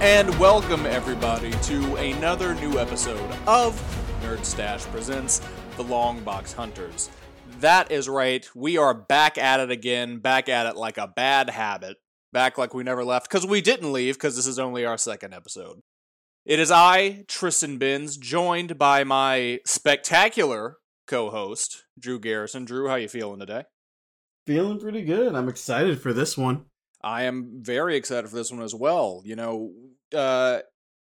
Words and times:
And 0.00 0.32
welcome 0.38 0.86
everybody 0.86 1.50
to 1.50 1.96
another 1.96 2.54
new 2.54 2.78
episode 2.78 3.32
of 3.48 3.74
Nerd 4.22 4.44
Stash 4.44 4.84
Presents 4.84 5.40
The 5.76 5.82
Long 5.82 6.20
Box 6.22 6.52
Hunters. 6.52 7.10
That 7.58 7.90
is 7.90 8.08
right, 8.08 8.48
we 8.54 8.78
are 8.78 8.94
back 8.94 9.38
at 9.38 9.58
it 9.58 9.72
again, 9.72 10.18
back 10.20 10.48
at 10.48 10.66
it 10.66 10.76
like 10.76 10.98
a 10.98 11.08
bad 11.08 11.50
habit, 11.50 11.96
back 12.32 12.56
like 12.56 12.74
we 12.74 12.84
never 12.84 13.04
left, 13.04 13.28
because 13.28 13.44
we 13.44 13.60
didn't 13.60 13.92
leave, 13.92 14.14
because 14.14 14.36
this 14.36 14.46
is 14.46 14.60
only 14.60 14.86
our 14.86 14.96
second 14.96 15.34
episode. 15.34 15.80
It 16.46 16.60
is 16.60 16.70
I, 16.70 17.24
Tristan 17.26 17.78
Binns, 17.78 18.16
joined 18.16 18.78
by 18.78 19.02
my 19.02 19.58
spectacular 19.66 20.76
co-host, 21.08 21.86
Drew 21.98 22.20
Garrison. 22.20 22.64
Drew, 22.64 22.86
how 22.86 22.94
you 22.94 23.08
feeling 23.08 23.40
today? 23.40 23.64
Feeling 24.46 24.78
pretty 24.78 25.02
good. 25.02 25.34
I'm 25.34 25.48
excited 25.48 26.00
for 26.00 26.12
this 26.12 26.38
one. 26.38 26.66
I 27.02 27.24
am 27.24 27.60
very 27.62 27.96
excited 27.96 28.28
for 28.28 28.34
this 28.34 28.50
one 28.50 28.62
as 28.62 28.74
well. 28.74 29.22
You 29.24 29.36
know, 29.36 29.72
uh, 30.14 30.60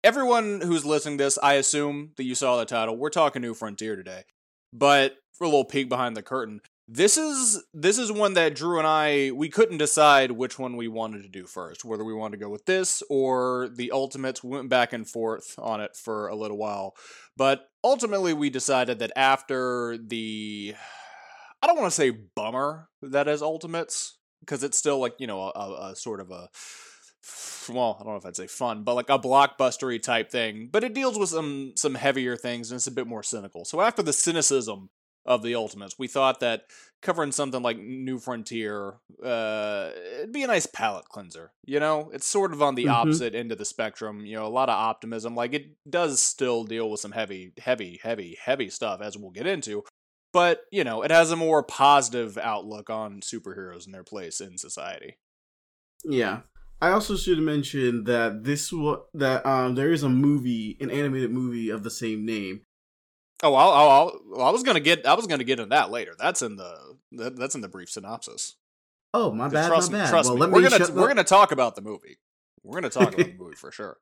everyone 0.05 0.61
who's 0.61 0.84
listening 0.84 1.19
to 1.19 1.24
this, 1.24 1.38
I 1.42 1.55
assume 1.55 2.12
that 2.16 2.24
you 2.24 2.34
saw 2.34 2.56
the 2.56 2.65
title. 2.65 2.97
We're 2.97 3.11
talking 3.11 3.42
New 3.42 3.55
Frontier 3.55 3.97
today, 3.97 4.25
but 4.73 5.16
for 5.33 5.45
a 5.45 5.48
little 5.48 5.65
peek 5.65 5.88
behind 5.88 6.16
the 6.16 6.23
curtain, 6.23 6.61
this 6.88 7.16
is 7.16 7.62
this 7.73 7.97
is 7.97 8.11
one 8.11 8.34
that 8.34 8.55
Drew 8.55 8.78
and 8.78 8.87
I 8.87 9.30
we 9.30 9.48
couldn't 9.48 9.78
decide 9.78 10.33
which 10.33 10.59
one 10.59 10.77
we 10.77 10.88
wanted 10.88 11.23
to 11.23 11.28
do 11.28 11.47
first, 11.47 11.84
whether 11.84 12.05
we 12.05 12.12
wanted 12.12 12.38
to 12.38 12.45
go 12.45 12.51
with 12.51 12.66
this 12.66 13.02
or 13.09 13.70
the 13.73 13.92
Ultimates. 13.92 14.42
We 14.42 14.51
went 14.51 14.69
back 14.69 14.92
and 14.92 15.09
forth 15.09 15.55
on 15.59 15.80
it 15.80 15.97
for 15.97 16.28
a 16.28 16.34
little 16.34 16.59
while, 16.59 16.95
but 17.37 17.69
ultimately 17.84 18.34
we 18.34 18.50
decided 18.50 18.98
that 18.98 19.12
after 19.16 19.97
the 19.97 20.75
I 21.62 21.66
don't 21.66 21.78
want 21.78 21.91
to 21.91 21.97
say 21.97 22.11
bummer 22.11 22.89
that 23.00 23.28
is 23.28 23.42
Ultimates 23.42 24.19
because 24.41 24.64
it's 24.64 24.77
still 24.77 24.98
like 24.98 25.14
you 25.19 25.27
know 25.27 25.41
a, 25.41 25.91
a, 25.92 25.97
sort 25.97 26.20
of 26.20 26.31
a 26.31 26.48
well 27.69 27.97
I 28.01 28.05
don't 28.05 28.12
know 28.12 28.19
if 28.19 28.27
I'd 28.27 28.37
say 28.37 28.47
fun 28.47 28.83
but 28.83 28.95
like 28.95 29.11
a 29.11 29.19
blockbustery 29.19 30.03
type 30.03 30.31
thing 30.31 30.69
but 30.70 30.84
it 30.84 30.95
deals 30.95 31.19
with 31.19 31.28
some 31.28 31.73
some 31.77 31.95
heavier 31.95 32.37
things 32.37 32.70
and 32.70 32.77
it's 32.77 32.87
a 32.87 32.92
bit 32.92 33.06
more 33.06 33.23
cynical. 33.23 33.65
So 33.65 33.81
after 33.81 34.03
the 34.03 34.12
cynicism 34.12 34.91
of 35.25 35.45
the 35.45 35.55
ultimates 35.55 35.98
we 35.98 36.09
thought 36.09 36.41
that 36.41 36.65
covering 37.00 37.31
something 37.31 37.62
like 37.62 37.78
new 37.78 38.19
frontier 38.19 38.95
uh 39.25 39.91
it'd 40.19 40.33
be 40.33 40.43
a 40.43 40.48
nice 40.48 40.67
palate 40.67 41.05
cleanser 41.05 41.53
you 41.65 41.78
know? 41.78 42.11
It's 42.12 42.27
sort 42.27 42.53
of 42.53 42.61
on 42.61 42.75
the 42.75 42.87
mm-hmm. 42.87 42.95
opposite 42.95 43.34
end 43.34 43.53
of 43.53 43.59
the 43.59 43.65
spectrum 43.65 44.27
you 44.27 44.34
know 44.34 44.47
a 44.47 44.48
lot 44.48 44.69
of 44.69 44.75
optimism 44.75 45.37
like 45.37 45.55
it 45.55 45.67
does 45.89 46.20
still 46.20 46.65
deal 46.65 46.91
with 46.91 46.98
some 46.98 47.12
heavy 47.12 47.53
heavy 47.59 48.00
heavy 48.03 48.37
heavy 48.43 48.69
stuff 48.69 49.00
as 49.00 49.17
we'll 49.17 49.31
get 49.31 49.47
into 49.47 49.84
but 50.33 50.62
you 50.73 50.83
know 50.83 51.03
it 51.03 51.12
has 51.12 51.31
a 51.31 51.37
more 51.37 51.62
positive 51.62 52.37
outlook 52.37 52.91
on 52.91 53.20
superheroes 53.20 53.84
and 53.84 53.95
their 53.95 54.03
place 54.03 54.41
in 54.41 54.59
society. 54.59 55.19
Yeah 56.05 56.41
i 56.83 56.91
also 56.91 57.16
should 57.16 57.38
mention 57.38 58.05
that 58.05 58.44
this 58.44 58.72
was 58.72 59.00
that 59.14 59.44
um 59.47 59.75
there 59.75 59.92
is 59.92 60.02
a 60.02 60.08
movie 60.08 60.77
an 60.80 60.91
animated 60.91 61.30
movie 61.30 61.70
of 61.70 61.83
the 61.83 61.91
same 61.91 62.27
name. 62.27 62.62
Oh 63.44 63.55
I'll, 63.55 63.70
I'll, 63.70 63.91
I'll, 64.36 64.42
i 64.42 64.50
was 64.50 64.62
gonna 64.62 64.80
get 64.80 65.06
i 65.06 65.14
was 65.14 65.27
gonna 65.27 65.44
get 65.44 65.58
into 65.58 65.70
that 65.70 65.91
later. 65.91 66.12
That's 66.19 66.42
in 66.42 66.56
the 66.56 66.97
that's 67.10 67.55
in 67.55 67.60
the 67.60 67.69
brief 67.69 67.88
synopsis. 67.88 68.56
Oh 69.14 69.33
my 69.33 69.48
bad 69.48 69.69
trust 69.69 69.91
my 69.91 69.98
me, 69.98 70.05
bad. 70.05 70.10
trust 70.10 70.28
well, 70.28 70.48
me 70.48 70.53
we're 70.53 70.69
gonna 70.69 70.92
we're 70.92 71.08
gonna 71.08 71.25
talk 71.25 71.53
about 71.53 71.75
the 71.75 71.83
movie. 71.83 72.19
We're 72.62 72.80
gonna 72.80 72.91
talk 72.91 73.14
about 73.14 73.27
the 73.27 73.34
movie 73.38 73.56
for 73.56 73.72
sure. 73.72 73.97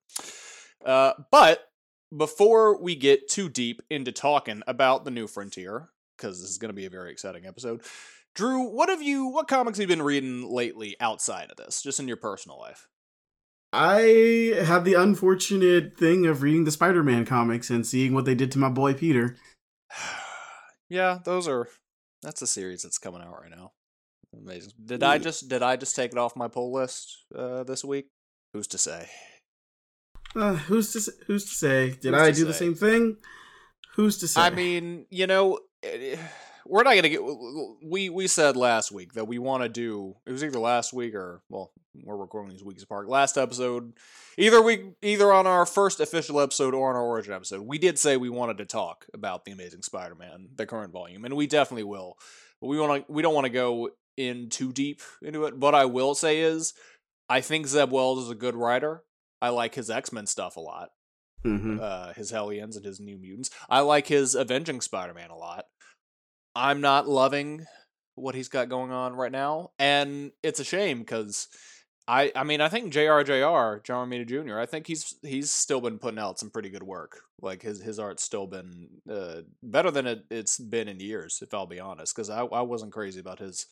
Uh 0.84 1.12
but 1.30 1.66
before 2.16 2.80
we 2.82 2.96
get 2.96 3.28
too 3.28 3.48
deep 3.48 3.82
into 3.88 4.12
talking 4.12 4.62
about 4.66 5.04
the 5.04 5.10
new 5.10 5.26
frontier 5.26 5.90
because 6.16 6.40
this 6.40 6.50
is 6.50 6.58
going 6.58 6.68
to 6.68 6.74
be 6.74 6.86
a 6.86 6.90
very 6.90 7.10
exciting 7.10 7.46
episode. 7.46 7.82
Drew, 8.34 8.62
what 8.70 8.88
have 8.88 9.02
you? 9.02 9.26
What 9.26 9.48
comics 9.48 9.78
have 9.78 9.88
you 9.90 9.96
been 9.96 10.04
reading 10.04 10.48
lately 10.50 10.96
outside 11.00 11.50
of 11.50 11.56
this, 11.56 11.82
just 11.82 12.00
in 12.00 12.08
your 12.08 12.16
personal 12.16 12.58
life? 12.58 12.88
I 13.72 14.54
have 14.64 14.84
the 14.84 14.94
unfortunate 14.94 15.96
thing 15.96 16.26
of 16.26 16.42
reading 16.42 16.64
the 16.64 16.72
Spider-Man 16.72 17.24
comics 17.24 17.70
and 17.70 17.86
seeing 17.86 18.14
what 18.14 18.24
they 18.24 18.34
did 18.34 18.50
to 18.52 18.58
my 18.58 18.69
boy 18.69 18.94
Peter. 18.94 19.36
yeah, 20.88 21.19
those 21.24 21.46
are. 21.48 21.69
That's 22.22 22.42
a 22.42 22.46
series 22.46 22.82
that's 22.82 22.98
coming 22.98 23.22
out 23.22 23.40
right 23.40 23.50
now. 23.50 23.72
Amazing. 24.36 24.72
Did 24.84 25.02
I 25.02 25.19
just 25.19 25.48
did 25.48 25.62
I 25.62 25.76
just 25.76 25.96
take 25.96 26.12
it 26.12 26.19
off 26.19 26.36
my 26.36 26.48
pull 26.48 26.72
list 26.72 27.24
uh, 27.34 27.64
this 27.64 27.84
week? 27.84 28.06
Who's 28.52 28.66
to 28.69 28.78
say? 28.78 29.08
Uh, 30.36 30.54
who's 30.54 30.92
to 30.92 31.12
who's 31.26 31.44
to 31.46 31.54
say? 31.54 31.90
Did 31.90 32.14
who's 32.14 32.22
I 32.22 32.30
do 32.30 32.36
say? 32.36 32.44
the 32.44 32.54
same 32.54 32.74
thing? 32.74 33.16
Who's 33.94 34.19
to 34.19 34.28
say? 34.28 34.40
I 34.40 34.50
mean, 34.50 35.06
you 35.10 35.26
know, 35.26 35.58
Eh, 35.82 36.16
we're 36.66 36.82
not 36.82 36.94
gonna 36.94 37.09
get. 37.09 37.22
We 37.82 38.09
we 38.09 38.26
said 38.26 38.56
last 38.56 38.93
week 38.93 39.15
that 39.15 39.26
we 39.26 39.38
want 39.38 39.62
to 39.62 39.69
do. 39.69 40.16
It 40.26 40.32
was 40.32 40.44
either 40.44 40.59
last 40.59 40.93
week 40.93 41.15
or 41.15 41.43
well, 41.48 41.72
we're 41.94 42.16
recording 42.16 42.50
these 42.50 42.65
weeks 42.65 42.82
apart. 42.82 43.09
Last 43.09 43.37
episode, 43.37 43.94
either 44.38 44.62
we 44.62 44.93
either 45.03 45.32
on 45.32 45.47
our 45.47 45.66
first 45.66 46.00
official 46.00 46.41
episode 46.41 46.75
or 46.75 46.91
on 46.91 46.97
our 46.97 47.03
origin 47.03 47.34
episode, 47.34 47.62
we 47.62 47.78
did 47.78 47.99
say 47.99 48.16
we 48.16 48.31
wanted 48.31 48.59
to 48.59 48.65
talk 48.65 49.06
about 49.12 49.44
the 49.44 49.53
Amazing 49.53 49.82
Spider-Man, 49.82 50.49
the 50.54 50.66
current 50.66 50.93
volume, 50.93 51.25
and 51.25 51.34
we 51.34 51.47
definitely 51.47 51.84
will. 51.84 52.16
But 52.60 52.69
we 52.69 52.78
want 52.78 53.06
to. 53.06 53.12
We 53.12 53.22
don't 53.22 53.34
want 53.34 53.47
to 53.47 53.50
go 53.50 53.91
in 54.16 54.50
too 54.50 54.72
deep 54.72 55.00
into 55.22 55.44
it. 55.47 55.56
What 55.56 55.75
I 55.75 55.87
will 55.87 56.15
say 56.15 56.41
is, 56.41 56.75
I 57.28 57.41
think 57.41 57.66
Zeb 57.66 57.91
Wells 57.91 58.25
is 58.25 58.31
a 58.31 58.34
good 58.34 58.54
writer. 58.54 59.03
I 59.43 59.49
like 59.49 59.75
his 59.75 59.91
X 59.91 60.12
Men 60.12 60.26
stuff 60.26 60.56
a 60.56 60.60
lot. 60.60 60.91
Mm-hmm. 61.44 61.78
Uh, 61.81 62.12
his 62.12 62.31
Hellions 62.31 62.76
and 62.76 62.84
his 62.84 63.00
New 63.00 63.16
Mutants. 63.16 63.50
I 63.69 63.81
like 63.81 64.06
his 64.06 64.34
Avenging 64.34 64.82
Spider-Man 64.82 65.31
a 65.31 65.37
lot. 65.37 65.65
I'm 66.55 66.81
not 66.81 67.09
loving 67.09 67.66
what 68.15 68.34
he's 68.34 68.49
got 68.49 68.69
going 68.69 68.91
on 68.91 69.15
right 69.15 69.33
now, 69.33 69.71
and 69.78 70.33
it's 70.43 70.61
a 70.61 70.65
shame 70.65 71.00
because 71.00 71.49
I 72.09 72.33
I 72.34 72.44
mean 72.44 72.61
I 72.61 72.69
think 72.69 72.93
JRJR 72.93 73.84
John 73.84 74.11
Romita 74.11 74.27
Jr. 74.27 74.59
I 74.59 74.66
think 74.66 74.87
he's 74.87 75.15
he's 75.22 75.50
still 75.50 75.81
been 75.81 75.99
putting 75.99 76.19
out 76.19 76.38
some 76.38 76.50
pretty 76.50 76.71
good 76.71 76.83
work. 76.83 77.21
Like 77.41 77.62
his 77.62 77.83
his 77.83 77.99
art's 77.99 78.22
still 78.22 78.47
been 78.47 78.88
uh, 79.11 79.43
better 79.62 79.91
than 79.91 80.06
it, 80.06 80.25
it's 80.31 80.59
been 80.59 80.88
in 80.88 81.00
years, 81.00 81.41
if 81.43 81.55
I'll 81.55 81.66
be 81.66 81.81
honest. 81.81 82.15
Because 82.15 82.31
I 82.31 82.43
I 82.43 82.62
wasn't 82.62 82.93
crazy 82.93 83.21
about 83.21 83.38
his 83.38 83.67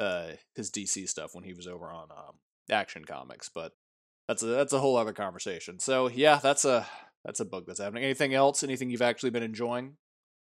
uh 0.00 0.30
his 0.54 0.70
DC 0.70 1.08
stuff 1.08 1.34
when 1.34 1.44
he 1.44 1.52
was 1.52 1.66
over 1.66 1.92
on 1.92 2.08
um, 2.10 2.34
Action 2.70 3.04
Comics, 3.04 3.48
but 3.48 3.72
that's 4.28 4.42
a 4.42 4.46
that's 4.46 4.72
a 4.72 4.80
whole 4.80 4.96
other 4.96 5.12
conversation. 5.12 5.78
So 5.78 6.08
yeah, 6.08 6.40
that's 6.42 6.64
a 6.64 6.86
that's 7.24 7.40
a 7.40 7.44
bug 7.44 7.64
that's 7.66 7.80
happening. 7.80 8.04
Anything 8.04 8.34
else? 8.34 8.62
Anything 8.62 8.90
you've 8.90 9.02
actually 9.02 9.30
been 9.30 9.42
enjoying? 9.42 9.96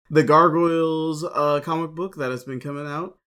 The 0.09 0.23
Gargoyles 0.23 1.23
uh, 1.23 1.61
comic 1.63 1.91
book 1.91 2.15
that 2.15 2.31
has 2.31 2.43
been 2.43 2.59
coming 2.59 2.87
out. 2.87 3.17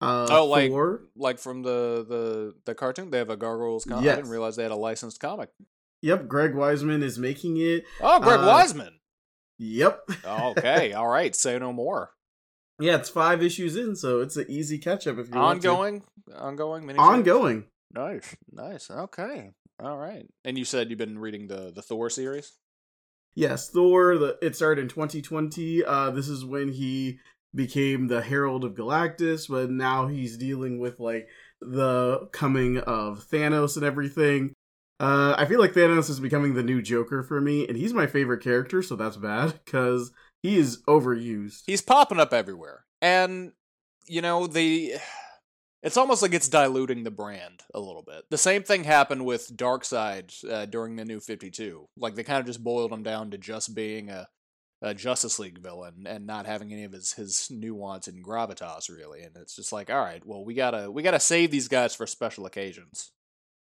Uh, 0.00 0.26
oh, 0.30 0.46
like 0.46 0.70
for... 0.70 1.02
like 1.14 1.38
from 1.38 1.62
the 1.62 2.04
the 2.08 2.54
the 2.64 2.74
cartoon, 2.74 3.10
they 3.10 3.18
have 3.18 3.30
a 3.30 3.36
Gargoyles 3.36 3.84
comic. 3.84 4.04
Yes. 4.04 4.14
I 4.14 4.16
didn't 4.16 4.30
realize 4.30 4.56
they 4.56 4.64
had 4.64 4.72
a 4.72 4.76
licensed 4.76 5.20
comic. 5.20 5.50
Yep, 6.00 6.26
Greg 6.26 6.54
Weisman 6.54 7.02
is 7.02 7.18
making 7.18 7.56
it. 7.58 7.84
Oh, 8.00 8.18
Greg 8.18 8.40
uh, 8.40 8.52
Weisman. 8.52 8.94
Yep. 9.58 10.00
okay, 10.26 10.92
all 10.94 11.06
right. 11.06 11.36
Say 11.36 11.56
no 11.58 11.72
more. 11.72 12.10
Yeah, 12.80 12.96
it's 12.96 13.10
five 13.10 13.42
issues 13.44 13.76
in, 13.76 13.94
so 13.94 14.20
it's 14.20 14.36
an 14.36 14.46
easy 14.48 14.78
catch 14.78 15.06
up 15.06 15.18
if 15.18 15.28
you 15.28 15.34
ongoing, 15.34 16.02
ongoing, 16.36 16.84
mini 16.84 16.98
ongoing. 16.98 17.66
Nice, 17.92 18.34
nice. 18.50 18.90
Okay, 18.90 19.50
all 19.80 19.98
right. 19.98 20.26
And 20.44 20.58
you 20.58 20.64
said 20.64 20.90
you've 20.90 20.98
been 20.98 21.18
reading 21.20 21.46
the 21.46 21.70
the 21.72 21.82
Thor 21.82 22.10
series. 22.10 22.58
Yes, 23.34 23.70
Thor. 23.70 24.18
The, 24.18 24.38
it 24.42 24.56
started 24.56 24.82
in 24.82 24.88
2020. 24.88 25.84
Uh, 25.84 26.10
this 26.10 26.28
is 26.28 26.44
when 26.44 26.68
he 26.68 27.18
became 27.54 28.08
the 28.08 28.22
Herald 28.22 28.64
of 28.64 28.74
Galactus, 28.74 29.48
but 29.48 29.70
now 29.70 30.06
he's 30.06 30.36
dealing 30.36 30.78
with 30.78 31.00
like 31.00 31.28
the 31.60 32.28
coming 32.32 32.78
of 32.78 33.26
Thanos 33.30 33.76
and 33.76 33.84
everything. 33.84 34.54
Uh, 35.00 35.34
I 35.36 35.46
feel 35.46 35.58
like 35.58 35.72
Thanos 35.72 36.08
is 36.08 36.20
becoming 36.20 36.54
the 36.54 36.62
new 36.62 36.80
Joker 36.80 37.22
for 37.22 37.40
me, 37.40 37.66
and 37.66 37.76
he's 37.76 37.92
my 37.92 38.06
favorite 38.06 38.42
character, 38.42 38.82
so 38.82 38.94
that's 38.96 39.16
bad 39.16 39.60
because 39.64 40.12
he 40.42 40.56
is 40.56 40.82
overused. 40.88 41.62
He's 41.66 41.82
popping 41.82 42.20
up 42.20 42.32
everywhere, 42.32 42.84
and 43.00 43.52
you 44.06 44.22
know 44.22 44.46
the 44.46 44.94
it's 45.82 45.96
almost 45.96 46.22
like 46.22 46.32
it's 46.32 46.48
diluting 46.48 47.02
the 47.02 47.10
brand 47.10 47.62
a 47.74 47.80
little 47.80 48.02
bit. 48.02 48.24
The 48.30 48.38
same 48.38 48.62
thing 48.62 48.84
happened 48.84 49.24
with 49.24 49.54
Darkseid 49.56 50.48
uh, 50.48 50.66
during 50.66 50.96
the 50.96 51.04
New 51.04 51.20
Fifty 51.20 51.50
Two. 51.50 51.88
Like 51.96 52.14
they 52.14 52.22
kind 52.22 52.40
of 52.40 52.46
just 52.46 52.62
boiled 52.62 52.92
him 52.92 53.02
down 53.02 53.30
to 53.30 53.38
just 53.38 53.74
being 53.74 54.08
a, 54.08 54.28
a, 54.80 54.94
Justice 54.94 55.38
League 55.38 55.58
villain 55.58 56.06
and 56.06 56.26
not 56.26 56.46
having 56.46 56.72
any 56.72 56.84
of 56.84 56.92
his 56.92 57.12
his 57.14 57.48
nuance 57.50 58.06
and 58.06 58.24
gravitas 58.24 58.88
really. 58.88 59.22
And 59.22 59.36
it's 59.36 59.56
just 59.56 59.72
like, 59.72 59.90
all 59.90 60.02
right, 60.02 60.24
well 60.24 60.44
we 60.44 60.54
gotta 60.54 60.90
we 60.90 61.02
gotta 61.02 61.20
save 61.20 61.50
these 61.50 61.68
guys 61.68 61.94
for 61.94 62.06
special 62.06 62.46
occasions. 62.46 63.10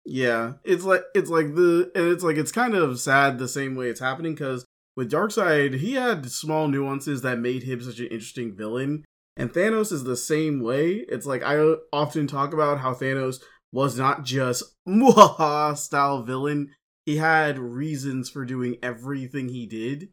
Yeah, 0.03 0.53
it's 0.65 0.83
like 0.83 1.03
it's 1.15 1.29
like 1.29 1.55
the 1.55 1.91
and 1.95 2.07
it's 2.07 2.23
like 2.23 2.37
it's 2.37 2.51
kind 2.51 2.73
of 2.73 2.99
sad 2.99 3.37
the 3.37 3.47
same 3.47 3.75
way 3.75 3.87
it's 3.87 3.99
happening 4.01 4.33
because 4.33 4.65
with 4.97 5.11
Darkseid 5.11 5.75
he 5.75 5.93
had 5.93 6.29
small 6.29 6.67
nuances 6.67 7.21
that 7.21 7.39
made 7.39 7.63
him 7.63 7.81
such 7.81 7.99
an 7.99 8.07
interesting 8.07 8.53
villain 8.53 9.05
and 9.37 9.51
Thanos 9.51 9.91
is 9.91 10.03
the 10.03 10.17
same 10.17 10.61
way. 10.61 11.05
It's 11.07 11.25
like 11.25 11.43
I 11.43 11.75
often 11.93 12.27
talk 12.27 12.53
about 12.53 12.79
how 12.79 12.93
Thanos 12.93 13.41
was 13.71 13.97
not 13.97 14.23
just 14.23 14.63
muhaha 14.87 15.77
style 15.77 16.23
villain. 16.23 16.71
He 17.05 17.17
had 17.17 17.57
reasons 17.57 18.29
for 18.29 18.45
doing 18.45 18.77
everything 18.83 19.49
he 19.49 19.65
did. 19.65 20.09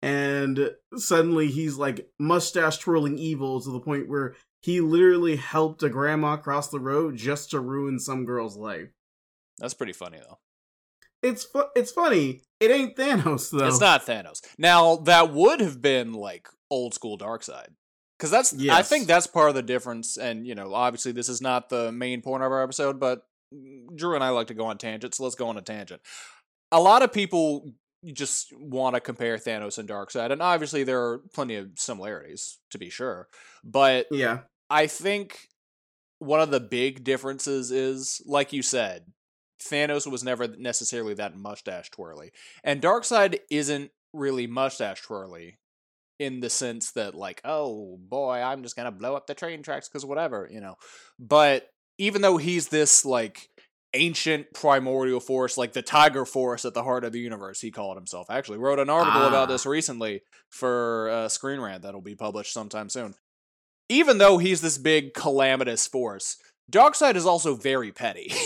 And 0.00 0.70
suddenly 0.96 1.46
he's 1.48 1.76
like 1.76 2.08
mustache 2.18 2.78
twirling 2.78 3.18
evil 3.18 3.60
to 3.60 3.70
the 3.70 3.80
point 3.80 4.08
where 4.08 4.34
he 4.60 4.80
literally 4.80 5.36
helped 5.36 5.82
a 5.82 5.88
grandma 5.88 6.36
cross 6.36 6.68
the 6.68 6.80
road 6.80 7.16
just 7.16 7.50
to 7.50 7.60
ruin 7.60 7.98
some 8.00 8.24
girl's 8.24 8.56
life. 8.56 8.88
That's 9.58 9.74
pretty 9.74 9.92
funny 9.92 10.18
though. 10.18 10.38
it's 11.22 11.44
fu- 11.44 11.68
it's 11.76 11.92
funny. 11.92 12.42
It 12.58 12.70
ain't 12.70 12.96
Thanos 12.96 13.50
though. 13.50 13.66
It's 13.66 13.80
not 13.80 14.04
Thanos. 14.06 14.40
Now 14.58 14.96
that 14.96 15.32
would 15.32 15.60
have 15.60 15.80
been 15.80 16.12
like 16.14 16.48
old 16.70 16.94
school 16.94 17.16
Darkseid. 17.18 17.68
Because 18.22 18.30
that's, 18.30 18.54
I 18.68 18.82
think 18.82 19.08
that's 19.08 19.26
part 19.26 19.48
of 19.48 19.56
the 19.56 19.64
difference. 19.64 20.16
And, 20.16 20.46
you 20.46 20.54
know, 20.54 20.72
obviously 20.74 21.10
this 21.10 21.28
is 21.28 21.40
not 21.40 21.68
the 21.68 21.90
main 21.90 22.22
point 22.22 22.44
of 22.44 22.52
our 22.52 22.62
episode, 22.62 23.00
but 23.00 23.26
Drew 23.96 24.14
and 24.14 24.22
I 24.22 24.28
like 24.28 24.46
to 24.46 24.54
go 24.54 24.66
on 24.66 24.78
tangents, 24.78 25.18
so 25.18 25.24
let's 25.24 25.34
go 25.34 25.48
on 25.48 25.58
a 25.58 25.60
tangent. 25.60 26.00
A 26.70 26.80
lot 26.80 27.02
of 27.02 27.12
people 27.12 27.72
just 28.12 28.52
want 28.56 28.94
to 28.94 29.00
compare 29.00 29.38
Thanos 29.38 29.76
and 29.76 29.88
Darkseid, 29.88 30.30
and 30.30 30.40
obviously 30.40 30.84
there 30.84 31.02
are 31.02 31.18
plenty 31.34 31.56
of 31.56 31.70
similarities, 31.74 32.58
to 32.70 32.78
be 32.78 32.90
sure. 32.90 33.26
But 33.64 34.06
Yeah. 34.12 34.42
I 34.70 34.86
think 34.86 35.48
one 36.20 36.40
of 36.40 36.52
the 36.52 36.60
big 36.60 37.02
differences 37.02 37.72
is, 37.72 38.22
like 38.24 38.52
you 38.52 38.62
said, 38.62 39.06
Thanos 39.60 40.08
was 40.08 40.22
never 40.22 40.46
necessarily 40.46 41.14
that 41.14 41.36
mustache 41.36 41.90
twirly, 41.90 42.30
and 42.62 42.80
Darkseid 42.80 43.40
isn't 43.50 43.90
really 44.12 44.46
mustache 44.46 45.02
twirly 45.02 45.58
in 46.22 46.40
the 46.40 46.50
sense 46.50 46.92
that, 46.92 47.14
like, 47.14 47.40
oh 47.44 47.98
boy, 47.98 48.34
I'm 48.40 48.62
just 48.62 48.76
gonna 48.76 48.92
blow 48.92 49.14
up 49.16 49.26
the 49.26 49.34
train 49.34 49.62
tracks 49.62 49.88
because 49.88 50.04
whatever, 50.06 50.48
you 50.50 50.60
know. 50.60 50.76
But 51.18 51.68
even 51.98 52.22
though 52.22 52.36
he's 52.36 52.68
this 52.68 53.04
like 53.04 53.48
ancient 53.94 54.46
primordial 54.54 55.20
force, 55.20 55.58
like 55.58 55.72
the 55.74 55.82
Tiger 55.82 56.24
Force 56.24 56.64
at 56.64 56.72
the 56.74 56.82
heart 56.82 57.04
of 57.04 57.12
the 57.12 57.20
universe, 57.20 57.60
he 57.60 57.70
called 57.70 57.96
himself. 57.96 58.26
I 58.30 58.38
actually 58.38 58.58
wrote 58.58 58.78
an 58.78 58.88
article 58.88 59.22
about 59.26 59.48
Ah. 59.48 59.52
this 59.52 59.66
recently 59.66 60.22
for 60.50 61.10
uh, 61.10 61.28
Screen 61.28 61.60
Rant 61.60 61.82
that'll 61.82 62.00
be 62.00 62.14
published 62.16 62.52
sometime 62.54 62.88
soon 62.88 63.14
even 63.88 64.16
though 64.16 64.38
he's 64.38 64.62
this 64.62 64.78
big 64.78 65.12
calamitous 65.12 65.86
force, 65.86 66.36
Darkseid 66.70 67.14
is 67.14 67.26
also 67.26 67.54
very 67.54 67.92
petty. 67.92 68.28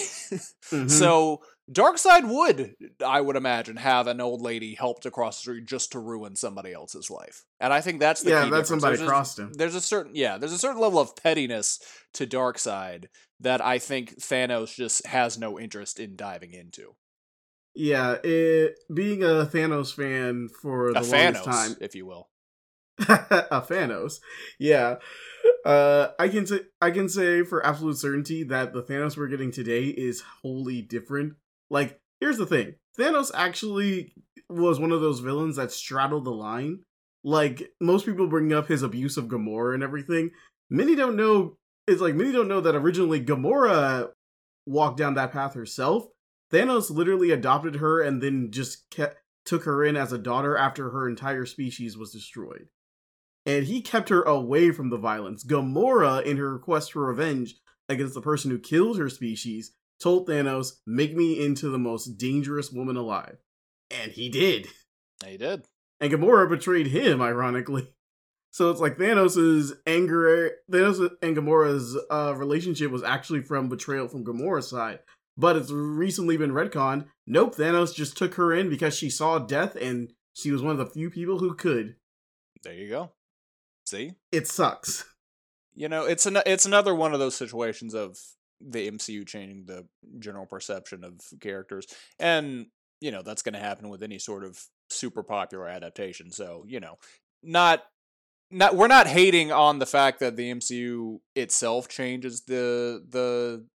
Mhm. 0.73 0.91
So 0.91 1.43
Darkseid 1.71 2.29
would, 2.29 2.77
I 3.05 3.21
would 3.21 3.35
imagine, 3.35 3.77
have 3.77 4.07
an 4.07 4.21
old 4.21 4.41
lady 4.41 4.75
helped 4.75 5.05
across 5.05 5.37
the 5.37 5.41
street 5.41 5.67
just 5.67 5.93
to 5.93 5.99
ruin 5.99 6.37
somebody 6.37 6.73
else's 6.73 7.11
life. 7.11 7.45
And 7.59 7.73
I 7.73 7.81
think 7.81 7.99
that's 7.99 8.23
the 8.23 8.31
yeah, 8.31 8.45
key 8.45 8.51
that 8.51 8.57
difference. 8.63 8.69
somebody 8.69 8.97
There's 8.97 9.09
a- 9.09 9.11
crossed 9.11 9.39
him. 9.39 9.53
There's 9.53 9.75
a 9.75 9.81
certain 9.81 10.13
yeah, 10.15 10.39
there's 10.39 10.53
a 10.53 10.59
certain 10.59 10.81
level 10.81 11.01
of 11.01 11.17
pettiness 11.17 11.81
to 12.15 12.27
Darkseid 12.27 13.07
that 13.41 13.61
I 13.61 13.79
think 13.79 14.21
Thanos 14.21 14.75
just 14.75 15.07
has 15.07 15.39
no 15.39 15.59
interest 15.59 15.99
in 15.99 16.15
diving 16.15 16.53
into. 16.53 16.95
Yeah, 17.75 18.17
it, 18.25 18.79
being 18.93 19.23
a 19.23 19.45
Thanos 19.53 19.95
fan 19.95 20.49
for 20.49 20.93
the 20.93 21.01
A 21.01 21.03
longest 21.03 21.13
Thanos, 21.13 21.45
time, 21.45 21.77
if 21.81 21.95
you 21.95 22.07
will. 22.07 22.29
a 23.01 23.61
Thanos. 23.61 24.21
Yeah. 24.59 24.97
Uh, 25.65 26.09
I 26.19 26.29
can 26.29 26.47
say 26.47 26.61
I 26.81 26.91
can 26.93 27.09
say 27.09 27.43
for 27.43 27.65
absolute 27.67 27.99
certainty 27.99 28.45
that 28.45 28.73
the 28.73 28.83
Thanos 28.83 29.17
we're 29.17 29.27
getting 29.27 29.51
today 29.51 29.87
is 29.87 30.23
wholly 30.43 30.81
different. 30.81 31.35
Like, 31.71 32.01
here's 32.21 32.39
the 32.39 32.47
thing: 32.47 32.75
Thanos 32.99 33.31
actually 33.35 34.15
was 34.49 34.79
one 34.79 34.93
of 34.93 35.01
those 35.01 35.21
villains 35.21 35.57
that 35.57 35.73
straddled 35.73 36.25
the 36.25 36.31
line. 36.31 36.81
Like 37.25 37.73
most 37.81 38.07
people 38.07 38.29
bring 38.29 38.53
up 38.53 38.69
his 38.69 38.83
abuse 38.83 39.17
of 39.17 39.27
Gamora 39.27 39.75
and 39.75 39.83
everything. 39.83 40.31
Many 40.71 40.95
don't 40.95 41.17
know. 41.17 41.57
It's 41.89 42.01
like 42.01 42.15
many 42.15 42.33
don't 42.33 42.49
know 42.49 42.61
that 42.61 42.77
originally 42.77 43.25
Gamora 43.25 44.11
walked 44.65 44.97
down 44.99 45.15
that 45.15 45.33
path 45.33 45.55
herself. 45.55 46.05
Thanos 46.53 46.91
literally 46.91 47.33
adopted 47.33 47.77
her 47.77 48.01
and 48.01 48.23
then 48.23 48.53
just 48.53 48.89
kept 48.91 49.19
took 49.45 49.65
her 49.65 49.85
in 49.85 49.97
as 49.97 50.13
a 50.13 50.19
daughter 50.19 50.57
after 50.57 50.91
her 50.91 51.09
entire 51.09 51.47
species 51.47 51.97
was 51.97 52.13
destroyed 52.13 52.69
and 53.47 53.65
he 53.65 53.81
kept 53.81 54.09
her 54.09 54.23
away 54.23 54.73
from 54.73 54.91
the 54.91 54.99
violence. 54.99 55.45
Gamora, 55.45 56.23
in 56.25 56.37
her 56.37 56.59
quest 56.59 56.93
for 56.93 57.07
revenge 57.07 57.55
against 57.89 58.15
the 58.15 58.21
person 58.21 58.51
who 58.51 58.59
killed 58.59 58.99
her 58.99 59.09
species, 59.09 59.73
told 60.01 60.29
Thanos, 60.29 60.81
"Make 60.87 61.15
me 61.15 61.45
into 61.45 61.69
the 61.69 61.79
most 61.79 62.19
dangerous 62.19 62.71
woman 62.71 62.97
alive," 62.97 63.39
and 63.91 64.13
he 64.13 64.29
did. 64.29 64.69
He 65.25 65.37
did. 65.37 65.65
And 66.01 66.13
Gamora 66.13 66.49
betrayed 66.49 66.89
him, 66.89 67.23
ironically. 67.23 67.89
So 68.51 68.71
it's 68.71 68.81
like 68.81 68.97
Thanos's 68.97 69.75
anger, 69.87 70.51
Thanos 70.71 71.11
and 71.21 71.37
Gamora's 71.37 71.99
uh, 72.11 72.35
relationship 72.37 72.91
was 72.91 73.03
actually 73.03 73.43
from 73.43 73.69
betrayal 73.69 74.09
from 74.09 74.25
Gamora's 74.25 74.71
side. 74.71 75.01
But 75.37 75.57
it's 75.57 75.71
recently 75.71 76.39
been 76.39 76.53
retconned. 76.53 77.07
Nope, 77.27 77.57
Thanos 77.57 77.95
just 77.95 78.17
took 78.17 78.35
her 78.37 78.55
in 78.55 78.71
because 78.71 78.97
she 78.97 79.11
saw 79.11 79.39
death 79.39 79.77
and 79.77 80.13
she 80.33 80.51
was 80.51 80.63
one 80.63 80.73
of 80.73 80.79
the 80.79 80.87
few 80.87 81.11
people 81.11 81.39
who 81.39 81.55
could. 81.55 81.97
There 82.63 82.73
you 82.73 82.89
go. 82.89 83.11
See? 83.85 84.15
It 84.33 84.47
sucks. 84.49 85.05
you 85.75 85.89
know 85.91 86.07
it's 86.07 86.25
an 86.25 86.39
it's 86.47 86.65
another 86.65 86.95
one 86.95 87.13
of 87.13 87.21
those 87.21 87.37
situations 87.37 87.95
of 87.95 88.17
the 88.61 88.91
MCU 88.91 89.27
changing 89.27 89.65
the 89.67 89.87
general 90.19 90.47
perception 90.47 91.05
of 91.05 91.21
characters 91.41 91.87
and 92.19 92.67
you 93.01 93.11
know 93.11 93.23
that's 93.23 93.43
going 93.43 93.55
to 93.55 93.59
happen 93.59 93.89
with 93.89 94.03
any 94.03 94.19
sort 94.19 94.45
of 94.45 94.59
super 94.91 95.23
popular 95.23 95.69
adaptation 95.69 96.31
so 96.31 96.65
you 96.67 96.81
know 96.81 96.97
not 97.43 97.85
not 98.51 98.77
we're 98.77 98.87
not 98.87 99.07
hating 99.07 99.53
on 99.53 99.79
the 99.79 99.87
fact 99.87 100.21
that 100.21 100.37
the 100.37 100.53
MCU 100.53 101.19
itself 101.35 101.89
changes 101.89 102.43
the 102.47 103.05
the 103.09 103.67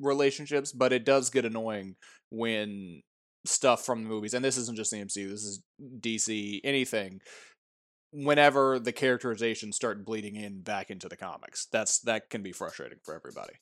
relationships 0.00 0.72
but 0.72 0.92
it 0.92 1.04
does 1.04 1.28
get 1.28 1.44
annoying 1.44 1.96
when 2.30 3.02
stuff 3.44 3.84
from 3.84 4.02
the 4.02 4.08
movies 4.08 4.32
and 4.32 4.44
this 4.44 4.56
isn't 4.56 4.76
just 4.76 4.90
the 4.90 4.98
MCU 4.98 5.28
this 5.28 5.44
is 5.44 5.62
DC 6.00 6.60
anything 6.64 7.20
whenever 8.12 8.78
the 8.78 8.92
characterizations 8.92 9.76
start 9.76 10.04
bleeding 10.04 10.36
in 10.36 10.62
back 10.62 10.90
into 10.90 11.08
the 11.08 11.16
comics. 11.16 11.66
That's 11.72 12.00
that 12.00 12.30
can 12.30 12.42
be 12.42 12.52
frustrating 12.52 12.98
for 13.04 13.14
everybody. 13.14 13.54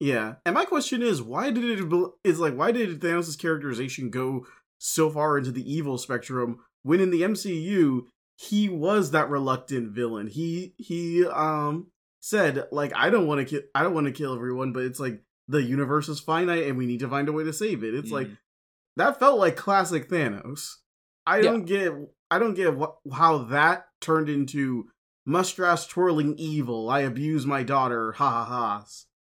Yeah, 0.00 0.36
and 0.46 0.54
my 0.54 0.64
question 0.64 1.02
is, 1.02 1.20
why 1.22 1.50
did 1.50 1.64
it 1.64 1.88
bel- 1.88 2.14
like 2.24 2.54
why 2.54 2.70
did 2.72 3.00
Thanos' 3.00 3.38
characterization 3.38 4.10
go 4.10 4.46
so 4.78 5.10
far 5.10 5.38
into 5.38 5.50
the 5.50 5.72
evil 5.72 5.98
spectrum 5.98 6.58
when 6.82 7.00
in 7.00 7.10
the 7.10 7.22
MCU 7.22 8.02
he 8.36 8.68
was 8.68 9.10
that 9.10 9.28
reluctant 9.28 9.90
villain? 9.90 10.28
He 10.28 10.74
he 10.78 11.26
um 11.26 11.88
said 12.20 12.66
like 12.70 12.92
I 12.94 13.10
don't 13.10 13.26
want 13.26 13.40
to 13.40 13.44
kill 13.44 13.62
I 13.74 13.82
don't 13.82 13.94
want 13.94 14.06
to 14.06 14.12
kill 14.12 14.34
everyone, 14.34 14.72
but 14.72 14.84
it's 14.84 15.00
like 15.00 15.20
the 15.48 15.62
universe 15.62 16.08
is 16.08 16.20
finite 16.20 16.66
and 16.68 16.78
we 16.78 16.86
need 16.86 17.00
to 17.00 17.08
find 17.08 17.28
a 17.28 17.32
way 17.32 17.42
to 17.44 17.52
save 17.52 17.82
it. 17.82 17.94
It's 17.94 18.12
like 18.12 18.28
Mhm. 18.28 18.38
that 18.96 19.18
felt 19.18 19.38
like 19.40 19.56
classic 19.56 20.08
Thanos. 20.08 20.74
I 21.26 21.38
Yeah. 21.38 21.42
don't 21.42 21.64
get 21.64 21.92
I 22.30 22.38
don't 22.38 22.54
get 22.54 22.76
what, 22.76 22.98
how 23.12 23.38
that 23.44 23.86
turned 24.00 24.28
into 24.28 24.90
mustache 25.26 25.86
twirling 25.88 26.36
evil. 26.38 26.88
I 26.88 27.00
abuse 27.00 27.46
my 27.46 27.62
daughter. 27.64 28.12
Ha 28.12 28.30
ha 28.30 28.44
ha. 28.44 28.84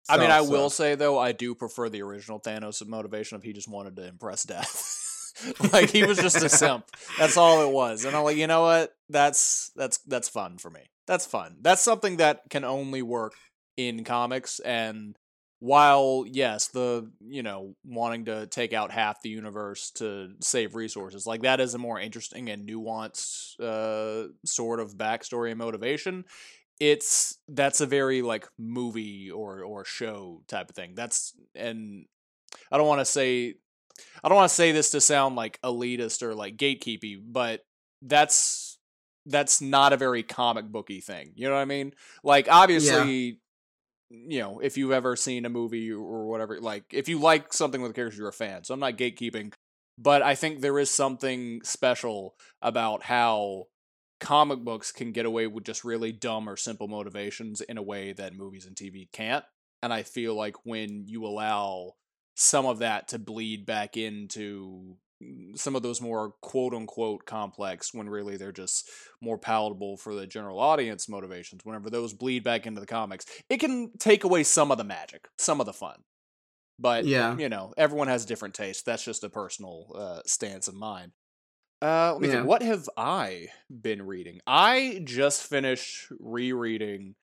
I 0.09 0.19
mean, 0.19 0.31
I 0.31 0.39
Stuff, 0.39 0.51
will 0.51 0.71
say 0.71 0.95
though, 0.95 1.19
I 1.19 1.33
do 1.33 1.55
prefer 1.55 1.89
the 1.89 2.03
original 2.03 2.41
Thanos' 2.41 2.87
motivation 2.87 3.37
of 3.37 3.43
he 3.43 3.53
just 3.53 3.69
wanted 3.69 3.97
to 3.97 4.07
impress 4.07 4.45
death. 4.45 5.33
like 5.73 5.91
he 5.91 6.05
was 6.05 6.19
just 6.19 6.43
a 6.43 6.49
simp. 6.49 6.87
That's 7.19 7.37
all 7.37 7.63
it 7.63 7.73
was. 7.73 8.05
And 8.05 8.17
I'm 8.17 8.25
like, 8.25 8.37
you 8.37 8.47
know 8.47 8.63
what? 8.63 8.95
That's 9.09 9.71
that's 9.77 9.99
that's 9.99 10.29
fun 10.29 10.59
for 10.59 10.71
me. 10.71 10.81
That's 11.07 11.27
fun. 11.27 11.57
That's 11.61 11.83
something 11.83 12.17
that 12.19 12.43
can 12.51 12.65
only 12.65 13.03
work 13.03 13.35
in 13.77 14.05
comics 14.05 14.61
and 14.61 15.17
while 15.59 16.25
yes, 16.31 16.69
the 16.69 17.11
you 17.21 17.43
know, 17.43 17.75
wanting 17.85 18.27
to 18.27 18.47
take 18.47 18.73
out 18.73 18.91
half 18.91 19.23
the 19.23 19.31
universe 19.31 19.91
to 19.93 20.35
save 20.41 20.75
resources, 20.75 21.27
like 21.27 21.43
that 21.43 21.61
is 21.61 21.75
a 21.75 21.79
more 21.79 21.99
interesting 21.99 22.51
and 22.51 22.69
nuanced 22.69 23.59
uh 23.61 24.29
sort 24.45 24.81
of 24.81 24.97
backstory 24.97 25.51
and 25.51 25.59
motivation 25.59 26.25
it's 26.80 27.38
that's 27.49 27.80
a 27.80 27.87
very 27.87 28.23
like 28.23 28.47
movie 28.59 29.30
or 29.30 29.62
or 29.62 29.85
show 29.85 30.42
type 30.49 30.71
of 30.71 30.76
thing. 30.76 30.95
That's 30.95 31.35
and 31.54 32.06
I 32.71 32.76
don't 32.76 32.87
want 32.87 33.00
to 33.00 33.04
say 33.04 33.54
I 34.23 34.28
don't 34.28 34.37
want 34.37 34.49
to 34.49 34.54
say 34.54 34.73
this 34.73 34.90
to 34.90 35.00
sound 35.00 35.37
like 35.37 35.61
elitist 35.62 36.23
or 36.23 36.35
like 36.35 36.56
gatekeepy, 36.56 37.18
but 37.25 37.64
that's 38.02 38.78
that's 39.25 39.61
not 39.61 39.92
a 39.92 39.97
very 39.97 40.23
comic 40.23 40.66
booky 40.66 41.00
thing. 41.00 41.33
You 41.35 41.49
know 41.49 41.54
what 41.54 41.61
I 41.61 41.66
mean? 41.66 41.92
Like 42.23 42.49
obviously 42.50 43.40
you 44.09 44.40
know, 44.40 44.61
if 44.61 44.76
you've 44.76 44.92
ever 44.92 45.16
seen 45.16 45.45
a 45.45 45.49
movie 45.49 45.90
or 45.90 46.26
whatever, 46.26 46.61
like 46.61 46.85
if 46.92 47.09
you 47.09 47.18
like 47.18 47.52
something 47.52 47.83
with 47.83 47.95
characters, 47.95 48.18
you're 48.18 48.28
a 48.28 48.33
fan. 48.33 48.64
So 48.64 48.73
I'm 48.73 48.80
not 48.80 48.97
gatekeeping, 48.97 49.52
but 49.99 50.23
I 50.23 50.35
think 50.35 50.61
there 50.61 50.78
is 50.78 50.90
something 50.90 51.61
special 51.64 52.37
about 52.62 53.02
how 53.02 53.64
comic 54.21 54.61
books 54.61 54.93
can 54.93 55.13
get 55.13 55.27
away 55.27 55.47
with 55.47 55.65
just 55.65 55.85
really 55.85 56.13
dumb 56.13 56.49
or 56.49 56.57
simple 56.57 56.89
motivations 56.89 57.61
in 57.61 57.79
a 57.79 57.83
way 57.83 58.13
that 58.13 58.35
movies 58.35 58.67
and 58.67 58.77
TV 58.77 59.11
can't. 59.13 59.45
And 59.83 59.93
I 59.93 60.03
feel 60.03 60.35
like 60.35 60.57
when 60.65 61.05
you 61.07 61.25
allow 61.27 61.93
some 62.35 62.67
of 62.67 62.79
that 62.81 63.09
to 63.09 63.19
bleed 63.19 63.67
back 63.67 63.97
into 63.97 64.97
some 65.55 65.75
of 65.75 65.83
those 65.83 66.01
more 66.03 66.33
quote 66.43 66.75
unquote 66.75 67.25
complex 67.25 67.95
when 67.95 68.09
really 68.09 68.37
they're 68.37 68.53
just 68.53 68.89
more 69.23 69.39
palatable 69.39 69.97
for 69.97 70.15
the 70.15 70.27
general 70.27 70.59
audience 70.61 71.09
motivations 71.09 71.65
whenever 71.65 71.89
those 71.89 72.13
bleed 72.13 72.45
back 72.45 72.67
into 72.67 72.81
the 72.83 72.87
comics 72.87 73.25
it 73.49 73.57
can 73.57 73.91
take 73.99 74.25
away 74.25 74.43
some 74.43 74.71
of 74.71 74.77
the 74.77 74.85
magic 74.85 75.27
some 75.39 75.59
of 75.59 75.65
the 75.65 75.73
fun 75.73 76.03
but 76.79 77.07
Yeah. 77.07 77.35
you 77.39 77.49
know 77.49 77.73
everyone 77.79 78.09
has 78.09 78.27
different 78.27 78.55
tastes 78.55 78.83
that's 78.83 79.05
just 79.05 79.25
a 79.25 79.31
personal 79.31 79.87
uh, 79.95 80.21
stance 80.27 80.69
of 80.69 80.75
mine 80.75 81.13
uh, 81.83 82.12
let 82.12 82.21
me 82.23 82.28
Yeah. 82.28 82.35
think. 82.37 82.47
What 82.47 82.62
have 82.62 82.88
I 82.97 83.49
been 83.71 84.06
reading? 84.06 84.40
I 84.47 85.00
just 85.04 85.42
finished 85.45 86.06
rereading 86.18 87.14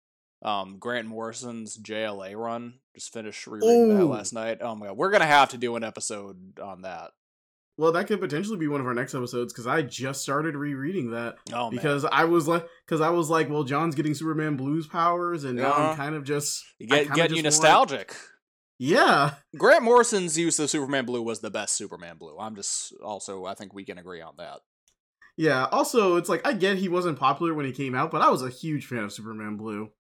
um, 0.42 0.78
Grant 0.78 1.08
Morrison's 1.08 1.78
JLA 1.78 2.36
run. 2.36 2.76
Just 2.96 3.14
finished 3.14 3.48
rereading 3.48 3.98
that 3.98 4.06
last 4.06 4.34
night. 4.34 4.58
Oh 4.62 4.76
my 4.76 4.88
god, 4.88 4.98
we're 4.98 5.10
gonna 5.12 5.26
have 5.26 5.50
to 5.50 5.58
do 5.58 5.76
an 5.78 5.84
episode 5.84 6.60
on 6.60 6.82
that. 6.84 7.12
well, 7.78 7.92
that 7.94 8.06
could 8.06 8.20
potentially 8.20 8.58
be 8.58 8.68
one 8.68 8.80
of 8.82 8.86
our 8.86 8.94
next 8.94 9.16
episodes 9.16 9.52
because 9.52 9.66
I 9.66 9.82
just 9.82 10.22
started 10.22 10.56
rereading 10.56 11.10
that 11.12 11.38
Oh 11.52 11.72
man. 11.72 11.78
because 11.78 12.06
I 12.06 12.26
was 12.26 12.48
like, 12.48 12.68
because 12.86 13.02
I 13.02 13.10
was 13.10 13.30
like, 13.32 13.50
well, 13.50 13.64
Jon's 13.64 13.96
getting 13.96 14.14
Superman 14.14 14.58
Blues 14.58 14.86
powers, 14.86 15.44
and 15.44 15.56
now 15.58 15.72
Uh-huh. 15.72 15.82
I'm 15.92 15.96
kind 15.96 16.14
of 16.16 16.24
just 16.24 16.64
You 16.78 16.86
get 16.88 17.12
getting 17.16 17.38
you 17.38 17.42
nostalgic. 17.44 18.14
Yeah, 18.80 19.36
Grant 19.58 19.84
Morrison's 19.84 20.38
use 20.38 20.60
of 20.60 20.70
Superman 20.70 21.06
Blue 21.06 21.22
was 21.22 21.40
the 21.40 21.52
best 21.52 21.76
Superman 21.76 22.18
Blue. 22.18 22.38
I'm 22.40 22.56
just 22.56 22.94
also 23.04 23.46
I 23.46 23.54
think 23.54 23.74
we 23.74 23.86
can 23.86 23.98
agree 23.98 24.22
on 24.22 24.34
that. 24.38 24.60
yeah. 25.38 25.66
Also, 25.72 26.16
it's 26.18 26.30
like 26.30 26.46
I 26.46 26.54
get 26.54 26.78
he 26.78 26.90
wasn't 26.90 27.20
popular 27.20 27.54
when 27.54 27.66
he 27.66 27.72
came 27.72 27.96
out, 27.96 28.12
but 28.12 28.22
I 28.22 28.30
was 28.30 28.42
a 28.42 28.50
huge 28.50 28.86
fan 28.86 29.04
of 29.04 29.14
Superman 29.14 29.58
Blue. 29.58 29.92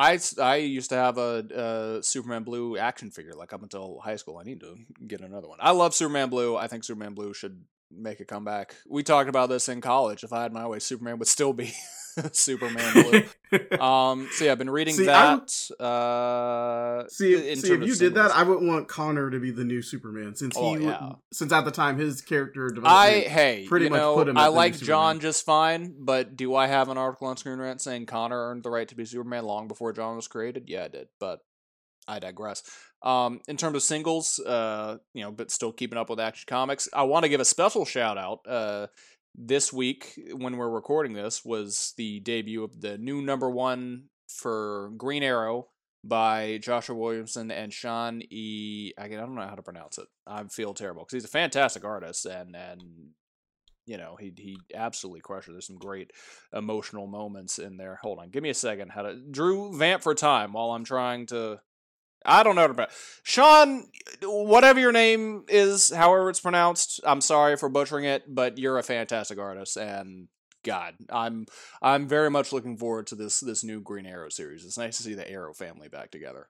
I, 0.00 0.20
I 0.40 0.56
used 0.56 0.90
to 0.90 0.96
have 0.96 1.18
a, 1.18 1.98
a 1.98 2.02
Superman 2.04 2.44
Blue 2.44 2.76
action 2.78 3.10
figure 3.10 3.34
like 3.34 3.52
up 3.52 3.62
until 3.64 3.98
high 3.98 4.14
school. 4.16 4.38
I 4.38 4.44
need 4.44 4.60
to 4.60 4.76
get 5.06 5.20
another 5.22 5.48
one. 5.48 5.58
I 5.60 5.72
love 5.72 5.92
Superman 5.94 6.28
Blue. 6.28 6.56
I 6.56 6.68
think 6.68 6.84
Superman 6.84 7.14
Blue 7.14 7.34
should 7.34 7.64
make 7.90 8.20
a 8.20 8.24
comeback. 8.24 8.74
We 8.88 9.02
talked 9.02 9.28
about 9.28 9.48
this 9.48 9.68
in 9.68 9.80
college. 9.80 10.24
If 10.24 10.32
I 10.32 10.42
had 10.42 10.52
my 10.52 10.66
way, 10.66 10.78
Superman 10.78 11.18
would 11.18 11.28
still 11.28 11.52
be 11.52 11.72
Superman 12.32 12.92
Blue. 12.92 13.22
Um, 13.80 14.28
so 14.32 14.44
yeah, 14.44 14.52
I've 14.52 14.58
been 14.58 14.68
reading 14.68 14.94
See, 14.94 15.06
that. 15.06 15.50
uh, 15.80 17.08
See, 17.08 17.32
if, 17.32 17.60
see, 17.60 17.72
if 17.72 17.82
you 17.82 17.94
did 17.94 18.14
that. 18.16 18.30
I 18.32 18.42
wouldn't 18.42 18.66
want 18.68 18.88
Conner 18.88 19.30
to 19.30 19.40
be 19.40 19.50
the 19.50 19.64
new 19.64 19.80
Superman 19.80 20.34
since 20.34 20.54
he, 20.54 20.62
Oh, 20.62 20.74
w- 20.74 20.86
yeah. 20.90 21.12
since 21.32 21.50
at 21.50 21.64
the 21.64 21.70
time 21.70 21.98
his 21.98 22.20
character 22.20 22.68
developed 22.68 22.94
I 22.94 23.20
hey, 23.20 23.64
pretty 23.66 23.86
you 23.86 23.90
much 23.90 24.00
know, 24.00 24.16
put 24.16 24.28
him 24.28 24.36
I 24.36 24.42
at 24.42 24.44
the 24.46 24.50
new 24.50 24.56
like 24.56 24.78
Jon 24.78 25.20
just 25.20 25.46
fine, 25.46 25.94
but 25.98 26.36
do 26.36 26.54
I 26.54 26.66
have 26.66 26.90
an 26.90 26.98
article 26.98 27.28
on 27.28 27.38
Screen 27.38 27.58
Rant 27.58 27.80
saying 27.80 28.04
Conner 28.04 28.50
earned 28.50 28.64
the 28.64 28.70
right 28.70 28.88
to 28.88 28.94
be 28.94 29.06
Superman 29.06 29.44
long 29.44 29.66
before 29.66 29.94
Jon 29.94 30.16
was 30.16 30.28
created? 30.28 30.64
Yeah, 30.68 30.84
I 30.84 30.88
did, 30.88 31.08
but 31.18 31.40
I 32.08 32.18
digress. 32.18 32.62
Um, 33.02 33.40
in 33.46 33.56
terms 33.56 33.76
of 33.76 33.82
singles, 33.82 34.40
uh, 34.40 34.96
you 35.14 35.22
know, 35.22 35.30
but 35.30 35.50
still 35.50 35.72
keeping 35.72 35.98
up 35.98 36.10
with 36.10 36.18
Action 36.18 36.46
Comics, 36.48 36.88
I 36.92 37.04
want 37.04 37.24
to 37.24 37.28
give 37.28 37.40
a 37.40 37.44
special 37.44 37.84
shout 37.84 38.18
out. 38.18 38.40
Uh, 38.48 38.88
this 39.36 39.72
week, 39.72 40.18
when 40.32 40.56
we're 40.56 40.68
recording 40.68 41.12
this, 41.12 41.44
was 41.44 41.94
the 41.96 42.18
debut 42.20 42.64
of 42.64 42.80
the 42.80 42.98
new 42.98 43.22
number 43.22 43.48
one 43.48 44.06
for 44.26 44.90
Green 44.96 45.22
Arrow 45.22 45.68
by 46.04 46.58
Joshua 46.62 46.96
Williamson 46.96 47.50
and 47.50 47.72
Sean 47.72 48.22
E. 48.30 48.92
I 48.98 49.08
don't 49.08 49.34
know 49.34 49.42
how 49.42 49.54
to 49.54 49.62
pronounce 49.62 49.98
it. 49.98 50.06
I 50.26 50.44
feel 50.44 50.74
terrible 50.74 51.02
because 51.02 51.14
he's 51.14 51.24
a 51.24 51.28
fantastic 51.28 51.84
artist 51.84 52.26
and 52.26 52.54
and 52.56 52.82
you 53.86 53.96
know 53.96 54.16
he 54.18 54.32
he 54.36 54.58
absolutely 54.74 55.20
crushes. 55.20 55.54
There's 55.54 55.66
some 55.66 55.76
great 55.78 56.12
emotional 56.52 57.06
moments 57.06 57.58
in 57.58 57.76
there. 57.76 57.98
Hold 58.02 58.18
on, 58.20 58.30
give 58.30 58.42
me 58.42 58.50
a 58.50 58.54
second. 58.54 58.90
How 58.90 59.02
to 59.02 59.16
Drew 59.30 59.76
vamp 59.76 60.02
for 60.02 60.14
time 60.14 60.52
while 60.52 60.70
I'm 60.70 60.84
trying 60.84 61.26
to. 61.26 61.60
I 62.24 62.42
don't 62.42 62.56
know 62.56 62.64
about 62.64 62.90
Sean. 63.22 63.84
Whatever 64.22 64.80
your 64.80 64.92
name 64.92 65.44
is, 65.48 65.90
however 65.90 66.28
it's 66.30 66.40
pronounced, 66.40 67.00
I'm 67.04 67.20
sorry 67.20 67.56
for 67.56 67.68
butchering 67.68 68.04
it, 68.04 68.24
but 68.28 68.58
you're 68.58 68.78
a 68.78 68.82
fantastic 68.82 69.38
artist, 69.38 69.76
and 69.76 70.28
God, 70.64 70.94
I'm 71.10 71.46
I'm 71.80 72.08
very 72.08 72.30
much 72.30 72.52
looking 72.52 72.76
forward 72.76 73.06
to 73.08 73.14
this 73.14 73.40
this 73.40 73.62
new 73.64 73.80
Green 73.80 74.06
Arrow 74.06 74.28
series. 74.28 74.64
It's 74.64 74.78
nice 74.78 74.96
to 74.96 75.02
see 75.02 75.14
the 75.14 75.30
Arrow 75.30 75.54
family 75.54 75.88
back 75.88 76.10
together. 76.10 76.48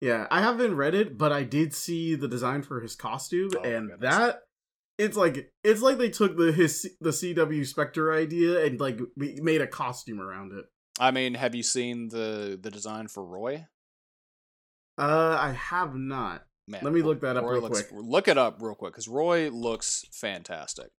Yeah, 0.00 0.26
I 0.30 0.40
haven't 0.42 0.76
read 0.76 0.94
it, 0.94 1.16
but 1.16 1.32
I 1.32 1.44
did 1.44 1.72
see 1.74 2.14
the 2.14 2.28
design 2.28 2.62
for 2.62 2.80
his 2.80 2.94
costume, 2.96 3.50
Oh 3.56 3.62
and 3.62 3.88
goodness. 3.90 4.14
that 4.16 4.40
it's 4.98 5.16
like 5.16 5.50
it's 5.64 5.80
like 5.80 5.98
they 5.98 6.10
took 6.10 6.36
the 6.36 6.52
his 6.52 6.88
the 7.00 7.10
CW 7.10 7.66
Spectre 7.66 8.12
idea 8.12 8.64
and 8.64 8.78
like 8.78 9.00
made 9.16 9.62
a 9.62 9.66
costume 9.66 10.20
around 10.20 10.52
it. 10.52 10.66
I 11.00 11.10
mean, 11.10 11.34
have 11.34 11.54
you 11.54 11.62
seen 11.62 12.08
the 12.08 12.58
the 12.60 12.70
design 12.70 13.08
for 13.08 13.24
Roy? 13.24 13.66
Uh, 14.98 15.36
I 15.40 15.52
have 15.52 15.94
not. 15.94 16.44
Man, 16.68 16.80
Let 16.84 16.92
me 16.92 17.02
look 17.02 17.20
that 17.22 17.36
up 17.36 17.44
Roy 17.44 17.52
real 17.52 17.62
looks, 17.62 17.82
quick. 17.82 18.02
Look 18.04 18.28
it 18.28 18.38
up 18.38 18.58
real 18.60 18.74
quick 18.74 18.92
because 18.92 19.08
Roy 19.08 19.50
looks 19.50 20.04
fantastic. 20.12 20.90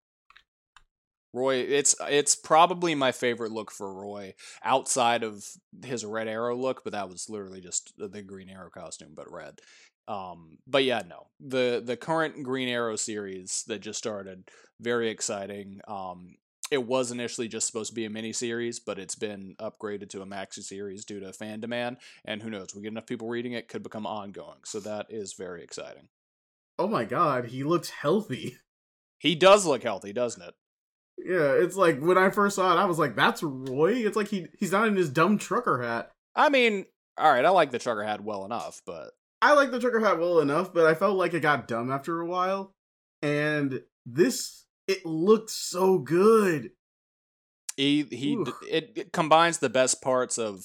Roy, 1.33 1.55
it's 1.55 1.95
it's 2.07 2.35
probably 2.35 2.93
my 2.93 3.11
favorite 3.11 3.51
look 3.51 3.71
for 3.71 3.91
Roy 3.91 4.35
outside 4.63 5.23
of 5.23 5.43
his 5.83 6.05
Red 6.05 6.27
Arrow 6.27 6.55
look, 6.55 6.83
but 6.83 6.93
that 6.93 7.09
was 7.09 7.27
literally 7.27 7.59
just 7.59 7.93
the 7.97 8.21
Green 8.21 8.49
Arrow 8.49 8.69
costume, 8.69 9.13
but 9.15 9.31
red. 9.31 9.59
Um, 10.07 10.59
but 10.67 10.83
yeah, 10.83 11.01
no, 11.07 11.27
the 11.39 11.81
the 11.83 11.97
current 11.97 12.43
Green 12.43 12.67
Arrow 12.67 12.97
series 12.97 13.63
that 13.67 13.79
just 13.79 13.97
started, 13.97 14.49
very 14.79 15.09
exciting. 15.09 15.79
Um, 15.87 16.35
it 16.73 16.87
was 16.87 17.11
initially 17.11 17.47
just 17.47 17.67
supposed 17.67 17.91
to 17.91 17.95
be 17.95 18.03
a 18.03 18.09
mini 18.09 18.33
series, 18.33 18.79
but 18.79 18.97
it's 18.97 19.13
been 19.13 19.55
upgraded 19.61 20.09
to 20.09 20.23
a 20.23 20.25
maxi 20.25 20.63
series 20.63 21.05
due 21.05 21.19
to 21.19 21.31
fan 21.31 21.59
demand. 21.59 21.97
And 22.25 22.41
who 22.41 22.49
knows, 22.49 22.73
we 22.73 22.81
get 22.81 22.87
enough 22.87 23.05
people 23.05 23.27
reading 23.27 23.53
it, 23.53 23.67
could 23.67 23.83
become 23.83 24.07
ongoing. 24.07 24.57
So 24.65 24.79
that 24.79 25.05
is 25.09 25.33
very 25.33 25.63
exciting. 25.63 26.07
Oh 26.79 26.87
my 26.87 27.05
god, 27.05 27.45
he 27.45 27.63
looks 27.63 27.89
healthy. 27.89 28.57
He 29.19 29.35
does 29.35 29.65
look 29.65 29.83
healthy, 29.83 30.11
doesn't 30.11 30.41
it? 30.41 30.53
Yeah, 31.17 31.53
it's 31.53 31.77
like 31.77 32.01
when 32.01 32.17
I 32.17 32.29
first 32.29 32.57
saw 32.57 32.73
it, 32.73 32.77
I 32.77 32.83
was 32.83 32.99
like, 32.99 33.15
"That's 33.15 33.41
Roy." 33.41 34.05
It's 34.05 34.17
like 34.17 34.27
he 34.27 34.47
he's 34.59 34.73
not 34.73 34.89
in 34.89 34.97
his 34.97 35.07
dumb 35.07 35.37
trucker 35.37 35.81
hat. 35.81 36.11
I 36.35 36.49
mean, 36.49 36.87
all 37.17 37.31
right, 37.31 37.45
I 37.45 37.49
like 37.51 37.71
the 37.71 37.79
trucker 37.79 38.03
hat 38.03 38.21
well 38.21 38.43
enough, 38.43 38.81
but 38.85 39.11
I 39.41 39.53
like 39.53 39.71
the 39.71 39.79
trucker 39.79 40.01
hat 40.01 40.19
well 40.19 40.41
enough, 40.41 40.73
but 40.73 40.85
I 40.85 40.93
felt 40.93 41.15
like 41.15 41.33
it 41.33 41.39
got 41.39 41.69
dumb 41.69 41.89
after 41.89 42.19
a 42.19 42.25
while. 42.25 42.73
And 43.21 43.81
this, 44.05 44.62
it 44.87 45.05
looks 45.05 45.53
so 45.53 45.97
good. 45.97 46.71
he 47.77 48.03
he 48.03 48.37
it, 48.69 48.91
it 48.95 49.13
combines 49.13 49.57
the 49.59 49.69
best 49.69 50.01
parts 50.01 50.37
of 50.37 50.63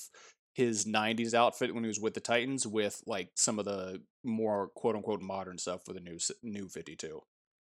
his 0.54 0.84
90s 0.87 1.34
outfit 1.34 1.72
when 1.72 1.84
he 1.84 1.88
was 1.88 2.00
with 2.00 2.14
the 2.14 2.20
Titans 2.20 2.66
with 2.66 3.00
like 3.06 3.30
some 3.37 3.58
of 3.58 3.64
the 3.64 4.02
more 4.25 4.68
quote 4.75 4.96
unquote 4.96 5.22
modern 5.22 5.56
stuff 5.58 5.84
for 5.84 5.92
the 5.92 6.00
new 6.00 6.18
new 6.42 6.68
52. 6.68 7.20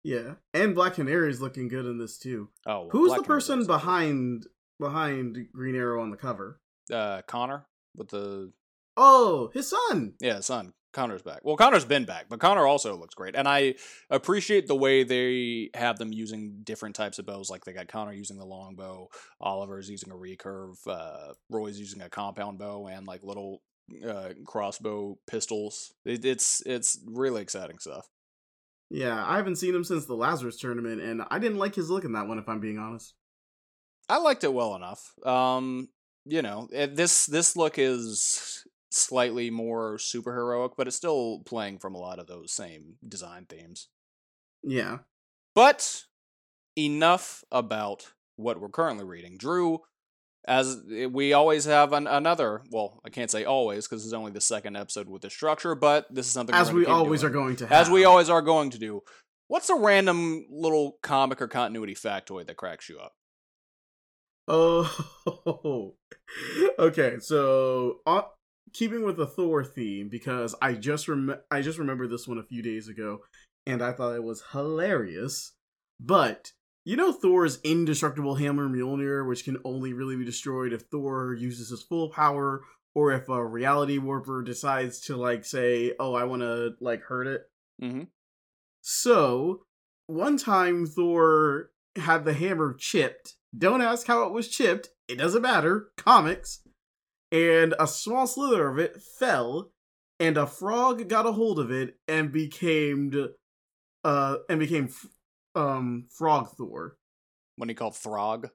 Yeah, 0.04 0.34
and 0.54 0.74
Black 0.74 0.94
Canary 0.94 1.28
is 1.30 1.40
looking 1.42 1.68
good 1.68 1.84
in 1.84 1.98
this 1.98 2.18
too. 2.18 2.48
Oh, 2.66 2.82
well, 2.82 2.88
Who's 2.90 3.08
Black 3.08 3.20
the 3.20 3.26
person 3.26 3.66
behind 3.66 4.46
behind 4.80 5.48
Green 5.52 5.74
Arrow 5.74 6.00
on 6.02 6.10
the 6.10 6.16
cover? 6.16 6.60
Uh, 6.90 7.20
Connor 7.26 7.66
with 7.96 8.08
the 8.08 8.52
Oh, 8.96 9.50
his 9.52 9.68
son. 9.68 10.14
yeah 10.20 10.40
son. 10.40 10.72
Connor's 10.92 11.22
back. 11.22 11.40
Well, 11.42 11.56
Connor's 11.56 11.84
been 11.84 12.04
back, 12.04 12.26
but 12.28 12.40
Connor 12.40 12.66
also 12.66 12.96
looks 12.96 13.14
great, 13.14 13.36
and 13.36 13.46
I 13.46 13.74
appreciate 14.10 14.66
the 14.66 14.76
way 14.76 15.04
they 15.04 15.70
have 15.74 15.98
them 15.98 16.12
using 16.12 16.60
different 16.64 16.96
types 16.96 17.18
of 17.18 17.26
bows. 17.26 17.50
Like 17.50 17.64
they 17.64 17.72
got 17.72 17.88
Connor 17.88 18.14
using 18.14 18.38
the 18.38 18.46
long 18.46 18.74
bow, 18.74 19.08
Oliver's 19.40 19.90
using 19.90 20.10
a 20.10 20.14
recurve, 20.14 20.76
uh, 20.86 21.34
Roy's 21.50 21.78
using 21.78 22.00
a 22.00 22.08
compound 22.08 22.58
bow, 22.58 22.86
and 22.86 23.06
like 23.06 23.22
little 23.22 23.62
uh, 24.06 24.30
crossbow 24.46 25.18
pistols. 25.26 25.92
It, 26.04 26.24
it's 26.24 26.62
it's 26.64 26.98
really 27.06 27.42
exciting 27.42 27.78
stuff. 27.78 28.08
Yeah, 28.90 29.22
I 29.26 29.36
haven't 29.36 29.56
seen 29.56 29.74
him 29.74 29.84
since 29.84 30.06
the 30.06 30.14
Lazarus 30.14 30.58
tournament, 30.58 31.02
and 31.02 31.22
I 31.30 31.38
didn't 31.38 31.58
like 31.58 31.74
his 31.74 31.90
look 31.90 32.04
in 32.04 32.12
that 32.12 32.26
one. 32.26 32.38
If 32.38 32.48
I'm 32.48 32.60
being 32.60 32.78
honest. 32.78 33.14
I 34.08 34.18
liked 34.18 34.42
it 34.42 34.54
well 34.54 34.74
enough. 34.74 35.12
Um, 35.24 35.90
you 36.24 36.40
know, 36.40 36.68
this 36.70 37.26
this 37.26 37.56
look 37.56 37.78
is 37.78 38.64
slightly 38.90 39.50
more 39.50 39.96
superheroic, 39.96 40.72
but 40.76 40.86
it's 40.86 40.96
still 40.96 41.40
playing 41.44 41.78
from 41.78 41.94
a 41.94 41.98
lot 41.98 42.18
of 42.18 42.26
those 42.26 42.52
same 42.52 42.94
design 43.06 43.46
themes. 43.48 43.88
Yeah. 44.62 44.98
But 45.54 46.04
enough 46.76 47.44
about 47.50 48.12
what 48.36 48.60
we're 48.60 48.68
currently 48.68 49.04
reading. 49.04 49.36
Drew, 49.36 49.80
as 50.46 50.80
we 51.10 51.32
always 51.32 51.64
have 51.64 51.92
an, 51.92 52.06
another, 52.06 52.62
well, 52.70 53.00
I 53.04 53.10
can't 53.10 53.30
say 53.30 53.44
always 53.44 53.86
because 53.86 54.04
it's 54.04 54.14
only 54.14 54.32
the 54.32 54.40
second 54.40 54.76
episode 54.76 55.08
with 55.08 55.22
the 55.22 55.30
structure, 55.30 55.74
but 55.74 56.06
this 56.10 56.26
is 56.26 56.32
something 56.32 56.54
As 56.54 56.72
we 56.72 56.86
always 56.86 57.20
doing. 57.20 57.30
are 57.30 57.34
going 57.34 57.56
to 57.56 57.66
have. 57.66 57.86
as 57.86 57.90
we 57.90 58.04
always 58.04 58.30
are 58.30 58.42
going 58.42 58.70
to 58.70 58.78
do. 58.78 59.02
What's 59.48 59.70
a 59.70 59.74
random 59.74 60.46
little 60.50 60.98
comic 61.02 61.40
or 61.42 61.48
continuity 61.48 61.94
factoid 61.94 62.46
that 62.46 62.56
cracks 62.56 62.88
you 62.88 62.98
up? 62.98 63.14
Oh, 64.46 65.94
okay. 66.78 67.16
So, 67.20 68.00
uh, 68.06 68.22
keeping 68.72 69.04
with 69.04 69.16
the 69.16 69.26
Thor 69.26 69.64
theme, 69.64 70.08
because 70.08 70.54
I 70.60 70.74
just 70.74 71.08
rem- 71.08 71.40
I 71.50 71.62
just 71.62 71.78
remembered 71.78 72.10
this 72.10 72.28
one 72.28 72.38
a 72.38 72.44
few 72.44 72.62
days 72.62 72.88
ago, 72.88 73.20
and 73.66 73.82
I 73.82 73.92
thought 73.92 74.14
it 74.14 74.22
was 74.22 74.44
hilarious. 74.52 75.52
But 76.00 76.52
you 76.84 76.96
know 76.96 77.12
Thor's 77.12 77.60
indestructible 77.64 78.36
hammer 78.36 78.68
Mjolnir, 78.68 79.26
which 79.28 79.44
can 79.44 79.58
only 79.64 79.92
really 79.92 80.16
be 80.16 80.24
destroyed 80.24 80.72
if 80.72 80.82
Thor 80.82 81.34
uses 81.34 81.70
his 81.70 81.82
full 81.82 82.10
power, 82.10 82.62
or 82.94 83.12
if 83.12 83.28
a 83.28 83.44
reality 83.44 83.98
warper 83.98 84.42
decides 84.42 85.00
to 85.02 85.16
like 85.16 85.44
say, 85.44 85.92
"Oh, 85.98 86.14
I 86.14 86.24
want 86.24 86.42
to 86.42 86.74
like 86.80 87.02
hurt 87.02 87.26
it." 87.26 87.42
Mm-hmm. 87.82 88.04
So, 88.80 89.64
one 90.06 90.38
time 90.38 90.86
Thor 90.86 91.70
had 91.96 92.24
the 92.24 92.32
hammer 92.32 92.74
chipped. 92.74 93.34
Don't 93.56 93.82
ask 93.82 94.06
how 94.06 94.24
it 94.24 94.32
was 94.32 94.48
chipped. 94.48 94.90
It 95.08 95.16
doesn't 95.18 95.42
matter. 95.42 95.88
Comics. 95.96 96.60
And 97.30 97.74
a 97.78 97.86
small 97.86 98.26
slither 98.26 98.68
of 98.68 98.78
it 98.78 99.02
fell, 99.02 99.70
and 100.18 100.36
a 100.36 100.46
frog 100.46 101.08
got 101.08 101.26
a 101.26 101.32
hold 101.32 101.58
of 101.58 101.70
it 101.70 101.96
and 102.08 102.32
became, 102.32 103.12
uh, 104.04 104.36
and 104.48 104.58
became, 104.60 104.88
um, 105.54 106.06
Frog 106.10 106.48
Thor. 106.56 106.96
When 107.56 107.68
he 107.68 107.74
called 107.74 107.94
Throg, 107.94 108.50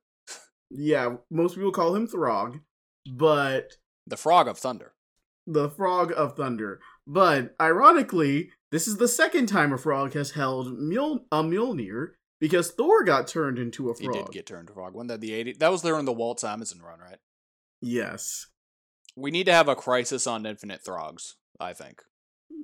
Yeah, 0.69 1.17
most 1.29 1.55
people 1.55 1.71
call 1.71 1.95
him 1.95 2.07
Throg, 2.07 2.61
but 3.05 3.73
the 4.07 4.17
Frog 4.17 4.47
of 4.47 4.57
Thunder. 4.57 4.93
the 5.45 5.69
Frog 5.69 6.11
of 6.15 6.35
Thunder. 6.35 6.79
But 7.05 7.55
ironically, 7.61 8.51
This 8.71 8.87
is 8.87 8.97
the 8.97 9.07
second 9.07 9.45
time 9.45 9.71
a 9.71 9.77
frog 9.77 10.13
has 10.13 10.31
held 10.31 10.79
Mjol- 10.79 11.25
a 11.31 11.43
Mjolnir 11.43 12.13
because 12.39 12.71
Thor 12.71 13.03
got 13.03 13.27
turned 13.27 13.59
into 13.59 13.91
a 13.91 13.93
frog. 13.93 14.15
He 14.15 14.23
did 14.23 14.31
get 14.31 14.47
turned 14.47 14.67
to 14.69 14.73
frog. 14.73 14.95
Wasn't 14.95 15.09
that 15.09 15.21
the 15.21 15.31
80? 15.31 15.53
That 15.59 15.69
was 15.69 15.83
there 15.83 15.99
in 15.99 16.05
the 16.05 16.11
Walt 16.11 16.39
Simonson 16.39 16.81
run, 16.81 16.97
right? 16.99 17.19
yes. 17.81 18.47
We 19.15 19.31
need 19.31 19.45
to 19.45 19.53
have 19.53 19.67
a 19.67 19.75
crisis 19.75 20.25
on 20.27 20.45
Infinite 20.45 20.83
Throgs, 20.83 21.35
I 21.59 21.73
think. 21.73 22.01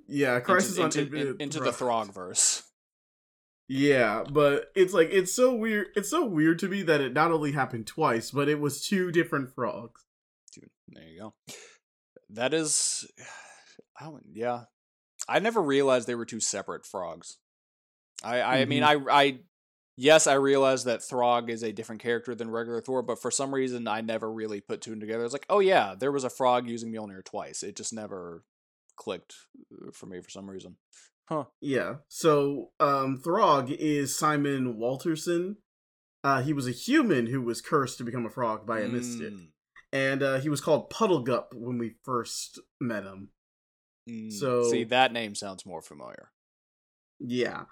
Yeah, 0.08 0.40
Crisis 0.40 0.78
into, 0.78 0.82
on 0.82 0.88
into, 0.88 1.02
Infinite 1.02 1.28
in- 1.36 1.42
into 1.42 1.60
the 1.60 1.72
Throgs. 1.72 2.12
Throgverse. 2.12 2.64
Yeah, 3.68 4.24
but 4.32 4.72
it's 4.76 4.94
like 4.94 5.10
it's 5.12 5.32
so 5.32 5.54
weird. 5.54 5.88
It's 5.96 6.10
so 6.10 6.26
weird 6.26 6.58
to 6.60 6.68
me 6.68 6.82
that 6.84 7.02
it 7.02 7.14
not 7.14 7.32
only 7.32 7.52
happened 7.52 7.86
twice, 7.86 8.32
but 8.32 8.50
it 8.50 8.60
was 8.60 8.84
two 8.84 9.12
different 9.12 9.54
frogs. 9.54 10.06
Dude, 10.54 10.72
there 10.88 11.04
you 11.08 11.20
go. 11.20 11.34
That 12.32 12.56
is, 12.56 13.08
I 14.00 14.10
yeah. 14.34 14.64
I 15.28 15.38
never 15.38 15.62
realized 15.62 16.08
they 16.08 16.16
were 16.16 16.26
two 16.26 16.40
separate 16.40 16.86
frogs. 16.86 17.38
I, 18.24 18.42
I 18.42 18.66
mean, 18.66 18.82
mm-hmm. 18.82 19.08
I, 19.08 19.14
I, 19.22 19.40
yes, 20.00 20.26
I 20.28 20.34
realized 20.36 20.86
that 20.86 21.02
Throg 21.02 21.50
is 21.50 21.62
a 21.64 21.74
different 21.74 22.02
character 22.02 22.34
than 22.34 22.50
regular 22.50 22.80
Thor, 22.82 23.02
but 23.04 23.22
for 23.22 23.30
some 23.30 23.54
reason, 23.54 23.88
I 23.88 24.02
never 24.02 24.32
really 24.32 24.62
put 24.62 24.82
two 24.82 24.94
and 24.94 25.02
together. 25.02 25.24
It's 25.26 25.34
like, 25.34 25.46
oh 25.50 25.60
yeah, 25.60 25.94
there 26.00 26.12
was 26.12 26.24
a 26.24 26.30
frog 26.30 26.68
using 26.68 26.92
Mjolnir 26.92 27.24
twice. 27.24 27.62
It 27.64 27.76
just 27.76 27.92
never 27.94 28.44
clicked 28.96 29.36
uh, 29.74 29.92
for 29.92 30.06
me 30.06 30.22
for 30.22 30.30
some 30.30 30.50
reason. 30.50 30.78
Huh. 31.28 31.46
Yeah. 31.62 31.96
So, 32.08 32.72
um, 32.80 33.18
Throg 33.24 33.70
is 33.72 34.18
Simon 34.18 34.76
Walterson. 34.80 35.58
Uh, 36.24 36.42
he 36.42 36.54
was 36.54 36.68
a 36.68 36.72
human 36.72 37.28
who 37.28 37.42
was 37.42 37.62
cursed 37.62 37.98
to 38.00 38.04
become 38.04 38.26
a 38.26 38.30
frog 38.30 38.66
by 38.66 38.80
a 38.82 38.88
mystic, 38.88 39.34
Mm, 39.34 39.48
and 39.94 40.24
uh, 40.24 40.40
he 40.40 40.50
was 40.50 40.60
called 40.62 40.90
Puddlegulp 40.90 41.54
when 41.54 41.78
we 41.78 41.96
first 42.04 42.60
met 42.82 43.04
him. 43.04 43.30
mm. 44.10 44.32
So- 44.32 44.64
see, 44.64 44.84
that 44.86 45.14
name 45.14 45.36
sounds 45.36 45.66
more 45.66 45.82
familiar. 45.82 46.32
Yeah. 47.20 47.66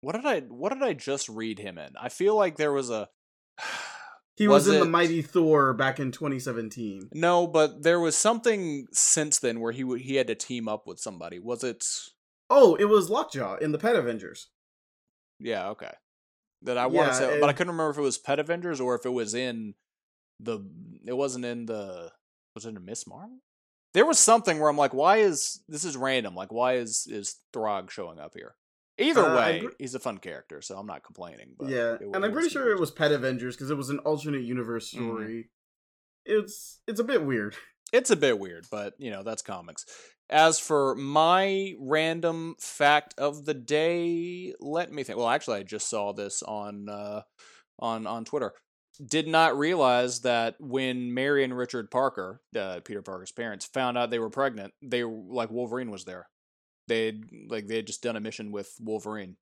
What 0.00 0.14
did 0.14 0.24
I? 0.26 0.40
What 0.40 0.72
did 0.72 0.82
I 0.82 0.92
just 0.92 1.28
read 1.28 1.58
him 1.58 1.78
in? 1.78 1.90
I 2.00 2.08
feel 2.08 2.36
like 2.36 2.56
there 2.56 2.72
was 2.72 2.90
a. 2.90 3.08
He 4.36 4.46
was, 4.46 4.66
Was 4.66 4.68
in 4.68 4.80
it- 4.80 4.84
the 4.84 4.90
Mighty 4.90 5.20
Thor 5.20 5.74
back 5.74 5.98
in 5.98 6.12
2017. 6.12 7.08
No, 7.12 7.48
but 7.48 7.82
there 7.82 7.98
was 7.98 8.14
something 8.16 8.86
since 8.92 9.40
then 9.40 9.58
where 9.58 9.72
he 9.72 9.82
w- 9.82 10.00
he 10.00 10.14
had 10.14 10.28
to 10.28 10.36
team 10.36 10.68
up 10.68 10.86
with 10.86 11.00
somebody. 11.00 11.40
Was 11.40 11.64
it? 11.64 11.84
Oh, 12.48 12.76
it 12.76 12.84
was 12.84 13.10
Lockjaw 13.10 13.56
in 13.56 13.72
the 13.72 13.78
Pet 13.78 13.96
Avengers. 13.96 14.46
Yeah, 15.40 15.70
okay. 15.70 15.90
That 16.62 16.78
I 16.78 16.86
want 16.86 17.08
Yeah, 17.08 17.08
to 17.08 17.14
say, 17.34 17.40
but 17.40 17.48
I 17.48 17.52
couldn't 17.52 17.72
remember 17.72 17.90
if 17.90 17.98
it 17.98 18.02
was 18.02 18.16
Pet 18.16 18.38
Avengers 18.38 18.80
or 18.80 18.94
if 18.94 19.04
it 19.04 19.12
was 19.12 19.34
in 19.34 19.74
the. 20.38 20.60
It 21.04 21.16
wasn't 21.16 21.44
in 21.44 21.66
the. 21.66 22.12
Was 22.54 22.64
it 22.64 22.76
in 22.76 22.84
Ms. 22.84 23.08
Marvel? 23.08 23.40
There 23.92 24.06
was 24.06 24.20
something 24.20 24.60
where 24.60 24.70
I'm 24.70 24.76
like, 24.78 24.94
why 24.94 25.16
is 25.16 25.64
this 25.68 25.84
is 25.84 25.96
random? 25.96 26.36
Like, 26.36 26.52
why 26.52 26.74
is 26.74 27.08
is 27.10 27.38
Throg 27.52 27.90
showing 27.90 28.20
up 28.20 28.34
here? 28.36 28.54
Either 28.98 29.24
Uh, 29.26 29.36
way, 29.36 29.60
I'm 29.60 29.70
he's 29.78 29.94
a 29.94 30.00
fun 30.00 30.18
character, 30.18 30.60
so 30.60 30.76
I'm 30.76 30.86
not 30.86 31.04
complaining. 31.04 31.54
But 31.58 31.68
yeah, 31.68 31.94
it, 31.94 32.02
and 32.02 32.24
I'm 32.24 32.32
pretty 32.32 32.48
sure 32.48 32.70
it 32.70 32.80
was 32.80 32.90
Pet 32.90 33.12
Avengers 33.12 33.56
because 33.56 33.70
it 33.70 33.76
was 33.76 33.90
an 33.90 34.00
alternate 34.00 34.42
universe 34.42 34.92
Mhm. 34.92 35.04
story. 35.06 35.50
It's 36.24 36.80
it's 36.86 37.00
a 37.00 37.04
bit 37.04 37.22
weird. 37.24 37.56
it's 37.92 38.10
a 38.10 38.16
bit 38.16 38.38
weird, 38.38 38.66
but 38.70 38.94
you 38.98 39.10
know, 39.10 39.22
that's 39.22 39.42
comics. 39.42 39.84
As 40.30 40.58
for 40.58 40.94
my 40.94 41.74
random 41.80 42.54
fact 42.60 43.14
of 43.18 43.46
the 43.46 43.54
day, 43.54 44.52
let 44.60 44.92
me 44.92 45.02
think. 45.04 45.16
Well, 45.18 45.28
actually 45.28 45.58
I 45.60 45.62
just 45.62 45.88
saw 45.88 46.12
this 46.12 46.42
on 46.42 46.88
uh 46.88 47.22
on 47.78 48.06
on 48.06 48.24
Twitter. 48.24 48.52
Did 49.02 49.28
not 49.28 49.56
realize 49.56 50.22
that 50.22 50.56
when 50.58 51.14
Mary 51.14 51.44
and 51.44 51.56
Richard 51.56 51.88
Parker, 51.88 52.40
uh, 52.58 52.80
Peter 52.84 53.00
Parker's 53.00 53.30
parents, 53.30 53.64
found 53.64 53.96
out 53.96 54.10
they 54.10 54.18
were 54.18 54.28
pregnant, 54.28 54.74
they 54.82 55.04
were 55.04 55.22
like 55.32 55.52
Wolverine 55.52 55.92
was 55.92 56.04
there. 56.04 56.28
They'd 56.88 57.24
like 57.48 57.66
they 57.68 57.76
had 57.76 57.86
just 57.86 58.02
done 58.02 58.16
a 58.16 58.20
mission 58.20 58.50
with 58.50 58.74
Wolverine. 58.80 59.36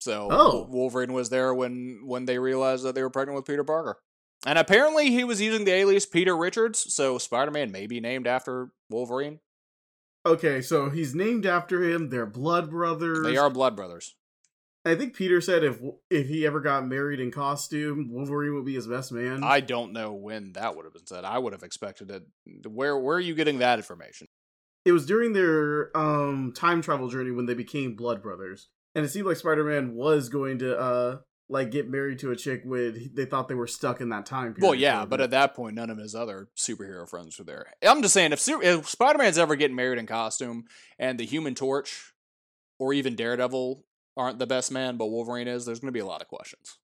So 0.00 0.28
Oh. 0.30 0.66
Wolverine 0.68 1.12
was 1.12 1.30
there 1.30 1.54
when 1.54 2.02
when 2.04 2.24
they 2.26 2.38
realized 2.38 2.84
that 2.84 2.94
they 2.94 3.02
were 3.02 3.10
pregnant 3.10 3.36
with 3.36 3.46
Peter 3.46 3.64
Parker. 3.64 3.98
And 4.44 4.58
apparently 4.58 5.10
he 5.10 5.22
was 5.22 5.40
using 5.40 5.64
the 5.64 5.72
alias 5.72 6.04
Peter 6.04 6.36
Richards, 6.36 6.92
so 6.92 7.16
Spider-Man 7.16 7.70
may 7.70 7.86
be 7.86 8.00
named 8.00 8.26
after 8.26 8.70
Wolverine. 8.90 9.38
Okay, 10.26 10.60
so 10.60 10.90
he's 10.90 11.14
named 11.14 11.46
after 11.46 11.82
him. 11.82 12.08
They're 12.10 12.26
blood 12.26 12.70
brothers. 12.70 13.24
They 13.24 13.36
are 13.36 13.50
blood 13.50 13.76
brothers. 13.76 14.16
I 14.84 14.96
think 14.96 15.14
Peter 15.14 15.40
said 15.40 15.62
if 15.62 15.80
if 16.10 16.26
he 16.26 16.44
ever 16.44 16.60
got 16.60 16.86
married 16.86 17.20
in 17.20 17.30
costume, 17.30 18.08
Wolverine 18.10 18.54
would 18.54 18.64
be 18.64 18.74
his 18.74 18.88
best 18.88 19.12
man. 19.12 19.44
I 19.44 19.60
don't 19.60 19.92
know 19.92 20.12
when 20.12 20.54
that 20.54 20.74
would 20.74 20.84
have 20.86 20.94
been 20.94 21.06
said. 21.06 21.24
I 21.24 21.38
would 21.38 21.52
have 21.52 21.62
expected 21.62 22.10
it. 22.10 22.24
Where 22.66 22.98
where 22.98 23.16
are 23.16 23.20
you 23.20 23.36
getting 23.36 23.58
that 23.58 23.78
information? 23.78 24.26
It 24.84 24.92
was 24.92 25.06
during 25.06 25.32
their 25.32 25.96
um 25.96 26.52
time 26.54 26.82
travel 26.82 27.08
journey 27.08 27.30
when 27.30 27.46
they 27.46 27.54
became 27.54 27.94
blood 27.94 28.22
brothers, 28.22 28.68
and 28.94 29.04
it 29.04 29.08
seemed 29.08 29.26
like 29.26 29.36
Spider 29.36 29.64
Man 29.64 29.94
was 29.94 30.28
going 30.28 30.58
to 30.58 30.78
uh 30.78 31.18
like 31.48 31.70
get 31.70 31.88
married 31.90 32.18
to 32.20 32.30
a 32.30 32.36
chick 32.36 32.62
with 32.64 33.14
they 33.14 33.26
thought 33.26 33.46
they 33.48 33.54
were 33.54 33.66
stuck 33.66 34.00
in 34.00 34.08
that 34.08 34.24
time 34.24 34.54
period. 34.54 34.62
Well, 34.62 34.74
yeah, 34.74 35.04
but 35.04 35.20
at 35.20 35.30
that 35.30 35.54
point, 35.54 35.74
none 35.74 35.90
of 35.90 35.98
his 35.98 36.14
other 36.14 36.48
superhero 36.56 37.08
friends 37.08 37.38
were 37.38 37.44
there. 37.44 37.66
I'm 37.82 38.00
just 38.00 38.14
saying, 38.14 38.32
if, 38.32 38.48
if 38.48 38.88
Spider-Man's 38.88 39.36
ever 39.38 39.54
getting 39.54 39.76
married 39.76 39.98
in 39.98 40.06
costume, 40.06 40.64
and 40.98 41.20
the 41.20 41.26
Human 41.26 41.54
Torch 41.54 42.14
or 42.78 42.94
even 42.94 43.16
Daredevil 43.16 43.84
aren't 44.16 44.38
the 44.38 44.46
best 44.46 44.72
man, 44.72 44.96
but 44.96 45.06
Wolverine 45.06 45.46
is, 45.46 45.66
there's 45.66 45.78
going 45.78 45.88
to 45.88 45.92
be 45.92 46.00
a 46.00 46.06
lot 46.06 46.22
of 46.22 46.28
questions. 46.28 46.78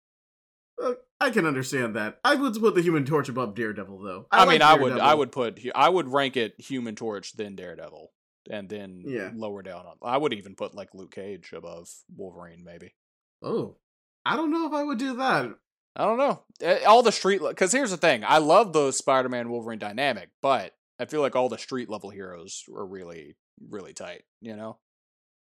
Uh, 0.83 0.93
I 1.21 1.31
can 1.31 1.47
understand 1.47 1.97
that. 1.97 2.19
I 2.25 2.35
would 2.37 2.55
put 2.55 2.75
the 2.75 2.83
Human 2.83 3.05
Torch 3.05 3.29
above 3.29 3.55
Daredevil, 3.55 3.99
though. 4.01 4.27
I, 4.31 4.41
mean, 4.45 4.61
like 4.61 4.63
I 4.63 4.75
would, 4.75 4.93
I 4.99 5.15
would 5.15 5.33
put, 5.33 5.59
I 5.75 5.89
would 5.89 6.09
rank 6.09 6.37
it 6.37 6.55
Human 6.61 6.95
Torch, 6.95 7.33
then 7.37 7.57
Daredevil, 7.57 8.13
and 8.51 8.69
then 8.69 9.03
Yeah. 9.07 9.31
lower 9.35 9.63
down 9.63 9.87
on. 9.87 9.97
I 10.03 10.17
would 10.17 10.33
even 10.33 10.55
put 10.55 10.75
like 10.75 10.95
Luke 10.95 11.13
Cage 11.15 11.53
above 11.53 11.89
Wolverine, 12.17 12.63
maybe. 12.65 12.95
Oh, 13.43 13.77
I 14.25 14.37
don't 14.37 14.51
know 14.53 14.67
if 14.67 14.73
I 14.73 14.83
would 14.85 14.99
do 14.99 15.17
that. 15.17 15.51
I 15.97 16.05
don't 16.05 16.19
know. 16.19 16.43
Eh, 16.61 16.85
All 16.85 17.03
the 17.03 17.11
street 17.13 17.41
because 17.43 17.73
here's 17.73 17.91
the 17.91 17.97
thing: 17.97 18.23
I 18.25 18.39
love 18.39 18.73
the 18.73 18.93
Spider-Man 18.93 19.51
Wolverine 19.51 19.81
dynamic, 19.81 20.29
but 20.43 20.75
I 21.01 21.07
feel 21.07 21.21
like 21.23 21.35
all 21.35 21.49
the 21.49 21.59
street 21.59 21.89
level 21.89 22.11
heroes 22.11 22.63
are 22.73 22.87
really, 22.87 23.35
really 23.69 23.95
tight. 23.95 24.23
You 24.41 24.55
know, 24.55 24.79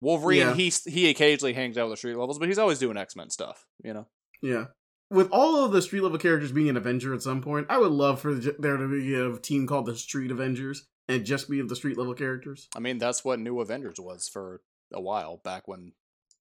Wolverine 0.00 0.38
Yeah. 0.38 0.54
he 0.54 0.72
he 0.86 1.10
occasionally 1.10 1.52
hangs 1.52 1.76
out 1.76 1.84
with 1.88 1.92
the 1.94 1.96
street 1.98 2.16
levels, 2.16 2.38
but 2.38 2.48
he's 2.48 2.58
always 2.58 2.78
doing 2.78 2.96
X 2.96 3.14
Men 3.16 3.28
stuff. 3.28 3.66
You 3.84 3.92
know, 3.92 4.06
Yeah. 4.40 4.66
With 5.08 5.28
all 5.30 5.64
of 5.64 5.72
the 5.72 5.82
street 5.82 6.02
level 6.02 6.18
characters 6.18 6.50
being 6.50 6.68
an 6.68 6.76
Avenger 6.76 7.14
at 7.14 7.22
some 7.22 7.40
point, 7.40 7.66
I 7.70 7.78
would 7.78 7.92
love 7.92 8.20
for 8.20 8.34
there 8.34 8.76
to 8.76 8.88
be 8.88 9.14
a 9.14 9.36
team 9.38 9.66
called 9.66 9.86
the 9.86 9.96
Street 9.96 10.30
Avengers 10.30 10.86
and 11.08 11.24
just 11.24 11.48
be 11.48 11.60
of 11.60 11.68
the 11.68 11.76
street 11.76 11.96
level 11.96 12.14
characters. 12.14 12.68
I 12.74 12.80
mean 12.80 12.98
that's 12.98 13.24
what 13.24 13.38
New 13.38 13.60
Avengers 13.60 14.00
was 14.00 14.28
for 14.28 14.60
a 14.92 15.00
while 15.00 15.36
back 15.44 15.68
when, 15.68 15.92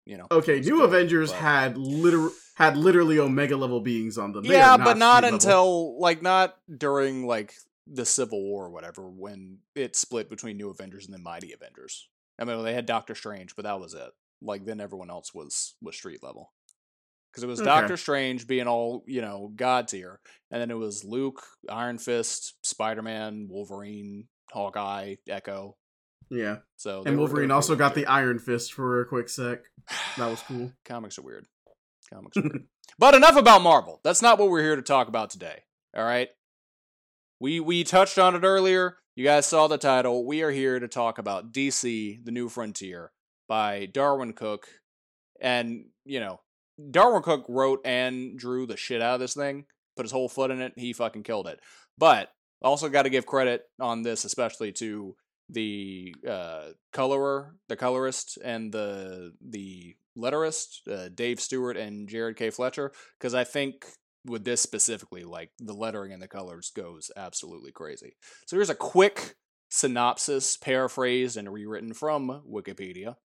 you 0.05 0.17
know. 0.17 0.27
Okay, 0.31 0.61
New 0.61 0.83
Avengers 0.83 1.31
but- 1.31 1.41
had 1.41 1.79
liter- 1.79 2.31
had 2.57 2.77
literally 2.77 3.21
Omega 3.21 3.57
level 3.57 3.81
beings 3.81 4.19
on 4.19 4.33
them. 4.33 4.43
They 4.45 4.55
yeah, 4.55 4.73
are 4.73 4.79
but 4.79 4.97
not 4.97 5.19
street 5.19 5.33
level. 5.33 5.35
until 5.37 6.01
like 6.01 6.23
not 6.23 6.57
during 6.77 7.27
like 7.27 7.55
the 7.87 8.05
Civil 8.05 8.43
War 8.43 8.67
or 8.67 8.71
whatever 8.71 9.09
when 9.09 9.59
it 9.77 9.95
split 9.95 10.29
between 10.29 10.57
New 10.57 10.69
Avengers 10.71 11.07
and 11.07 11.15
the 11.15 11.19
Mighty 11.19 11.53
Avengers. 11.53 12.09
I 12.39 12.45
mean, 12.45 12.63
they 12.63 12.75
had 12.75 12.87
Doctor 12.87 13.15
Strange, 13.15 13.55
but 13.57 13.65
that 13.65 13.81
was 13.81 13.95
it. 13.95 14.11
Like 14.43 14.65
then 14.65 14.81
everyone 14.81 15.11
else 15.11 15.33
was 15.33 15.75
was 15.81 15.97
street 15.97 16.23
level 16.23 16.53
because 17.41 17.45
it 17.45 17.51
was 17.51 17.61
Okay. 17.61 17.81
Doctor 17.81 17.97
Strange 17.97 18.47
being 18.47 18.67
all 18.67 19.05
you 19.07 19.21
know 19.21 19.53
god 19.55 19.89
tier, 19.89 20.21
and 20.51 20.61
then 20.61 20.71
it 20.71 20.77
was 20.77 21.05
Luke, 21.05 21.43
Iron 21.69 21.99
Fist, 21.99 22.55
Spider 22.67 23.03
Man, 23.03 23.49
Wolverine, 23.51 24.27
Hawkeye, 24.51 25.17
Echo. 25.29 25.77
Yeah, 26.31 26.57
So 26.77 27.05
and 27.07 27.17
Wolverine 27.17 27.51
also 27.51 27.75
got 27.75 27.95
the. 27.95 28.05
Iron 28.05 28.39
Fist 28.39 28.75
for 28.75 29.01
a 29.01 29.07
quick 29.07 29.31
sec. 29.31 29.61
That 30.19 30.29
was 30.29 30.43
cool. 30.43 30.73
Comics 30.85 31.19
are 31.19 31.23
weird. 31.23 31.47
Comics 32.13 32.37
are 32.37 32.43
weird. 32.43 32.65
But 32.99 33.15
enough 33.15 33.37
about 33.37 33.63
Marvel. 33.63 34.01
That's 34.03 34.23
not 34.23 34.41
what 34.41 34.51
we're 34.51 34.63
here 34.63 34.75
to 34.75 34.83
talk 34.83 35.07
about 35.07 35.31
today. 35.31 35.63
All 35.97 36.03
right. 36.03 36.29
We 37.39 37.61
we 37.61 37.85
touched 37.85 38.19
on 38.19 38.35
it 38.35 38.43
earlier. 38.43 38.97
You 39.15 39.25
guys 39.25 39.47
saw 39.47 39.69
the 39.69 39.79
title. 39.79 40.27
We 40.27 40.43
are 40.43 40.51
here 40.51 40.81
to 40.81 40.89
talk 40.89 41.19
about 41.19 41.53
DC: 41.53 42.25
The 42.25 42.33
New 42.33 42.49
Frontier 42.49 43.13
by 43.49 43.87
Darwyn 43.87 44.35
Cooke. 44.35 44.67
And, 45.41 45.85
you 46.05 46.19
know, 46.19 46.41
Darwyn 46.91 47.23
Cooke 47.23 47.47
wrote 47.49 47.81
and 47.85 48.39
drew 48.39 48.67
the 48.67 48.77
shit 48.77 49.03
out 49.03 49.15
of 49.15 49.21
this 49.21 49.35
thing, 49.35 49.67
put 49.97 50.05
his 50.05 50.13
whole 50.13 50.29
foot 50.29 50.51
in 50.51 50.61
it. 50.61 50.73
He 50.77 50.93
fucking 50.93 51.25
killed 51.25 51.47
it. 51.47 51.61
But 51.97 52.31
also 52.63 52.89
got 52.89 53.03
to 53.03 53.11
give 53.11 53.27
credit 53.27 53.63
on 53.81 54.03
this, 54.03 54.25
especially 54.25 54.73
to 54.73 55.15
the 55.49 56.15
uh, 56.29 56.71
colorer, 56.93 57.55
the 57.69 57.77
colorist, 57.77 58.39
and 58.45 58.73
the 58.73 59.33
the 59.41 59.97
letterist, 60.17 60.89
uh, 60.91 61.09
Dave 61.15 61.41
Stewart 61.41 61.77
and 61.77 62.09
Jared 62.09 62.37
K. 62.37 62.51
Fletcher, 62.51 62.93
because 63.19 63.35
I 63.35 63.45
think 63.45 63.87
with 64.25 64.45
this 64.45 64.61
specifically, 64.61 65.25
like 65.25 65.51
the 65.59 65.73
lettering 65.73 66.13
and 66.13 66.21
the 66.21 66.29
colors 66.29 66.71
goes 66.75 67.11
absolutely 67.17 67.73
crazy. 67.73 68.17
So 68.47 68.57
here's 68.57 68.71
a 68.71 68.75
quick 68.75 69.37
synopsis, 69.71 70.57
paraphrased 70.57 71.37
and 71.37 71.53
rewritten 71.53 71.95
from 71.95 72.43
Wikipedia. 72.51 73.17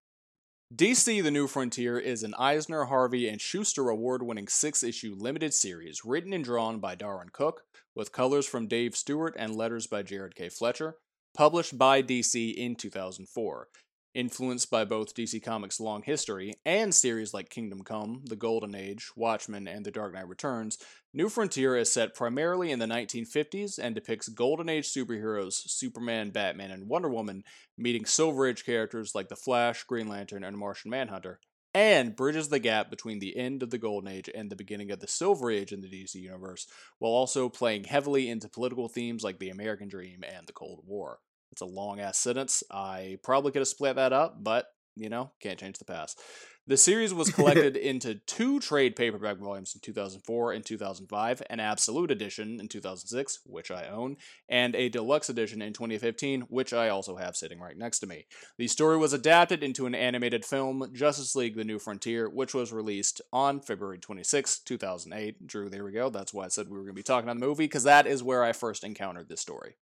DC 0.76 1.22
The 1.22 1.30
New 1.30 1.46
Frontier 1.46 2.00
is 2.00 2.24
an 2.24 2.34
Eisner, 2.40 2.86
Harvey, 2.86 3.30
and 3.30 3.40
Shuster 3.40 3.90
award 3.90 4.24
winning 4.24 4.48
six 4.48 4.82
issue 4.82 5.14
limited 5.16 5.54
series 5.54 6.04
written 6.04 6.34
and 6.34 6.44
drawn 6.44 6.80
by 6.80 6.96
Darwyn 6.96 7.30
Cooke, 7.32 7.62
with 7.94 8.12
colors 8.12 8.48
from 8.48 8.68
Dave 8.68 8.96
Stewart 8.96 9.36
and 9.38 9.56
letters 9.56 9.86
by 9.86 10.02
Jared 10.02 10.34
K. 10.34 10.50
Fletcher, 10.50 10.96
published 11.36 11.78
by 11.78 12.02
DC 12.02 12.56
in 12.56 12.76
2004. 12.76 13.68
Influenced 14.16 14.70
by 14.70 14.86
both 14.86 15.16
DC 15.16 15.42
Comics' 15.42 15.80
long 15.80 16.04
history 16.04 16.54
and 16.64 16.94
series 16.94 17.34
like 17.34 17.50
Kingdom 17.50 17.82
Come, 17.84 18.22
The 18.26 18.36
Golden 18.36 18.76
Age, 18.76 19.10
Watchmen, 19.16 19.68
and 19.68 19.84
The 19.84 19.90
Dark 19.90 20.14
Knight 20.14 20.28
Returns, 20.28 20.78
New 21.16 21.30
Frontier 21.30 21.76
is 21.76 21.92
set 21.92 22.14
primarily 22.14 22.70
in 22.70 22.78
the 22.78 22.86
1950s 22.86 23.80
and 23.80 23.96
depicts 23.96 24.30
Golden 24.30 24.70
Age 24.70 24.88
superheroes 24.88 25.54
Superman, 25.54 26.30
Batman, 26.30 26.70
and 26.70 26.88
Wonder 26.88 27.10
Woman 27.10 27.44
meeting 27.76 28.06
Silver 28.06 28.46
Age 28.46 28.64
characters 28.64 29.16
like 29.16 29.30
The 29.30 29.36
Flash, 29.36 29.84
Green 29.86 30.08
Lantern, 30.08 30.44
and 30.44 30.60
Martian 30.60 30.92
Manhunter, 30.92 31.40
and 31.74 32.16
bridges 32.16 32.50
the 32.50 32.60
gap 32.60 32.92
between 32.92 33.18
the 33.18 33.36
end 33.36 33.64
of 33.64 33.72
the 33.72 33.80
Golden 33.80 34.12
Age 34.12 34.30
and 34.36 34.52
the 34.52 34.56
beginning 34.56 34.92
of 34.92 35.00
the 35.00 35.08
Silver 35.08 35.50
Age 35.50 35.72
in 35.72 35.82
the 35.82 35.90
DC 35.90 36.14
universe, 36.14 36.68
while 37.00 37.14
also 37.14 37.50
playing 37.50 37.86
heavily 37.86 38.30
into 38.30 38.48
political 38.48 38.88
themes 38.88 39.24
like 39.24 39.40
the 39.40 39.50
American 39.50 39.88
Dream 39.88 40.24
and 40.24 40.46
the 40.46 40.54
Cold 40.54 40.84
War. 40.86 41.18
It's 41.54 41.62
a 41.62 41.66
long 41.66 42.00
ass 42.00 42.18
sentence. 42.18 42.64
I 42.72 43.20
probably 43.24 43.52
could 43.52 43.62
have 43.62 43.68
split 43.68 43.96
that 43.96 44.12
up, 44.12 44.44
but 44.44 44.66
you 44.96 45.08
know, 45.08 45.32
can't 45.40 45.60
change 45.60 45.78
the 45.78 45.86
past. 45.86 46.20
The 46.66 46.78
series 46.78 47.14
was 47.14 47.30
collected 47.34 47.78
into 47.78 48.16
two 48.16 48.60
trade 48.60 48.96
paperback 48.96 49.38
volumes 49.38 49.76
in 49.76 49.82
2004 49.82 50.54
and 50.54 50.66
2005, 50.66 51.44
an 51.48 51.60
absolute 51.60 52.10
edition 52.10 52.60
in 52.60 52.68
2006, 52.68 53.40
which 53.46 53.70
I 53.70 53.88
own, 53.88 54.18
and 54.50 54.76
a 54.76 54.90
deluxe 54.90 55.30
edition 55.30 55.62
in 55.62 55.74
2015, 55.74 56.42
which 56.50 56.74
I 56.74 56.90
also 56.90 57.18
have 57.18 57.36
sitting 57.36 57.60
right 57.60 57.78
next 57.78 58.00
to 58.00 58.08
me. 58.08 58.26
The 58.58 58.68
story 58.68 58.98
was 58.98 59.14
adapted 59.14 59.62
into 59.62 59.86
an 59.86 59.94
animated 59.94 60.44
film, 60.44 60.90
Justice 60.92 61.36
League 61.36 61.56
The 61.56 61.64
New 61.64 61.78
Frontier, 61.78 62.28
which 62.30 62.56
was 62.56 62.74
released 62.74 63.22
on 63.32 63.60
February 63.60 64.00
26, 64.00 64.60
2008. 64.60 65.46
Drew, 65.46 65.70
there 65.70 65.84
we 65.84 65.92
go. 65.92 66.10
That's 66.10 66.34
why 66.34 66.46
I 66.46 66.48
said 66.48 66.68
we 66.68 66.78
were 66.78 66.86
going 66.86 66.96
to 66.96 67.00
be 67.00 67.04
talking 67.04 67.30
on 67.30 67.40
the 67.40 67.46
movie, 67.46 67.66
because 67.66 67.84
that 67.84 68.08
is 68.08 68.24
where 68.24 68.44
I 68.44 68.54
first 68.54 68.84
encountered 68.84 69.30
this 69.30 69.42
story. 69.42 69.76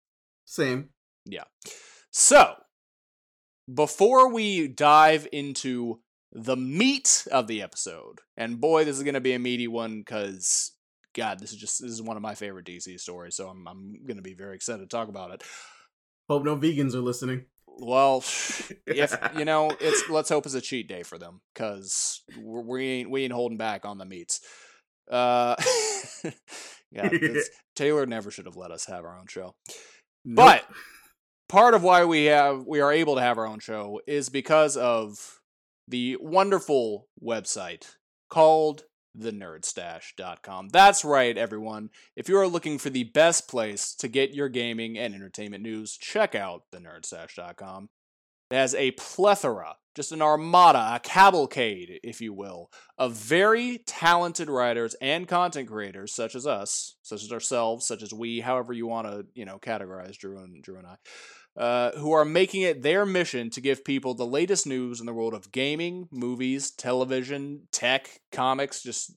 Same. 0.47 0.89
Yeah. 1.25 1.45
So, 2.11 2.55
before 3.73 4.33
we 4.33 4.69
dive 4.69 5.29
into 5.33 6.01
the 6.33 6.57
meat 6.57 7.27
of 7.31 7.47
the 7.47 7.63
episode, 7.63 8.21
and 8.37 8.61
boy, 8.61 8.85
this 8.85 8.97
is 8.97 9.03
going 9.03 9.15
to 9.15 9.21
be 9.21 9.33
a 9.33 9.39
meaty 9.39 9.69
one 9.69 10.01
because, 10.01 10.73
God, 11.15 11.41
this 11.41 11.53
is 11.53 11.59
just 11.59 11.81
this 11.81 11.91
is 11.91 12.03
one 12.03 12.17
of 12.17 12.23
my 12.23 12.35
favorite 12.35 12.67
DC 12.67 12.99
stories, 13.01 13.37
so 13.37 13.49
I'm 13.49 13.67
I'm 13.67 13.95
going 14.07 14.17
to 14.17 14.23
be 14.23 14.35
very 14.35 14.55
excited 14.55 14.81
to 14.81 14.89
talk 14.89 15.09
about 15.09 15.33
it. 15.33 15.43
Hope 16.29 16.45
no 16.45 16.57
vegans 16.57 16.95
are 16.95 17.01
listening. 17.01 17.45
Well, 17.67 18.19
if 18.19 19.19
you 19.39 19.45
know, 19.45 19.73
it's 19.81 20.09
let's 20.09 20.29
hope 20.29 20.47
it's 20.47 20.55
a 20.55 20.61
cheat 20.61 20.89
day 20.89 21.03
for 21.03 21.19
them 21.19 21.41
because 21.55 22.23
we 22.39 22.87
ain't 22.87 23.11
we 23.11 23.25
ain't 23.25 23.33
holding 23.33 23.59
back 23.59 23.85
on 23.85 23.99
the 23.99 24.05
meats. 24.05 24.41
Uh, 25.11 25.57
yeah, 26.93 27.09
Taylor 27.75 28.07
never 28.07 28.31
should 28.31 28.47
have 28.47 28.57
let 28.57 28.71
us 28.71 28.87
have 28.87 29.05
our 29.05 29.19
own 29.19 29.27
show, 29.29 29.55
Nope. 30.25 30.37
but 30.37 30.65
part 31.51 31.75
of 31.75 31.83
why 31.83 32.05
we 32.05 32.27
have 32.27 32.65
we 32.65 32.81
are 32.81 32.93
able 32.93 33.17
to 33.17 33.21
have 33.21 33.37
our 33.37 33.47
own 33.47 33.59
show 33.59 34.01
is 34.07 34.29
because 34.29 34.77
of 34.77 35.41
the 35.89 36.17
wonderful 36.21 37.09
website 37.23 37.97
called 38.31 38.85
thenerdstash.com. 39.19 40.69
That's 40.69 41.05
right, 41.05 41.37
everyone. 41.37 41.91
If 42.15 42.29
you 42.29 42.39
are 42.39 42.47
looking 42.47 42.79
for 42.79 42.91
the 42.91 43.03
best 43.03 43.49
place 43.49 43.95
to 43.97 44.07
get 44.07 44.33
your 44.33 44.49
gaming 44.49 44.97
and 44.97 45.13
entertainment 45.13 45.65
news, 45.65 45.97
check 45.97 46.37
out 46.37 46.63
thenerdstash.com. 46.73 47.89
It 48.53 48.55
has 48.55 48.75
a 48.77 48.93
plethora, 48.93 49.75
just 49.97 50.13
an 50.13 50.23
armada, 50.23 50.95
a 50.95 51.01
cavalcade, 51.01 51.99
if 52.05 52.21
you 52.21 52.33
will, 52.33 52.71
of 52.97 53.15
very 53.15 53.79
talented 53.87 54.49
writers 54.49 54.95
and 55.01 55.27
content 55.27 55.69
creators, 55.69 56.13
such 56.13 56.37
as 56.37 56.47
us, 56.47 56.97
such 57.03 57.25
as 57.25 57.33
ourselves, 57.33 57.87
such 57.87 58.03
as 58.03 58.15
we, 58.15 58.41
however 58.41 58.73
you 58.73 58.87
want 58.87 59.09
to, 59.09 59.27
you 59.35 59.45
know, 59.45 59.59
categorize 59.59 60.17
Drew 60.17 60.39
and 60.39 60.63
Drew 60.63 60.79
and 60.79 60.87
I 60.87 60.97
uh, 61.61 61.93
who 61.99 62.11
are 62.13 62.25
making 62.25 62.63
it 62.63 62.81
their 62.81 63.05
mission 63.05 63.51
to 63.51 63.61
give 63.61 63.85
people 63.85 64.15
the 64.15 64.25
latest 64.25 64.67
news 64.67 64.99
in 64.99 65.05
the 65.05 65.13
world 65.13 65.35
of 65.35 65.53
gaming, 65.53 66.09
movies, 66.11 66.71
television, 66.71 67.69
tech, 67.71 68.23
comics, 68.33 68.83
just 68.83 69.13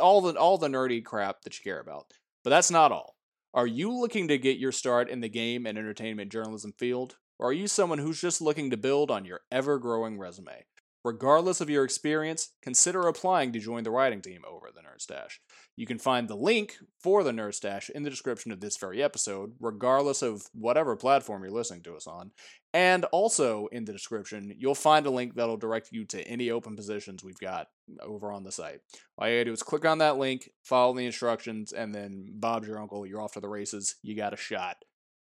all 0.00 0.20
the 0.20 0.34
all 0.34 0.58
the 0.58 0.66
nerdy 0.66 1.04
crap 1.04 1.42
that 1.42 1.56
you 1.56 1.62
care 1.62 1.78
about. 1.78 2.06
But 2.42 2.50
that's 2.50 2.70
not 2.70 2.90
all. 2.90 3.14
Are 3.54 3.68
you 3.68 3.92
looking 3.92 4.26
to 4.26 4.38
get 4.38 4.58
your 4.58 4.72
start 4.72 5.08
in 5.08 5.20
the 5.20 5.28
game 5.28 5.66
and 5.66 5.78
entertainment 5.78 6.32
journalism 6.32 6.74
field? 6.76 7.14
Or 7.38 7.50
are 7.50 7.52
you 7.52 7.68
someone 7.68 7.98
who's 7.98 8.20
just 8.20 8.40
looking 8.40 8.70
to 8.70 8.76
build 8.76 9.12
on 9.12 9.24
your 9.24 9.42
ever 9.52 9.78
growing 9.78 10.18
resume? 10.18 10.64
Regardless 11.04 11.60
of 11.60 11.70
your 11.70 11.84
experience, 11.84 12.54
consider 12.60 13.06
applying 13.06 13.52
to 13.52 13.60
join 13.60 13.84
the 13.84 13.92
writing 13.92 14.20
team 14.20 14.42
over 14.48 14.66
at 14.66 14.74
the 14.74 14.80
Nerd 14.80 15.00
Stash. 15.00 15.40
You 15.76 15.86
can 15.86 15.98
find 15.98 16.28
the 16.28 16.36
link 16.36 16.76
for 17.00 17.24
the 17.24 17.32
Nerd 17.32 17.54
Stash 17.54 17.90
in 17.90 18.04
the 18.04 18.10
description 18.10 18.52
of 18.52 18.60
this 18.60 18.76
very 18.76 19.02
episode, 19.02 19.54
regardless 19.58 20.22
of 20.22 20.46
whatever 20.52 20.94
platform 20.94 21.42
you're 21.42 21.50
listening 21.50 21.82
to 21.82 21.96
us 21.96 22.06
on. 22.06 22.30
And 22.72 23.04
also 23.06 23.66
in 23.72 23.84
the 23.84 23.92
description, 23.92 24.54
you'll 24.56 24.76
find 24.76 25.04
a 25.06 25.10
link 25.10 25.34
that'll 25.34 25.56
direct 25.56 25.90
you 25.90 26.04
to 26.06 26.22
any 26.22 26.50
open 26.50 26.76
positions 26.76 27.24
we've 27.24 27.38
got 27.38 27.68
over 28.00 28.30
on 28.30 28.44
the 28.44 28.52
site. 28.52 28.80
All 29.18 29.28
you 29.28 29.34
gotta 29.34 29.46
do 29.46 29.52
is 29.52 29.62
click 29.62 29.84
on 29.84 29.98
that 29.98 30.16
link, 30.16 30.48
follow 30.62 30.94
the 30.94 31.06
instructions, 31.06 31.72
and 31.72 31.92
then 31.92 32.28
Bob's 32.34 32.68
your 32.68 32.80
uncle. 32.80 33.04
You're 33.04 33.20
off 33.20 33.32
to 33.32 33.40
the 33.40 33.48
races. 33.48 33.96
You 34.02 34.14
got 34.14 34.32
a 34.32 34.36
shot. 34.36 34.76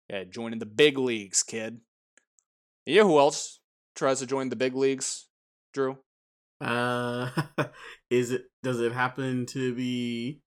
Yeah, 0.10 0.26
joining 0.26 0.60
the 0.60 0.66
big 0.66 0.98
leagues, 0.98 1.44
kid. 1.44 1.80
Yeah, 2.86 3.04
who 3.04 3.20
else 3.20 3.60
tries 3.96 4.20
to 4.20 4.26
join 4.26 4.50
the 4.50 4.58
big 4.58 4.76
leagues? 4.76 5.28
Drew? 5.74 5.98
Uh, 6.62 7.30
is 8.10 8.32
it? 8.32 8.43
Does 8.63 8.80
it 8.80 8.91
happen 8.91 9.45
to 9.47 9.74
be 9.74 10.41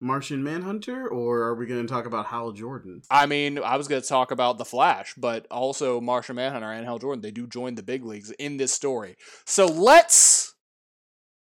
Martian 0.00 0.42
Manhunter, 0.42 1.08
or 1.08 1.42
are 1.42 1.54
we 1.54 1.66
going 1.66 1.86
to 1.86 1.92
talk 1.92 2.06
about 2.06 2.26
Hal 2.26 2.52
Jordan? 2.52 3.02
I 3.10 3.26
mean, 3.26 3.58
I 3.58 3.76
was 3.76 3.88
going 3.88 4.02
to 4.02 4.08
talk 4.08 4.30
about 4.30 4.58
the 4.58 4.64
Flash, 4.64 5.14
but 5.16 5.46
also 5.50 6.00
Martian 6.00 6.36
Manhunter 6.36 6.70
and 6.70 6.84
Hal 6.84 6.98
Jordan. 6.98 7.22
They 7.22 7.30
do 7.30 7.46
join 7.46 7.74
the 7.74 7.82
big 7.82 8.04
leagues 8.04 8.30
in 8.32 8.56
this 8.58 8.72
story. 8.72 9.16
So 9.46 9.66
let's 9.66 10.54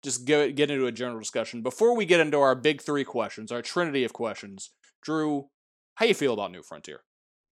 just 0.02 0.24
get 0.24 0.56
get 0.56 0.70
into 0.70 0.86
a 0.86 0.92
general 0.92 1.20
discussion 1.20 1.62
before 1.62 1.96
we 1.96 2.04
get 2.06 2.20
into 2.20 2.38
our 2.38 2.54
big 2.54 2.80
three 2.80 3.04
questions, 3.04 3.52
our 3.52 3.62
trinity 3.62 4.04
of 4.04 4.12
questions. 4.12 4.70
Drew, 5.02 5.48
how 5.94 6.06
you 6.06 6.14
feel 6.14 6.34
about 6.34 6.52
New 6.52 6.62
Frontier? 6.62 7.02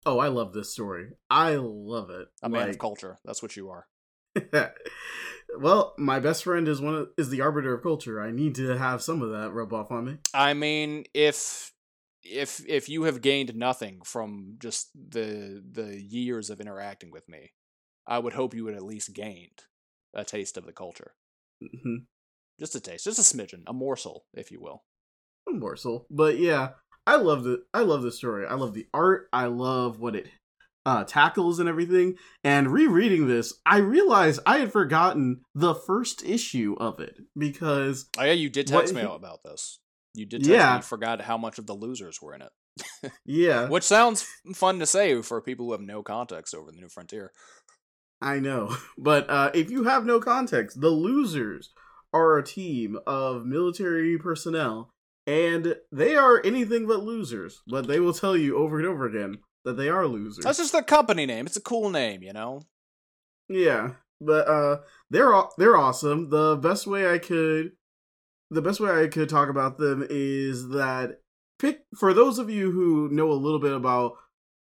Oh, 0.06 0.20
I 0.20 0.28
love 0.28 0.54
this 0.54 0.72
story. 0.72 1.10
I 1.30 1.56
love 1.56 2.10
it. 2.10 2.28
A 2.42 2.50
man 2.50 2.70
of 2.70 2.80
culture. 2.80 3.18
That's 3.24 3.42
what 3.42 3.56
you 3.56 3.70
are. 3.70 3.88
well, 5.60 5.94
my 5.98 6.20
best 6.20 6.44
friend 6.44 6.68
is 6.68 6.82
one 6.82 6.96
of, 6.96 7.10
is 7.18 7.30
the 7.30 7.42
arbiter 7.42 7.74
of 7.74 7.84
culture. 7.84 8.22
I 8.22 8.32
need 8.32 8.56
to 8.56 8.78
have 8.78 9.02
some 9.02 9.22
of 9.22 9.32
that 9.32 9.52
rub 9.52 9.74
off 9.74 9.92
on 9.92 10.06
me. 10.06 10.18
I 10.34 10.54
mean, 10.54 11.06
if 11.14 11.72
if 12.24 12.62
if 12.68 12.90
you 12.90 13.04
have 13.04 13.22
gained 13.22 13.56
nothing 13.56 14.02
from 14.04 14.56
just 14.60 14.92
the 14.94 15.64
the 15.72 16.02
years 16.02 16.50
of 16.50 16.62
interacting 16.62 17.12
with 17.12 17.28
me, 17.28 17.54
I 18.08 18.20
would 18.20 18.34
hope 18.34 18.54
you 18.54 18.64
would 18.66 18.76
at 18.76 18.84
least 18.84 19.14
gained 19.14 19.64
a 20.14 20.24
taste 20.24 20.58
of 20.58 20.66
the 20.66 20.74
culture. 20.74 21.14
Mhm. 21.62 22.06
Just 22.60 22.76
a 22.76 22.80
taste, 22.80 23.06
just 23.06 23.20
a 23.20 23.22
smidgen, 23.22 23.64
a 23.68 23.74
morsel, 23.74 24.26
if 24.34 24.52
you 24.52 24.62
will. 24.62 24.84
A 25.50 25.54
morsel, 25.54 26.06
but 26.10 26.38
yeah, 26.38 26.74
I 27.08 27.16
love 27.16 27.44
the 27.44 27.66
I 27.74 27.82
love 27.82 28.04
the 28.04 28.12
story. 28.12 28.46
I 28.46 28.54
love 28.54 28.74
the 28.74 28.88
art. 28.94 29.28
I 29.34 29.46
love 29.46 30.00
what 30.00 30.16
it 30.16 30.28
uh, 30.86 31.04
tackles 31.04 31.60
and 31.60 31.67
everything. 31.70 32.15
And 32.44 32.72
rereading 32.72 33.28
this, 33.28 33.54
I 33.65 33.78
realized 33.78 34.39
I 34.46 34.58
had 34.60 34.72
forgotten 34.72 35.41
the 35.54 35.76
first 35.76 36.24
issue 36.26 36.76
of 36.80 37.00
it 37.00 37.17
because 37.38 38.08
Oh 38.17 38.24
yeah, 38.24 38.34
you 38.34 38.50
did 38.50 38.70
What 38.70 38.82
text 38.82 38.94
me 38.96 39.02
he- 39.02 39.08
about 39.08 39.44
this. 39.44 39.80
You 40.13 40.26
did 40.26 40.41
text 40.41 40.50
Yeah. 40.52 40.72
me. 40.72 40.76
You 40.78 40.82
forgot 40.82 41.22
how 41.22 41.38
much 41.38 41.58
of 41.60 41.67
the 41.67 41.74
losers 41.76 42.22
were 42.22 42.34
in 42.36 42.41
it, 42.41 43.12
yeah, 43.26 43.67
which 43.70 43.84
sounds 43.84 44.26
fun 44.54 44.80
to 44.80 44.86
say 44.86 45.22
for 45.22 45.39
people 45.41 45.65
who 45.67 45.72
have 45.72 45.82
no 45.82 46.04
context 46.04 46.54
over 46.54 46.70
the 46.72 46.78
New 46.80 46.89
Frontier. 46.89 47.32
I 48.22 48.39
know. 48.39 48.76
But 48.98 49.30
uh, 49.30 49.52
if 49.54 49.72
you 49.72 49.86
have 49.86 50.06
no 50.06 50.20
context, 50.20 50.82
the 50.82 50.89
losers 50.89 51.70
are 52.13 52.38
a 52.38 52.44
team 52.44 52.98
of 53.08 53.46
military 53.46 54.17
personnel, 54.17 54.89
and 55.26 55.76
they 55.91 56.15
are 56.15 56.41
anything 56.46 56.86
but 56.88 57.04
losers. 57.04 57.62
But 57.67 57.88
they 57.88 58.00
will 58.02 58.13
tell 58.13 58.36
you 58.36 58.58
over 58.58 58.78
and 58.80 58.88
over 58.88 59.06
again 59.06 59.38
that 59.65 59.78
they 59.78 59.89
are 59.89 60.08
losers. 60.08 60.43
That's 60.43 60.58
just 60.58 60.71
their 60.71 60.84
company 60.84 61.26
name. 61.26 61.45
It's 61.45 61.58
a 61.58 61.62
cool 61.62 61.89
name, 61.89 62.24
you 62.24 62.34
know. 62.34 62.62
Yeah, 63.50 63.91
but 64.19 64.47
uh, 64.47 64.78
they're 65.10 65.34
they're 65.58 65.78
awesome. 65.78 66.30
The 66.30 66.58
best 66.58 66.88
way 66.88 67.12
I 67.12 67.17
could, 67.17 67.71
the 68.50 68.62
best 68.62 68.80
way 68.80 69.04
I 69.04 69.08
could 69.08 69.30
talk 69.30 69.50
about 69.50 69.78
them 69.78 70.06
is 70.10 70.69
that 70.69 71.19
pick 71.60 71.82
for 71.95 72.13
those 72.13 72.39
of 72.39 72.50
you 72.50 72.71
who 72.71 73.10
know 73.10 73.32
a 73.32 73.34
little 73.34 73.60
bit 73.60 73.74
about 73.74 74.13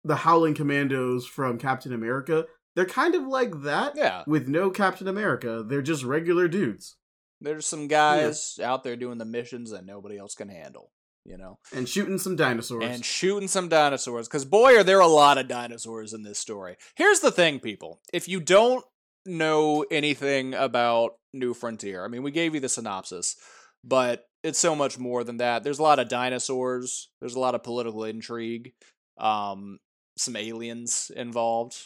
the 0.03 0.17
Howling 0.17 0.53
Commandos 0.56 1.25
from 1.25 1.58
Captain 1.58 1.93
America. 1.93 2.45
They're 2.75 2.86
kind 2.86 3.13
of 3.13 3.27
like 3.27 3.62
that 3.62 3.93
Yeah, 3.95 4.23
with 4.25 4.47
no 4.47 4.71
Captain 4.71 5.08
America. 5.08 5.63
They're 5.65 5.84
just 5.84 6.03
regular 6.03 6.47
dudes 6.47 6.95
there's 7.43 7.65
some 7.65 7.88
guys 7.88 8.58
out 8.63 8.84
there 8.84 8.95
doing 8.95 9.17
the 9.17 9.25
missions 9.25 9.71
that 9.71 9.86
nobody 9.86 10.17
else 10.17 10.34
can 10.34 10.49
handle, 10.49 10.91
you 11.26 11.38
know. 11.38 11.60
and 11.74 11.88
shooting 11.88 12.18
some 12.18 12.36
dinosaurs. 12.36 12.84
and 12.84 13.04
shooting 13.06 13.48
some 13.48 13.70
dinosaurs. 13.70 14.28
Because 14.28 14.46
boy, 14.46 14.78
are 14.78 14.84
there 14.84 15.00
a 15.00 15.08
lot 15.08 15.38
of 15.38 15.48
dinosaurs 15.48 16.14
in 16.14 16.24
this 16.24 16.40
story. 16.40 16.76
Here's 16.96 17.20
the 17.20 17.32
thing, 17.32 17.60
people: 17.60 18.02
if 18.12 18.28
you 18.28 18.40
don't 18.40 18.84
know 19.26 19.86
anything 19.90 20.54
about 20.54 21.14
New 21.34 21.54
Frontier, 21.54 22.04
I 22.04 22.08
mean, 22.08 22.24
we 22.24 22.32
gave 22.32 22.54
you 22.54 22.60
the 22.60 22.70
synopsis, 22.70 23.36
but 23.84 24.26
it's 24.44 24.60
so 24.60 24.76
much 24.76 25.00
more 25.00 25.24
than 25.24 25.38
that. 25.38 25.64
There's 25.64 25.80
a 25.80 25.84
lot 25.84 26.00
of 26.00 26.10
dinosaurs. 26.10 27.10
There's 27.22 27.36
a 27.36 27.40
lot 27.40 27.56
of 27.56 27.64
political 27.64 28.04
intrigue. 28.04 28.74
Um, 29.18 29.80
some 30.18 30.36
aliens 30.36 31.12
involved. 31.16 31.78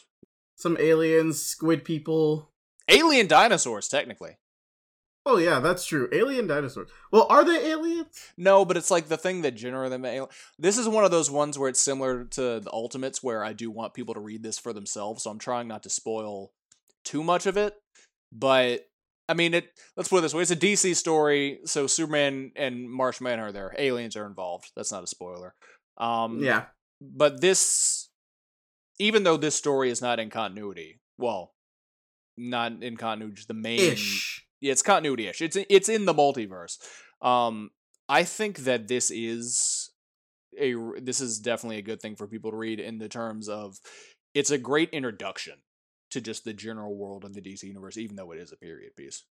some 0.56 0.78
aliens, 0.80 1.42
squid 1.42 1.86
people. 1.86 2.52
Alien 2.90 3.28
dinosaurs, 3.28 3.88
technically. 3.88 4.38
Oh 5.30 5.38
yeah, 5.38 5.60
that's 5.60 5.86
true. 5.86 6.08
Alien 6.14 6.48
dinosaurs. 6.48 6.90
Well, 7.12 7.28
are 7.30 7.44
they 7.44 7.70
aliens? 7.72 8.08
No, 8.38 8.64
but 8.64 8.78
it's 8.78 8.90
like 8.90 9.08
the 9.10 9.18
thing 9.18 9.42
that 9.42 9.56
generally 9.56 9.90
them. 9.90 10.06
al- 10.06 10.32
This 10.58 10.78
is 10.78 10.88
one 10.88 11.04
of 11.04 11.12
those 11.12 11.30
ones 11.30 11.60
where 11.60 11.68
it's 11.70 11.82
similar 11.82 12.24
to 12.24 12.60
the 12.62 12.72
Ultimates, 12.72 13.22
where 13.22 13.44
I 13.44 13.52
do 13.52 13.70
want 13.70 13.94
people 13.94 14.14
to 14.14 14.22
read 14.22 14.42
this 14.42 14.58
for 14.58 14.72
themselves. 14.72 15.24
So 15.24 15.30
I'm 15.32 15.40
trying 15.40 15.68
not 15.68 15.84
to 15.84 15.90
spoil 15.90 16.52
too 17.04 17.24
much 17.24 17.46
of 17.46 17.58
it. 17.58 17.76
But 18.32 18.88
I 19.28 19.34
mean, 19.34 19.54
it. 19.54 19.70
Let's 19.98 20.08
put 20.08 20.20
it 20.20 20.22
this 20.22 20.34
way: 20.34 20.44
it's 20.44 20.52
a 20.52 20.56
DC 20.56 20.96
story, 20.96 21.60
so 21.66 21.88
Superman 21.88 22.54
and 22.56 22.90
Marshman 22.90 23.40
are 23.40 23.52
there. 23.52 23.76
Aliens 23.78 24.16
are 24.16 24.26
involved. 24.26 24.72
That's 24.78 24.92
not 24.94 25.04
a 25.04 25.08
spoiler. 25.08 25.54
Um, 25.98 26.40
Yeah. 26.40 26.66
but 27.02 27.42
this 27.42 28.10
even 29.00 29.24
though 29.24 29.38
this 29.38 29.56
story 29.56 29.90
is 29.92 30.02
not 30.02 30.20
in 30.20 30.30
continuity 30.32 31.00
well 31.20 31.54
not 32.36 32.72
in 32.82 32.98
continuity 32.98 33.44
the 33.48 33.54
main 33.54 33.80
Ish. 33.80 34.47
Yeah 34.62 34.72
it's 34.72 34.82
continuity-ish. 34.82 35.42
It's 35.42 35.58
it's 35.70 35.90
in 35.90 36.06
the 36.06 36.14
multiverse. 36.14 36.78
Um 37.22 37.72
i 38.10 38.24
think 38.24 38.60
that 38.60 38.88
this 38.88 39.12
is 39.12 39.92
a 40.58 40.76
this 41.02 41.20
is 41.20 41.40
definitely 41.40 41.78
a 41.78 41.82
good 41.82 42.02
thing 42.02 42.16
for 42.16 42.28
people 42.28 42.52
to 42.52 42.58
read 42.58 42.80
in 42.80 43.00
the 43.00 43.10
terms 43.10 43.50
of 43.50 43.78
it's 44.34 44.52
a 44.52 44.58
great 44.58 44.90
introduction 44.92 45.56
to 46.12 46.22
just 46.22 46.46
the 46.46 46.54
general 46.54 46.96
world 46.96 47.26
of 47.26 47.34
the 47.34 47.42
dc 47.42 47.64
universe 47.64 47.98
even 47.98 48.16
though 48.16 48.32
it 48.32 48.40
is 48.40 48.52
a 48.52 48.58
period 48.58 48.96
piece. 48.96 49.24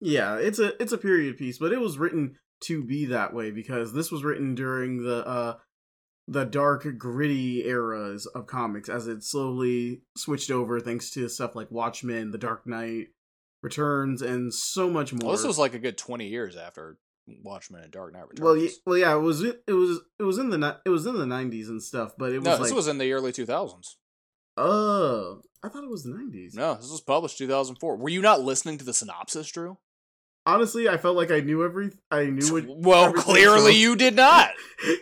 Yeah, 0.00 0.36
it's 0.36 0.58
a 0.58 0.80
it's 0.80 0.92
a 0.92 0.98
period 0.98 1.38
piece, 1.38 1.58
but 1.58 1.72
it 1.72 1.80
was 1.80 1.98
written 1.98 2.36
to 2.62 2.84
be 2.84 3.06
that 3.06 3.34
way 3.34 3.50
because 3.50 3.92
this 3.92 4.10
was 4.10 4.24
written 4.24 4.54
during 4.54 5.02
the 5.02 5.26
uh 5.26 5.56
the 6.28 6.44
dark 6.44 6.86
gritty 6.98 7.66
eras 7.66 8.26
of 8.26 8.46
comics 8.46 8.88
as 8.88 9.06
it 9.06 9.22
slowly 9.22 10.02
switched 10.16 10.50
over 10.50 10.80
thanks 10.80 11.10
to 11.10 11.28
stuff 11.28 11.54
like 11.54 11.70
Watchmen, 11.70 12.32
The 12.32 12.38
Dark 12.38 12.66
Knight, 12.66 13.08
Returns, 13.66 14.22
and 14.22 14.52
so 14.54 14.88
much 14.88 15.12
more. 15.12 15.28
well 15.28 15.36
this 15.36 15.44
was 15.46 15.58
like 15.58 15.74
a 15.74 15.78
good 15.78 15.98
20 15.98 16.26
years 16.26 16.56
after 16.56 16.98
watchmen 17.42 17.82
and 17.82 17.90
dark 17.92 18.12
knight 18.12 18.28
returns 18.28 18.40
well, 18.44 18.56
yeah, 18.56 18.70
well, 18.86 18.96
yeah, 18.96 19.14
it 19.14 19.20
was 19.20 19.42
it 19.42 19.60
was 19.68 20.00
it 20.18 20.22
was 20.22 20.38
in 20.38 20.50
the 20.50 20.80
it 20.84 20.90
was 20.90 21.06
in 21.06 21.16
the 21.18 21.26
nineties 21.26 21.68
and 21.68 21.82
stuff, 21.82 22.12
but 22.16 22.32
it 22.32 22.38
was 22.38 22.44
no 22.44 22.52
like 22.52 22.62
this 22.62 22.72
was 22.72 22.88
in 22.88 22.98
the 22.98 23.12
early 23.12 23.32
2000s 23.32 23.96
oh, 24.56 25.42
I 25.62 25.68
thought 25.68 25.84
it 25.84 25.90
was 25.90 26.04
the 26.04 26.10
nineties. 26.10 26.54
no 26.54 26.74
this 26.74 26.90
was 26.90 27.00
published 27.00 27.38
2004 27.38 27.96
were 27.96 28.08
you 28.08 28.22
not 28.22 28.40
listening 28.42 28.78
to 28.78 28.84
the 28.84 28.94
synopsis 28.94 29.50
drew 29.50 29.78
Honestly, 30.46 30.88
I 30.88 30.96
felt 30.96 31.16
like 31.16 31.32
I 31.32 31.40
knew 31.40 31.64
every 31.64 31.90
I 32.08 32.24
knew 32.26 32.52
what. 32.52 32.64
Well, 32.68 33.12
clearly 33.12 33.72
so- 33.72 33.78
you 33.78 33.96
did 33.96 34.14
not. 34.28 34.50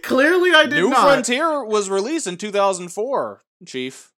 Clearly, 0.02 0.52
I 0.52 0.62
did 0.62 0.76
New 0.76 0.88
not. 0.88 1.02
New 1.02 1.02
Frontier 1.02 1.62
was 1.62 1.90
released 1.90 2.26
in 2.26 2.38
2004, 2.38 3.42
Chief. 3.66 4.10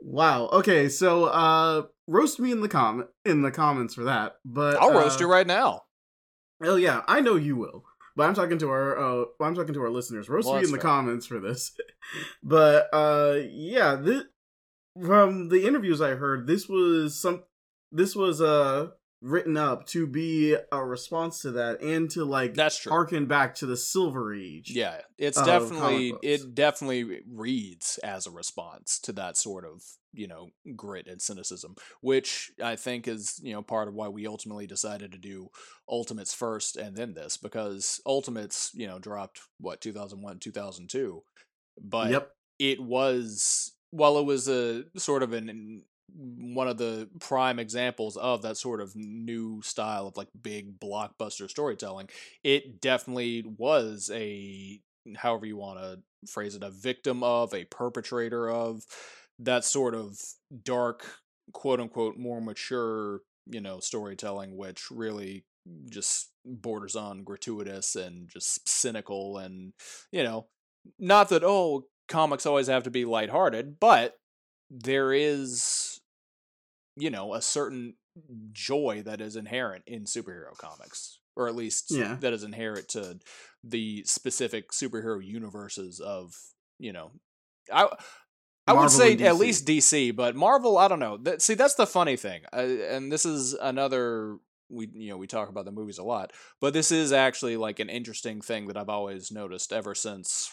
Wow. 0.00 0.48
Okay, 0.52 0.88
so 0.88 1.24
uh 1.24 1.82
roast 2.06 2.38
me 2.38 2.52
in 2.52 2.60
the 2.60 2.68
com 2.68 3.08
in 3.24 3.42
the 3.42 3.50
comments 3.50 3.94
for 3.94 4.04
that. 4.04 4.36
But 4.44 4.76
I'll 4.76 4.92
roast 4.92 5.20
uh, 5.20 5.24
you 5.24 5.30
right 5.30 5.46
now. 5.46 5.82
Hell 6.62 6.78
yeah, 6.78 7.02
I 7.06 7.20
know 7.20 7.36
you 7.36 7.56
will. 7.56 7.84
But 8.14 8.24
I'm 8.28 8.34
talking 8.34 8.58
to 8.58 8.70
our 8.70 8.98
uh 8.98 9.24
I'm 9.40 9.54
talking 9.54 9.74
to 9.74 9.82
our 9.82 9.90
listeners. 9.90 10.28
Roast 10.28 10.46
Well, 10.46 10.56
me 10.56 10.64
in 10.64 10.70
the 10.70 10.78
fair. 10.78 10.82
comments 10.82 11.26
for 11.26 11.40
this. 11.40 11.72
but 12.42 12.88
uh 12.92 13.38
yeah, 13.50 13.96
this 13.96 14.24
from 15.04 15.48
the 15.48 15.66
interviews 15.66 16.00
I 16.00 16.10
heard, 16.10 16.46
this 16.46 16.68
was 16.68 17.20
some 17.20 17.44
this 17.92 18.16
was 18.16 18.40
uh 18.40 18.88
written 19.22 19.56
up 19.56 19.86
to 19.86 20.06
be 20.06 20.54
a 20.70 20.84
response 20.84 21.40
to 21.40 21.50
that 21.52 21.80
and 21.80 22.10
to 22.10 22.24
like 22.24 22.54
That's 22.54 22.78
true. 22.78 22.90
harken 22.90 23.26
back 23.26 23.54
to 23.56 23.66
the 23.66 23.76
Silver 23.76 24.34
Age. 24.34 24.70
Yeah, 24.70 25.00
it's 25.18 25.40
definitely 25.40 26.14
it 26.22 26.54
definitely 26.54 27.22
reads 27.30 27.98
as 28.04 28.26
a 28.26 28.30
response 28.30 28.98
to 29.00 29.12
that 29.14 29.36
sort 29.36 29.64
of 29.64 29.82
you 30.12 30.26
know 30.26 30.50
grit 30.76 31.06
and 31.08 31.20
cynicism, 31.20 31.76
which 32.00 32.50
I 32.62 32.76
think 32.76 33.08
is 33.08 33.40
you 33.42 33.52
know 33.52 33.62
part 33.62 33.88
of 33.88 33.94
why 33.94 34.08
we 34.08 34.26
ultimately 34.26 34.66
decided 34.66 35.12
to 35.12 35.18
do 35.18 35.48
Ultimates 35.88 36.34
first 36.34 36.76
and 36.76 36.96
then 36.96 37.14
this 37.14 37.36
because 37.36 38.00
Ultimates 38.06 38.70
you 38.74 38.86
know 38.86 38.98
dropped 38.98 39.40
what 39.58 39.80
2001 39.80 40.38
2002, 40.40 41.22
but 41.82 42.10
Yep. 42.10 42.30
it 42.58 42.82
was 42.82 43.72
while 43.90 44.18
it 44.18 44.24
was 44.26 44.48
a 44.48 44.84
sort 44.96 45.22
of 45.22 45.32
an 45.32 45.82
one 46.14 46.68
of 46.68 46.78
the 46.78 47.08
prime 47.20 47.58
examples 47.58 48.16
of 48.16 48.42
that 48.42 48.56
sort 48.56 48.80
of 48.80 48.94
new 48.94 49.60
style 49.62 50.06
of 50.06 50.16
like 50.16 50.28
big 50.40 50.78
blockbuster 50.78 51.48
storytelling. 51.50 52.08
It 52.42 52.80
definitely 52.80 53.44
was 53.58 54.10
a 54.14 54.80
however 55.16 55.46
you 55.46 55.56
want 55.56 55.78
to 55.78 56.00
phrase 56.30 56.54
it 56.54 56.62
a 56.62 56.70
victim 56.70 57.22
of 57.22 57.54
a 57.54 57.64
perpetrator 57.64 58.50
of 58.50 58.82
that 59.38 59.64
sort 59.64 59.94
of 59.94 60.18
dark 60.64 61.06
quote 61.52 61.80
unquote 61.80 62.16
more 62.16 62.40
mature 62.40 63.20
you 63.46 63.60
know 63.60 63.78
storytelling 63.78 64.56
which 64.56 64.90
really 64.90 65.44
just 65.88 66.30
borders 66.44 66.96
on 66.96 67.22
gratuitous 67.22 67.94
and 67.94 68.28
just 68.28 68.68
cynical 68.68 69.38
and 69.38 69.72
you 70.10 70.22
know 70.22 70.46
not 70.98 71.28
that 71.28 71.44
oh 71.44 71.84
comics 72.08 72.46
always 72.46 72.66
have 72.66 72.82
to 72.82 72.90
be 72.90 73.04
lighthearted 73.04 73.78
but 73.78 74.14
there 74.70 75.12
is 75.12 75.85
you 76.96 77.10
know 77.10 77.34
a 77.34 77.42
certain 77.42 77.94
joy 78.52 79.02
that 79.04 79.20
is 79.20 79.36
inherent 79.36 79.84
in 79.86 80.04
superhero 80.04 80.56
comics 80.58 81.18
or 81.36 81.48
at 81.48 81.54
least 81.54 81.90
Yeah. 81.90 82.16
that 82.20 82.32
is 82.32 82.42
inherent 82.42 82.88
to 82.88 83.18
the 83.62 84.02
specific 84.04 84.70
superhero 84.72 85.24
universes 85.24 86.00
of 86.00 86.34
you 86.78 86.92
know 86.92 87.12
i 87.72 87.88
I 88.68 88.72
would 88.72 88.80
Marvel 88.80 88.98
say 88.98 89.12
at 89.18 89.36
least 89.36 89.64
DC, 89.64 90.16
but 90.16 90.34
Marvel, 90.34 90.76
I 90.76 90.88
don't 90.88 90.98
know. 90.98 91.18
That, 91.18 91.40
see, 91.40 91.54
that's 91.54 91.74
the 91.74 91.86
funny 91.86 92.16
thing, 92.16 92.42
uh, 92.52 92.56
and 92.56 93.12
this 93.12 93.24
is 93.24 93.52
another 93.54 94.38
we 94.68 94.88
you 94.92 95.10
know 95.10 95.16
we 95.16 95.28
talk 95.28 95.48
about 95.48 95.64
the 95.66 95.70
movies 95.70 95.98
a 95.98 96.02
lot, 96.02 96.32
but 96.60 96.72
this 96.72 96.90
is 96.90 97.12
actually 97.12 97.56
like 97.56 97.78
an 97.78 97.88
interesting 97.88 98.40
thing 98.40 98.66
that 98.66 98.76
I've 98.76 98.88
always 98.88 99.30
noticed 99.30 99.72
ever 99.72 99.94
since. 99.94 100.50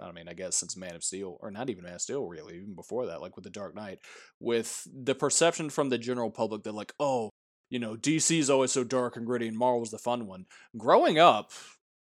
I 0.00 0.12
mean, 0.12 0.28
I 0.28 0.34
guess 0.34 0.56
since 0.56 0.76
Man 0.76 0.94
of 0.94 1.04
Steel, 1.04 1.36
or 1.40 1.50
not 1.50 1.70
even 1.70 1.84
Man 1.84 1.94
of 1.94 2.00
Steel, 2.00 2.26
really, 2.26 2.56
even 2.56 2.74
before 2.74 3.06
that, 3.06 3.20
like 3.20 3.36
with 3.36 3.44
the 3.44 3.50
Dark 3.50 3.74
Knight, 3.74 3.98
with 4.40 4.86
the 4.92 5.14
perception 5.14 5.70
from 5.70 5.88
the 5.88 5.98
general 5.98 6.30
public 6.30 6.62
that 6.64 6.74
like, 6.74 6.92
oh, 6.98 7.30
you 7.70 7.78
know, 7.78 7.96
DC 7.96 8.38
is 8.38 8.50
always 8.50 8.72
so 8.72 8.84
dark 8.84 9.16
and 9.16 9.26
gritty, 9.26 9.48
and 9.48 9.58
Marvel's 9.58 9.90
the 9.90 9.98
fun 9.98 10.26
one. 10.26 10.46
Growing 10.76 11.18
up, 11.18 11.50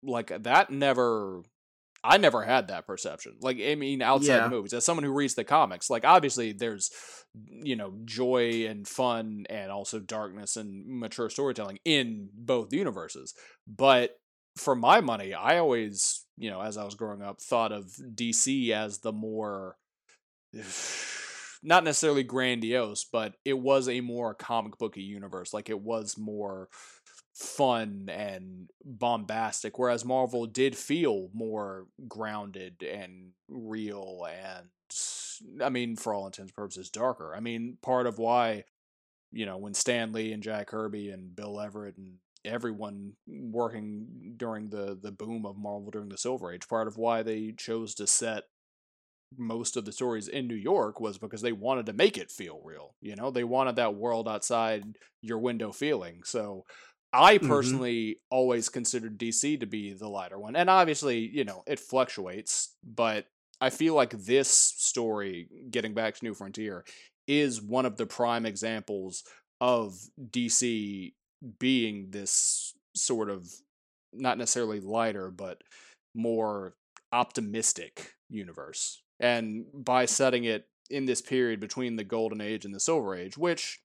like 0.02 0.42
that 0.44 0.70
never 0.70 1.42
I 2.04 2.16
never 2.18 2.44
had 2.44 2.68
that 2.68 2.86
perception. 2.86 3.36
Like, 3.40 3.58
I 3.60 3.74
mean, 3.74 4.02
outside 4.02 4.36
Yeah. 4.36 4.44
the 4.44 4.50
movies, 4.50 4.72
as 4.72 4.84
someone 4.84 5.04
who 5.04 5.12
reads 5.12 5.34
the 5.34 5.44
comics, 5.44 5.90
like, 5.90 6.04
obviously 6.04 6.52
there's, 6.52 6.90
you 7.50 7.76
know, 7.76 7.98
joy 8.04 8.66
and 8.66 8.86
fun 8.86 9.46
and 9.50 9.70
also 9.70 9.98
darkness 9.98 10.56
and 10.56 10.86
mature 10.86 11.28
storytelling 11.28 11.78
in 11.84 12.30
both 12.32 12.72
universes. 12.72 13.34
But 13.66 14.16
for 14.58 14.74
my 14.74 15.00
money, 15.00 15.34
I 15.34 15.58
always, 15.58 16.24
you 16.36 16.50
know, 16.50 16.60
as 16.60 16.76
I 16.76 16.84
was 16.84 16.94
growing 16.94 17.22
up, 17.22 17.40
thought 17.40 17.72
of 17.72 17.86
DC 18.14 18.70
as 18.70 18.98
the 18.98 19.12
more, 19.12 19.76
not 21.62 21.84
necessarily 21.84 22.22
grandiose, 22.22 23.04
but 23.04 23.34
it 23.44 23.58
was 23.58 23.88
a 23.88 24.00
more 24.00 24.34
comic 24.34 24.78
booky 24.78 25.02
universe. 25.02 25.52
Like, 25.52 25.70
it 25.70 25.80
was 25.80 26.16
more 26.18 26.68
fun 27.38 28.08
and 28.10 28.68
bombastic 28.84 29.78
whereas 29.78 30.04
marvel 30.04 30.44
did 30.44 30.76
feel 30.76 31.30
more 31.32 31.86
grounded 32.08 32.82
and 32.82 33.30
real 33.48 34.26
and 34.28 34.66
i 35.62 35.68
mean 35.68 35.94
for 35.94 36.12
all 36.12 36.26
intents 36.26 36.50
and 36.50 36.54
purposes 36.56 36.90
darker 36.90 37.32
i 37.36 37.38
mean 37.38 37.78
part 37.80 38.08
of 38.08 38.18
why 38.18 38.64
you 39.30 39.46
know 39.46 39.56
when 39.56 39.72
stan 39.72 40.12
lee 40.12 40.32
and 40.32 40.42
jack 40.42 40.66
kirby 40.66 41.10
and 41.10 41.36
bill 41.36 41.60
everett 41.60 41.96
and 41.96 42.14
everyone 42.48 43.14
working 43.26 44.34
during 44.36 44.70
the 44.70 44.98
the 45.00 45.12
boom 45.12 45.46
of 45.46 45.56
marvel 45.56 45.90
during 45.90 46.08
the 46.08 46.18
silver 46.18 46.52
age 46.52 46.68
part 46.68 46.88
of 46.88 46.96
why 46.96 47.22
they 47.22 47.52
chose 47.52 47.94
to 47.96 48.06
set 48.06 48.44
most 49.36 49.76
of 49.76 49.84
the 49.84 49.92
stories 49.92 50.26
in 50.28 50.48
New 50.48 50.54
York 50.54 51.00
was 51.00 51.18
because 51.18 51.42
they 51.42 51.52
wanted 51.52 51.86
to 51.86 51.92
make 51.92 52.16
it 52.16 52.30
feel 52.30 52.60
real. 52.64 52.94
You 53.00 53.14
know, 53.14 53.30
they 53.30 53.44
wanted 53.44 53.76
that 53.76 53.94
world 53.94 54.26
outside 54.26 54.96
your 55.20 55.38
window 55.38 55.70
feeling. 55.70 56.22
So 56.24 56.64
I 57.12 57.38
Mhm. 57.40 57.78
personally 57.78 58.20
always 58.30 58.68
considered 58.68 59.18
DC 59.18 59.56
to 59.58 59.66
be 59.66 59.92
the 59.92 60.08
lighter 60.08 60.38
one. 60.38 60.56
And 60.56 60.70
obviously, 60.70 61.18
you 61.18 61.44
know, 61.44 61.62
it 61.66 61.78
fluctuates, 61.78 62.76
but 62.82 63.26
I 63.60 63.70
feel 63.70 63.94
like 63.94 64.10
this 64.10 64.48
story, 64.50 65.48
getting 65.70 65.94
back 65.94 66.14
to 66.16 66.24
New 66.24 66.34
Frontier, 66.34 66.84
is 67.26 67.60
one 67.60 67.84
of 67.86 67.96
the 67.96 68.06
prime 68.06 68.46
examples 68.46 69.24
of 69.60 69.98
DC 70.30 71.14
being 71.58 72.10
this 72.10 72.74
sort 72.94 73.30
of 73.30 73.48
not 74.12 74.38
necessarily 74.38 74.80
lighter, 74.80 75.30
but 75.30 75.62
more 76.14 76.74
optimistic 77.12 78.14
universe. 78.28 79.02
And 79.20 79.66
by 79.72 80.06
setting 80.06 80.44
it 80.44 80.66
in 80.90 81.06
this 81.06 81.20
period 81.20 81.60
between 81.60 81.96
the 81.96 82.04
golden 82.04 82.40
age 82.40 82.64
and 82.64 82.74
the 82.74 82.80
silver 82.80 83.14
age, 83.14 83.36
which 83.36 83.80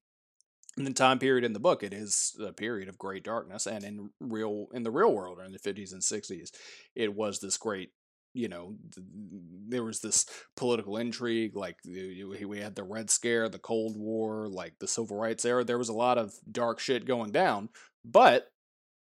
in 0.77 0.85
the 0.85 0.93
time 0.93 1.19
period 1.19 1.43
in 1.43 1.53
the 1.53 1.59
book 1.59 1.83
it 1.83 1.93
is 1.93 2.35
a 2.43 2.51
period 2.51 2.89
of 2.89 2.97
great 2.97 3.23
darkness 3.23 3.67
and 3.67 3.83
in 3.83 4.09
real 4.19 4.67
in 4.73 4.83
the 4.83 4.91
real 4.91 5.13
world 5.13 5.37
or 5.39 5.43
in 5.43 5.51
the 5.51 5.59
50s 5.59 5.91
and 5.91 6.01
60s 6.01 6.51
it 6.95 7.13
was 7.13 7.39
this 7.39 7.57
great 7.57 7.91
you 8.33 8.47
know 8.47 8.75
th- 8.93 9.05
there 9.67 9.83
was 9.83 10.01
this 10.01 10.25
political 10.55 10.97
intrigue, 10.97 11.55
like 11.55 11.77
we 11.85 12.59
had 12.59 12.75
the 12.75 12.83
Red 12.83 13.09
Scare, 13.09 13.49
the 13.49 13.59
Cold 13.59 13.97
War, 13.97 14.47
like 14.47 14.79
the 14.79 14.87
Civil 14.87 15.17
Rights 15.17 15.45
era. 15.45 15.63
There 15.63 15.77
was 15.77 15.89
a 15.89 15.93
lot 15.93 16.17
of 16.17 16.33
dark 16.51 16.79
shit 16.79 17.05
going 17.05 17.31
down, 17.31 17.69
but 18.03 18.49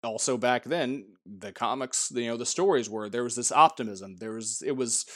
also 0.04 0.36
back 0.36 0.64
then 0.64 1.06
the 1.26 1.52
comics 1.52 2.12
you 2.14 2.28
know 2.28 2.36
the 2.36 2.46
stories 2.46 2.88
were 2.88 3.08
there 3.08 3.24
was 3.24 3.36
this 3.36 3.50
optimism 3.50 4.16
there 4.16 4.32
was 4.32 4.62
it 4.64 4.76
was 4.76 5.06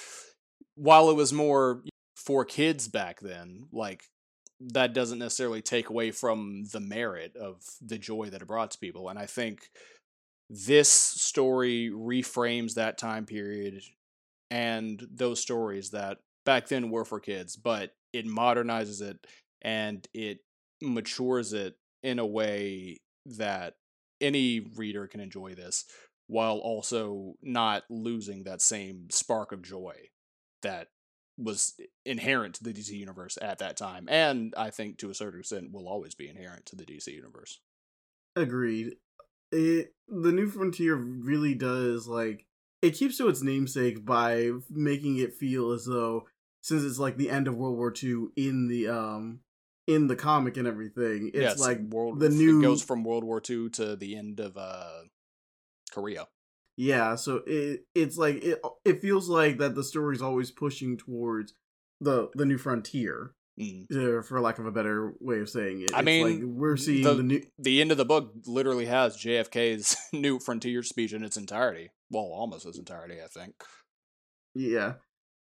while 0.74 1.11
it 1.11 1.16
was 1.16 1.32
more 1.32 1.82
for 2.16 2.44
kids 2.44 2.88
back 2.88 3.20
then 3.20 3.64
like 3.72 4.02
that 4.61 4.92
doesn't 4.92 5.20
necessarily 5.20 5.62
take 5.62 5.88
away 5.88 6.11
from 6.11 6.64
the 6.72 6.80
merit 6.80 7.37
of 7.37 7.62
the 7.80 7.98
joy 7.98 8.28
that 8.28 8.42
it 8.42 8.48
brought 8.48 8.70
to 8.70 8.78
people 8.78 9.08
and 9.08 9.18
i 9.18 9.26
think 9.26 9.68
this 10.50 10.88
story 10.88 11.90
reframes 11.92 12.74
that 12.74 12.98
time 12.98 13.26
period 13.26 13.82
and 14.50 15.06
those 15.12 15.40
stories 15.40 15.90
that 15.90 16.18
back 16.44 16.68
then 16.68 16.90
were 16.90 17.04
for 17.04 17.20
kids 17.20 17.56
but 17.56 17.92
it 18.12 18.26
modernizes 18.26 19.02
it 19.02 19.26
and 19.62 20.06
it 20.14 20.38
matures 20.82 21.52
it 21.52 21.74
in 22.02 22.18
a 22.18 22.26
way 22.26 22.98
that 23.26 23.74
any 24.20 24.61
reader 24.76 25.06
can 25.06 25.20
enjoy 25.20 25.54
this 25.54 25.84
while 26.28 26.58
also 26.58 27.34
not 27.42 27.84
losing 27.88 28.44
that 28.44 28.62
same 28.62 29.06
spark 29.11 29.52
of 29.52 29.62
joy 29.62 29.94
that 30.62 30.88
was 31.38 31.74
inherent 32.04 32.56
to 32.56 32.64
the 32.64 32.72
DC 32.72 32.90
universe 32.90 33.38
at 33.40 33.58
that 33.58 33.76
time, 33.76 34.08
and 34.08 34.52
I 34.56 34.70
think 34.70 34.98
to 34.98 35.11
a 35.11 35.14
certain 35.14 35.40
extent 35.40 35.72
will 35.72 35.88
always 35.88 36.14
be 36.14 36.28
inherent 36.28 36.66
to 36.66 36.76
the 36.76 36.84
DC 36.84 37.08
universe. 37.08 37.61
Agreed. 38.37 38.96
It 39.52 39.94
the 40.08 40.32
New 40.32 40.48
Frontier 40.48 40.94
really 40.94 41.54
does 41.54 42.06
like 42.06 42.46
it 42.82 42.92
keeps 42.92 43.18
to 43.18 43.28
its 43.28 43.42
namesake 43.42 44.04
by 44.04 44.50
making 44.70 45.18
it 45.18 45.34
feel 45.34 45.72
as 45.72 45.84
though 45.84 46.26
since 46.61 46.82
it's 46.82 46.98
like 46.98 47.16
the 47.16 47.30
end 47.30 47.48
of 47.48 47.56
World 47.56 47.76
War 47.76 47.92
II 48.02 48.28
in 48.37 48.68
the 48.68 48.88
um 48.88 49.40
in 49.87 50.06
the 50.06 50.16
comic 50.16 50.56
and 50.56 50.68
everything. 50.68 51.28
It's 51.28 51.42
yes, 51.42 51.61
like 51.61 51.80
world, 51.80 52.20
the 52.20 52.28
new 52.28 52.61
goes 52.62 52.82
from 52.82 53.04
World 53.04 53.24
War 53.24 53.42
II 53.48 53.70
to 53.70 53.96
the 53.96 54.16
end 54.16 54.38
of 54.38 54.56
uh 54.56 55.02
Korea. 55.90 56.28
Yeah, 56.76 57.16
so 57.16 57.42
it 57.46 57.87
it's 57.94 58.16
like 58.16 58.37
it 58.44 58.61
it 58.84 59.00
feels 59.00 59.28
like 59.28 59.58
that 59.58 59.74
the 59.74 59.82
story's 59.82 60.22
always 60.22 60.50
pushing 60.50 60.96
towards 60.96 61.54
the 62.00 62.28
the 62.34 62.44
new 62.44 62.58
frontier. 62.58 63.32
Mm. 63.61 64.25
For 64.25 64.40
lack 64.40 64.59
of 64.59 64.66
a 64.66 64.71
better 64.71 65.14
way 65.21 65.40
of 65.40 65.49
saying 65.49 65.83
it, 65.83 65.90
I 65.92 66.03
mean, 66.03 66.25
like 66.25 66.42
we're 66.44 66.77
seeing 66.77 67.03
the, 67.03 67.14
the 67.14 67.23
new. 67.23 67.42
The 67.59 67.81
end 67.81 67.90
of 67.90 67.97
the 67.97 68.05
book 68.05 68.33
literally 68.47 68.87
has 68.87 69.16
JFK's 69.16 69.97
new 70.12 70.38
frontier 70.38 70.83
speech 70.83 71.12
in 71.12 71.25
its 71.25 71.37
entirety. 71.37 71.90
Well, 72.11 72.25
almost 72.25 72.66
its 72.66 72.79
entirety, 72.79 73.16
I 73.23 73.27
think. 73.27 73.55
Yeah, 74.55 74.94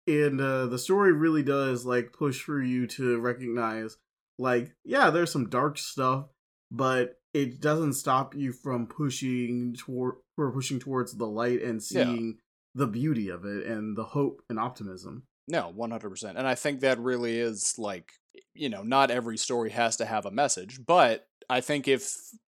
and 0.09 0.41
uh, 0.41 0.65
the 0.65 0.79
story 0.79 1.13
really 1.13 1.43
does 1.43 1.85
like 1.85 2.13
push 2.13 2.41
for 2.41 2.61
you 2.61 2.87
to 2.87 3.19
recognize 3.19 3.97
like 4.37 4.73
yeah 4.83 5.09
there's 5.09 5.31
some 5.31 5.49
dark 5.49 5.77
stuff 5.77 6.25
but 6.71 7.15
it 7.33 7.61
doesn't 7.61 7.93
stop 7.93 8.33
you 8.35 8.51
from 8.51 8.87
pushing 8.87 9.75
toward 9.77 10.15
or 10.37 10.51
pushing 10.51 10.79
towards 10.79 11.15
the 11.15 11.27
light 11.27 11.61
and 11.61 11.83
seeing 11.83 12.27
yeah. 12.27 12.41
the 12.75 12.87
beauty 12.87 13.29
of 13.29 13.45
it 13.45 13.65
and 13.65 13.97
the 13.97 14.03
hope 14.03 14.41
and 14.49 14.57
optimism 14.57 15.23
no 15.49 15.73
100% 15.77 16.35
and 16.35 16.47
i 16.47 16.55
think 16.55 16.79
that 16.79 16.99
really 16.99 17.37
is 17.37 17.75
like 17.77 18.11
you 18.53 18.69
know 18.69 18.83
not 18.83 19.11
every 19.11 19.37
story 19.37 19.69
has 19.69 19.97
to 19.97 20.05
have 20.05 20.25
a 20.25 20.31
message 20.31 20.79
but 20.85 21.27
i 21.49 21.59
think 21.59 21.87
if 21.87 22.15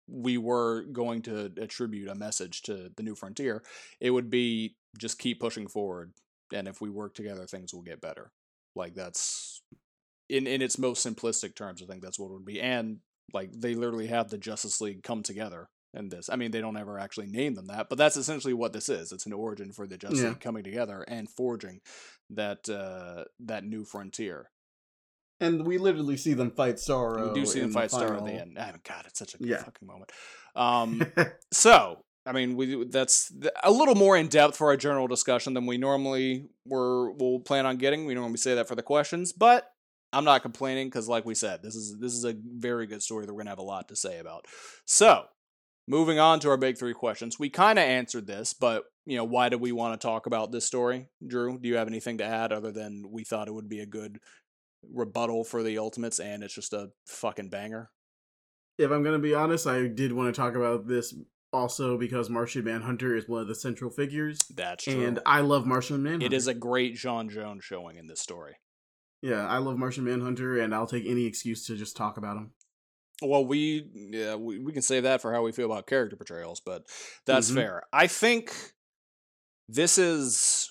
we 0.09 0.37
were 0.37 0.83
going 0.93 1.23
to 1.23 1.51
attribute 1.59 2.09
a 2.09 2.15
message 2.15 2.63
to 2.63 2.91
the 2.97 3.03
new 3.03 3.15
frontier 3.15 3.63
it 4.01 4.11
would 4.11 4.31
be 4.31 4.77
just 4.99 5.19
keep 5.19 5.41
pushing 5.41 5.67
forward 5.67 6.13
and 6.53 6.69
if 6.69 6.81
we 6.81 6.91
work 6.91 7.15
together 7.15 7.47
things 7.47 7.73
will 7.73 7.83
get 7.83 8.01
better 8.01 8.31
like 8.75 8.95
that's 8.95 9.63
in 10.33 10.47
in 10.47 10.63
its 10.63 10.79
most 10.79 11.07
simplistic 11.07 11.55
terms, 11.55 11.83
I 11.83 11.87
think 11.87 12.03
that's 12.03 12.19
what 12.19 12.31
it 12.31 12.33
would 12.33 12.45
be. 12.45 12.61
And 12.61 12.99
like 13.33 13.53
they 13.53 13.75
literally 13.75 14.09
have 14.09 14.31
the 14.31 14.39
Justice 14.39 14.81
League 14.81 15.03
come 15.03 15.23
together 15.23 15.69
in 15.95 16.09
this. 16.09 16.29
I 16.31 16.37
mean, 16.37 16.51
they 16.51 16.61
don't 16.61 16.77
ever 16.77 16.99
actually 16.99 17.27
name 17.27 17.55
them 17.55 17.67
that, 17.67 17.89
but 17.89 17.99
that's 17.99 18.17
essentially 18.17 18.55
what 18.55 18.73
this 18.73 18.89
is. 18.89 19.13
It's 19.13 19.27
an 19.27 19.33
origin 19.33 19.73
for 19.73 19.87
the 19.87 19.99
Justice 19.99 20.21
yeah. 20.21 20.29
League 20.31 20.41
coming 20.41 20.65
together 20.65 21.05
and 21.07 21.29
forging 21.29 21.81
that 22.31 22.69
uh 22.69 23.25
that 23.41 23.65
new 23.65 23.85
frontier. 23.85 24.51
And 25.41 25.67
we 25.67 25.77
literally 25.79 26.17
see 26.17 26.35
them 26.35 26.53
fight 26.53 26.77
Starro. 26.77 27.29
We 27.29 27.41
do 27.41 27.47
see 27.47 27.61
them 27.61 27.73
fight 27.73 27.91
the 27.91 27.97
Starro 27.97 28.19
at 28.19 28.25
the 28.25 28.33
end. 28.33 28.57
Oh, 28.61 28.71
God, 28.85 29.07
it's 29.07 29.19
such 29.19 29.35
a 29.35 29.39
yeah. 29.41 29.57
fucking 29.65 29.89
moment. 29.89 30.13
Um, 30.55 31.03
so 31.53 32.05
I 32.25 32.33
mean, 32.33 32.57
we 32.57 32.85
that's 32.85 33.33
a 33.65 33.71
little 33.71 33.97
more 33.97 34.17
in 34.17 34.29
depth 34.29 34.57
for 34.57 34.69
our 34.69 34.77
general 34.77 35.09
discussion 35.09 35.55
than 35.55 35.67
we 35.67 35.79
normally 35.79 36.47
were. 36.65 37.11
We'll 37.11 37.41
plan 37.41 37.67
on 37.67 37.77
getting. 37.79 38.07
We 38.07 38.15
normally 38.15 38.37
say 38.37 38.55
that 38.55 38.69
for 38.69 38.77
the 38.77 38.83
questions, 38.83 39.33
but 39.33 39.69
I'm 40.13 40.25
not 40.25 40.43
complaining 40.43 40.87
because, 40.87 41.09
like 41.09 41.25
we 41.25 41.35
said, 41.35 41.63
this 41.63 41.75
is 41.75 41.99
this 41.99 42.13
is 42.13 42.25
a 42.25 42.35
very 42.37 42.87
good 42.87 43.03
story 43.03 43.27
that 43.27 43.35
we're 43.35 43.41
gonna 43.41 43.51
have 43.51 43.59
a 43.59 43.63
lot 43.63 43.89
to 43.89 43.97
say 43.97 44.21
about. 44.21 44.45
So, 44.85 45.25
moving 45.93 46.19
on 46.19 46.41
to 46.41 46.49
our 46.49 46.57
big 46.57 46.79
three 46.79 46.95
questions, 46.95 47.39
we 47.39 47.51
kind 47.51 47.79
of 47.79 47.85
answered 47.85 48.27
this, 48.27 48.55
but 48.55 48.85
you 49.05 49.17
know, 49.17 49.25
why 49.25 49.51
do 49.51 49.59
we 49.59 49.73
want 49.73 50.01
to 50.01 50.05
talk 50.05 50.27
about 50.27 50.51
this 50.51 50.65
story, 50.65 51.09
Drew? 51.25 51.59
Do 51.59 51.69
you 51.69 51.77
have 51.77 51.87
anything 51.87 52.19
to 52.19 52.25
add 52.25 52.51
other 52.51 52.73
than 52.73 53.05
we 53.11 53.25
thought 53.25 53.47
it 53.47 53.55
would 53.55 53.69
be 53.69 53.81
a 53.81 53.87
good 53.87 54.19
rebuttal 54.91 55.45
for 55.45 55.63
the 55.63 55.79
Ultimates, 55.79 56.19
and 56.19 56.43
it's 56.43 56.55
just 56.55 56.73
a 56.73 56.91
fucking 57.07 57.51
banger? 57.51 57.91
If 58.79 58.91
I'm 58.91 59.03
gonna 59.03 59.19
be 59.19 59.35
honest, 59.35 59.67
I 59.67 59.87
did 59.87 60.13
want 60.13 60.35
to 60.35 60.41
talk 60.41 60.57
about 60.57 60.89
this 60.89 61.15
also 61.53 61.99
because 61.99 62.31
Martian 62.31 62.65
Manhunter 62.65 63.15
is 63.15 63.29
one 63.29 63.43
of 63.43 63.49
the 63.49 63.55
central 63.55 63.91
figures. 63.91 64.39
That's 64.55 64.85
true. 64.85 65.05
And 65.05 65.21
I 65.27 65.43
love 65.43 65.67
Martian 65.67 66.03
Manhunter. 66.03 66.27
It 66.27 66.33
is 66.33 66.47
a 66.47 66.55
great 66.55 66.95
J'onn 66.95 67.29
Jones 67.29 67.65
showing 67.65 67.97
in 67.97 68.07
this 68.07 68.21
story. 68.21 68.57
Yeah, 69.21 69.47
I 69.47 69.59
love 69.59 69.77
Martian 69.77 70.05
Manhunter, 70.05 70.59
and 70.59 70.75
I'll 70.75 70.87
take 70.87 71.05
any 71.07 71.27
excuse 71.27 71.67
to 71.67 71.77
just 71.77 71.97
talk 71.97 72.17
about 72.17 72.39
him. 72.39 72.53
Well, 73.21 73.45
we 73.45 73.87
yeah 73.95 74.35
we, 74.35 74.59
we 74.59 74.73
can 74.73 74.83
say 74.83 75.01
that 75.01 75.21
for 75.21 75.33
how 75.33 75.43
we 75.43 75.53
feel 75.53 75.67
about 75.67 75.87
character 75.87 76.17
portrayals, 76.17 76.61
but 76.61 76.85
that's 77.27 77.49
mm-hmm. 77.49 77.57
fair. 77.57 77.83
I 77.93 78.07
think 78.07 78.53
this 79.69 79.99
is 79.99 80.71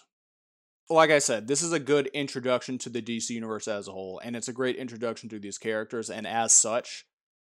like 0.89 1.11
I 1.11 1.19
said, 1.19 1.47
this 1.47 1.61
is 1.61 1.71
a 1.71 1.79
good 1.79 2.07
introduction 2.07 2.77
to 2.79 2.89
the 2.89 3.01
DC 3.01 3.29
universe 3.29 3.67
as 3.67 3.87
a 3.87 3.93
whole, 3.93 4.19
and 4.23 4.35
it's 4.35 4.49
a 4.49 4.53
great 4.53 4.75
introduction 4.75 5.29
to 5.29 5.39
these 5.39 5.57
characters, 5.57 6.09
and 6.09 6.27
as 6.27 6.53
such, 6.53 7.05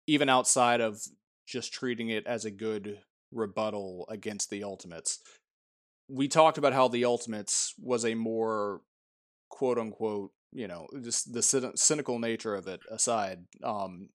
even 0.05 0.29
outside 0.29 0.81
of 0.81 1.01
just 1.47 1.73
treating 1.73 2.09
it 2.09 2.27
as 2.27 2.45
a 2.45 2.51
good 2.51 2.99
rebuttal 3.31 4.05
against 4.09 4.51
the 4.51 4.63
Ultimates, 4.63 5.19
we 6.07 6.27
talked 6.27 6.59
about 6.59 6.73
how 6.73 6.87
the 6.87 7.05
Ultimates 7.05 7.73
was 7.81 8.05
a 8.05 8.13
more 8.13 8.81
quote 9.49 9.79
unquote 9.79 10.31
you 10.53 10.67
know, 10.67 10.87
just 11.01 11.33
the 11.33 11.41
cynical 11.75 12.19
nature 12.19 12.55
of 12.55 12.67
it 12.67 12.81
aside, 12.89 13.45
um, 13.63 14.09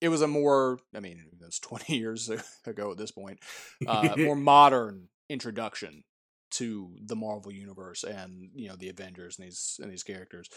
it 0.00 0.08
was 0.08 0.22
a 0.22 0.26
more, 0.26 0.78
I 0.94 1.00
mean, 1.00 1.18
it 1.18 1.44
was 1.44 1.58
20 1.58 1.96
years 1.98 2.30
ago 2.66 2.90
at 2.90 2.98
this 2.98 3.10
point, 3.10 3.40
uh, 3.86 4.14
more 4.16 4.36
modern 4.36 5.08
introduction 5.28 6.04
to 6.52 6.96
the 7.04 7.14
Marvel 7.14 7.52
universe 7.52 8.02
and 8.02 8.50
you 8.54 8.68
know 8.68 8.74
the 8.74 8.88
Avengers 8.88 9.38
and 9.38 9.46
these 9.46 9.78
and 9.80 9.90
these 9.90 10.02
characters, 10.02 10.48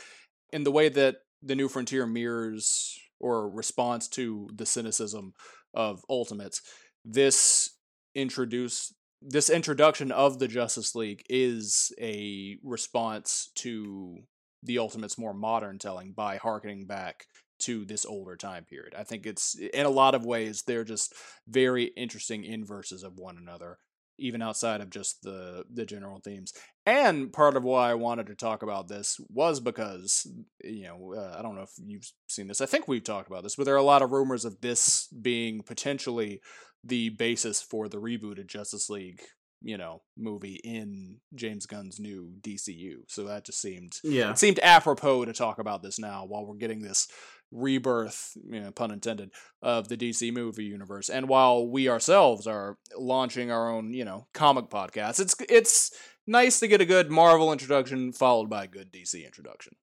in 0.51 0.63
the 0.63 0.71
way 0.71 0.89
that 0.89 1.17
the 1.41 1.55
New 1.55 1.67
Frontier 1.67 2.07
mirrors 2.07 2.97
or 3.19 3.49
responds 3.49 4.07
to 4.09 4.49
the 4.55 4.65
cynicism 4.65 5.33
of 5.73 6.03
Ultimates. 6.09 6.61
This 7.05 7.77
introduce 8.15 8.93
this 9.21 9.49
introduction 9.49 10.11
of 10.11 10.39
the 10.39 10.47
Justice 10.47 10.95
League 10.95 11.23
is 11.29 11.93
a 11.99 12.57
response 12.63 13.51
to 13.55 14.17
the 14.63 14.79
Ultimate's 14.79 15.17
more 15.17 15.33
modern 15.33 15.77
telling 15.77 16.11
by 16.13 16.37
harkening 16.37 16.85
back 16.85 17.25
to 17.63 17.85
this 17.85 18.05
older 18.05 18.35
time 18.35 18.65
period. 18.65 18.93
I 18.97 19.03
think 19.03 19.25
it's 19.25 19.55
in 19.55 19.85
a 19.85 19.89
lot 19.89 20.15
of 20.15 20.25
ways 20.25 20.63
they're 20.63 20.83
just 20.83 21.13
very 21.47 21.85
interesting 21.95 22.43
inverses 22.43 23.03
of 23.03 23.17
one 23.17 23.37
another, 23.37 23.77
even 24.17 24.41
outside 24.41 24.81
of 24.81 24.89
just 24.89 25.21
the 25.23 25.63
the 25.71 25.85
general 25.85 26.19
themes. 26.19 26.53
And 26.85 27.31
part 27.31 27.55
of 27.55 27.63
why 27.63 27.91
I 27.91 27.95
wanted 27.95 28.27
to 28.27 28.35
talk 28.35 28.63
about 28.63 28.87
this 28.87 29.19
was 29.29 29.59
because 29.59 30.27
you 30.63 30.83
know 30.83 31.13
uh, 31.17 31.35
I 31.37 31.41
don't 31.41 31.55
know 31.55 31.63
if 31.63 31.73
you've 31.83 32.09
seen 32.27 32.47
this. 32.47 32.61
I 32.61 32.65
think 32.65 32.87
we've 32.87 33.03
talked 33.03 33.29
about 33.29 33.43
this, 33.43 33.55
but 33.55 33.65
there 33.65 33.75
are 33.75 33.77
a 33.77 33.83
lot 33.83 34.01
of 34.01 34.11
rumors 34.11 34.45
of 34.45 34.61
this 34.61 35.07
being 35.07 35.61
potentially 35.61 36.41
the 36.83 37.09
basis 37.09 37.61
for 37.61 37.87
the 37.87 37.97
rebooted 37.97 38.47
Justice 38.47 38.89
League 38.89 39.21
you 39.63 39.77
know 39.77 40.01
movie 40.17 40.59
in 40.63 41.17
James 41.33 41.65
Gunn's 41.65 41.99
new 41.99 42.33
DCU. 42.41 42.97
So 43.07 43.23
that 43.23 43.45
just 43.45 43.61
seemed 43.61 43.99
yeah 44.03 44.31
it 44.31 44.37
seemed 44.37 44.59
apropos 44.61 45.25
to 45.25 45.33
talk 45.33 45.59
about 45.59 45.81
this 45.81 45.97
now 45.97 46.25
while 46.25 46.45
we're 46.45 46.55
getting 46.55 46.81
this 46.81 47.07
rebirth, 47.53 48.35
you 48.49 48.59
know, 48.59 48.71
pun 48.71 48.91
intended, 48.91 49.31
of 49.61 49.87
the 49.87 49.97
DC 49.97 50.33
movie 50.33 50.65
universe. 50.65 51.09
And 51.09 51.29
while 51.29 51.67
we 51.67 51.87
ourselves 51.87 52.47
are 52.47 52.77
launching 52.97 53.51
our 53.51 53.71
own, 53.71 53.93
you 53.93 54.03
know, 54.03 54.27
comic 54.33 54.69
podcast, 54.69 55.19
it's 55.19 55.35
it's 55.49 55.91
nice 56.27 56.59
to 56.59 56.67
get 56.67 56.81
a 56.81 56.85
good 56.85 57.11
Marvel 57.11 57.51
introduction 57.51 58.11
followed 58.11 58.49
by 58.49 58.65
a 58.65 58.67
good 58.67 58.91
DC 58.91 59.23
introduction. 59.23 59.75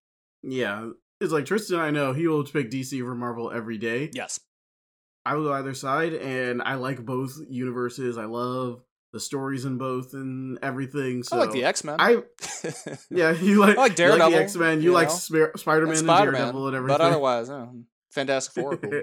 Yeah. 0.43 0.91
It's 1.21 1.33
like 1.33 1.45
Tristan 1.45 1.81
I 1.81 1.91
know 1.91 2.13
he 2.13 2.27
will 2.27 2.45
pick 2.45 2.71
DC 2.71 3.01
over 3.01 3.15
Marvel 3.15 3.51
every 3.51 3.79
day. 3.79 4.11
Yes. 4.13 4.41
I 5.25 5.35
will 5.35 5.45
go 5.45 5.53
either 5.53 5.75
side 5.75 6.15
and 6.15 6.63
I 6.63 6.75
like 6.75 7.05
both 7.05 7.39
universes. 7.49 8.17
I 8.17 8.25
love 8.25 8.83
the 9.13 9.21
stories 9.21 9.65
in 9.65 9.79
both 9.79 10.15
and 10.15 10.59
everything. 10.63 11.23
So 11.23 11.37
I 11.37 11.41
like 11.41 11.53
the 11.53 11.65
X 11.65 11.85
Men. 11.85 11.97
I 11.99 12.23
yeah, 13.11 13.33
you 13.33 13.61
like 13.61 13.77
I 13.77 13.81
like 13.81 13.95
Daredevil, 13.97 14.35
X 14.39 14.57
Men, 14.57 14.79
you, 14.79 14.91
you 14.91 14.93
like 14.93 15.09
know? 15.09 15.51
Spider 15.57 15.87
Man 15.87 15.97
and, 15.97 16.07
Daredevil 16.07 16.67
and 16.69 16.77
everything. 16.77 16.99
but 16.99 17.01
otherwise, 17.01 17.49
yeah, 17.49 17.67
Fantastic 18.11 18.55
Four. 18.63 18.77
Cool. 18.77 19.03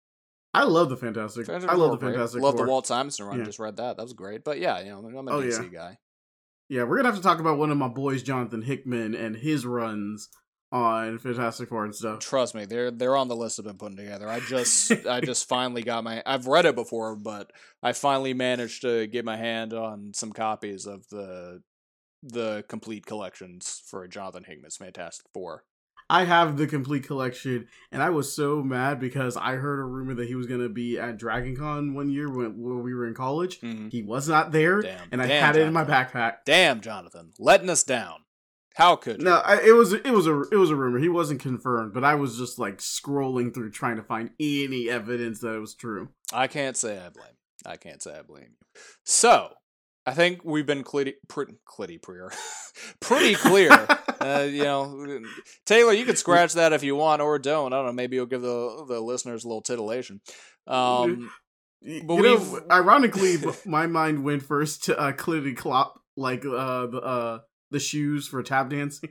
I 0.54 0.64
love 0.64 0.88
the 0.88 0.96
Fantastic. 0.96 1.46
Fantastic 1.46 1.70
I 1.70 1.74
Four 1.74 1.86
love 1.88 2.00
the. 2.00 2.06
Fantastic. 2.06 2.40
Love 2.42 2.56
the 2.56 2.64
Walt 2.64 2.86
Simonson 2.86 3.26
run. 3.26 3.38
Yeah. 3.38 3.44
Just 3.44 3.58
read 3.58 3.76
that. 3.76 3.96
That 3.96 4.02
was 4.02 4.12
great. 4.12 4.44
But 4.44 4.60
yeah, 4.60 4.78
you 4.80 4.90
know, 4.90 5.18
I'm 5.18 5.28
a 5.28 5.30
Oh, 5.32 5.40
DC 5.40 5.64
yeah. 5.64 5.68
guy. 5.68 5.98
Yeah, 6.68 6.84
we're 6.84 6.96
gonna 6.96 7.08
have 7.08 7.16
to 7.16 7.22
talk 7.22 7.40
about 7.40 7.58
one 7.58 7.70
of 7.70 7.76
my 7.76 7.88
boys, 7.88 8.22
Jonathan 8.22 8.62
Hickman, 8.62 9.14
and 9.14 9.36
his 9.36 9.66
runs 9.66 10.28
on 10.72 11.18
Fantastic 11.18 11.68
Four 11.68 11.84
and 11.84 11.94
stuff. 11.94 12.18
Trust 12.20 12.54
me, 12.54 12.64
they're 12.64 12.90
they're 12.90 13.16
on 13.16 13.28
the 13.28 13.36
list 13.36 13.58
I've 13.58 13.64
been 13.66 13.78
putting 13.78 13.96
together. 13.96 14.28
I 14.28 14.40
just 14.40 14.90
I 15.06 15.20
just 15.20 15.48
finally 15.48 15.82
got 15.82 16.04
my 16.04 16.22
I've 16.26 16.46
read 16.46 16.66
it 16.66 16.74
before, 16.74 17.14
but 17.16 17.50
I 17.82 17.92
finally 17.92 18.34
managed 18.34 18.82
to 18.82 19.06
get 19.06 19.24
my 19.24 19.36
hand 19.36 19.72
on 19.72 20.12
some 20.14 20.32
copies 20.32 20.86
of 20.86 21.06
the 21.10 21.62
the 22.22 22.64
complete 22.68 23.06
collections 23.06 23.82
for 23.86 24.06
Jonathan 24.08 24.44
Hickman's 24.44 24.76
Fantastic 24.76 25.26
Four. 25.32 25.64
I 26.10 26.24
have 26.24 26.58
the 26.58 26.66
complete 26.66 27.06
collection, 27.06 27.66
and 27.90 28.02
I 28.02 28.10
was 28.10 28.34
so 28.34 28.62
mad 28.62 29.00
because 29.00 29.38
I 29.38 29.54
heard 29.54 29.80
a 29.80 29.84
rumor 29.84 30.14
that 30.16 30.26
he 30.28 30.34
was 30.34 30.46
gonna 30.46 30.68
be 30.68 30.98
at 30.98 31.16
Dragon 31.16 31.56
Con 31.56 31.94
one 31.94 32.10
year 32.10 32.28
when, 32.30 32.60
when 32.60 32.82
we 32.82 32.92
were 32.94 33.06
in 33.06 33.14
college. 33.14 33.60
Mhm. 33.60 33.90
He 33.90 34.02
was 34.02 34.28
not 34.28 34.52
there, 34.52 34.82
Damn. 34.82 35.08
and 35.12 35.22
I 35.22 35.26
had 35.26 35.56
it 35.56 35.62
in 35.66 35.72
my 35.72 35.84
backpack. 35.84 36.38
Damn, 36.44 36.80
Jonathan, 36.82 37.32
letting 37.38 37.70
us 37.70 37.84
down. 37.84 38.16
How 38.74 38.96
could 38.96 39.18
you? 39.18 39.24
No, 39.24 39.36
I, 39.36 39.60
it 39.62 39.72
was 39.72 39.92
it 39.92 40.10
was 40.10 40.26
a 40.26 40.40
it 40.52 40.56
was 40.56 40.70
a 40.70 40.76
rumor. 40.76 40.98
He 40.98 41.08
wasn't 41.08 41.40
confirmed, 41.40 41.94
but 41.94 42.04
I 42.04 42.14
was 42.16 42.36
just 42.36 42.58
like 42.58 42.78
scrolling 42.78 43.54
through 43.54 43.70
trying 43.70 43.96
to 43.96 44.02
find 44.02 44.30
any 44.40 44.90
evidence 44.90 45.40
that 45.40 45.54
it 45.54 45.60
was 45.60 45.74
true. 45.74 46.08
I 46.32 46.46
can't 46.48 46.76
say 46.76 46.98
I 46.98 47.08
blame. 47.10 47.26
I 47.64 47.76
can't 47.76 48.02
say 48.02 48.18
I 48.18 48.22
blame 48.22 48.48
you. 48.60 48.80
So, 49.04 49.50
I 50.06 50.12
think 50.12 50.44
we've 50.44 50.66
been 50.66 50.82
clitty, 50.84 51.14
pretty, 51.28 51.54
clitty 51.66 51.98
pretty 53.00 53.34
clear. 53.36 53.70
uh, 54.20 54.46
you 54.50 54.64
know, 54.64 55.20
Taylor, 55.64 55.92
you 55.92 56.04
can 56.04 56.16
scratch 56.24 56.54
that 56.54 56.72
if 56.72 56.82
you 56.82 56.96
want 56.96 57.22
or 57.22 57.38
don't. 57.38 57.72
I 57.72 57.76
don't 57.76 57.86
know. 57.86 57.92
Maybe 57.92 58.16
you'll 58.16 58.26
give 58.26 58.42
the 58.42 58.84
the 58.88 59.00
listeners 59.00 59.44
a 59.44 59.48
little 59.48 59.62
titillation. 59.62 60.20
Um, 60.66 61.30
But 61.80 62.14
you 62.14 62.22
know, 62.22 62.36
we've- 62.36 62.64
ironically, 62.70 63.36
my 63.66 63.86
mind 63.86 64.24
went 64.24 64.42
first 64.42 64.84
to 64.84 64.98
uh, 64.98 65.12
Clitty 65.12 65.56
Clop, 65.56 66.00
like 66.16 66.44
uh, 66.44 66.86
the 66.86 66.98
uh, 67.00 67.38
the 67.70 67.80
shoes 67.80 68.26
for 68.28 68.42
tap 68.42 68.70
dancing. 68.70 69.10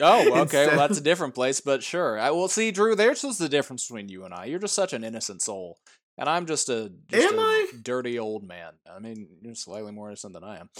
oh, 0.00 0.40
okay. 0.42 0.66
Well, 0.68 0.76
that's 0.76 0.98
a 0.98 1.02
different 1.02 1.34
place, 1.34 1.60
but 1.60 1.82
sure. 1.82 2.18
I 2.18 2.30
will 2.30 2.48
see, 2.48 2.70
Drew. 2.70 2.94
There's 2.94 3.22
just 3.22 3.38
the 3.38 3.48
difference 3.48 3.86
between 3.86 4.08
you 4.08 4.24
and 4.24 4.32
I. 4.34 4.46
You're 4.46 4.58
just 4.60 4.74
such 4.74 4.92
an 4.92 5.04
innocent 5.04 5.42
soul, 5.42 5.78
and 6.16 6.28
I'm 6.28 6.46
just 6.46 6.68
a 6.68 6.92
just 7.08 7.32
Am 7.32 7.38
a 7.38 7.42
I? 7.42 7.66
dirty 7.82 8.18
old 8.18 8.46
man. 8.46 8.72
I 8.90 8.98
mean, 8.98 9.28
you're 9.42 9.54
slightly 9.54 9.92
more 9.92 10.08
innocent 10.08 10.34
than 10.34 10.44
I 10.44 10.58
am. 10.58 10.70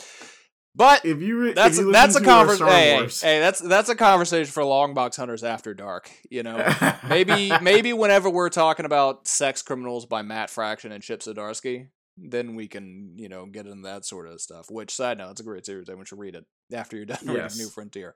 But 0.75 1.05
If 1.05 1.21
you 1.21 1.41
re- 1.41 1.53
that's 1.55 1.79
if 1.79 1.87
you 1.87 1.93
that's 1.93 2.15
a 2.15 2.21
listen 2.21 2.25
to 2.25 2.31
our 2.31 2.47
conversation. 2.47 2.69
Hey, 2.69 2.97
hey, 2.97 3.35
hey, 3.35 3.41
that's 3.41 3.59
that's 3.59 3.89
a 3.89 3.97
conversation 3.97 4.53
for 4.53 4.63
Long 4.63 4.95
Box 4.95 5.17
Hunters 5.17 5.43
after 5.43 5.75
dark. 5.75 6.09
You 6.31 6.45
know, 6.45 6.65
maybe 7.09 7.51
maybe 7.63 7.93
whenever 7.93 8.31
we're 8.31 8.51
talking 8.51 8.87
about 8.87 9.27
Sex 9.27 9.63
Criminals 9.63 10.07
by 10.07 10.23
Matt 10.23 10.51
Fraction 10.51 10.93
and 10.93 11.03
Chip 11.03 11.21
Zdarsky, 11.23 11.89
then 12.21 12.55
we 12.55 12.69
can 12.69 13.13
you 13.17 13.29
know 13.29 13.47
get 13.47 13.67
into 13.67 13.83
that 13.83 14.05
sort 14.05 14.29
of 14.29 14.41
stuff. 14.41 14.71
Which 14.71 14.95
side 14.95 15.19
note, 15.19 15.33
it's 15.33 15.41
a 15.41 15.45
great 15.45 15.67
series. 15.67 15.89
Everyone 15.89 16.07
to 16.07 16.17
read 16.17 16.35
it 16.35 16.45
after 16.73 16.97
you're 16.97 17.07
done 17.07 17.19
Yes. 17.23 17.55
reading 17.55 17.59
New 17.59 17.71
Frontier. 17.71 18.15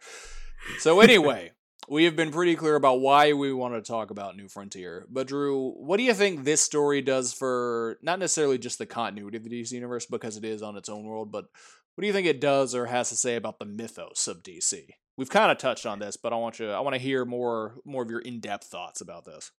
So 0.78 1.00
anyway. 1.00 1.52
We 1.88 2.04
have 2.04 2.14
been 2.14 2.30
pretty 2.30 2.54
clear 2.54 2.76
about 2.76 3.00
why 3.00 3.32
we 3.32 3.52
want 3.52 3.74
to 3.74 3.82
talk 3.82 4.12
about 4.12 4.36
New 4.36 4.46
Frontier. 4.46 5.04
But 5.10 5.26
Drew, 5.26 5.72
what 5.72 5.96
do 5.96 6.04
you 6.04 6.14
think 6.14 6.44
this 6.44 6.62
story 6.62 7.02
does 7.02 7.32
for 7.32 7.98
not 8.00 8.20
necessarily 8.20 8.56
just 8.56 8.78
the 8.78 8.86
continuity 8.86 9.36
of 9.38 9.42
the 9.42 9.50
DC 9.50 9.72
universe 9.72 10.06
because 10.06 10.36
it 10.36 10.44
is 10.44 10.62
on 10.62 10.76
its 10.76 10.88
own 10.88 11.02
world, 11.04 11.32
but 11.32 11.46
what 11.94 12.02
do 12.02 12.06
you 12.06 12.12
think 12.12 12.28
it 12.28 12.40
does 12.40 12.76
or 12.76 12.86
has 12.86 13.08
to 13.08 13.16
say 13.16 13.34
about 13.34 13.58
the 13.58 13.64
mythos 13.64 14.28
of 14.28 14.44
DC? 14.44 14.80
We've 15.16 15.28
kind 15.28 15.50
of 15.50 15.58
touched 15.58 15.84
on 15.84 16.00
eh. 16.00 16.06
this, 16.06 16.16
but 16.16 16.32
I 16.32 16.36
want 16.36 16.60
you 16.60 16.70
I 16.70 16.78
want 16.80 16.94
to 16.94 17.00
hear 17.00 17.24
more 17.24 17.74
more 17.84 18.04
of 18.04 18.10
your 18.10 18.20
in-depth 18.20 18.64
thoughts 18.68 19.00
about 19.00 19.24
this. 19.24 19.50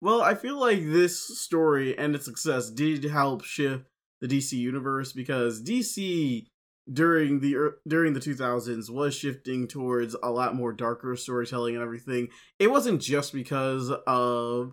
Well, 0.00 0.22
I 0.22 0.34
feel 0.34 0.58
like 0.58 0.80
this 0.80 1.38
story 1.38 1.96
and 1.96 2.14
its 2.14 2.24
success 2.24 2.70
did 2.70 3.04
help 3.04 3.44
shift 3.44 3.84
the 4.20 4.28
DC 4.28 4.52
universe 4.52 5.12
because 5.12 5.62
DC 5.62 6.46
during 6.90 7.40
the 7.40 7.74
during 7.86 8.14
the 8.14 8.20
2000s 8.20 8.90
was 8.90 9.14
shifting 9.14 9.68
towards 9.68 10.16
a 10.22 10.30
lot 10.30 10.54
more 10.54 10.72
darker 10.72 11.14
storytelling 11.16 11.74
and 11.74 11.82
everything. 11.82 12.28
It 12.58 12.70
wasn't 12.70 13.02
just 13.02 13.32
because 13.32 13.90
of 14.06 14.72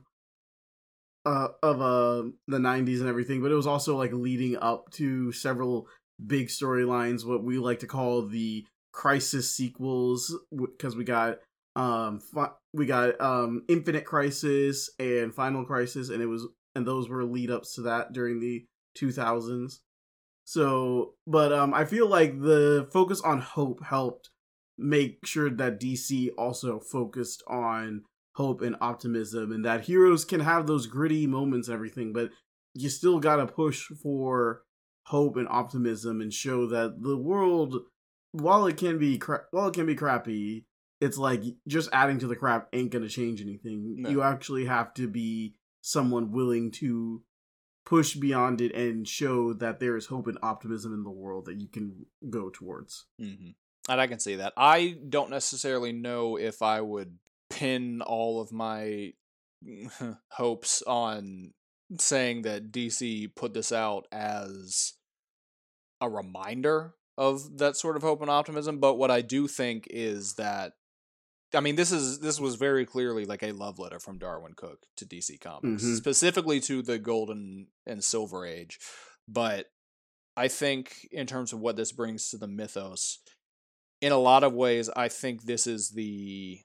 uh 1.25 1.49
of 1.61 1.82
uh 1.82 2.30
the 2.47 2.57
90s 2.57 2.99
and 2.99 3.09
everything, 3.09 3.41
but 3.41 3.51
it 3.51 3.55
was 3.55 3.67
also 3.67 3.97
like 3.97 4.13
leading 4.13 4.57
up 4.57 4.91
to 4.91 5.32
several 5.34 5.88
big 6.25 6.47
storylines 6.47 7.25
what 7.25 7.43
we 7.43 7.59
like 7.59 7.80
to 7.80 7.88
call 7.88 8.23
the 8.23 8.65
crisis 8.91 9.53
sequels 9.53 10.36
because 10.51 10.95
we 10.95 11.03
got 11.03 11.38
um 11.78 12.19
fi- 12.19 12.51
we 12.73 12.86
got 12.86 13.19
um 13.21 13.63
infinite 13.69 14.03
crisis 14.03 14.89
and 14.99 15.34
final 15.34 15.63
crisis 15.63 16.09
and 16.09 16.21
it 16.21 16.25
was 16.25 16.47
and 16.75 16.86
those 16.86 17.07
were 17.07 17.23
lead 17.23 17.51
ups 17.51 17.75
to 17.75 17.82
that 17.82 18.11
during 18.11 18.39
the 18.39 18.65
2000s 18.97 19.80
so 20.43 21.13
but 21.28 21.53
um 21.53 21.73
i 21.73 21.86
feel 21.86 22.09
like 22.09 22.41
the 22.41 22.89
focus 22.91 23.21
on 23.21 23.39
hope 23.39 23.84
helped 23.86 24.32
make 24.78 25.19
sure 25.23 25.49
that 25.51 25.80
dc 25.80 26.30
also 26.38 26.80
focused 26.80 27.43
on 27.47 28.01
hope 28.36 28.61
and 28.61 28.75
optimism 28.82 29.51
and 29.51 29.63
that 29.63 29.86
heroes 29.86 30.25
can 30.25 30.39
have 30.39 30.65
those 30.65 30.88
gritty 30.88 31.28
moments 31.28 31.67
and 31.67 31.75
everything 31.75 32.11
but 32.11 32.30
you 32.73 32.89
still 32.89 33.19
gotta 33.19 33.45
push 33.45 33.86
for 34.01 34.63
hope 35.05 35.38
and 35.38 35.47
optimism 35.47 36.21
and 36.21 36.34
show 36.34 36.67
that 36.67 37.01
the 37.01 37.17
world 37.17 37.75
while 38.32 38.65
it 38.65 38.78
can 38.78 38.97
be 38.97 39.17
cra- 39.17 39.45
while 39.51 39.67
it 39.67 39.73
can 39.73 39.86
be 39.86 39.95
crappy 39.95 40.65
it's 41.00 41.18
like 41.18 41.43
just 41.68 41.89
adding 41.93 42.20
to 42.20 42.28
the 42.28 42.36
crap 42.36 42.68
ain't 42.74 42.91
gonna 42.91 43.10
change 43.10 43.41
anything. 43.41 44.02
No. 44.02 44.10
You 44.10 44.22
actually 44.24 44.66
have 44.66 44.93
to 44.95 45.08
be 45.08 45.56
someone 45.82 46.32
willing 46.32 46.72
to 46.72 47.22
push 47.86 48.16
beyond 48.16 48.60
it 48.60 48.76
and 48.76 49.08
show 49.08 49.54
that 49.54 49.80
there 49.80 49.95
is 49.95 50.08
hope 50.08 50.28
and 50.28 50.38
optimism 50.43 50.93
in 50.93 51.04
the 51.04 51.10
world 51.10 51.45
that 51.45 51.62
you 51.62 51.68
can 51.68 52.06
go 52.30 52.50
towards. 52.50 53.06
Mm-hmm. 53.22 53.52
And 53.89 54.02
I 54.02 54.08
can 54.08 54.20
see 54.20 54.36
that. 54.36 54.52
I 54.58 54.98
don't 55.08 55.30
necessarily 55.30 55.93
know 55.93 56.36
if 56.38 56.62
I 56.62 56.82
would 56.82 57.18
pin 57.50 58.02
all 58.02 58.41
of 58.41 58.52
my 58.52 59.14
hopes 60.32 60.82
on 60.82 61.54
saying 61.98 62.41
that 62.41 62.72
DC 62.72 63.34
put 63.36 63.54
this 63.54 63.72
out 63.72 64.08
as 64.12 64.93
a 66.02 66.10
reminder 66.10 66.93
of 67.18 67.58
that 67.58 67.78
sort 67.78 67.95
of 67.95 68.04
hope 68.04 68.22
and 68.22 68.30
optimism. 68.30 68.80
But 68.80 68.95
what 68.95 69.12
I 69.12 69.22
do 69.22 69.48
think 69.48 69.88
is 69.89 70.34
that 70.34 70.74
I 71.54 71.62
mean 71.62 71.76
this 71.76 71.91
is 71.91 72.20
this 72.20 72.39
was 72.39 72.56
very 72.56 72.86
clearly 72.86 73.26
like 73.26 73.41
a 73.43 73.54
love 73.54 73.80
letter 73.80 74.00
from 74.00 74.20
Darwyn 74.20 74.56
Cooke 74.56 74.86
to 74.98 75.06
DC 75.06 75.39
Comics, 75.39 75.84
Mhm. 75.84 75.95
specifically 75.98 76.60
to 76.62 76.82
the 76.82 77.00
golden 77.00 77.68
and 77.86 78.04
silver 78.04 78.45
age. 78.45 78.80
But 79.28 79.68
I 80.36 80.48
think 80.50 81.08
in 81.12 81.26
terms 81.26 81.54
of 81.54 81.60
what 81.60 81.76
this 81.78 81.91
brings 81.91 82.30
to 82.30 82.38
the 82.38 82.48
mythos, 82.48 83.20
in 84.02 84.12
a 84.12 84.18
lot 84.18 84.43
of 84.43 84.54
ways, 84.54 84.89
I 84.95 85.08
think 85.08 85.43
this 85.43 85.66
is 85.66 85.91
the 85.91 86.60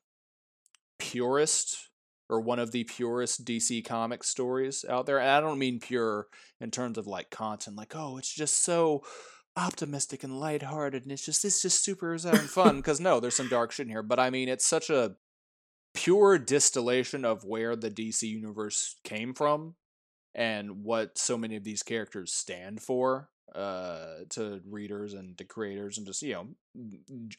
purest 0.98 1.88
or 2.28 2.40
one 2.40 2.58
of 2.58 2.72
the 2.72 2.84
purest 2.84 3.44
DC 3.44 3.82
comic 3.84 4.24
stories 4.24 4.84
out 4.88 5.06
there. 5.06 5.18
And 5.18 5.28
I 5.28 5.40
don't 5.40 5.58
mean 5.58 5.80
pure 5.80 6.28
in 6.60 6.70
terms 6.70 6.96
of 6.98 7.06
like 7.06 7.30
content, 7.30 7.76
like, 7.76 7.94
oh, 7.94 8.16
it's 8.18 8.32
just 8.32 8.62
so 8.62 9.02
optimistic 9.56 10.24
and 10.24 10.40
lighthearted 10.40 11.02
and 11.02 11.12
it's 11.12 11.24
just 11.24 11.44
it's 11.44 11.60
just 11.62 11.84
super 11.84 12.16
having 12.22 12.40
fun. 12.40 12.76
Because 12.76 13.00
no, 13.00 13.20
there's 13.20 13.36
some 13.36 13.48
dark 13.48 13.72
shit 13.72 13.86
in 13.86 13.90
here. 13.90 14.02
But 14.02 14.18
I 14.18 14.30
mean 14.30 14.48
it's 14.48 14.66
such 14.66 14.90
a 14.90 15.16
pure 15.94 16.38
distillation 16.38 17.24
of 17.24 17.44
where 17.44 17.76
the 17.76 17.90
DC 17.90 18.22
universe 18.22 18.96
came 19.04 19.34
from 19.34 19.74
and 20.34 20.82
what 20.84 21.18
so 21.18 21.36
many 21.36 21.56
of 21.56 21.64
these 21.64 21.82
characters 21.82 22.32
stand 22.32 22.80
for 22.80 23.28
uh 23.54 24.20
to 24.30 24.60
readers 24.66 25.12
and 25.12 25.36
to 25.36 25.44
creators 25.44 25.98
and 25.98 26.06
just 26.06 26.22
you 26.22 26.32
know 26.32 26.48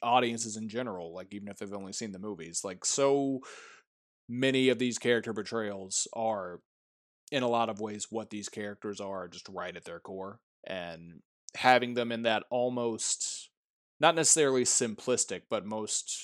audiences 0.03 0.57
in 0.57 0.69
general 0.69 1.11
like 1.11 1.33
even 1.33 1.47
if 1.47 1.57
they've 1.57 1.73
only 1.73 1.93
seen 1.93 2.11
the 2.11 2.19
movies 2.19 2.61
like 2.63 2.85
so 2.85 3.39
many 4.29 4.69
of 4.69 4.77
these 4.77 4.99
character 4.99 5.33
portrayals 5.33 6.07
are 6.13 6.59
in 7.31 7.41
a 7.41 7.47
lot 7.47 7.67
of 7.67 7.79
ways 7.79 8.07
what 8.11 8.29
these 8.29 8.47
characters 8.47 9.01
are 9.01 9.27
just 9.27 9.49
right 9.49 9.75
at 9.75 9.85
their 9.85 9.99
core 9.99 10.39
and 10.67 11.21
having 11.55 11.93
them 11.93 12.11
in 12.11 12.23
that 12.23 12.43
almost 12.49 13.49
not 13.99 14.15
necessarily 14.15 14.63
simplistic 14.63 15.41
but 15.49 15.65
most 15.65 16.17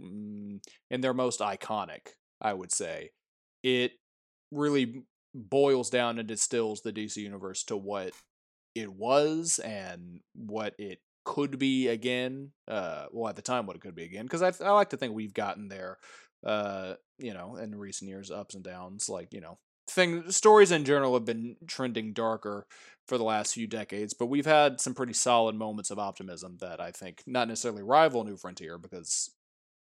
mm, 0.00 0.60
in 0.90 1.00
their 1.00 1.14
most 1.14 1.40
iconic 1.40 2.08
i 2.40 2.52
would 2.52 2.72
say. 2.72 3.10
It 3.62 3.92
really 4.52 5.02
boils 5.34 5.90
down 5.90 6.18
and 6.18 6.26
distills 6.26 6.80
the 6.80 6.92
dc 6.92 7.16
universe 7.16 7.64
to 7.64 7.76
what 7.76 8.12
it 8.74 8.92
was 8.92 9.58
and 9.58 10.20
what 10.34 10.74
it 10.78 11.00
could 11.24 11.58
be 11.58 11.88
again 11.88 12.50
uh 12.68 13.06
well 13.12 13.28
at 13.28 13.36
the 13.36 13.42
time 13.42 13.66
what 13.66 13.76
it 13.76 13.82
could 13.82 13.94
be 13.94 14.04
again 14.04 14.24
because 14.24 14.42
I, 14.42 14.52
I 14.64 14.70
like 14.70 14.90
to 14.90 14.96
think 14.96 15.12
we've 15.12 15.34
gotten 15.34 15.68
there 15.68 15.98
uh 16.46 16.94
you 17.18 17.34
know 17.34 17.56
in 17.56 17.74
recent 17.74 18.08
years 18.08 18.30
ups 18.30 18.54
and 18.54 18.64
downs 18.64 19.08
like 19.08 19.34
you 19.34 19.40
know 19.40 19.58
thing 19.98 20.30
stories 20.30 20.70
in 20.70 20.84
general 20.84 21.14
have 21.14 21.24
been 21.24 21.56
trending 21.66 22.12
darker 22.12 22.66
for 23.06 23.18
the 23.18 23.24
last 23.24 23.54
few 23.54 23.66
decades, 23.66 24.14
but 24.14 24.26
we've 24.26 24.46
had 24.46 24.80
some 24.80 24.94
pretty 24.94 25.14
solid 25.14 25.54
moments 25.54 25.90
of 25.90 25.98
optimism 25.98 26.58
that 26.60 26.80
I 26.80 26.90
think 26.90 27.22
not 27.26 27.48
necessarily 27.48 27.82
rival 27.82 28.24
New 28.24 28.36
Frontier 28.36 28.78
because 28.78 29.30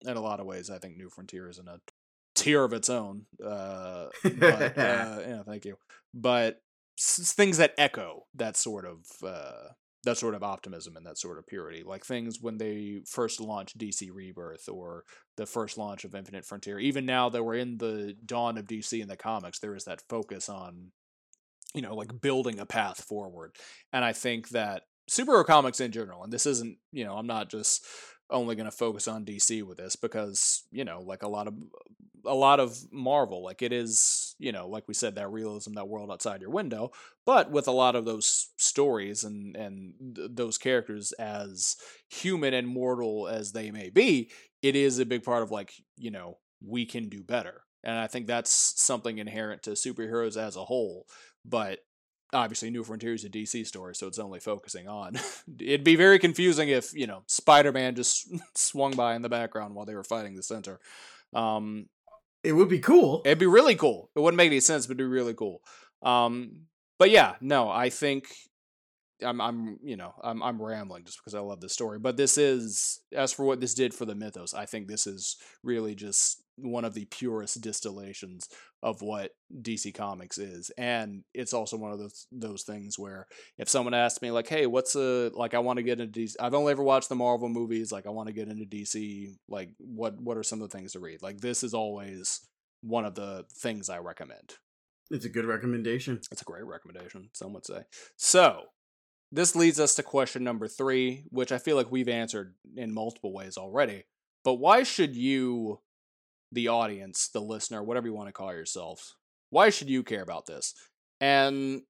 in 0.02 0.16
a 0.16 0.20
lot 0.20 0.40
of 0.40 0.46
ways 0.46 0.70
I 0.70 0.78
think 0.78 0.96
New 0.96 1.10
Frontier 1.10 1.48
is 1.48 1.58
in 1.58 1.68
a 1.68 1.80
tier 2.34 2.64
of 2.64 2.72
its 2.72 2.88
own. 2.88 3.26
Uh, 3.44 4.06
but, 4.36 4.78
uh, 4.78 5.18
yeah, 5.26 5.42
thank 5.42 5.64
you. 5.64 5.76
But 6.14 6.62
s- 6.98 7.32
things 7.32 7.58
that 7.58 7.74
echo 7.76 8.26
that 8.34 8.56
sort 8.56 8.86
of 8.86 9.04
uh, 9.24 9.72
that 10.04 10.16
sort 10.16 10.34
of 10.34 10.42
optimism 10.42 10.96
and 10.96 11.04
that 11.06 11.18
sort 11.18 11.38
of 11.38 11.46
purity, 11.46 11.82
like 11.84 12.04
things 12.04 12.38
when 12.40 12.56
they 12.56 13.02
first 13.06 13.40
launched 13.40 13.78
DC 13.78 14.08
Rebirth 14.12 14.68
or 14.68 15.04
the 15.36 15.46
first 15.46 15.76
launch 15.76 16.04
of 16.04 16.14
Infinite 16.14 16.44
Frontier. 16.44 16.78
Even 16.78 17.04
now 17.04 17.28
that 17.28 17.42
we're 17.42 17.56
in 17.56 17.76
the 17.78 18.14
dawn 18.24 18.56
of 18.56 18.66
DC 18.66 19.00
in 19.00 19.08
the 19.08 19.16
comics, 19.16 19.58
there 19.58 19.74
is 19.74 19.84
that 19.84 20.02
focus 20.08 20.48
on 20.48 20.92
you 21.74 21.82
know 21.82 21.94
like 21.94 22.20
building 22.20 22.58
a 22.58 22.66
path 22.66 23.04
forward, 23.04 23.56
and 23.92 24.04
I 24.04 24.12
think 24.12 24.48
that 24.50 24.84
superhero 25.10 25.44
comics 25.44 25.80
in 25.80 25.92
general, 25.92 26.24
and 26.24 26.32
this 26.32 26.46
isn't 26.46 26.78
you 26.92 27.04
know 27.04 27.16
I'm 27.16 27.26
not 27.26 27.50
just 27.50 27.84
only 28.30 28.54
going 28.54 28.70
to 28.70 28.76
focus 28.76 29.08
on 29.08 29.24
DC 29.24 29.62
with 29.62 29.78
this 29.78 29.96
because 29.96 30.64
you 30.70 30.84
know 30.84 31.00
like 31.00 31.22
a 31.22 31.28
lot 31.28 31.46
of 31.46 31.54
a 32.26 32.34
lot 32.34 32.60
of 32.60 32.78
Marvel 32.92 33.42
like 33.42 33.62
it 33.62 33.72
is 33.72 34.34
you 34.38 34.52
know 34.52 34.68
like 34.68 34.86
we 34.86 34.94
said 34.94 35.14
that 35.14 35.30
realism 35.30 35.74
that 35.74 35.88
world 35.88 36.10
outside 36.10 36.40
your 36.40 36.50
window. 36.50 36.90
But 37.26 37.50
with 37.50 37.68
a 37.68 37.72
lot 37.72 37.96
of 37.96 38.04
those 38.04 38.50
stories 38.56 39.24
and 39.24 39.56
and 39.56 39.94
th- 40.14 40.30
those 40.32 40.58
characters 40.58 41.12
as 41.12 41.76
human 42.08 42.54
and 42.54 42.68
mortal 42.68 43.28
as 43.28 43.52
they 43.52 43.70
may 43.70 43.90
be 43.90 44.30
it 44.62 44.76
is 44.76 44.98
a 44.98 45.06
big 45.06 45.22
part 45.22 45.42
of 45.42 45.50
like 45.50 45.72
you 45.96 46.10
know 46.10 46.38
we 46.64 46.84
can 46.84 47.08
do 47.08 47.22
better. 47.22 47.62
And 47.82 47.98
I 47.98 48.06
think 48.06 48.26
that's 48.26 48.50
something 48.76 49.18
inherent 49.18 49.62
to 49.62 49.70
superheroes 49.70 50.36
as 50.36 50.56
a 50.56 50.64
whole. 50.64 51.06
But 51.44 51.78
obviously 52.32 52.70
New 52.70 52.84
Frontier 52.84 53.14
is 53.14 53.24
a 53.24 53.30
DC 53.30 53.66
story, 53.66 53.94
so 53.94 54.06
it's 54.06 54.18
only 54.18 54.40
focusing 54.40 54.88
on. 54.88 55.18
It'd 55.58 55.84
be 55.84 55.96
very 55.96 56.18
confusing 56.18 56.68
if 56.68 56.94
you 56.94 57.06
know 57.06 57.22
Spider 57.26 57.72
Man 57.72 57.94
just 57.94 58.28
swung 58.54 58.92
by 58.92 59.14
in 59.14 59.22
the 59.22 59.28
background 59.28 59.74
while 59.74 59.86
they 59.86 59.94
were 59.94 60.04
fighting 60.04 60.34
the 60.34 60.42
Centre. 60.42 60.80
Um, 61.32 61.86
it 62.42 62.52
would 62.52 62.68
be 62.68 62.78
cool. 62.78 63.22
it'd 63.24 63.38
be 63.38 63.46
really 63.46 63.74
cool. 63.74 64.10
It 64.16 64.20
wouldn't 64.20 64.38
make 64.38 64.46
any 64.46 64.60
sense, 64.60 64.86
but 64.86 64.92
it'd 64.92 64.98
be 64.98 65.04
really 65.04 65.34
cool. 65.34 65.60
Um, 66.02 66.62
but 66.98 67.10
yeah, 67.10 67.34
no, 67.40 67.70
I 67.70 67.90
think 67.90 68.28
I'm, 69.22 69.40
I'm, 69.40 69.78
you 69.82 69.96
know, 69.96 70.14
I'm, 70.22 70.42
I'm 70.42 70.60
rambling 70.60 71.04
just 71.04 71.18
because 71.18 71.34
I 71.34 71.40
love 71.40 71.60
this 71.60 71.72
story. 71.72 71.98
But 71.98 72.16
this 72.16 72.38
is, 72.38 73.00
as 73.12 73.32
for 73.32 73.44
what 73.44 73.60
this 73.60 73.74
did 73.74 73.92
for 73.94 74.06
the 74.06 74.14
mythos, 74.14 74.54
I 74.54 74.66
think 74.66 74.88
this 74.88 75.06
is 75.06 75.36
really 75.62 75.94
just 75.94 76.42
one 76.62 76.84
of 76.84 76.94
the 76.94 77.06
purest 77.06 77.60
distillations 77.60 78.48
of 78.82 79.02
what 79.02 79.32
DC 79.62 79.94
Comics 79.94 80.38
is, 80.38 80.70
and 80.78 81.22
it's 81.34 81.52
also 81.52 81.76
one 81.76 81.92
of 81.92 81.98
those 81.98 82.26
those 82.32 82.62
things 82.62 82.98
where 82.98 83.26
if 83.58 83.68
someone 83.68 83.94
asks 83.94 84.22
me 84.22 84.30
like, 84.30 84.48
"Hey, 84.48 84.66
what's 84.66 84.94
a 84.94 85.30
like 85.34 85.54
I 85.54 85.58
want 85.58 85.78
to 85.78 85.82
get 85.82 86.00
into 86.00 86.20
DC? 86.20 86.36
I've 86.40 86.54
only 86.54 86.72
ever 86.72 86.82
watched 86.82 87.08
the 87.08 87.14
Marvel 87.14 87.48
movies. 87.48 87.92
Like 87.92 88.06
I 88.06 88.10
want 88.10 88.28
to 88.28 88.34
get 88.34 88.48
into 88.48 88.64
DC. 88.64 89.34
Like 89.48 89.70
what 89.78 90.20
what 90.20 90.36
are 90.36 90.42
some 90.42 90.62
of 90.62 90.70
the 90.70 90.76
things 90.76 90.92
to 90.92 91.00
read? 91.00 91.22
Like 91.22 91.40
this 91.40 91.62
is 91.62 91.74
always 91.74 92.40
one 92.82 93.04
of 93.04 93.14
the 93.14 93.44
things 93.52 93.88
I 93.88 93.98
recommend. 93.98 94.54
It's 95.10 95.24
a 95.24 95.30
good 95.30 95.44
recommendation. 95.44 96.20
It's 96.30 96.42
a 96.42 96.44
great 96.44 96.64
recommendation, 96.64 97.30
some 97.32 97.52
would 97.52 97.66
say. 97.66 97.82
So, 98.16 98.66
this 99.32 99.56
leads 99.56 99.80
us 99.80 99.94
to 99.96 100.02
question 100.02 100.44
number 100.44 100.68
three, 100.68 101.24
which 101.30 101.52
I 101.52 101.58
feel 101.58 101.76
like 101.76 101.90
we've 101.90 102.08
answered 102.08 102.54
in 102.76 102.94
multiple 102.94 103.32
ways 103.32 103.56
already. 103.56 104.04
But 104.44 104.54
why 104.54 104.84
should 104.84 105.16
you, 105.16 105.80
the 106.52 106.68
audience, 106.68 107.28
the 107.28 107.40
listener, 107.40 107.82
whatever 107.82 108.06
you 108.06 108.14
want 108.14 108.28
to 108.28 108.32
call 108.32 108.52
yourselves, 108.52 109.14
why 109.50 109.70
should 109.70 109.88
you 109.90 110.02
care 110.02 110.22
about 110.22 110.46
this? 110.46 110.74
And 111.20 111.82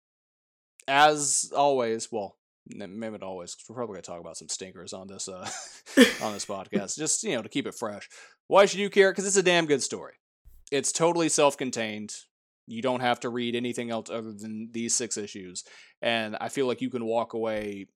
as 0.89 1.53
always, 1.57 2.11
well, 2.11 2.37
maybe 2.67 3.13
not 3.13 3.23
always, 3.23 3.55
'cause 3.55 3.65
we're 3.69 3.77
probably 3.77 3.95
going 3.95 4.03
to 4.03 4.11
talk 4.11 4.21
about 4.21 4.37
some 4.37 4.49
stinkers 4.49 4.93
on 4.93 5.07
this 5.09 5.29
uh, 5.29 5.49
on 6.23 6.33
this 6.33 6.45
podcast, 6.47 6.97
just 6.97 7.23
you 7.23 7.35
know 7.35 7.43
to 7.43 7.49
keep 7.49 7.67
it 7.67 7.75
fresh. 7.75 8.09
Why 8.47 8.67
should 8.67 8.81
you 8.81 8.91
care? 8.91 9.13
Because 9.13 9.27
it's 9.27 9.37
a 9.37 9.43
damn 9.43 9.67
good 9.67 9.83
story. 9.83 10.15
It's 10.71 10.93
totally 10.93 11.29
self-contained. 11.29 12.15
You 12.67 12.83
don't 12.83 13.01
have 13.01 13.21
to 13.21 13.29
read 13.29 13.57
anything 13.57 13.91
else 13.91 14.11
other 14.11 14.33
than 14.33 14.71
these 14.73 14.95
six 14.95 15.17
issues, 15.17 15.65
and 16.03 16.37
I 16.41 16.49
feel 16.49 16.67
like 16.67 16.81
you 16.81 16.91
can 16.91 17.05
walk 17.05 17.35
away 17.35 17.87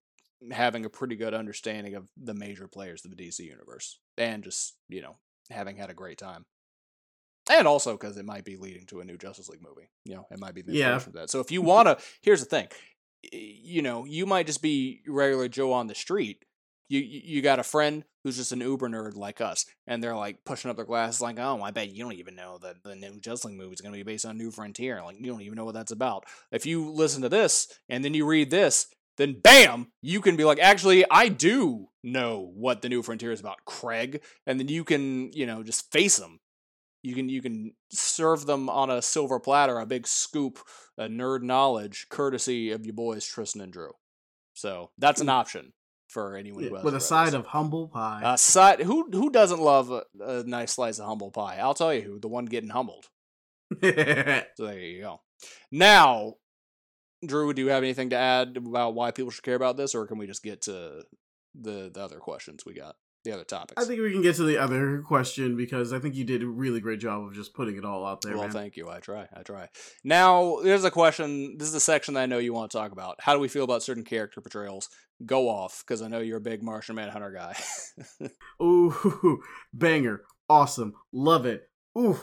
having 0.51 0.85
a 0.85 0.91
pretty 0.91 1.17
good 1.17 1.33
understanding 1.35 1.95
of 1.95 2.09
the 2.17 2.35
major 2.35 2.67
players 2.69 3.05
of 3.05 3.11
the 3.11 3.17
DC 3.17 3.41
universe, 3.41 3.99
and 4.19 4.43
just 4.43 4.75
you 4.89 5.03
know 5.03 5.17
having 5.51 5.77
had 5.77 5.91
a 5.91 5.95
great 5.95 6.19
time. 6.19 6.45
And 7.51 7.69
also 7.69 7.93
because 7.93 8.17
it 8.17 8.25
might 8.25 8.45
be 8.45 8.57
leading 8.57 8.87
to 8.87 9.01
a 9.01 9.05
new 9.05 9.19
Justice 9.19 9.49
League 9.49 9.63
movie. 9.63 9.89
You 10.05 10.17
know, 10.17 10.27
it 10.31 10.39
might 10.39 10.55
be 10.55 10.63
the 10.63 10.73
Yeah. 10.73 10.99
for 10.99 11.11
that. 11.13 11.31
So 11.31 11.41
if 11.41 11.51
you 11.51 11.61
mm-hmm. 11.61 11.69
want 11.69 11.89
to, 11.89 12.05
here's 12.23 12.41
the 12.41 12.47
thing. 12.47 12.69
You 13.33 13.83
know, 13.83 14.05
you 14.05 14.27
might 14.27 14.47
just 14.47 14.63
be 14.63 15.03
regular 15.07 15.49
Joe 15.49 15.73
on 15.73 15.87
the 15.87 15.95
street. 15.95 16.45
You 16.89 17.01
you 17.01 17.21
you 17.25 17.43
got 17.43 17.59
a 17.59 17.63
friend 17.63 18.05
who's 18.23 18.37
just 18.37 18.53
an 18.53 18.61
Uber 18.61 18.89
nerd 18.89 19.17
like 19.17 19.41
us, 19.41 19.65
and 19.87 20.03
they're 20.03 20.17
like 20.17 20.45
pushing 20.45 20.71
up 20.71 20.77
their 20.77 20.85
glasses, 20.85 21.23
like, 21.23 21.39
"Oh, 21.39 21.63
I 21.63 21.71
bet 21.71 21.91
you 21.91 22.03
don't 22.03 22.13
even 22.13 22.37
know 22.37 22.59
that 22.59 22.83
the 22.83 22.95
new 22.95 23.19
Justice 23.21 23.47
League 23.47 23.59
movie 23.59 23.73
is 23.73 23.81
going 23.81 23.93
to 23.93 23.99
be 23.99 24.03
based 24.03 24.27
on 24.27 24.37
New 24.37 24.51
Frontier. 24.51 25.03
Like, 25.03 25.17
you 25.19 25.27
don't 25.27 25.41
even 25.41 25.57
know 25.57 25.65
what 25.65 25.75
that's 25.75 25.93
about." 25.93 26.25
If 26.53 26.67
you 26.67 26.91
listen 26.91 27.23
to 27.23 27.31
this 27.31 27.69
and 27.89 28.05
then 28.05 28.13
you 28.13 28.27
read 28.27 28.51
this, 28.51 28.89
then 29.17 29.41
bam, 29.41 29.93
you 30.03 30.21
can 30.21 30.37
be 30.37 30.45
like, 30.45 30.59
"Actually, 30.59 31.05
I 31.11 31.29
do 31.29 31.89
know 32.03 32.53
what 32.55 32.83
the 32.83 32.91
New 32.91 33.03
Frontier 33.03 33.33
is 33.33 33.41
about, 33.41 33.65
Craig," 33.65 34.23
and 34.47 34.61
then 34.61 34.69
you 34.69 34.85
can, 34.85 35.33
you 35.33 35.47
know, 35.47 35.63
just 35.63 35.91
face 35.91 36.19
them 36.19 36.41
you 37.05 37.15
can 37.15 37.29
you 37.29 37.43
can 37.43 37.75
serve 37.91 38.47
them 38.47 38.71
on 38.71 38.91
a 38.91 39.03
silver 39.03 39.39
platter, 39.39 39.79
a 39.79 39.87
big 39.87 40.07
scoop, 40.07 40.59
of 40.97 41.11
nerd 41.11 41.43
knowledge, 41.43 42.07
courtesy 42.09 42.71
of 42.71 42.87
your 42.87 42.95
boys 42.95 43.27
Tristan 43.27 43.61
and 43.61 43.73
Drew. 43.73 43.93
So 44.55 44.91
that's 44.97 45.21
an 45.21 45.27
hmm. 45.27 45.33
option 45.33 45.73
for 46.09 46.35
anyone 46.35 46.65
who 46.65 46.75
has 46.77 46.85
with 46.85 46.95
a 46.95 47.01
side 47.01 47.29
this. 47.29 47.35
of 47.35 47.47
humble 47.47 47.89
pie. 47.89 48.23
a 48.25 48.39
side. 48.39 48.81
Who 48.81 49.11
who 49.13 49.29
doesn't 49.29 49.61
love 49.61 49.91
a, 49.91 50.05
a 50.19 50.45
nice 50.45 50.73
slice 50.73 50.99
of 50.99 51.07
humble 51.07 51.31
pie? 51.31 51.59
I'll 51.61 51.75
tell 51.75 51.93
you 51.93 52.01
who. 52.01 52.19
The 52.19 52.29
one 52.29 52.47
getting 52.47 52.71
humbled. 52.71 53.07
So 53.83 54.67
there 54.67 54.79
you 54.79 55.01
go. 55.03 55.21
Now, 55.71 56.35
Drew, 57.27 57.53
do 57.53 57.63
you 57.63 57.69
have 57.69 57.83
anything 57.83 58.11
to 58.11 58.17
add 58.17 58.57
about 58.57 58.95
why 58.95 59.11
people 59.11 59.31
should 59.31 59.45
care 59.45 59.57
about 59.57 59.77
this, 59.77 59.95
or 59.95 60.07
can 60.07 60.17
we 60.17 60.27
just 60.27 60.43
get 60.43 60.63
to 60.63 61.03
the 61.55 61.91
the 61.93 62.01
other 62.01 62.19
questions 62.19 62.65
we 62.65 62.73
got, 62.73 62.97
the 63.25 63.33
other 63.33 63.45
topics? 63.45 63.83
I 63.83 63.87
think 63.87 64.01
we 64.01 64.13
can 64.13 64.23
get 64.23 64.37
to 64.37 64.45
the 64.45 64.59
other 64.59 65.03
question 65.03 65.57
because 65.57 65.93
I 65.93 65.99
think 65.99 66.15
you 66.15 66.25
did 66.25 66.43
a 66.43 66.47
really 66.47 66.81
great 66.81 67.01
job 67.01 67.25
of 67.25 67.35
just 67.35 67.55
putting 67.55 67.77
it 67.77 67.85
all 67.85 68.07
out 68.07 68.23
there. 68.23 68.35
well, 68.35 68.43
man. 68.43 68.53
thank 68.53 68.77
you. 68.77 68.89
I 68.89 69.01
try. 69.01 69.27
I 69.35 69.43
try. 69.43 69.69
Now, 70.05 70.59
there's 70.63 70.85
a 70.85 70.91
question. 70.91 71.57
This 71.59 71.69
is 71.69 71.75
a 71.75 71.81
section 71.81 72.15
that 72.15 72.21
I 72.21 72.27
know 72.27 72.39
you 72.39 72.53
want 72.53 72.71
to 72.71 72.79
talk 72.79 72.93
about. 72.93 73.17
How 73.21 73.35
do 73.35 73.41
we 73.41 73.49
feel 73.49 73.65
about 73.65 73.83
certain 73.83 74.05
character 74.05 74.41
portrayals? 74.41 74.89
Go 75.25 75.49
off, 75.49 75.83
because 75.87 76.03
I 76.03 76.09
know 76.09 76.19
you're 76.19 76.39
a 76.39 76.43
big 76.43 76.63
Martian 76.63 76.97
Manhunter 76.97 77.33
guy. 77.33 77.57
Ooh, 78.63 79.41
banger. 79.73 80.23
Awesome. 80.49 80.95
Love 81.13 81.47
it. 81.47 81.69
Ooh. 81.99 82.19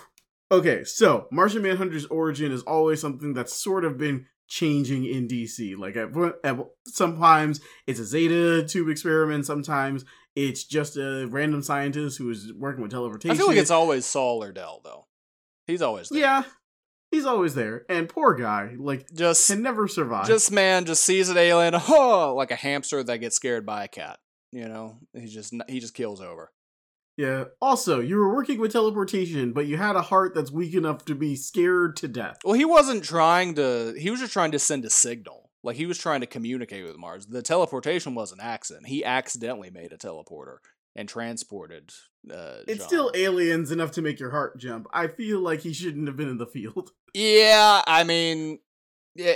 Okay, 0.51 0.83
so 0.83 1.27
Martian 1.31 1.61
Manhunter's 1.61 2.05
origin 2.07 2.51
is 2.51 2.63
always 2.63 2.99
something 2.99 3.33
that's 3.33 3.53
sort 3.53 3.85
of 3.85 3.97
been 3.97 4.25
changing 4.51 5.05
in 5.05 5.29
DC. 5.29 5.77
Like 5.77 5.95
at, 5.95 6.09
at 6.43 6.59
sometimes 6.85 7.61
it's 7.87 8.01
a 8.01 8.05
Zeta 8.05 8.67
tube 8.67 8.89
experiment, 8.89 9.45
sometimes 9.45 10.03
it's 10.36 10.63
just 10.63 10.97
a 10.97 11.27
random 11.29 11.61
scientist 11.61 12.17
who 12.17 12.29
is 12.29 12.53
working 12.53 12.82
with 12.82 12.91
teleportation. 12.91 13.32
I 13.36 13.38
feel 13.38 13.47
like 13.47 13.57
it's 13.57 13.71
always 13.71 14.05
Saul 14.05 14.41
Erdel, 14.41 14.84
though. 14.84 15.07
He's 15.67 15.82
always 15.82 16.09
there. 16.09 16.19
yeah, 16.21 16.43
he's 17.11 17.25
always 17.25 17.53
there. 17.55 17.86
And 17.89 18.07
poor 18.09 18.34
guy, 18.34 18.75
like 18.77 19.07
Just, 19.13 19.47
can 19.47 19.61
never 19.61 19.88
survive. 19.88 20.27
just 20.27 20.51
man, 20.51 20.86
just 20.86 21.03
sees 21.03 21.29
an 21.29 21.38
alien, 21.38 21.75
oh, 21.89 22.34
like 22.36 22.51
a 22.51 22.55
hamster 22.55 23.03
that 23.03 23.17
gets 23.17 23.36
scared 23.36 23.65
by 23.65 23.84
a 23.84 23.88
cat. 23.88 24.19
You 24.51 24.67
know, 24.67 24.97
he 25.13 25.27
just 25.27 25.53
he 25.69 25.79
just 25.79 25.93
kills 25.93 26.19
over. 26.19 26.51
yeah. 27.15 27.45
Also, 27.61 27.99
you 28.01 28.17
were 28.17 28.34
working 28.34 28.59
with 28.59 28.73
teleportation, 28.73 29.53
but 29.53 29.65
you 29.65 29.77
had 29.77 29.95
a 29.95 30.01
heart 30.01 30.34
that's 30.36 30.51
weak 30.51 30.73
enough 30.73 31.05
to 31.05 31.15
be 31.15 31.36
scared 31.38 31.95
to 31.97 32.07
death. 32.09 32.39
Well, 32.43 32.55
he 32.55 32.65
wasn't 32.65 33.03
trying 33.05 33.55
to. 33.55 33.93
He 33.97 34.09
was 34.09 34.19
just 34.19 34.34
trying 34.34 34.51
to 34.51 34.59
send 34.59 34.84
a 34.84 34.89
signal. 34.89 35.50
Like 35.64 35.76
he 35.76 35.86
was 35.86 35.97
trying 35.97 36.22
to 36.22 36.28
communicate 36.28 36.84
with 36.86 36.97
Mars. 36.97 37.28
The 37.28 37.41
teleportation 37.41 38.16
was 38.16 38.32
an 38.32 38.39
accident. 38.41 38.88
He 38.88 39.03
accidentally 39.05 39.70
made 39.70 39.91
a 39.93 39.97
teleporter 39.97 40.57
and 40.95 41.07
transported. 41.07 41.91
Uh, 42.30 42.57
It's 42.68 42.84
J'onn. 42.84 42.88
still 42.88 43.12
aliens 43.14 43.72
enough 43.72 43.91
to 43.91 44.01
make 44.01 44.20
your 44.20 44.32
heart 44.32 44.57
jump. 44.57 44.88
I 44.93 45.07
feel 45.07 45.39
like 45.39 45.62
he 45.62 45.72
shouldn't 45.74 46.07
have 46.07 46.18
been 46.18 46.30
in 46.30 46.38
the 46.38 46.47
field. 46.47 46.91
Yeah, 47.14 47.82
I 47.86 48.05
mean, 48.05 48.59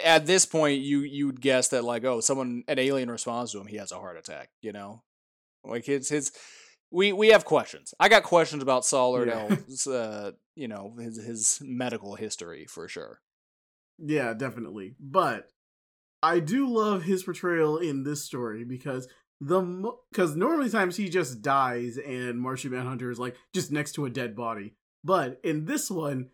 at 0.06 0.26
this 0.26 0.46
point, 0.46 0.80
you 0.80 1.02
you'd 1.02 1.42
guess 1.42 1.68
that 1.68 1.84
like, 1.84 2.06
oh, 2.06 2.22
someone 2.22 2.64
an 2.70 2.80
alien 2.80 3.12
responds 3.12 3.52
to 3.52 3.60
him, 3.60 3.68
he 3.68 3.76
has 3.76 3.92
a 3.92 4.00
heart 4.00 4.18
attack. 4.18 4.50
You 4.62 4.72
know, 4.72 5.04
like 5.66 5.84
his 5.86 6.08
his. 6.08 6.32
We 6.90 7.12
we 7.12 7.30
have 7.30 7.44
questions. 7.44 7.94
I 8.00 8.08
got 8.08 8.24
questions 8.24 8.64
about 8.64 8.86
Saul 8.86 9.26
Yeah. 9.26 9.58
Uh, 9.92 10.32
you 10.56 10.70
know, 10.70 10.96
his 10.98 11.18
his 11.22 11.60
medical 11.62 12.16
history 12.16 12.66
for 12.70 12.88
sure. 12.88 13.20
Yeah, 14.00 14.34
definitely. 14.34 14.96
But 14.98 15.50
I 16.26 16.40
do 16.40 16.68
love 16.68 17.04
his 17.04 17.22
portrayal 17.22 17.78
in 17.78 18.04
this 18.04 18.24
story 18.24 18.64
because 18.64 19.08
the 19.40 19.94
because 20.12 20.36
normally 20.36 20.72
times 20.72 20.98
he 20.98 21.08
just 21.08 21.44
dies 21.44 21.98
and 21.98 22.42
Martian 22.42 22.72
Manhunter 22.72 23.12
is 23.12 23.20
like 23.20 23.36
just 23.54 23.72
next 23.72 23.92
to 23.94 24.06
a 24.06 24.10
dead 24.10 24.36
body. 24.36 24.74
But 25.04 25.40
in 25.44 25.66
this 25.66 25.92
one, 25.92 26.32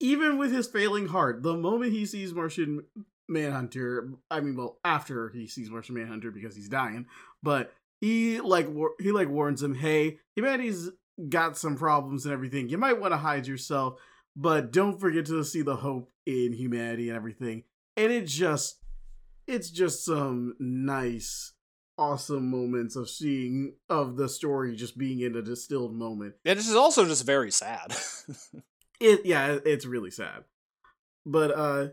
even 0.00 0.38
with 0.38 0.50
his 0.50 0.66
failing 0.66 1.06
heart, 1.06 1.44
the 1.44 1.56
moment 1.56 1.92
he 1.92 2.04
sees 2.04 2.34
Martian 2.34 2.82
Manhunter, 3.28 4.10
I 4.28 4.40
mean, 4.40 4.56
well, 4.56 4.80
after 4.84 5.28
he 5.28 5.46
sees 5.46 5.70
Martian 5.70 5.94
Manhunter 5.94 6.32
because 6.32 6.56
he's 6.56 6.68
dying, 6.68 7.06
but 7.40 7.72
he 8.00 8.40
like 8.40 8.66
he 8.98 9.12
like 9.12 9.28
warns 9.28 9.62
him, 9.62 9.76
"Hey, 9.76 10.18
humanity's 10.34 10.90
got 11.28 11.56
some 11.56 11.76
problems 11.76 12.24
and 12.24 12.32
everything. 12.32 12.68
You 12.68 12.78
might 12.78 13.00
want 13.00 13.12
to 13.12 13.18
hide 13.18 13.46
yourself, 13.46 14.00
but 14.34 14.72
don't 14.72 14.98
forget 14.98 15.26
to 15.26 15.44
see 15.44 15.62
the 15.62 15.76
hope 15.76 16.10
in 16.26 16.54
humanity 16.54 17.08
and 17.08 17.16
everything." 17.16 17.62
And 17.96 18.10
it 18.10 18.26
just 18.26 18.80
it's 19.48 19.70
just 19.70 20.04
some 20.04 20.54
nice 20.60 21.54
awesome 21.96 22.48
moments 22.48 22.94
of 22.94 23.10
seeing 23.10 23.74
of 23.88 24.16
the 24.16 24.28
story 24.28 24.76
just 24.76 24.96
being 24.96 25.20
in 25.20 25.34
a 25.34 25.42
distilled 25.42 25.94
moment. 25.94 26.34
And 26.44 26.56
this 26.58 26.68
is 26.68 26.76
also 26.76 27.04
just 27.04 27.26
very 27.26 27.50
sad. 27.50 27.94
It 29.00 29.24
yeah, 29.24 29.58
it's 29.64 29.86
really 29.86 30.10
sad. 30.10 30.42
But 31.24 31.56
uh 31.56 31.88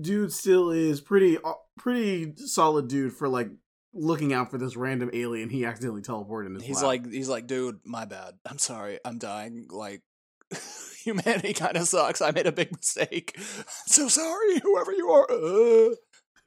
dude 0.00 0.32
still 0.32 0.70
is 0.70 0.98
pretty 1.00 1.36
uh, 1.36 1.52
pretty 1.76 2.32
solid 2.36 2.88
dude 2.88 3.12
for 3.12 3.28
like 3.28 3.50
looking 3.92 4.32
out 4.32 4.50
for 4.50 4.56
this 4.56 4.74
random 4.74 5.10
alien 5.12 5.50
he 5.50 5.66
accidentally 5.66 6.00
teleported 6.00 6.46
in 6.46 6.54
his 6.54 6.64
he's 6.64 6.76
lap. 6.76 6.84
like 6.84 7.12
he's 7.12 7.28
like, 7.28 7.46
dude, 7.46 7.80
my 7.84 8.06
bad. 8.06 8.34
I'm 8.48 8.56
sorry. 8.56 8.98
I'm 9.04 9.18
dying. 9.18 9.66
Like 9.70 10.02
humanity 11.04 11.52
kind 11.52 11.76
of 11.76 11.86
sucks. 11.86 12.22
I 12.22 12.30
made 12.30 12.46
a 12.46 12.52
big 12.52 12.72
mistake. 12.72 13.34
I'm 13.38 13.64
so 13.86 14.08
sorry, 14.08 14.58
whoever 14.60 14.92
you 14.92 15.10
are. 15.10 15.30
Uh. 15.30 15.94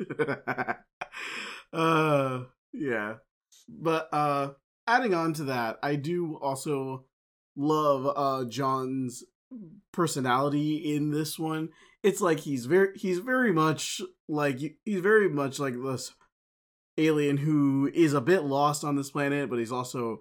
uh 1.73 2.43
yeah. 2.73 3.15
But 3.67 4.09
uh 4.11 4.49
adding 4.87 5.13
on 5.13 5.33
to 5.33 5.43
that, 5.45 5.77
I 5.83 5.95
do 5.95 6.37
also 6.41 7.05
love 7.55 8.05
uh 8.07 8.45
J'onn's 8.45 9.23
personality 9.91 10.95
in 10.95 11.11
this 11.11 11.37
one. 11.37 11.69
It's 12.03 12.21
like 12.21 12.39
he's 12.39 12.65
very 12.65 12.97
he's 12.97 13.19
very 13.19 13.51
much 13.51 14.01
like 14.27 14.59
he's 14.85 15.01
very 15.01 15.29
much 15.29 15.59
like 15.59 15.75
this 15.81 16.13
alien 16.97 17.37
who 17.37 17.89
is 17.93 18.13
a 18.13 18.21
bit 18.21 18.43
lost 18.43 18.83
on 18.83 18.95
this 18.95 19.11
planet, 19.11 19.49
but 19.49 19.59
he's 19.59 19.71
also 19.71 20.19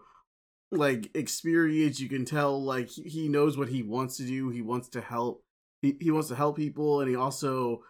like 0.71 1.11
experienced. 1.15 2.01
You 2.01 2.09
can 2.09 2.25
tell 2.25 2.63
like 2.63 2.91
he 2.91 3.29
knows 3.29 3.57
what 3.57 3.69
he 3.69 3.83
wants 3.83 4.17
to 4.19 4.25
do. 4.25 4.51
He 4.51 4.63
wants 4.63 4.89
to 4.91 5.01
help. 5.01 5.45
He 5.83 5.97
he 6.01 6.11
wants 6.11 6.29
to 6.29 6.37
help 6.37 6.57
people, 6.57 7.01
and 7.01 7.09
he 7.09 7.17
also 7.17 7.83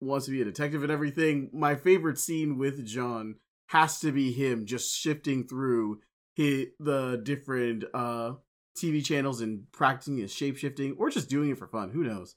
wants 0.00 0.26
to 0.26 0.32
be 0.32 0.40
a 0.42 0.44
detective 0.44 0.82
and 0.82 0.92
everything. 0.92 1.50
My 1.52 1.74
favorite 1.74 2.18
scene 2.18 2.58
with 2.58 2.86
J'onn 2.86 3.34
has 3.68 4.00
to 4.00 4.12
be 4.12 4.32
him 4.32 4.64
just 4.66 4.96
shifting 4.96 5.46
through 5.46 6.00
his, 6.34 6.66
the 6.78 7.20
different 7.22 7.84
uh 7.94 8.34
TV 8.78 9.04
channels 9.04 9.40
and 9.40 9.64
practicing 9.72 10.18
his 10.18 10.32
shape 10.32 10.56
shifting 10.56 10.94
or 10.98 11.10
just 11.10 11.28
doing 11.28 11.50
it 11.50 11.58
for 11.58 11.66
fun. 11.66 11.90
Who 11.90 12.04
knows? 12.04 12.36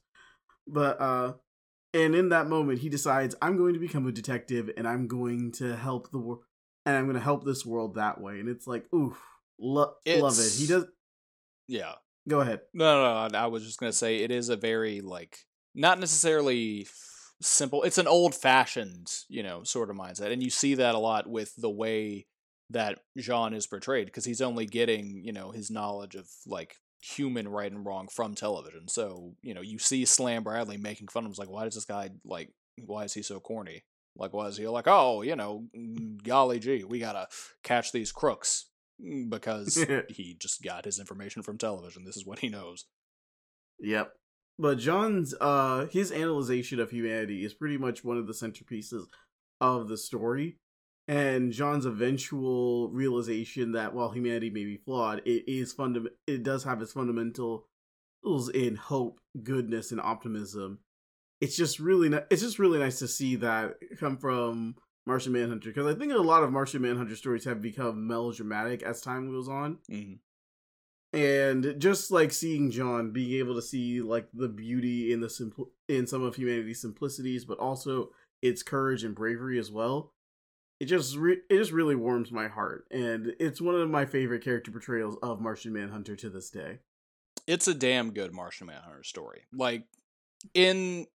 But 0.66 1.00
uh 1.00 1.34
and 1.94 2.14
in 2.14 2.30
that 2.30 2.48
moment 2.48 2.80
he 2.80 2.88
decides 2.88 3.34
I'm 3.40 3.56
going 3.56 3.74
to 3.74 3.80
become 3.80 4.06
a 4.06 4.12
detective 4.12 4.70
and 4.76 4.88
I'm 4.88 5.06
going 5.06 5.52
to 5.52 5.76
help 5.76 6.10
the 6.10 6.18
world 6.18 6.42
and 6.84 6.96
I'm 6.96 7.04
going 7.04 7.14
to 7.14 7.20
help 7.22 7.44
this 7.44 7.64
world 7.64 7.94
that 7.94 8.20
way. 8.20 8.40
And 8.40 8.48
it's 8.48 8.66
like, 8.66 8.92
oof, 8.92 9.16
lo- 9.60 9.94
love 10.06 10.36
it. 10.38 10.52
He 10.58 10.66
does 10.66 10.86
Yeah. 11.68 11.92
go 12.28 12.40
ahead. 12.40 12.60
No, 12.74 13.02
no, 13.02 13.28
no. 13.28 13.38
I 13.38 13.46
was 13.46 13.64
just 13.64 13.78
gonna 13.78 13.92
say 13.92 14.16
it 14.18 14.30
is 14.32 14.48
a 14.48 14.56
very 14.56 15.00
like 15.00 15.38
not 15.74 16.00
necessarily 16.00 16.86
simple. 17.42 17.82
It's 17.82 17.98
an 17.98 18.06
old 18.06 18.34
fashioned, 18.34 19.12
you 19.28 19.42
know, 19.42 19.62
sort 19.64 19.90
of 19.90 19.96
mindset, 19.96 20.32
and 20.32 20.42
you 20.42 20.50
see 20.50 20.74
that 20.74 20.94
a 20.94 20.98
lot 20.98 21.26
with 21.26 21.54
the 21.56 21.70
way 21.70 22.26
that 22.70 23.00
J'onn 23.18 23.54
is 23.54 23.66
portrayed 23.66 24.06
because 24.06 24.24
he's 24.24 24.40
only 24.40 24.66
getting 24.66 25.22
you 25.24 25.32
know 25.32 25.50
his 25.50 25.70
knowledge 25.70 26.14
of 26.14 26.28
like 26.46 26.76
human 27.00 27.48
right 27.48 27.70
and 27.70 27.84
wrong 27.84 28.08
from 28.08 28.34
television. 28.34 28.88
So 28.88 29.34
you 29.42 29.54
know 29.54 29.60
you 29.60 29.78
see 29.78 30.04
Slam 30.04 30.42
Bradley 30.42 30.76
making 30.76 31.08
fun 31.08 31.24
of 31.24 31.26
him. 31.26 31.30
It's 31.32 31.38
like, 31.38 31.50
why 31.50 31.64
does 31.64 31.74
this 31.74 31.84
guy 31.84 32.10
like? 32.24 32.50
Why 32.84 33.04
is 33.04 33.14
he 33.14 33.22
so 33.22 33.38
corny? 33.38 33.84
Like, 34.16 34.32
why 34.32 34.46
is 34.46 34.56
he 34.56 34.66
like, 34.68 34.88
oh, 34.88 35.22
you 35.22 35.36
know, 35.36 35.64
mm, 35.76 36.22
golly 36.22 36.58
gee, 36.58 36.84
we 36.84 36.98
gotta 36.98 37.28
catch 37.62 37.92
these 37.92 38.12
crooks 38.12 38.66
Mm, 39.02 39.30
because 39.30 39.84
he 40.08 40.36
just 40.38 40.62
got 40.62 40.84
his 40.84 40.98
information 40.98 41.42
from 41.42 41.58
television. 41.58 42.04
This 42.04 42.16
is 42.16 42.26
what 42.26 42.40
he 42.40 42.48
knows. 42.48 42.86
Yep. 43.80 44.12
But 44.58 44.78
J'onn's 44.78 45.34
uh 45.40 45.86
his 45.90 46.12
analyzation 46.12 46.78
of 46.80 46.90
humanity 46.90 47.44
is 47.44 47.54
pretty 47.54 47.78
much 47.78 48.04
one 48.04 48.16
of 48.18 48.26
the 48.26 48.32
centerpieces 48.32 49.04
of 49.60 49.88
the 49.88 49.96
story. 49.96 50.58
And 51.08 51.52
J'onn's 51.52 51.86
eventual 51.86 52.88
realization 52.90 53.72
that 53.72 53.92
while 53.92 54.10
humanity 54.10 54.50
may 54.50 54.64
be 54.64 54.76
flawed, 54.76 55.20
it 55.24 55.50
is 55.50 55.74
fundam- 55.74 56.06
it 56.26 56.42
does 56.44 56.64
have 56.64 56.80
its 56.80 56.92
fundamentals 56.92 57.64
in 58.54 58.76
hope, 58.76 59.20
goodness, 59.42 59.90
and 59.90 60.00
optimism. 60.00 60.78
It's 61.40 61.56
just 61.56 61.80
really 61.80 62.08
ni- 62.08 62.18
it's 62.30 62.42
just 62.42 62.58
really 62.60 62.78
nice 62.78 63.00
to 63.00 63.08
see 63.08 63.36
that 63.36 63.74
come 63.98 64.16
from 64.16 64.76
Martian 65.06 65.32
Manhunter 65.32 65.70
because 65.70 65.92
I 65.92 65.98
think 65.98 66.12
a 66.12 66.18
lot 66.18 66.44
of 66.44 66.52
Martian 66.52 66.82
Manhunter 66.82 67.16
stories 67.16 67.44
have 67.44 67.60
become 67.60 68.06
melodramatic 68.06 68.82
as 68.82 69.00
time 69.00 69.30
goes 69.30 69.48
on 69.48 69.78
hmm 69.88 70.14
and 71.12 71.74
just 71.78 72.10
like 72.10 72.32
seeing 72.32 72.70
J'onn 72.70 73.12
being 73.12 73.38
able 73.38 73.54
to 73.54 73.62
see 73.62 74.00
like 74.00 74.28
the 74.32 74.48
beauty 74.48 75.12
in 75.12 75.20
the 75.20 75.26
simpl- 75.26 75.70
in 75.88 76.06
some 76.06 76.22
of 76.22 76.36
humanity's 76.36 76.80
simplicities, 76.80 77.44
but 77.44 77.58
also 77.58 78.10
its 78.40 78.62
courage 78.62 79.04
and 79.04 79.14
bravery 79.14 79.58
as 79.58 79.70
well. 79.70 80.12
It 80.80 80.86
just 80.86 81.16
re- 81.16 81.42
it 81.48 81.58
just 81.58 81.72
really 81.72 81.94
warms 81.94 82.32
my 82.32 82.48
heart, 82.48 82.86
and 82.90 83.34
it's 83.38 83.60
one 83.60 83.74
of 83.74 83.88
my 83.90 84.04
favorite 84.04 84.42
character 84.42 84.70
portrayals 84.70 85.16
of 85.22 85.40
Martian 85.40 85.72
Manhunter 85.72 86.16
to 86.16 86.30
this 86.30 86.50
day. 86.50 86.78
It's 87.46 87.68
a 87.68 87.74
damn 87.74 88.12
good 88.12 88.32
Martian 88.32 88.66
Manhunter 88.66 89.04
story. 89.04 89.42
Like 89.52 89.84
in 90.54 91.06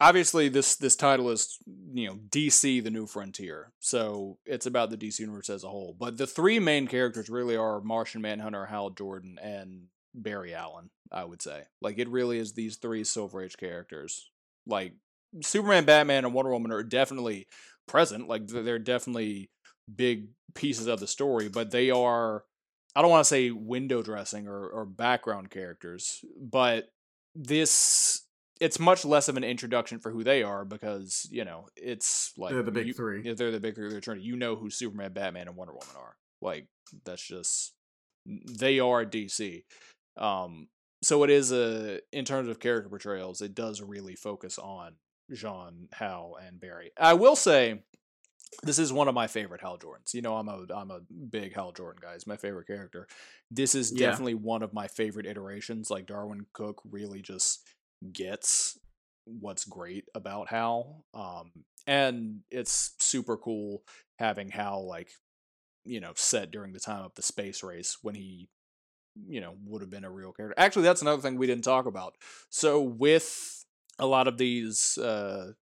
obviously 0.00 0.48
this 0.48 0.76
this 0.76 0.96
title 0.96 1.30
is 1.30 1.58
you 1.92 2.08
know 2.08 2.18
DC 2.28 2.82
the 2.82 2.90
New 2.90 3.06
Frontier, 3.06 3.72
so 3.80 4.38
it's 4.44 4.66
about 4.66 4.90
the 4.90 4.96
DC 4.96 5.20
universe 5.20 5.50
as 5.50 5.64
a 5.64 5.68
whole. 5.68 5.94
But 5.98 6.16
the 6.16 6.26
three 6.26 6.58
main 6.58 6.86
characters 6.86 7.28
really 7.28 7.56
are 7.56 7.80
Martian 7.80 8.22
Manhunter, 8.22 8.66
Hal 8.66 8.90
Jordan, 8.90 9.38
and 9.42 9.84
Barry 10.14 10.54
Allen. 10.54 10.90
I 11.10 11.24
would 11.24 11.42
say 11.42 11.62
like 11.80 11.98
it 11.98 12.08
really 12.08 12.38
is 12.38 12.52
these 12.52 12.76
three 12.76 13.04
Silver 13.04 13.42
Age 13.42 13.56
characters. 13.56 14.30
Like 14.66 14.94
Superman, 15.42 15.84
Batman, 15.84 16.24
and 16.24 16.34
Wonder 16.34 16.50
Woman 16.50 16.72
are 16.72 16.82
definitely 16.82 17.46
present. 17.86 18.28
Like 18.28 18.46
they're 18.46 18.78
definitely 18.78 19.50
big 19.94 20.28
pieces 20.54 20.86
of 20.86 21.00
the 21.00 21.06
story, 21.06 21.48
but 21.48 21.70
they 21.70 21.90
are. 21.90 22.44
I 22.96 23.02
don't 23.02 23.10
want 23.10 23.24
to 23.24 23.28
say 23.28 23.50
window 23.50 24.02
dressing 24.02 24.48
or, 24.48 24.66
or 24.66 24.84
background 24.84 25.50
characters, 25.50 26.24
but 26.40 26.90
this 27.34 28.22
it's 28.60 28.78
much 28.78 29.04
less 29.04 29.28
of 29.28 29.36
an 29.36 29.44
introduction 29.44 29.98
for 30.00 30.10
who 30.10 30.24
they 30.24 30.42
are 30.42 30.64
because 30.64 31.28
you 31.30 31.44
know 31.44 31.66
it's 31.76 32.32
like 32.36 32.52
They're 32.52 32.62
the 32.62 32.70
big 32.72 32.86
you- 32.88 32.92
three. 32.94 33.32
they're 33.32 33.50
the 33.50 33.60
big 33.60 33.74
three. 33.74 33.88
They're 33.90 34.16
you 34.16 34.36
know 34.36 34.56
who 34.56 34.70
Superman, 34.70 35.12
Batman, 35.12 35.48
and 35.48 35.56
Wonder 35.56 35.72
Woman 35.74 35.96
are. 35.96 36.16
Like 36.40 36.66
that's 37.04 37.22
just 37.26 37.72
they 38.26 38.78
are 38.80 39.04
DC. 39.04 39.64
Um, 40.16 40.68
so 41.02 41.22
it 41.24 41.30
is 41.30 41.52
a 41.52 42.00
in 42.12 42.24
terms 42.24 42.48
of 42.48 42.58
character 42.60 42.88
portrayals, 42.88 43.40
it 43.40 43.54
does 43.54 43.80
really 43.80 44.16
focus 44.16 44.58
on 44.58 44.94
J'onn, 45.32 45.92
Hal, 45.92 46.36
and 46.44 46.58
Barry. 46.60 46.90
I 46.98 47.14
will 47.14 47.36
say 47.36 47.82
this 48.62 48.78
is 48.78 48.92
one 48.92 49.08
of 49.08 49.14
my 49.14 49.26
favorite 49.26 49.60
Hal 49.60 49.78
Jordans. 49.78 50.14
You 50.14 50.22
know, 50.22 50.36
I'm 50.36 50.48
a 50.48 50.64
I'm 50.74 50.90
a 50.90 51.00
big 51.30 51.54
Hal 51.54 51.72
Jordan 51.72 52.00
guy. 52.02 52.14
He's 52.14 52.26
my 52.26 52.36
favorite 52.36 52.66
character. 52.66 53.06
This 53.50 53.74
is 53.74 53.92
Yeah. 53.92 54.08
definitely 54.08 54.34
one 54.34 54.62
of 54.62 54.72
my 54.72 54.88
favorite 54.88 55.26
iterations. 55.26 55.90
Like 55.90 56.06
Darwyn 56.06 56.46
Cooke 56.54 56.80
really 56.90 57.20
just 57.22 57.66
gets 58.12 58.78
what's 59.24 59.64
great 59.64 60.04
about 60.14 60.48
Hal. 60.48 61.04
Um, 61.14 61.52
and 61.86 62.40
it's 62.50 62.94
super 62.98 63.36
cool 63.36 63.82
having 64.18 64.50
Hal 64.50 64.86
like, 64.86 65.10
you 65.84 66.00
know, 66.00 66.12
set 66.16 66.50
during 66.50 66.72
the 66.72 66.80
time 66.80 67.04
of 67.04 67.14
the 67.14 67.22
space 67.22 67.62
race 67.62 67.98
when 68.02 68.14
he, 68.14 68.48
you 69.28 69.40
know, 69.40 69.54
would 69.64 69.82
have 69.82 69.90
been 69.90 70.04
a 70.04 70.10
real 70.10 70.32
character. 70.32 70.54
Actually, 70.58 70.82
that's 70.82 71.02
another 71.02 71.22
thing 71.22 71.36
we 71.36 71.46
didn't 71.46 71.64
talk 71.64 71.86
about. 71.86 72.14
So 72.50 72.80
with 72.80 73.64
a 73.98 74.06
lot 74.06 74.28
of 74.28 74.38
these 74.38 74.96
uh 74.98 75.52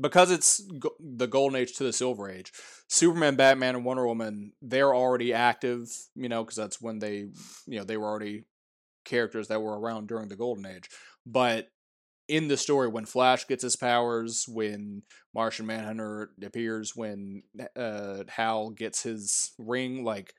because 0.00 0.30
it's 0.30 0.62
the 0.98 1.26
golden 1.26 1.60
age 1.60 1.74
to 1.74 1.84
the 1.84 1.92
silver 1.92 2.28
age 2.28 2.52
superman 2.88 3.36
batman 3.36 3.76
and 3.76 3.84
wonder 3.84 4.06
woman 4.06 4.52
they're 4.62 4.94
already 4.94 5.32
active 5.32 5.88
you 6.16 6.28
know 6.28 6.42
because 6.42 6.56
that's 6.56 6.80
when 6.80 6.98
they 6.98 7.26
you 7.66 7.78
know 7.78 7.84
they 7.84 7.96
were 7.96 8.08
already 8.08 8.44
characters 9.04 9.48
that 9.48 9.60
were 9.60 9.78
around 9.78 10.08
during 10.08 10.28
the 10.28 10.36
golden 10.36 10.66
age 10.66 10.88
but 11.26 11.68
in 12.28 12.48
the 12.48 12.56
story 12.56 12.88
when 12.88 13.04
flash 13.04 13.46
gets 13.46 13.62
his 13.62 13.76
powers 13.76 14.46
when 14.48 15.02
martian 15.34 15.66
manhunter 15.66 16.30
appears 16.42 16.96
when 16.96 17.42
uh 17.76 18.22
hal 18.28 18.70
gets 18.70 19.02
his 19.02 19.52
ring 19.58 20.04
like 20.04 20.34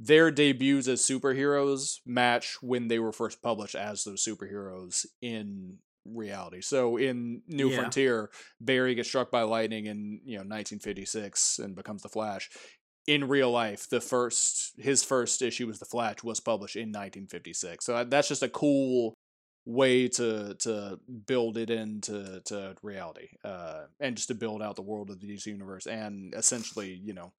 their 0.00 0.30
debuts 0.30 0.88
as 0.88 1.00
superheroes 1.00 2.00
match 2.04 2.58
when 2.60 2.88
they 2.88 2.98
were 2.98 3.12
first 3.12 3.42
published 3.42 3.74
as 3.74 4.04
those 4.04 4.24
superheroes 4.24 5.06
in 5.22 5.78
reality. 6.04 6.60
So 6.60 6.96
in 6.96 7.42
New 7.46 7.70
Yeah. 7.70 7.76
Frontier, 7.76 8.30
Barry 8.60 8.94
gets 8.94 9.08
struck 9.08 9.30
by 9.30 9.42
lightning 9.42 9.86
in 9.86 10.20
you 10.24 10.36
know 10.36 10.44
1956 10.44 11.58
and 11.58 11.74
becomes 11.74 12.02
the 12.02 12.08
Flash. 12.08 12.50
In 13.06 13.28
real 13.28 13.50
life, 13.50 13.88
the 13.88 14.00
first 14.00 14.72
his 14.78 15.04
first 15.04 15.42
issue 15.42 15.66
was 15.66 15.78
the 15.78 15.84
Flash 15.84 16.22
was 16.22 16.40
published 16.40 16.76
in 16.76 16.88
1956. 16.88 17.84
So 17.84 18.04
that's 18.04 18.28
just 18.28 18.42
a 18.42 18.48
cool 18.48 19.14
way 19.66 20.08
to 20.08 20.54
to 20.54 20.98
build 21.26 21.56
it 21.56 21.70
into 21.70 22.40
to 22.44 22.74
reality 22.82 23.28
uh, 23.44 23.84
and 23.98 24.16
just 24.16 24.28
to 24.28 24.34
build 24.34 24.62
out 24.62 24.76
the 24.76 24.82
world 24.82 25.10
of 25.10 25.20
the 25.20 25.26
DC 25.26 25.46
universe 25.46 25.86
and 25.86 26.34
essentially 26.34 27.00
you 27.02 27.14
know 27.14 27.32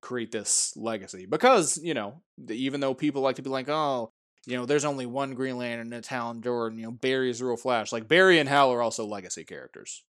create 0.00 0.32
this 0.32 0.72
legacy 0.76 1.26
because 1.26 1.78
you 1.82 1.94
know 1.94 2.20
even 2.50 2.80
though 2.80 2.94
people 2.94 3.22
like 3.22 3.36
to 3.36 3.42
be 3.42 3.50
like 3.50 3.68
oh 3.68 4.12
you 4.46 4.56
know 4.56 4.66
there's 4.66 4.84
only 4.84 5.06
one 5.06 5.34
Green 5.34 5.56
Lantern 5.58 5.92
and 5.92 6.06
Hal 6.06 6.34
Jordan 6.34 6.78
you 6.78 6.84
know 6.84 6.92
Barry's 6.92 7.42
real 7.42 7.56
Flash 7.56 7.92
like 7.92 8.08
Barry 8.08 8.38
and 8.38 8.48
Hal 8.48 8.72
are 8.72 8.82
also 8.82 9.06
legacy 9.06 9.44
characters. 9.44 10.04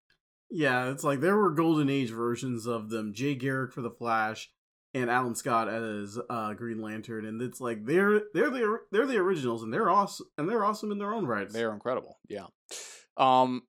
Yeah, 0.55 0.91
it's 0.91 1.03
like 1.03 1.19
there 1.19 1.35
were 1.35 1.49
golden 1.49 1.89
age 1.89 2.11
versions 2.11 2.67
of 2.67 2.91
them. 2.91 3.15
Jay 3.15 3.33
Garrick 3.33 3.73
for 3.73 3.81
the 3.81 3.89
Flash, 3.89 4.51
and 4.93 5.09
Alan 5.09 5.35
Scott 5.35 5.69
as 5.69 6.19
uh, 6.29 6.53
Green 6.53 6.81
Lantern, 6.81 7.25
and 7.25 7.41
it's 7.41 7.59
like 7.59 7.85
they're 7.85 8.21
they're 8.33 8.49
the 8.49 8.79
they're 8.91 9.07
the 9.07 9.17
originals, 9.17 9.63
and 9.63 9.73
they're 9.73 9.89
awesome, 9.89 10.27
and 10.37 10.47
they're 10.47 10.63
awesome 10.63 10.91
in 10.91 10.99
their 10.99 11.13
own 11.13 11.25
rights. 11.25 11.53
They're 11.53 11.73
incredible. 11.73 12.19
Yeah. 12.27 12.45
Um, 13.17 13.63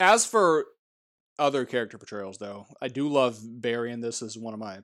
as 0.00 0.26
for 0.26 0.66
other 1.38 1.64
character 1.64 1.98
portrayals, 1.98 2.38
though, 2.38 2.66
I 2.80 2.88
do 2.88 3.08
love 3.08 3.38
Barry, 3.42 3.92
and 3.92 4.02
this 4.02 4.22
is 4.22 4.38
one 4.38 4.54
of 4.54 4.60
my 4.60 4.78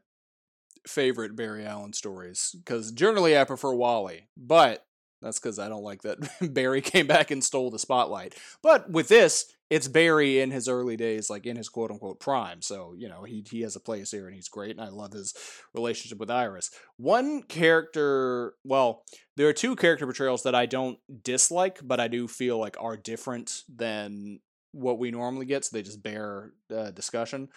favorite 0.86 1.36
Barry 1.36 1.64
Allen 1.66 1.92
stories 1.92 2.54
because 2.56 2.92
generally 2.92 3.38
I 3.38 3.44
prefer 3.44 3.72
Wally, 3.72 4.28
but 4.36 4.84
that's 5.22 5.38
because 5.38 5.58
I 5.58 5.68
don't 5.68 5.82
like 5.82 6.02
that 6.02 6.18
Barry 6.54 6.80
came 6.80 7.06
back 7.06 7.30
and 7.30 7.44
stole 7.44 7.70
the 7.70 7.78
spotlight. 7.78 8.34
But 8.62 8.90
with 8.90 9.08
this, 9.08 9.52
it's 9.68 9.86
Barry 9.86 10.40
in 10.40 10.50
his 10.50 10.68
early 10.68 10.96
days, 10.96 11.30
like 11.30 11.46
in 11.46 11.56
his 11.56 11.68
quote 11.68 11.90
unquote 11.90 12.20
prime. 12.20 12.62
So, 12.62 12.94
you 12.96 13.08
know, 13.08 13.22
he 13.22 13.44
he 13.48 13.60
has 13.62 13.76
a 13.76 13.80
place 13.80 14.10
here 14.10 14.26
and 14.26 14.34
he's 14.34 14.48
great, 14.48 14.72
and 14.72 14.80
I 14.80 14.88
love 14.88 15.12
his 15.12 15.34
relationship 15.74 16.18
with 16.18 16.30
Iris. 16.30 16.70
One 16.96 17.42
character, 17.42 18.54
well, 18.64 19.04
there 19.36 19.48
are 19.48 19.52
two 19.52 19.76
character 19.76 20.06
portrayals 20.06 20.42
that 20.42 20.54
I 20.54 20.66
don't 20.66 20.98
dislike, 21.22 21.80
but 21.82 22.00
I 22.00 22.08
do 22.08 22.26
feel 22.26 22.58
like 22.58 22.76
are 22.80 22.96
different 22.96 23.62
than 23.74 24.40
what 24.72 24.98
we 24.98 25.10
normally 25.10 25.46
get, 25.46 25.64
so 25.64 25.76
they 25.76 25.82
just 25.82 26.02
bear 26.02 26.52
uh, 26.74 26.90
discussion. 26.90 27.48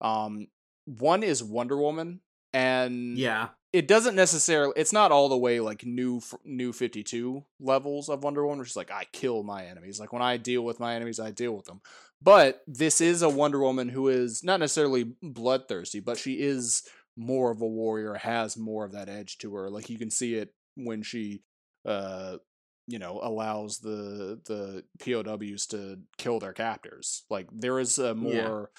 Um, 0.00 0.48
one 0.84 1.22
is 1.22 1.42
Wonder 1.42 1.76
Woman, 1.76 2.20
and 2.52 3.18
yeah, 3.18 3.48
it 3.76 3.86
doesn't 3.86 4.14
necessarily 4.14 4.72
it's 4.76 4.92
not 4.92 5.12
all 5.12 5.28
the 5.28 5.36
way 5.36 5.60
like 5.60 5.84
new 5.84 6.22
new 6.44 6.72
52 6.72 7.44
levels 7.60 8.08
of 8.08 8.24
wonder 8.24 8.42
woman 8.42 8.60
which 8.60 8.70
is 8.70 8.76
like 8.76 8.90
i 8.90 9.04
kill 9.12 9.42
my 9.42 9.66
enemies. 9.66 10.00
Like 10.00 10.14
when 10.14 10.22
i 10.22 10.38
deal 10.38 10.62
with 10.62 10.80
my 10.80 10.94
enemies 10.94 11.20
i 11.20 11.30
deal 11.30 11.52
with 11.52 11.66
them. 11.66 11.82
But 12.22 12.62
this 12.66 13.02
is 13.02 13.20
a 13.20 13.28
wonder 13.28 13.60
woman 13.60 13.90
who 13.90 14.08
is 14.08 14.42
not 14.42 14.60
necessarily 14.60 15.12
bloodthirsty 15.22 16.00
but 16.00 16.16
she 16.16 16.34
is 16.34 16.84
more 17.18 17.50
of 17.50 17.60
a 17.60 17.66
warrior 17.66 18.14
has 18.14 18.56
more 18.56 18.84
of 18.84 18.92
that 18.92 19.10
edge 19.10 19.36
to 19.38 19.54
her. 19.54 19.68
Like 19.68 19.90
you 19.90 19.98
can 19.98 20.10
see 20.10 20.36
it 20.36 20.54
when 20.76 21.02
she 21.02 21.42
uh 21.84 22.38
you 22.86 22.98
know 22.98 23.20
allows 23.22 23.80
the 23.80 24.40
the 24.46 24.84
pows 25.00 25.66
to 25.66 25.98
kill 26.16 26.38
their 26.38 26.54
captors. 26.54 27.24
Like 27.28 27.48
there 27.52 27.78
is 27.78 27.98
a 27.98 28.14
more 28.14 28.70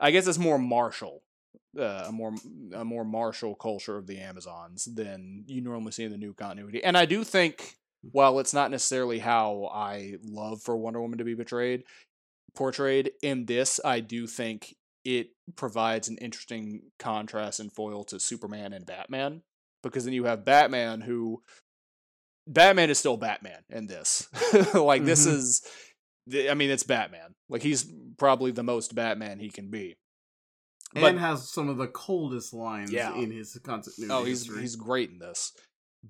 yeah. 0.00 0.06
i 0.06 0.10
guess 0.10 0.26
it's 0.26 0.36
more 0.36 0.58
martial 0.58 1.22
uh, 1.78 2.04
a 2.08 2.12
more 2.12 2.34
a 2.74 2.84
more 2.84 3.04
martial 3.04 3.54
culture 3.54 3.96
of 3.96 4.06
the 4.06 4.18
Amazons 4.18 4.88
than 4.92 5.44
you 5.46 5.60
normally 5.60 5.92
see 5.92 6.04
in 6.04 6.10
the 6.10 6.18
new 6.18 6.34
continuity. 6.34 6.82
And 6.82 6.96
I 6.96 7.04
do 7.04 7.24
think, 7.24 7.76
while 8.02 8.38
it's 8.38 8.54
not 8.54 8.70
necessarily 8.70 9.18
how 9.18 9.70
I 9.72 10.14
love 10.22 10.62
for 10.62 10.76
Wonder 10.76 11.00
Woman 11.00 11.18
to 11.18 11.24
be 11.24 11.34
betrayed, 11.34 11.84
portrayed 12.54 13.12
in 13.22 13.46
this, 13.46 13.80
I 13.84 14.00
do 14.00 14.26
think 14.26 14.74
it 15.04 15.28
provides 15.54 16.08
an 16.08 16.18
interesting 16.18 16.82
contrast 16.98 17.60
and 17.60 17.72
foil 17.72 18.04
to 18.04 18.18
Superman 18.18 18.72
and 18.72 18.84
Batman 18.84 19.42
because 19.82 20.04
then 20.04 20.14
you 20.14 20.24
have 20.24 20.44
Batman 20.44 21.00
who 21.00 21.42
Batman 22.48 22.90
is 22.90 22.98
still 22.98 23.16
Batman 23.16 23.62
in 23.70 23.86
this. 23.86 24.28
like 24.74 25.00
mm-hmm. 25.00 25.04
this 25.04 25.26
is 25.26 25.62
I 26.50 26.54
mean 26.54 26.70
it's 26.70 26.82
Batman. 26.82 27.34
Like 27.48 27.62
he's 27.62 27.86
probably 28.18 28.50
the 28.50 28.64
most 28.64 28.94
Batman 28.94 29.38
he 29.38 29.50
can 29.50 29.70
be 29.70 29.96
but, 30.94 31.04
and 31.04 31.18
has 31.18 31.48
some 31.48 31.68
of 31.68 31.76
the 31.76 31.88
coldest 31.88 32.52
lines 32.52 32.92
yeah. 32.92 33.14
in 33.14 33.30
his 33.30 33.58
continuity. 33.62 34.12
Oh, 34.12 34.24
he's 34.24 34.44
history. 34.44 34.60
he's 34.62 34.76
great 34.76 35.10
in 35.10 35.18
this. 35.18 35.52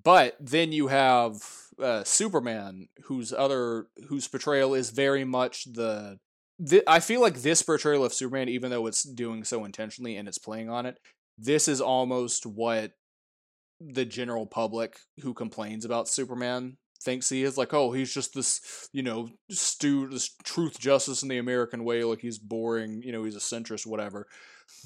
But 0.03 0.35
then 0.39 0.71
you 0.71 0.87
have 0.87 1.41
uh, 1.81 2.03
Superman, 2.03 2.87
whose 3.05 3.33
other 3.33 3.87
whose 4.07 4.27
portrayal 4.27 4.73
is 4.73 4.91
very 4.91 5.23
much 5.23 5.65
the, 5.65 6.19
the. 6.59 6.83
I 6.87 6.99
feel 6.99 7.21
like 7.21 7.41
this 7.41 7.63
portrayal 7.63 8.05
of 8.05 8.13
Superman, 8.13 8.49
even 8.49 8.69
though 8.69 8.85
it's 8.87 9.03
doing 9.03 9.43
so 9.43 9.65
intentionally 9.65 10.15
and 10.15 10.27
it's 10.27 10.37
playing 10.37 10.69
on 10.69 10.85
it, 10.85 10.99
this 11.37 11.67
is 11.67 11.81
almost 11.81 12.45
what 12.45 12.91
the 13.79 14.05
general 14.05 14.45
public 14.45 14.97
who 15.21 15.33
complains 15.33 15.85
about 15.85 16.07
Superman 16.07 16.77
thinks 17.01 17.29
he 17.29 17.43
is 17.43 17.57
like 17.57 17.73
oh 17.75 17.91
he's 17.91 18.11
just 18.11 18.33
this 18.33 18.89
you 18.91 19.03
know 19.03 19.29
stew 19.51 20.07
this 20.07 20.35
truth 20.43 20.79
justice 20.79 21.21
in 21.21 21.29
the 21.29 21.37
american 21.37 21.83
way 21.83 22.03
like 22.03 22.21
he's 22.21 22.39
boring 22.39 23.03
you 23.03 23.11
know 23.11 23.23
he's 23.23 23.35
a 23.35 23.39
centrist 23.39 23.85
whatever 23.85 24.27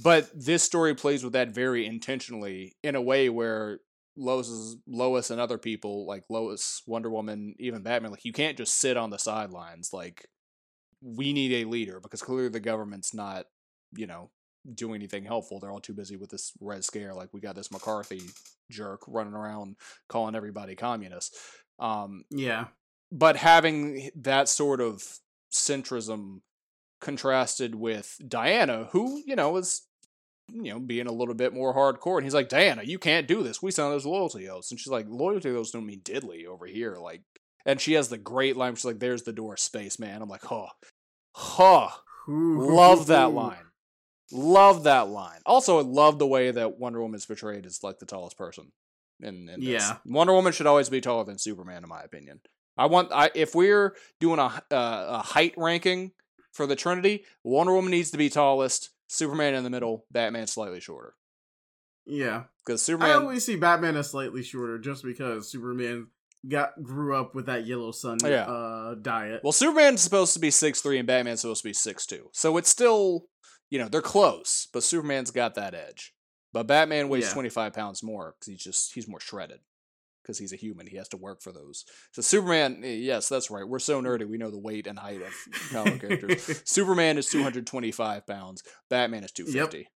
but 0.04 0.30
this 0.34 0.64
story 0.64 0.96
plays 0.96 1.24
with 1.24 1.34
that 1.34 1.50
very 1.50 1.86
intentionally 1.86 2.76
in 2.84 2.96
a 2.96 3.02
way 3.02 3.30
where 3.30 3.80
Lois, 4.18 4.76
Lois 4.88 5.30
and 5.30 5.40
other 5.40 5.58
people 5.58 6.06
like 6.06 6.24
Lois, 6.30 6.82
Wonder 6.86 7.10
Woman, 7.10 7.56
even 7.60 7.82
Batman, 7.82 8.12
like 8.12 8.26
you 8.26 8.34
can't 8.34 8.58
just 8.58 8.76
sit 8.80 8.98
on 8.98 9.10
the 9.10 9.20
sidelines. 9.20 9.92
Like 9.94 10.28
we 11.02 11.34
need 11.34 11.52
a 11.54 11.70
leader 11.70 12.00
because 12.00 12.22
clearly 12.22 12.50
the 12.50 12.60
government's 12.60 13.14
not, 13.14 13.46
you 13.96 14.08
know, 14.08 14.30
doing 14.74 14.96
anything 14.96 15.26
helpful. 15.26 15.60
They're 15.60 15.72
all 15.72 15.80
too 15.80 15.94
busy 15.94 16.16
with 16.16 16.30
this 16.30 16.52
Red 16.60 16.84
Scare. 16.84 17.14
Like 17.14 17.30
we 17.34 17.40
got 17.40 17.56
this 17.56 17.72
McCarthy 17.72 18.22
jerk 18.70 19.02
running 19.08 19.34
around 19.34 19.78
calling 20.08 20.36
everybody 20.36 20.76
communist. 20.76 21.36
Um, 21.80 22.26
yeah, 22.30 22.66
but 23.12 23.38
having 23.38 24.12
that 24.16 24.50
sort 24.50 24.82
of 24.82 25.04
centrism 25.52 26.42
contrasted 27.02 27.76
with 27.76 28.18
Diana, 28.26 28.88
who, 28.92 29.22
you 29.26 29.36
know, 29.36 29.58
is 29.58 29.82
you 30.54 30.74
know, 30.74 30.80
being 30.80 31.08
a 31.08 31.12
little 31.12 31.34
bit 31.34 31.54
more 31.54 31.74
hardcore. 31.74 32.18
And 32.18 32.26
he's 32.26 32.34
like, 32.34 32.50
Diana, 32.50 32.84
you 32.84 33.00
can't 33.00 33.28
do 33.28 33.44
this. 33.44 33.62
We 33.62 33.72
signed 33.72 33.94
those 33.94 34.06
loyalty 34.06 34.50
oaths. 34.50 34.72
And 34.72 34.80
she's 34.80 34.92
like, 34.92 35.06
loyalty 35.08 35.50
oaths 35.50 35.72
don't 35.72 35.86
mean 35.86 36.02
diddly 36.02 36.46
over 36.46 36.66
here. 36.66 36.96
Like, 36.96 37.22
and 37.66 37.80
she 37.80 37.94
has 37.94 38.10
the 38.10 38.18
great 38.18 38.58
line. 38.58 38.76
She's 38.76 38.86
like, 38.86 39.00
there's 39.00 39.24
the 39.24 39.34
door, 39.34 39.58
space 39.58 40.00
man. 40.00 40.22
I'm 40.22 40.30
like, 40.30 40.44
huh, 40.44 40.68
huh. 41.36 41.90
love 42.28 43.08
that 43.08 43.32
line. 43.32 43.66
Love 44.32 44.84
that 44.84 45.10
line. 45.10 45.40
Also, 45.46 45.80
I 45.80 45.84
love 45.84 46.20
the 46.20 46.28
way 46.28 46.52
that 46.52 46.80
Wonder 46.80 47.02
Woman 47.02 47.18
is 47.18 47.26
portrayed 47.26 47.66
as 47.66 47.84
like 47.84 48.00
the 48.00 48.06
tallest 48.06 48.38
person. 48.38 48.72
In 49.22 49.50
yeah, 49.60 49.98
Wonder 50.06 50.34
Woman 50.34 50.54
should 50.54 50.66
always 50.66 50.90
be 50.90 51.02
taller 51.02 51.26
than 51.26 51.38
Superman, 51.38 51.84
in 51.84 51.90
my 51.90 52.02
opinion. 52.02 52.40
I 52.78 52.88
want 52.88 53.12
I 53.12 53.30
if 53.36 53.54
we're 53.54 53.96
doing 54.20 54.40
a 54.40 54.44
uh, 54.44 54.62
a 54.72 55.18
height 55.20 55.54
ranking 55.58 56.12
for 56.52 56.66
the 56.66 56.76
Trinity, 56.76 57.26
Wonder 57.44 57.74
Woman 57.74 57.92
needs 57.92 58.12
to 58.12 58.18
be 58.18 58.30
tallest, 58.30 58.90
Superman 59.08 59.54
in 59.54 59.64
the 59.64 59.70
middle, 59.70 60.06
Batman 60.12 60.48
slightly 60.48 60.80
shorter. 60.80 61.16
Yeah, 62.06 62.44
because 62.66 62.82
Superman. 62.82 63.12
I 63.12 63.14
always 63.16 63.46
see 63.46 63.56
Batman 63.56 63.96
as 63.96 64.10
slightly 64.10 64.44
shorter, 64.44 64.80
just 64.80 65.04
because 65.04 65.50
Superman 65.50 66.08
got 66.48 66.82
grew 66.82 67.16
up 67.16 67.36
with 67.36 67.46
that 67.46 67.68
yellow 67.68 67.92
sun 67.92 68.18
yeah. 68.24 68.46
uh, 68.46 68.96
diet. 68.96 69.42
Well, 69.44 69.52
Superman's 69.52 70.02
supposed 70.02 70.34
to 70.34 70.40
be 70.40 70.52
six 70.52 70.82
three, 70.82 70.98
and 70.98 71.08
Batman's 71.08 71.42
supposed 71.42 71.62
to 71.62 71.70
be 71.70 71.74
six 71.74 72.06
two, 72.06 72.30
so 72.32 72.58
it's 72.58 72.70
still 72.70 73.28
you 73.70 73.80
know 73.80 73.88
they're 73.88 74.02
close, 74.02 74.68
but 74.74 74.84
Superman's 74.84 75.32
got 75.32 75.56
that 75.56 75.74
edge. 75.74 76.14
But 76.54 76.68
Batman 76.68 77.08
weighs 77.08 77.28
yeah. 77.28 77.34
twenty 77.34 77.50
five 77.50 77.74
pounds 77.74 78.02
more 78.02 78.36
because 78.40 78.52
he's 78.52 78.64
just 78.64 78.94
he's 78.94 79.08
more 79.08 79.20
shredded 79.20 79.60
because 80.22 80.38
he's 80.38 80.54
a 80.54 80.58
human. 80.58 80.88
He 80.88 80.98
has 80.98 81.08
to 81.10 81.18
work 81.18 81.42
for 81.42 81.52
those. 81.52 81.86
So 82.12 82.22
Superman, 82.22 82.82
eh, 82.84 82.94
yes, 82.94 83.30
that's 83.30 83.50
right. 83.50 83.68
We're 83.68 83.80
so 83.80 84.02
nerdy. 84.02 84.28
We 84.28 84.38
know 84.38 84.52
the 84.52 84.60
weight 84.60 84.88
and 84.88 84.98
height 84.98 85.22
of 85.22 85.34
comic 85.72 86.02
characters. 86.02 86.62
Superman 86.66 87.18
is 87.18 87.30
225 87.30 88.26
pounds. 88.28 88.64
Batman 88.90 89.24
is 89.24 89.32
250. 89.32 89.78
Yep. 89.78 89.88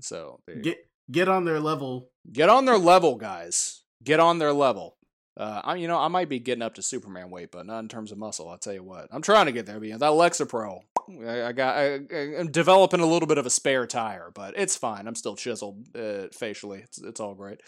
So 0.00 0.40
get 0.62 0.78
get 1.10 1.28
on 1.28 1.44
their 1.44 1.60
level. 1.60 2.10
Get 2.30 2.48
on 2.48 2.64
their 2.64 2.78
level, 2.78 3.16
guys. 3.16 3.82
Get 4.04 4.20
on 4.20 4.38
their 4.38 4.52
level. 4.52 4.96
Uh, 5.38 5.60
I, 5.64 5.74
you 5.76 5.86
know, 5.86 5.98
I 5.98 6.08
might 6.08 6.30
be 6.30 6.38
getting 6.38 6.62
up 6.62 6.74
to 6.74 6.82
Superman 6.82 7.28
weight, 7.28 7.50
but 7.52 7.66
not 7.66 7.80
in 7.80 7.88
terms 7.88 8.10
of 8.10 8.16
muscle. 8.16 8.48
I'll 8.48 8.56
tell 8.56 8.72
you 8.72 8.82
what, 8.82 9.08
I'm 9.12 9.20
trying 9.20 9.46
to 9.46 9.52
get 9.52 9.66
there. 9.66 9.78
Know, 9.78 9.98
that 9.98 10.12
Lexapro, 10.12 10.80
I, 11.26 11.48
I 11.48 11.52
got, 11.52 11.76
I, 11.76 12.00
am 12.10 12.50
developing 12.50 13.00
a 13.00 13.06
little 13.06 13.26
bit 13.26 13.36
of 13.36 13.44
a 13.44 13.50
spare 13.50 13.86
tire, 13.86 14.30
but 14.34 14.54
it's 14.56 14.76
fine. 14.76 15.06
I'm 15.06 15.14
still 15.14 15.36
chiseled 15.36 15.88
uh, 15.94 16.28
facially. 16.32 16.80
It's, 16.80 17.02
it's 17.02 17.20
all 17.20 17.34
great 17.34 17.60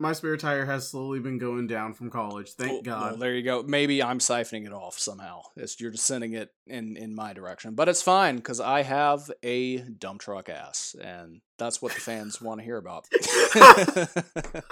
my 0.00 0.12
spare 0.14 0.36
tire 0.38 0.64
has 0.64 0.88
slowly 0.88 1.20
been 1.20 1.38
going 1.38 1.66
down 1.66 1.92
from 1.92 2.10
college. 2.10 2.52
Thank 2.52 2.72
well, 2.72 2.82
God. 2.82 3.10
Well, 3.12 3.20
there 3.20 3.34
you 3.34 3.42
go. 3.42 3.62
Maybe 3.62 4.02
I'm 4.02 4.18
siphoning 4.18 4.64
it 4.66 4.72
off 4.72 4.98
somehow. 4.98 5.42
It's 5.56 5.78
you're 5.78 5.90
just 5.90 6.06
sending 6.06 6.32
it 6.32 6.50
in 6.66 6.96
in 6.96 7.14
my 7.14 7.34
direction, 7.34 7.74
but 7.74 7.88
it's 7.88 8.02
fine 8.02 8.36
because 8.36 8.60
I 8.60 8.82
have 8.82 9.30
a 9.42 9.78
dump 9.78 10.22
truck 10.22 10.48
ass, 10.48 10.96
and 11.00 11.42
that's 11.58 11.82
what 11.82 11.92
the 11.92 12.00
fans 12.00 12.40
want 12.40 12.60
to 12.60 12.64
hear 12.64 12.78
about. 12.78 13.06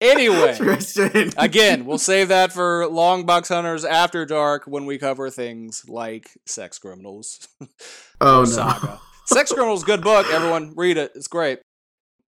anyway, 0.00 0.58
again, 1.38 1.86
we'll 1.86 1.98
save 1.98 2.28
that 2.28 2.52
for 2.52 2.86
long 2.88 3.24
box 3.24 3.48
hunters 3.48 3.84
after 3.84 4.26
dark 4.26 4.64
when 4.66 4.84
we 4.84 4.98
cover 4.98 5.30
things 5.30 5.88
like 5.88 6.30
sex 6.44 6.78
criminals. 6.78 7.48
oh 8.20 8.40
no. 8.40 8.44
Saga. 8.44 9.00
Sex 9.26 9.52
Criminals, 9.52 9.82
good 9.82 10.02
book. 10.02 10.24
Everyone 10.30 10.72
read 10.76 10.96
it. 10.96 11.10
It's 11.16 11.26
great. 11.26 11.58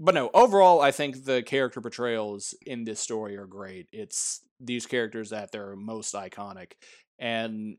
But 0.00 0.14
no, 0.14 0.30
overall, 0.34 0.80
I 0.80 0.90
think 0.90 1.24
the 1.24 1.42
character 1.42 1.80
portrayals 1.80 2.54
in 2.66 2.84
this 2.84 3.00
story 3.00 3.36
are 3.36 3.46
great. 3.46 3.88
It's 3.92 4.40
these 4.60 4.86
characters 4.86 5.30
that 5.30 5.52
they're 5.52 5.76
most 5.76 6.14
iconic, 6.14 6.72
and 7.18 7.76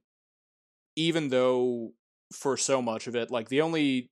even 0.96 1.30
though 1.30 1.92
for 2.34 2.58
so 2.58 2.82
much 2.82 3.08
of 3.08 3.16
it, 3.16 3.32
like 3.32 3.50
the 3.50 3.62
only, 3.62 4.10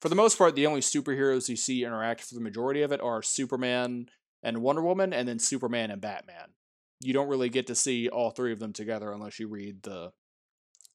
for 0.00 0.08
the 0.08 0.14
most 0.14 0.38
part, 0.38 0.54
the 0.54 0.66
only 0.66 0.80
superheroes 0.80 1.48
you 1.48 1.56
see 1.56 1.84
interact 1.84 2.22
for 2.22 2.34
the 2.34 2.40
majority 2.40 2.82
of 2.82 2.92
it 2.92 3.00
are 3.00 3.22
Superman 3.22 4.06
and 4.42 4.62
Wonder 4.62 4.82
Woman, 4.82 5.12
and 5.12 5.28
then 5.28 5.38
Superman 5.38 5.90
and 5.90 6.00
Batman. 6.00 6.54
You 7.00 7.12
don't 7.12 7.28
really 7.28 7.48
get 7.48 7.66
to 7.68 7.74
see 7.74 8.08
all 8.08 8.30
three 8.30 8.52
of 8.52 8.58
them 8.58 8.72
together 8.72 9.12
unless 9.12 9.38
you 9.38 9.48
read 9.48 9.82
the 9.82 10.12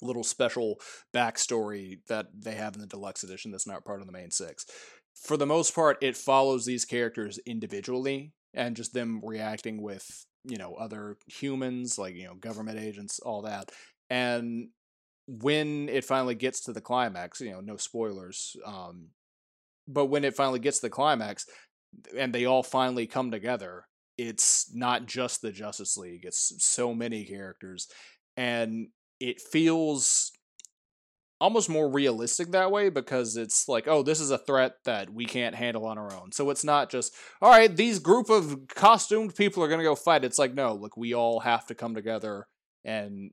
little 0.02 0.24
special 0.24 0.80
backstory 1.14 2.00
that 2.08 2.28
they 2.38 2.54
have 2.56 2.76
in 2.76 2.82
the 2.82 2.88
deluxe 2.88 3.24
edition 3.24 3.52
that's 3.52 3.68
not 3.68 3.86
part 3.86 4.00
of 4.00 4.06
the 4.06 4.14
main 4.14 4.32
six. 4.32 4.66
For 5.24 5.38
the 5.38 5.46
most 5.46 5.74
part, 5.74 5.98
it 6.02 6.16
follows 6.16 6.66
these 6.66 6.86
characters 6.86 7.40
individually 7.46 8.34
and 8.54 8.76
just 8.76 8.94
them 8.94 9.22
reacting 9.24 9.82
with, 9.82 10.26
you 10.44 10.58
know, 10.58 10.76
other 10.76 11.18
humans, 11.28 11.98
like, 11.98 12.16
you 12.16 12.26
know, 12.26 12.36
government 12.36 12.80
agents, 12.80 13.20
all 13.20 13.42
that. 13.42 13.72
And 14.10 14.70
when 15.28 15.90
it 15.90 16.06
finally 16.06 16.36
gets 16.36 16.62
to 16.62 16.74
the 16.74 16.82
climax, 16.82 17.42
you 17.42 17.52
know, 17.52 17.60
no 17.60 17.78
spoilers, 17.78 18.56
um, 18.66 19.10
but 19.88 20.06
when 20.06 20.24
it 20.24 20.36
finally 20.36 20.60
gets 20.60 20.80
to 20.80 20.88
the 20.88 20.92
climax 20.92 21.46
and 22.18 22.34
they 22.34 22.46
all 22.46 22.64
finally 22.64 23.08
come 23.08 23.32
together, 23.32 23.86
it's 24.18 24.74
not 24.74 25.06
just 25.06 25.42
the 25.42 25.52
Justice 25.52 25.98
League, 25.98 26.26
it's 26.26 26.54
so 26.64 26.94
many 26.94 27.26
characters. 27.26 27.88
And 28.36 28.88
it 29.20 29.42
feels 29.42 30.32
almost 31.40 31.70
more 31.70 31.90
realistic 31.90 32.52
that 32.52 32.72
way 32.72 32.90
because 32.90 33.38
it's 33.38 33.68
like, 33.68 33.88
oh, 33.88 34.02
this 34.02 34.20
is 34.20 34.32
a 34.32 34.38
threat 34.38 34.76
that 34.86 35.12
we 35.12 35.26
can't 35.26 35.56
handle 35.56 35.86
on 35.86 35.98
our 35.98 36.14
own. 36.14 36.32
So 36.32 36.50
it's 36.50 36.64
not 36.64 36.90
just, 36.90 37.14
all 37.42 37.52
right, 37.52 37.76
these 37.76 38.00
group 38.00 38.30
of 38.30 38.68
costumed 38.68 39.36
people 39.36 39.64
are 39.64 39.68
going 39.68 39.80
to 39.80 39.84
go 39.84 39.96
fight. 39.96 40.24
It's 40.24 40.40
like, 40.40 40.54
no, 40.54 40.74
like 40.74 40.98
we 40.98 41.14
all 41.14 41.42
have 41.42 41.66
to 41.68 41.76
come 41.76 41.94
together 41.94 42.48
and 42.84 43.32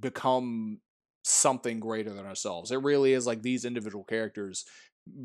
become 0.00 0.80
something 1.24 1.80
greater 1.80 2.12
than 2.12 2.26
ourselves. 2.26 2.70
It 2.70 2.82
really 2.82 3.12
is 3.12 3.26
like 3.26 3.42
these 3.42 3.64
individual 3.64 4.04
characters 4.04 4.64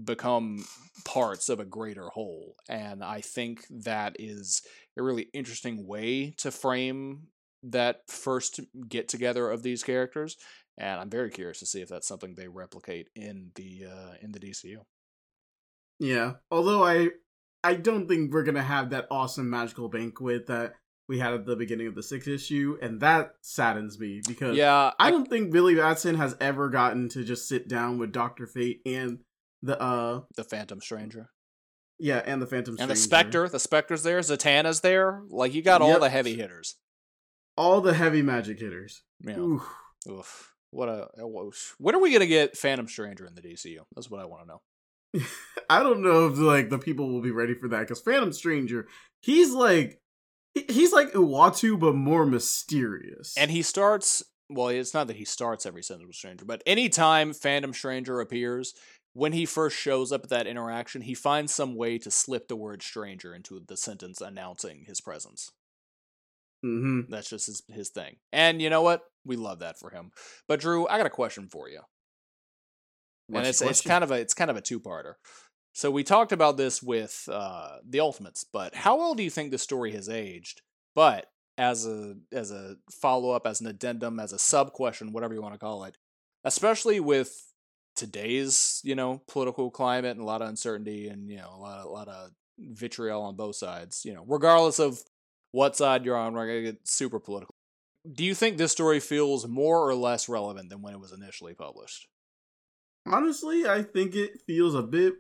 become 0.04 0.64
parts 1.06 1.50
of 1.50 1.60
a 1.60 1.66
greater 1.66 2.10
whole. 2.10 2.56
And 2.70 3.04
I 3.04 3.22
think 3.22 3.66
that 3.70 4.16
is 4.20 4.62
a 4.98 5.04
really 5.04 5.28
interesting 5.34 5.88
way 5.88 6.34
to 6.38 6.52
frame 6.52 7.28
that 7.64 8.02
first 8.08 8.60
get 8.88 9.08
together 9.08 9.50
of 9.50 9.64
these 9.64 9.84
characters, 9.84 10.38
and 10.78 11.00
I'm 11.00 11.10
very 11.10 11.30
curious 11.30 11.60
to 11.60 11.66
see 11.66 11.82
if 11.82 11.90
that's 11.90 12.08
something 12.08 12.36
they 12.36 12.48
replicate 12.48 13.10
in 13.16 13.52
the 13.56 13.86
uh, 13.86 14.14
in 14.22 14.32
the 14.32 14.40
DCU. 14.40 14.78
Yeah, 16.00 16.34
although 16.50 16.84
I 16.84 17.10
I 17.64 17.76
don't 17.76 18.08
think 18.08 18.34
we're 18.34 18.44
gonna 18.44 18.64
have 18.64 18.90
that 18.92 19.08
awesome 19.12 19.50
magical 19.50 19.90
banquet 19.90 20.48
that 20.48 20.74
we 21.08 21.20
had 21.20 21.34
at 21.34 21.46
the 21.46 21.56
beginning 21.56 21.88
of 21.88 21.96
the 21.96 22.04
sixth 22.04 22.28
issue, 22.28 22.78
and 22.82 23.02
that 23.02 23.34
saddens 23.42 24.00
me 24.00 24.22
because 24.28 24.56
yeah, 24.56 24.92
I, 25.00 25.08
I 25.08 25.12
don't 25.12 25.30
think 25.30 25.52
Billy 25.52 25.76
Batson 25.76 26.16
has 26.16 26.36
ever 26.40 26.70
gotten 26.70 27.10
to 27.10 27.24
just 27.24 27.48
sit 27.48 27.68
down 27.68 27.98
with 27.98 28.12
Doctor 28.12 28.48
Fate 28.48 28.82
and 28.86 29.20
the 29.62 29.80
uh 29.82 30.22
the 30.36 30.44
Phantom 30.44 30.82
Stranger. 30.82 31.30
Yeah, 32.00 32.24
and 32.26 32.42
the 32.42 32.48
Phantom 32.48 32.76
Stranger. 32.76 32.82
and 32.82 32.92
the 32.92 32.96
Spectre. 32.96 33.48
The 33.48 33.60
Spectre's 33.60 34.02
there. 34.02 34.20
Zatanna's 34.22 34.82
there. 34.82 35.22
Like 35.30 35.54
you 35.54 35.62
got 35.62 35.84
all 35.84 36.00
the 36.00 36.10
heavy 36.10 36.36
hitters 36.36 36.78
all 37.58 37.82
the 37.82 37.94
heavy 37.94 38.22
magic 38.22 38.60
hitters. 38.60 39.04
Yeah. 39.24 39.38
Oof. 39.38 39.64
Oof. 40.10 40.54
What 40.72 40.90
a 40.90 41.08
when 41.78 41.96
are 41.96 42.00
we 42.00 42.12
gonna 42.12 42.26
get 42.26 42.58
Phantom 42.58 42.88
Stranger 42.88 43.26
in 43.26 43.36
the 43.36 43.42
DCU? 43.42 43.80
That's 43.96 44.10
what 44.10 44.22
I 44.22 44.26
want 44.26 44.44
to 44.44 44.48
know. 44.48 45.26
I 45.70 45.84
don't 45.84 46.02
know 46.02 46.28
if 46.28 46.38
like 46.38 46.70
the 46.70 46.80
people 46.80 47.10
will 47.10 47.22
be 47.22 47.32
ready 47.32 47.54
for 47.54 47.68
that 47.70 47.82
because 47.82 48.02
Phantom 48.02 48.32
Stranger, 48.32 48.88
he's 49.22 49.52
like 49.52 50.00
he's 50.54 50.94
like 50.94 51.12
Uatu 51.12 51.80
but 51.80 51.96
more 51.96 52.26
mysterious. 52.26 53.36
And 53.38 53.52
he 53.52 53.62
starts 53.62 54.24
well, 54.50 54.68
it's 54.68 54.94
not 54.94 55.08
that 55.08 55.16
he 55.16 55.26
starts 55.26 55.66
every 55.66 55.84
sentence 55.84 56.18
Stranger, 56.18 56.46
but 56.46 56.62
anytime 56.66 57.34
Phantom 57.34 57.74
Stranger 57.74 58.20
appears, 58.20 58.74
when 59.14 59.34
he 59.34 59.46
first 59.46 59.78
shows 59.78 60.12
up 60.12 60.24
at 60.24 60.30
that 60.30 60.48
interaction, 60.48 61.02
he 61.02 61.14
finds 61.14 61.54
some 61.54 61.76
way 61.76 61.98
to 61.98 62.12
slip 62.12 62.48
the 62.48 62.56
word 62.56 62.82
stranger 62.82 63.36
into 63.36 63.62
the 63.66 63.78
sentence 63.78 64.22
announcing 64.22 64.86
his 64.88 65.02
presence. 65.02 65.52
Mm-hmm. 66.66 67.12
That's 67.12 67.30
just 67.30 67.48
his, 67.48 67.64
his 67.70 67.90
thing. 67.90 68.18
And 68.32 68.62
you 68.62 68.70
know 68.70 68.82
what? 68.82 69.02
We 69.26 69.36
love 69.36 69.60
that 69.60 69.78
for 69.78 69.90
him. 69.90 70.12
But 70.48 70.60
Drew, 70.60 70.88
I 70.88 70.98
got 70.98 71.06
a 71.06 71.12
question 71.12 71.48
for 71.48 71.70
you. 71.70 71.82
What's 73.28 73.40
and 73.40 73.48
it's 73.48 73.62
it's 73.62 73.82
kind 73.82 74.04
of 74.04 74.12
a 74.12 74.16
it's 74.16 74.34
kind 74.34 74.50
of 74.50 74.58
a 74.58 74.62
two 74.62 74.80
parter. 74.80 75.14
So 75.74 75.90
we 75.90 76.04
talked 76.04 76.32
about 76.32 76.58
this 76.58 76.84
with 76.84 77.30
uh, 77.32 77.78
the 77.88 78.02
Ultimates, 78.02 78.44
but 78.44 78.76
how 78.76 78.98
well 78.98 79.14
do 79.14 79.24
you 79.24 79.30
think 79.30 79.52
the 79.52 79.58
story 79.58 79.94
has 79.94 80.10
aged? 80.10 80.62
But 80.96 81.28
as 81.58 81.86
a 81.86 82.16
as 82.32 82.52
a 82.52 82.76
follow 82.92 83.32
up, 83.32 83.48
as 83.48 83.62
an 83.62 83.68
addendum, 83.68 84.20
as 84.20 84.34
a 84.34 84.40
sub 84.40 84.74
question, 84.74 85.14
whatever 85.14 85.34
you 85.34 85.42
want 85.42 85.54
to 85.54 85.60
call 85.60 85.86
it, 85.86 85.96
especially 86.44 87.00
with 87.00 87.54
today's 87.96 88.82
you 88.84 88.96
know 88.96 89.22
political 89.28 89.70
climate 89.70 90.12
and 90.12 90.22
a 90.22 90.26
lot 90.26 90.42
of 90.42 90.50
uncertainty 90.50 91.08
and 91.08 91.30
you 91.30 91.38
know 91.38 91.52
a 91.54 91.60
lot 91.60 91.80
of, 91.80 91.86
a 91.86 91.90
lot 91.90 92.08
of 92.08 92.32
vitriol 92.60 93.22
on 93.22 93.36
both 93.36 93.56
sides. 93.56 94.02
You 94.04 94.14
know, 94.14 94.26
regardless 94.28 94.80
of 94.80 95.02
what 95.52 95.76
side 95.76 96.06
you're 96.06 96.18
on. 96.18 96.34
We're 96.34 96.48
gonna 96.48 96.62
get 96.62 96.88
super 96.88 97.20
political. 97.20 97.56
Do 98.10 98.24
you 98.24 98.34
think 98.34 98.58
this 98.58 98.72
story 98.72 99.00
feels 99.00 99.48
more 99.48 99.88
or 99.88 99.96
less 99.96 100.28
relevant 100.28 100.70
than 100.70 100.82
when 100.82 100.94
it 100.94 101.00
was 101.00 101.12
initially 101.12 101.54
published? 101.54 102.08
Honestly, 103.06 103.68
I 103.68 103.84
think 103.84 104.16
it 104.16 104.42
feels 104.46 104.76
a 104.76 104.84
bit 104.84 105.16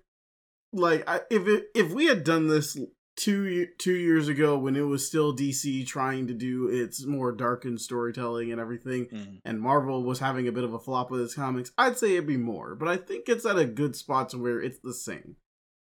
like 0.73 1.07
I, 1.07 1.21
if 1.29 1.47
it 1.47 1.65
if 1.75 1.91
we 1.91 2.05
had 2.05 2.23
done 2.23 2.47
this 2.47 2.77
two 3.17 3.67
two 3.77 3.93
years 3.93 4.27
ago 4.27 4.57
when 4.57 4.75
it 4.75 4.82
was 4.82 5.05
still 5.05 5.36
DC 5.36 5.86
trying 5.86 6.27
to 6.27 6.34
do 6.34 6.67
its 6.67 7.05
more 7.05 7.32
darkened 7.32 7.82
storytelling 7.82 8.51
and 8.51 8.61
everything, 8.61 9.05
mm-hmm. 9.05 9.36
and 9.45 9.61
Marvel 9.61 10.03
was 10.03 10.19
having 10.19 10.47
a 10.47 10.51
bit 10.51 10.63
of 10.63 10.73
a 10.73 10.79
flop 10.79 11.11
with 11.11 11.21
its 11.21 11.36
comics, 11.36 11.71
I'd 11.77 11.97
say 11.97 12.13
it'd 12.13 12.27
be 12.27 12.38
more. 12.38 12.75
But 12.75 12.88
I 12.88 12.97
think 12.97 13.27
it's 13.27 13.45
at 13.45 13.59
a 13.59 13.65
good 13.65 13.95
spot 13.95 14.29
to 14.29 14.38
where 14.38 14.61
it's 14.61 14.79
the 14.84 14.93
same. 14.93 15.36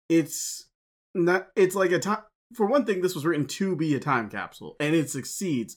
It's 0.08 0.68
not. 1.14 1.48
It's 1.56 1.74
like 1.74 1.92
a 1.92 1.98
time 1.98 2.22
for 2.54 2.66
one 2.66 2.84
thing, 2.84 3.02
this 3.02 3.14
was 3.14 3.26
written 3.26 3.46
to 3.46 3.76
be 3.76 3.94
a 3.94 4.00
time 4.00 4.30
capsule, 4.30 4.76
and 4.80 4.94
it 4.94 5.10
succeeds 5.10 5.76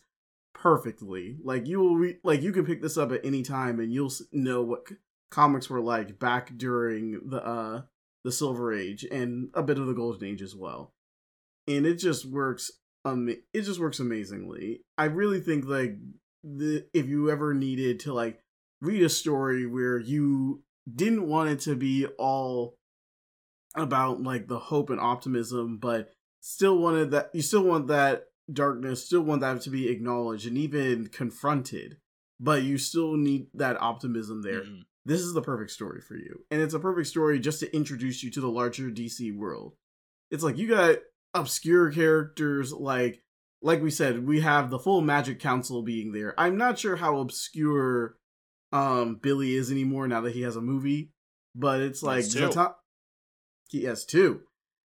perfectly. 0.62 1.38
Like 1.44 1.68
you 1.68 1.80
will, 1.80 1.96
re- 1.96 2.20
like 2.24 2.42
you 2.42 2.52
can 2.52 2.66
pick 2.66 2.82
this 2.82 2.98
up 2.98 3.12
at 3.12 3.26
any 3.26 3.42
time, 3.42 3.80
and 3.80 3.92
you'll 3.92 4.12
know 4.32 4.62
what 4.62 4.88
c- 4.88 4.96
comics 5.32 5.70
were 5.70 5.82
like 5.82 6.20
back 6.20 6.56
during 6.56 7.30
the 7.30 7.44
uh 7.44 7.82
the 8.24 8.32
Silver 8.32 8.72
Age 8.72 9.04
and 9.04 9.50
a 9.54 9.64
bit 9.64 9.80
of 9.80 9.88
the 9.88 9.94
Golden 9.94 10.28
Age 10.28 10.42
as 10.42 10.56
well. 10.56 10.94
And 11.68 11.86
it 11.86 11.96
just 11.96 12.26
works. 12.26 12.72
Um, 13.04 13.30
it 13.30 13.62
just 13.62 13.80
works 13.80 14.00
amazingly. 14.00 14.82
I 14.98 15.06
really 15.06 15.40
think 15.40 15.66
like 15.66 15.98
the 16.44 16.86
if 16.94 17.08
you 17.08 17.32
ever 17.32 17.54
needed 17.54 18.00
to 18.02 18.14
like 18.14 18.40
read 18.82 19.02
a 19.02 19.10
story 19.10 19.66
where 19.66 19.98
you 19.98 20.64
didn't 20.94 21.28
want 21.28 21.50
it 21.50 21.60
to 21.62 21.76
be 21.76 22.06
all 22.20 22.76
about 23.76 24.22
like 24.22 24.48
the 24.48 24.60
hope 24.60 24.92
and 24.92 25.00
optimism, 25.00 25.78
but 25.78 26.12
still 26.42 26.78
wanted 26.78 27.12
that 27.12 27.32
you 27.34 27.42
still 27.42 27.64
want 27.64 27.88
that 27.88 28.26
darkness, 28.52 29.06
still 29.06 29.22
want 29.22 29.42
that 29.42 29.62
to 29.62 29.70
be 29.70 29.90
acknowledged 29.90 30.48
and 30.48 30.58
even 30.58 31.08
confronted, 31.08 31.98
but 32.40 32.64
you 32.64 32.78
still 32.78 33.16
need 33.16 33.48
that 33.54 33.82
optimism 33.82 34.42
there. 34.42 34.62
Mm-hmm. 34.62 34.82
This 35.06 35.22
is 35.22 35.34
the 35.34 35.42
perfect 35.42 35.72
story 35.72 36.02
for 36.02 36.16
you. 36.16 36.42
And 36.52 36.62
it's 36.62 36.74
a 36.74 36.80
perfect 36.80 37.08
story 37.08 37.40
just 37.40 37.60
to 37.62 37.76
introduce 37.76 38.24
you 38.24 38.30
to 38.32 38.42
the 38.42 38.50
larger 38.50 38.90
DC 38.90 39.36
world. 39.36 39.74
It's 40.30 40.44
like 40.44 40.58
you 40.58 40.68
got 40.68 40.98
obscure 41.34 41.92
characters 41.92 42.72
like 42.74 43.24
like 43.64 43.82
we 43.82 43.92
said, 43.92 44.26
we 44.26 44.42
have 44.42 44.70
the 44.70 44.80
full 44.80 45.02
Magic 45.02 45.40
Council 45.40 45.84
being 45.84 46.12
there. 46.12 46.34
I'm 46.38 46.58
not 46.58 46.80
sure 46.80 46.96
how 46.96 47.20
obscure 47.20 48.18
um 48.72 49.20
Billy 49.22 49.54
is 49.54 49.72
anymore 49.72 50.08
now 50.08 50.22
that 50.22 50.34
he 50.34 50.42
has 50.42 50.56
a 50.56 50.62
movie, 50.62 51.12
but 51.56 51.82
it's 51.82 52.04
like 52.04 52.24
Zata- 52.24 52.76
he 53.70 53.84
has 53.86 54.06
two. 54.06 54.42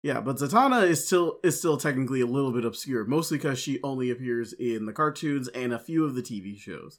Yeah, 0.02 0.20
but 0.20 0.36
Zatanna 0.36 0.88
is 0.88 1.06
still 1.06 1.38
is 1.44 1.58
still 1.58 1.76
technically 1.76 2.20
a 2.20 2.26
little 2.26 2.52
bit 2.52 2.64
obscure, 2.64 3.04
mostly 3.04 3.38
because 3.38 3.58
she 3.58 3.78
only 3.84 4.10
appears 4.10 4.52
in 4.52 4.86
the 4.86 4.92
cartoons 4.92 5.48
and 5.48 5.72
a 5.72 5.78
few 5.78 6.04
of 6.04 6.14
the 6.14 6.22
TV 6.22 6.58
shows. 6.58 6.98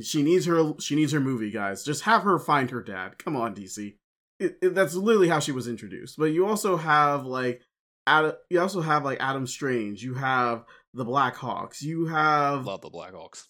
She 0.00 0.22
needs 0.22 0.46
her 0.46 0.74
she 0.78 0.94
needs 0.94 1.12
her 1.12 1.20
movie, 1.20 1.50
guys. 1.50 1.84
Just 1.84 2.02
have 2.02 2.22
her 2.22 2.38
find 2.38 2.70
her 2.70 2.82
dad. 2.82 3.18
Come 3.18 3.34
on, 3.34 3.54
DC. 3.54 3.96
It, 4.38 4.58
it, 4.62 4.74
that's 4.74 4.94
literally 4.94 5.28
how 5.28 5.40
she 5.40 5.52
was 5.52 5.66
introduced. 5.66 6.16
But 6.16 6.26
you 6.26 6.46
also 6.46 6.76
have 6.76 7.26
like 7.26 7.62
Adam, 8.06 8.34
you 8.48 8.60
also 8.60 8.80
have 8.80 9.04
like 9.04 9.18
Adam 9.20 9.46
Strange. 9.46 10.02
You 10.02 10.14
have 10.14 10.64
the 10.92 11.04
Blackhawks. 11.04 11.82
You 11.82 12.06
have 12.06 12.64
love 12.64 12.80
the 12.80 12.90
Blackhawks. 12.90 13.46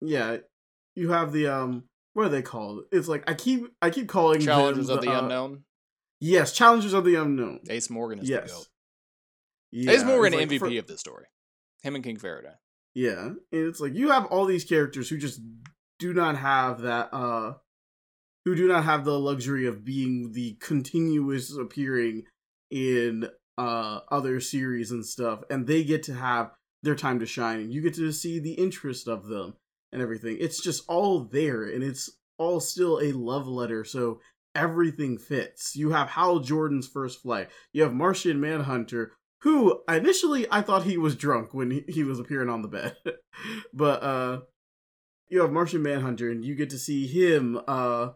Yeah, 0.00 0.38
you 0.94 1.10
have 1.10 1.32
the 1.32 1.48
um 1.48 1.84
what 2.14 2.26
are 2.26 2.30
they 2.30 2.42
called? 2.42 2.84
It's 2.92 3.08
like 3.08 3.28
I 3.28 3.34
keep 3.34 3.66
I 3.82 3.90
keep 3.90 4.08
calling 4.08 4.40
Challengers 4.40 4.86
them 4.86 5.00
the, 5.00 5.00
of 5.00 5.04
the 5.04 5.12
uh, 5.12 5.22
Unknown. 5.22 5.64
Yes, 6.20 6.52
Challengers 6.52 6.94
of 6.94 7.04
the 7.04 7.14
Unknown. 7.14 7.60
Ace 7.70 7.90
Morgan 7.90 8.18
is 8.18 8.28
yes. 8.28 8.50
the 8.50 8.56
goat. 8.56 8.66
Yeah, 9.70 9.92
Ace 9.92 10.04
Morgan 10.04 10.38
like 10.38 10.48
MVP 10.48 10.58
for, 10.58 10.78
of 10.78 10.86
this 10.86 11.00
story. 11.00 11.26
Him 11.82 11.94
and 11.94 12.02
King 12.02 12.16
Faraday. 12.16 12.54
Yeah, 12.94 13.26
and 13.26 13.38
it's 13.52 13.80
like 13.80 13.94
you 13.94 14.10
have 14.10 14.26
all 14.26 14.46
these 14.46 14.64
characters 14.64 15.08
who 15.08 15.18
just 15.18 15.40
do 15.98 16.12
not 16.14 16.36
have 16.36 16.80
that 16.82 17.12
uh 17.12 17.54
who 18.44 18.54
do 18.54 18.66
not 18.66 18.84
have 18.84 19.04
the 19.04 19.18
luxury 19.18 19.66
of 19.66 19.84
being 19.84 20.32
the 20.32 20.56
continuous 20.60 21.56
appearing 21.56 22.24
in 22.70 23.28
uh 23.56 24.00
other 24.10 24.40
series 24.40 24.90
and 24.90 25.04
stuff, 25.04 25.42
and 25.50 25.66
they 25.66 25.84
get 25.84 26.02
to 26.04 26.14
have 26.14 26.50
their 26.82 26.94
time 26.94 27.20
to 27.20 27.26
shine, 27.26 27.60
and 27.60 27.72
you 27.72 27.82
get 27.82 27.94
to 27.94 28.10
see 28.10 28.38
the 28.38 28.54
interest 28.54 29.06
of 29.06 29.26
them 29.26 29.54
and 29.92 30.02
everything. 30.02 30.36
It's 30.40 30.62
just 30.62 30.84
all 30.88 31.20
there, 31.20 31.64
and 31.64 31.84
it's 31.84 32.10
all 32.38 32.60
still 32.60 33.00
a 33.00 33.12
love 33.12 33.46
letter. 33.46 33.84
So 33.84 34.20
everything 34.58 35.18
fits. 35.18 35.76
You 35.76 35.90
have 35.90 36.10
Hal 36.10 36.40
Jordan's 36.40 36.88
first 36.88 37.22
flight. 37.22 37.48
You 37.72 37.82
have 37.82 37.94
Martian 37.94 38.40
Manhunter, 38.40 39.12
who 39.42 39.82
initially 39.88 40.46
I 40.50 40.62
thought 40.62 40.82
he 40.82 40.98
was 40.98 41.16
drunk 41.16 41.54
when 41.54 41.70
he, 41.70 41.84
he 41.88 42.04
was 42.04 42.18
appearing 42.18 42.48
on 42.48 42.62
the 42.62 42.68
bed, 42.68 42.96
but 43.72 44.02
uh, 44.02 44.40
you 45.28 45.40
have 45.40 45.52
Martian 45.52 45.82
Manhunter, 45.82 46.30
and 46.30 46.44
you 46.44 46.54
get 46.54 46.70
to 46.70 46.78
see 46.78 47.06
him 47.06 47.60
uh 47.68 48.10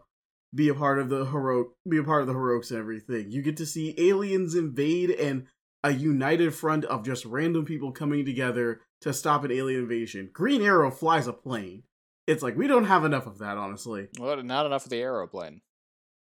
be 0.55 0.69
a 0.69 0.75
part 0.75 0.99
of 0.99 1.09
the 1.09 1.25
heroic, 1.25 1.69
be 1.89 1.97
a 1.97 2.03
part 2.03 2.21
of 2.21 2.27
the 2.27 2.33
heroics 2.33 2.69
and 2.69 2.79
everything. 2.79 3.31
You 3.31 3.41
get 3.41 3.57
to 3.57 3.65
see 3.65 3.95
aliens 3.97 4.53
invade 4.53 5.09
and 5.09 5.47
a 5.83 5.91
united 5.91 6.53
front 6.53 6.85
of 6.85 7.03
just 7.03 7.25
random 7.25 7.65
people 7.65 7.91
coming 7.91 8.25
together 8.25 8.81
to 9.01 9.13
stop 9.13 9.43
an 9.43 9.51
alien 9.51 9.81
invasion. 9.81 10.29
Green 10.31 10.61
Arrow 10.61 10.91
flies 10.91 11.27
a 11.27 11.33
plane. 11.33 11.83
It's 12.27 12.43
like 12.43 12.55
we 12.55 12.67
don't 12.67 12.85
have 12.85 13.03
enough 13.03 13.27
of 13.27 13.39
that, 13.39 13.57
honestly. 13.57 14.07
Well, 14.17 14.41
not 14.43 14.65
enough 14.65 14.85
of 14.85 14.91
the 14.91 15.01
aeroplane. 15.01 15.61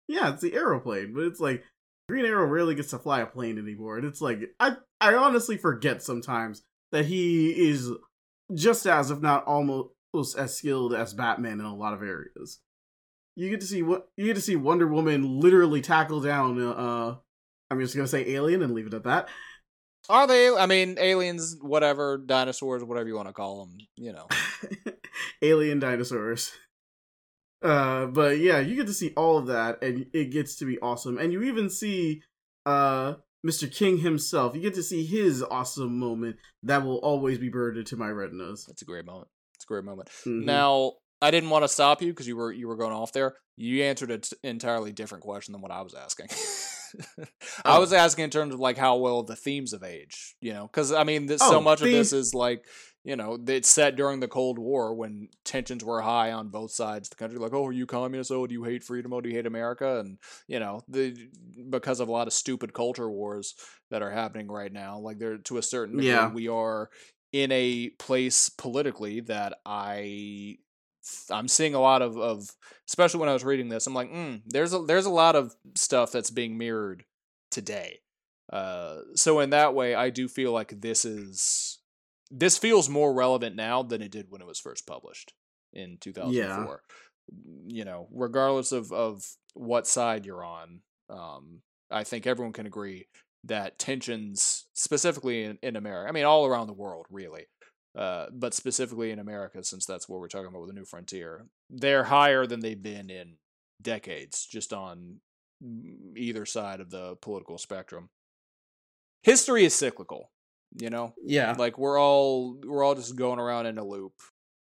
Yeah, 0.09 0.33
it's 0.33 0.41
the 0.41 0.55
aeroplane, 0.55 1.13
but 1.13 1.25
it's 1.25 1.39
like 1.39 1.63
Green 2.09 2.25
Arrow 2.25 2.47
rarely 2.47 2.73
gets 2.73 2.89
to 2.89 2.97
fly 2.97 3.21
a 3.21 3.27
plane 3.27 3.59
anymore. 3.59 3.97
And 3.97 4.05
it's 4.07 4.19
like 4.19 4.39
I 4.59 4.75
I 4.99 5.13
honestly 5.13 5.55
forget 5.55 6.01
sometimes 6.01 6.63
that 6.91 7.05
he 7.05 7.51
is 7.51 7.91
just 8.55 8.87
as, 8.87 9.11
if 9.11 9.21
not 9.21 9.45
almost 9.45 9.91
as 10.35 10.57
skilled 10.57 10.95
as 10.95 11.13
Batman 11.13 11.59
in 11.59 11.65
a 11.65 11.75
lot 11.75 11.93
of 11.93 12.01
areas. 12.01 12.59
You 13.35 13.51
get 13.51 13.61
to 13.61 13.67
see 13.67 13.83
what 13.83 14.07
you 14.17 14.25
get 14.25 14.33
to 14.33 14.41
see 14.41 14.55
Wonder 14.55 14.87
Woman 14.87 15.39
literally 15.39 15.81
tackle 15.81 16.21
down. 16.21 16.59
Uh, 16.59 17.17
I'm 17.69 17.79
just 17.79 17.95
gonna 17.95 18.07
say 18.07 18.31
alien 18.31 18.63
and 18.63 18.73
leave 18.73 18.87
it 18.87 18.95
at 18.95 19.03
that. 19.03 19.29
Are 20.09 20.25
they? 20.25 20.49
I 20.49 20.65
mean, 20.65 20.97
aliens, 20.99 21.55
whatever, 21.61 22.17
dinosaurs, 22.17 22.83
whatever 22.83 23.07
you 23.07 23.15
want 23.15 23.27
to 23.27 23.33
call 23.33 23.63
them. 23.63 23.77
You 23.95 24.13
know, 24.13 24.27
alien 25.43 25.77
dinosaurs. 25.77 26.51
Uh, 27.61 28.05
but 28.05 28.39
yeah, 28.39 28.59
you 28.59 28.75
get 28.75 28.87
to 28.87 28.93
see 28.93 29.13
all 29.17 29.37
of 29.37 29.47
that, 29.47 29.83
and 29.83 30.05
it 30.13 30.31
gets 30.31 30.55
to 30.57 30.65
be 30.65 30.79
awesome. 30.79 31.17
And 31.17 31.33
you 31.33 31.43
even 31.43 31.69
see 31.69 32.21
uh 32.65 33.15
Mr. 33.45 33.71
King 33.71 33.99
himself. 33.99 34.55
You 34.55 34.61
get 34.61 34.73
to 34.75 34.83
see 34.83 35.05
his 35.05 35.43
awesome 35.43 35.97
moment 35.97 36.37
that 36.63 36.83
will 36.83 36.97
always 36.97 37.37
be 37.37 37.49
burned 37.49 37.77
into 37.77 37.95
my 37.95 38.09
retinas. 38.09 38.67
It's 38.69 38.81
a 38.81 38.85
great 38.85 39.05
moment. 39.05 39.29
It's 39.55 39.65
a 39.65 39.67
great 39.67 39.85
moment. 39.85 40.09
Mm-hmm. 40.09 40.45
Now, 40.45 40.93
I 41.21 41.31
didn't 41.31 41.49
want 41.49 41.63
to 41.63 41.69
stop 41.69 42.01
you 42.01 42.09
because 42.09 42.27
you 42.27 42.35
were 42.35 42.51
you 42.51 42.67
were 42.67 42.75
going 42.75 42.93
off 42.93 43.11
there. 43.11 43.35
You 43.55 43.83
answered 43.83 44.11
an 44.11 44.21
entirely 44.43 44.91
different 44.91 45.23
question 45.23 45.51
than 45.51 45.61
what 45.61 45.71
I 45.71 45.81
was 45.81 45.93
asking. 45.93 46.27
I 47.65 47.77
oh. 47.77 47.79
was 47.79 47.93
asking 47.93 48.25
in 48.25 48.29
terms 48.29 48.53
of 48.53 48.59
like 48.59 48.77
how 48.77 48.97
well 48.97 49.23
the 49.23 49.35
themes 49.35 49.73
of 49.73 49.83
age, 49.83 50.35
you 50.41 50.53
know, 50.53 50.67
because 50.67 50.91
I 50.91 51.03
mean, 51.03 51.25
this, 51.25 51.41
oh, 51.41 51.51
so 51.51 51.61
much 51.61 51.81
of 51.81 51.87
this 51.87 52.13
is 52.13 52.33
like 52.33 52.65
you 53.03 53.15
know 53.15 53.37
it's 53.47 53.69
set 53.69 53.95
during 53.95 54.19
the 54.19 54.27
Cold 54.27 54.59
War 54.59 54.93
when 54.93 55.29
tensions 55.45 55.83
were 55.83 56.01
high 56.01 56.31
on 56.31 56.49
both 56.49 56.71
sides 56.71 57.07
of 57.07 57.11
the 57.11 57.15
country. 57.15 57.39
Like, 57.39 57.53
oh, 57.53 57.65
are 57.65 57.71
you 57.71 57.85
communist? 57.85 58.31
Oh, 58.31 58.47
do 58.47 58.53
you 58.53 58.63
hate 58.63 58.83
freedom? 58.83 59.13
Oh, 59.13 59.21
do 59.21 59.29
you 59.29 59.35
hate 59.35 59.45
America? 59.45 59.99
And 59.99 60.17
you 60.47 60.59
know, 60.59 60.81
the 60.87 61.15
because 61.69 61.99
of 61.99 62.09
a 62.09 62.11
lot 62.11 62.27
of 62.27 62.33
stupid 62.33 62.73
culture 62.73 63.09
wars 63.09 63.55
that 63.89 64.01
are 64.01 64.11
happening 64.11 64.47
right 64.47 64.71
now, 64.71 64.99
like 64.99 65.19
there 65.19 65.37
to 65.37 65.57
a 65.57 65.63
certain 65.63 65.97
degree, 65.97 66.09
yeah. 66.09 66.31
we 66.31 66.47
are 66.47 66.89
in 67.31 67.51
a 67.51 67.89
place 67.99 68.49
politically 68.49 69.21
that 69.21 69.59
I 69.65 70.57
I'm 71.31 71.47
seeing 71.47 71.75
a 71.75 71.79
lot 71.79 72.01
of, 72.01 72.17
of 72.17 72.49
especially 72.87 73.19
when 73.19 73.29
I 73.29 73.33
was 73.33 73.43
reading 73.43 73.69
this, 73.69 73.87
I'm 73.87 73.93
like, 73.93 74.11
mm, 74.11 74.41
there's 74.45 74.73
a 74.73 74.79
there's 74.79 75.05
a 75.05 75.11
lot 75.11 75.35
of 75.35 75.55
stuff 75.75 76.11
that's 76.11 76.31
being 76.31 76.57
mirrored 76.57 77.05
today. 77.51 77.99
Uh, 78.51 78.99
so 79.15 79.39
in 79.39 79.51
that 79.51 79.73
way, 79.73 79.95
I 79.95 80.09
do 80.09 80.27
feel 80.27 80.51
like 80.51 80.81
this 80.81 81.05
is 81.05 81.79
this 82.31 82.57
feels 82.57 82.89
more 82.89 83.13
relevant 83.13 83.55
now 83.55 83.83
than 83.83 84.01
it 84.01 84.11
did 84.11 84.27
when 84.29 84.41
it 84.41 84.47
was 84.47 84.59
first 84.59 84.85
published 84.85 85.33
in 85.73 85.97
2004. 85.99 86.33
Yeah. 86.35 86.77
You 87.67 87.85
know, 87.85 88.07
regardless 88.11 88.71
of 88.71 88.91
of 88.91 89.23
what 89.53 89.87
side 89.87 90.25
you're 90.25 90.43
on, 90.43 90.81
um, 91.09 91.61
I 91.91 92.03
think 92.03 92.25
everyone 92.25 92.53
can 92.53 92.65
agree 92.65 93.07
that 93.45 93.79
tensions, 93.79 94.65
specifically 94.73 95.43
in, 95.43 95.57
in 95.61 95.75
America, 95.75 96.09
I 96.09 96.11
mean, 96.11 96.25
all 96.25 96.45
around 96.45 96.67
the 96.67 96.73
world, 96.73 97.05
really, 97.09 97.45
uh, 97.97 98.27
but 98.31 98.53
specifically 98.53 99.11
in 99.11 99.19
America, 99.19 99.63
since 99.63 99.85
that's 99.85 100.07
what 100.07 100.19
we're 100.19 100.27
talking 100.27 100.47
about 100.47 100.61
with 100.61 100.69
the 100.69 100.75
new 100.75 100.85
frontier, 100.85 101.45
they're 101.69 102.05
higher 102.05 102.45
than 102.45 102.59
they've 102.59 102.81
been 102.81 103.09
in 103.09 103.35
decades, 103.81 104.45
just 104.45 104.73
on 104.73 105.17
either 106.15 106.45
side 106.45 106.79
of 106.79 106.89
the 106.91 107.15
political 107.21 107.57
spectrum. 107.57 108.09
History 109.23 109.65
is 109.65 109.75
cyclical, 109.75 110.31
you 110.79 110.89
know. 110.89 111.13
Yeah, 111.23 111.55
like 111.57 111.77
we're 111.77 111.99
all 111.99 112.57
we're 112.65 112.83
all 112.83 112.95
just 112.95 113.15
going 113.15 113.39
around 113.39 113.65
in 113.65 113.77
a 113.77 113.83
loop. 113.83 114.13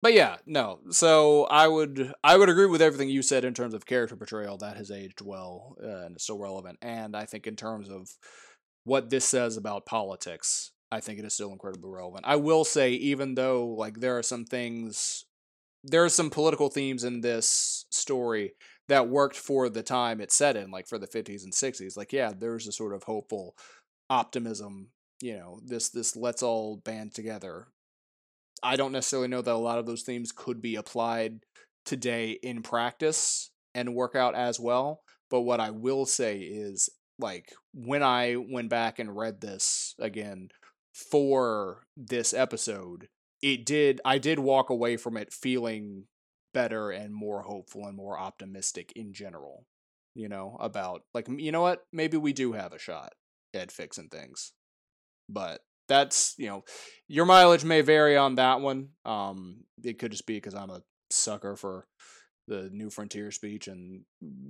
But 0.01 0.13
yeah, 0.13 0.37
no. 0.47 0.79
So 0.89 1.45
I 1.45 1.67
would 1.67 2.13
I 2.23 2.35
would 2.35 2.49
agree 2.49 2.65
with 2.65 2.81
everything 2.81 3.09
you 3.09 3.21
said 3.21 3.45
in 3.45 3.53
terms 3.53 3.73
of 3.73 3.85
character 3.85 4.15
portrayal. 4.15 4.57
That 4.57 4.77
has 4.77 4.89
aged 4.89 5.21
well 5.21 5.77
uh, 5.81 6.05
and 6.05 6.15
is 6.15 6.23
still 6.23 6.39
relevant. 6.39 6.79
And 6.81 7.15
I 7.15 7.25
think 7.25 7.45
in 7.45 7.55
terms 7.55 7.89
of 7.89 8.09
what 8.83 9.11
this 9.11 9.25
says 9.25 9.57
about 9.57 9.85
politics, 9.85 10.71
I 10.91 10.99
think 10.99 11.19
it 11.19 11.25
is 11.25 11.33
still 11.33 11.51
incredibly 11.51 11.89
relevant. 11.89 12.25
I 12.27 12.35
will 12.35 12.65
say, 12.65 12.91
even 12.91 13.35
though 13.35 13.65
like 13.67 13.99
there 13.99 14.17
are 14.17 14.23
some 14.23 14.45
things, 14.45 15.25
there 15.83 16.03
are 16.03 16.09
some 16.09 16.29
political 16.29 16.69
themes 16.69 17.03
in 17.03 17.21
this 17.21 17.85
story 17.89 18.53
that 18.89 19.07
worked 19.07 19.37
for 19.37 19.69
the 19.69 19.83
time 19.83 20.19
it's 20.19 20.35
set 20.35 20.57
in, 20.57 20.69
like 20.69 20.87
for 20.87 20.97
the 20.97 21.07
50s 21.07 21.43
and 21.43 21.53
60s. 21.53 21.95
Like, 21.95 22.11
yeah, 22.11 22.33
there's 22.37 22.67
a 22.67 22.73
sort 22.73 22.93
of 22.93 23.03
hopeful 23.03 23.55
optimism. 24.09 24.89
You 25.21 25.37
know, 25.37 25.59
this 25.63 25.89
this 25.89 26.15
let's 26.15 26.43
all 26.43 26.77
band 26.77 27.13
together. 27.13 27.67
I 28.63 28.75
don't 28.75 28.91
necessarily 28.91 29.27
know 29.27 29.41
that 29.41 29.53
a 29.53 29.55
lot 29.55 29.79
of 29.79 29.85
those 29.85 30.03
themes 30.03 30.31
could 30.31 30.61
be 30.61 30.75
applied 30.75 31.45
today 31.85 32.31
in 32.43 32.61
practice 32.61 33.51
and 33.73 33.95
work 33.95 34.15
out 34.15 34.35
as 34.35 34.59
well. 34.59 35.01
But 35.29 35.41
what 35.41 35.59
I 35.59 35.71
will 35.71 36.05
say 36.05 36.39
is, 36.39 36.89
like, 37.17 37.53
when 37.73 38.03
I 38.03 38.35
went 38.35 38.69
back 38.69 38.99
and 38.99 39.15
read 39.15 39.41
this 39.41 39.95
again, 39.99 40.49
for 40.93 41.83
this 41.95 42.33
episode, 42.33 43.07
it 43.41 43.65
did 43.65 44.01
I 44.05 44.17
did 44.17 44.39
walk 44.39 44.69
away 44.69 44.97
from 44.97 45.17
it 45.17 45.33
feeling 45.33 46.05
better 46.53 46.91
and 46.91 47.13
more 47.13 47.41
hopeful 47.41 47.85
and 47.85 47.95
more 47.95 48.19
optimistic 48.19 48.91
in 48.95 49.13
general. 49.13 49.65
You 50.13 50.29
know, 50.29 50.57
about 50.59 51.03
like 51.13 51.27
you 51.29 51.51
know 51.51 51.61
what, 51.61 51.83
maybe 51.93 52.17
we 52.17 52.33
do 52.33 52.53
have 52.53 52.73
a 52.73 52.79
shot 52.79 53.13
at 53.53 53.71
fixing 53.71 54.09
things. 54.09 54.53
But 55.29 55.61
that's, 55.87 56.35
you 56.37 56.47
know, 56.47 56.63
your 57.07 57.25
mileage 57.25 57.63
may 57.63 57.81
vary 57.81 58.17
on 58.17 58.35
that 58.35 58.61
one. 58.61 58.89
Um 59.05 59.63
it 59.83 59.99
could 59.99 60.11
just 60.11 60.27
be 60.27 60.35
because 60.35 60.55
I'm 60.55 60.69
a 60.69 60.83
sucker 61.09 61.55
for 61.55 61.87
the 62.47 62.69
New 62.71 62.89
Frontier 62.89 63.31
speech 63.31 63.67
and 63.67 64.01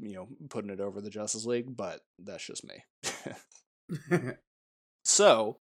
you 0.01 0.15
know 0.15 0.27
putting 0.49 0.71
it 0.71 0.79
over 0.79 1.01
the 1.01 1.09
Justice 1.09 1.45
League, 1.45 1.75
but 1.75 2.01
that's 2.17 2.45
just 2.45 2.65
me. 2.65 2.83
so, 5.03 5.59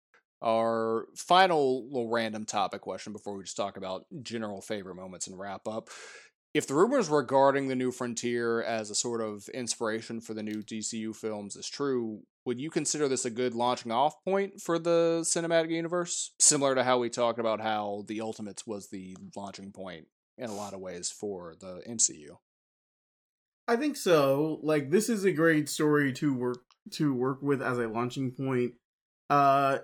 our 0.44 1.08
final 1.16 1.86
little 1.86 2.10
random 2.10 2.46
topic 2.46 2.82
question 2.82 3.14
before 3.14 3.38
we 3.38 3.44
just 3.44 3.58
talk 3.58 3.78
about 3.78 4.06
general 4.22 4.62
favorite 4.62 4.96
moments 4.96 5.28
and 5.28 5.40
wrap 5.40 5.68
up. 5.68 5.90
If 6.54 6.68
the 6.68 6.76
rumors 6.76 7.10
regarding 7.10 7.68
the 7.68 7.76
new 7.76 7.92
frontier 7.92 8.62
as 8.62 8.92
a 8.92 8.96
sort 8.96 9.22
of 9.22 9.50
inspiration 9.50 10.22
for 10.22 10.36
the 10.36 10.44
new 10.44 10.62
DCU 10.62 11.16
films 11.16 11.56
is 11.56 11.68
true, 11.68 12.22
would 12.46 12.60
you 12.60 12.70
consider 12.70 13.08
this 13.08 13.26
a 13.26 13.32
good 13.32 13.56
launching 13.56 13.92
off 13.92 14.24
point 14.24 14.62
for 14.62 14.78
the 14.78 15.22
cinematic 15.24 15.72
universe? 15.72 16.34
Similar 16.40 16.76
to 16.76 16.84
how 16.84 17.00
we 17.00 17.10
talked 17.10 17.40
about 17.40 17.60
how 17.60 18.04
the 18.08 18.22
Ultimates 18.22 18.68
was 18.68 18.90
the 18.90 19.18
launching 19.36 19.72
point 19.72 20.06
in 20.38 20.50
a 20.50 20.56
lot 20.56 20.74
of 20.74 20.80
ways 20.80 21.10
for 21.10 21.56
the 21.60 21.82
MCU. 21.90 22.38
I 23.68 23.76
think 23.76 23.96
so. 23.96 24.60
Like 24.62 24.92
this 24.92 25.10
is 25.10 25.24
a 25.24 25.32
great 25.32 25.70
story 25.70 26.12
to 26.14 26.34
work 26.34 26.64
to 26.92 27.14
work 27.14 27.42
with 27.42 27.62
as 27.62 27.78
a 27.78 27.88
launching 27.88 28.32
point. 28.32 28.74
Uh 29.30 29.80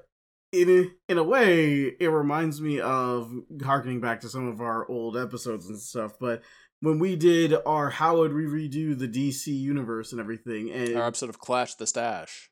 in 0.51 0.69
a, 0.69 1.11
in 1.11 1.17
a 1.17 1.23
way, 1.23 1.95
it 1.99 2.07
reminds 2.07 2.61
me 2.61 2.79
of 2.79 3.31
harkening 3.63 4.01
back 4.01 4.21
to 4.21 4.29
some 4.29 4.47
of 4.47 4.61
our 4.61 4.89
old 4.89 5.17
episodes 5.17 5.67
and 5.67 5.79
stuff. 5.79 6.13
But 6.19 6.41
when 6.81 6.99
we 6.99 7.15
did 7.15 7.53
our 7.65 7.89
how 7.89 8.17
would 8.17 8.33
we 8.33 8.43
redo 8.43 8.97
the 8.97 9.07
DC 9.07 9.47
universe 9.47 10.11
and 10.11 10.19
everything, 10.19 10.71
and 10.71 10.95
our 10.95 11.07
episode 11.07 11.29
of 11.29 11.39
Clash 11.39 11.75
the 11.75 11.85
Stash, 11.85 12.49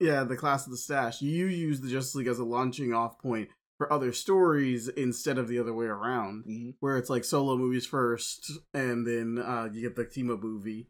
yeah, 0.00 0.24
the 0.24 0.36
Clash 0.36 0.64
of 0.64 0.70
the 0.70 0.76
Stash, 0.76 1.22
you 1.22 1.46
use 1.46 1.80
the 1.80 1.88
Justice 1.88 2.14
League 2.14 2.26
as 2.26 2.38
a 2.38 2.44
launching 2.44 2.92
off 2.92 3.18
point 3.18 3.48
for 3.78 3.92
other 3.92 4.12
stories 4.12 4.88
instead 4.88 5.38
of 5.38 5.48
the 5.48 5.58
other 5.58 5.74
way 5.74 5.86
around, 5.86 6.44
mm-hmm. 6.44 6.70
where 6.80 6.96
it's 6.96 7.10
like 7.10 7.24
solo 7.24 7.56
movies 7.56 7.86
first, 7.86 8.50
and 8.72 9.06
then 9.06 9.38
uh, 9.38 9.68
you 9.72 9.82
get 9.82 9.96
the 9.96 10.04
team 10.04 10.30
up 10.30 10.42
movie. 10.42 10.88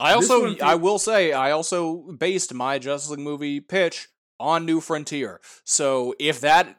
I 0.00 0.14
also, 0.14 0.56
I 0.56 0.74
will 0.74 0.98
say, 0.98 1.32
I 1.32 1.52
also 1.52 2.12
based 2.12 2.52
my 2.54 2.78
Justice 2.78 3.10
League 3.10 3.20
movie 3.20 3.60
pitch 3.60 4.08
on 4.42 4.66
New 4.66 4.80
Frontier. 4.80 5.40
So 5.64 6.14
if 6.18 6.40
that, 6.40 6.76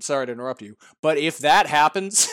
sorry 0.00 0.26
to 0.26 0.32
interrupt 0.32 0.60
you, 0.60 0.76
but 1.00 1.16
if 1.16 1.38
that 1.38 1.68
happens, 1.68 2.28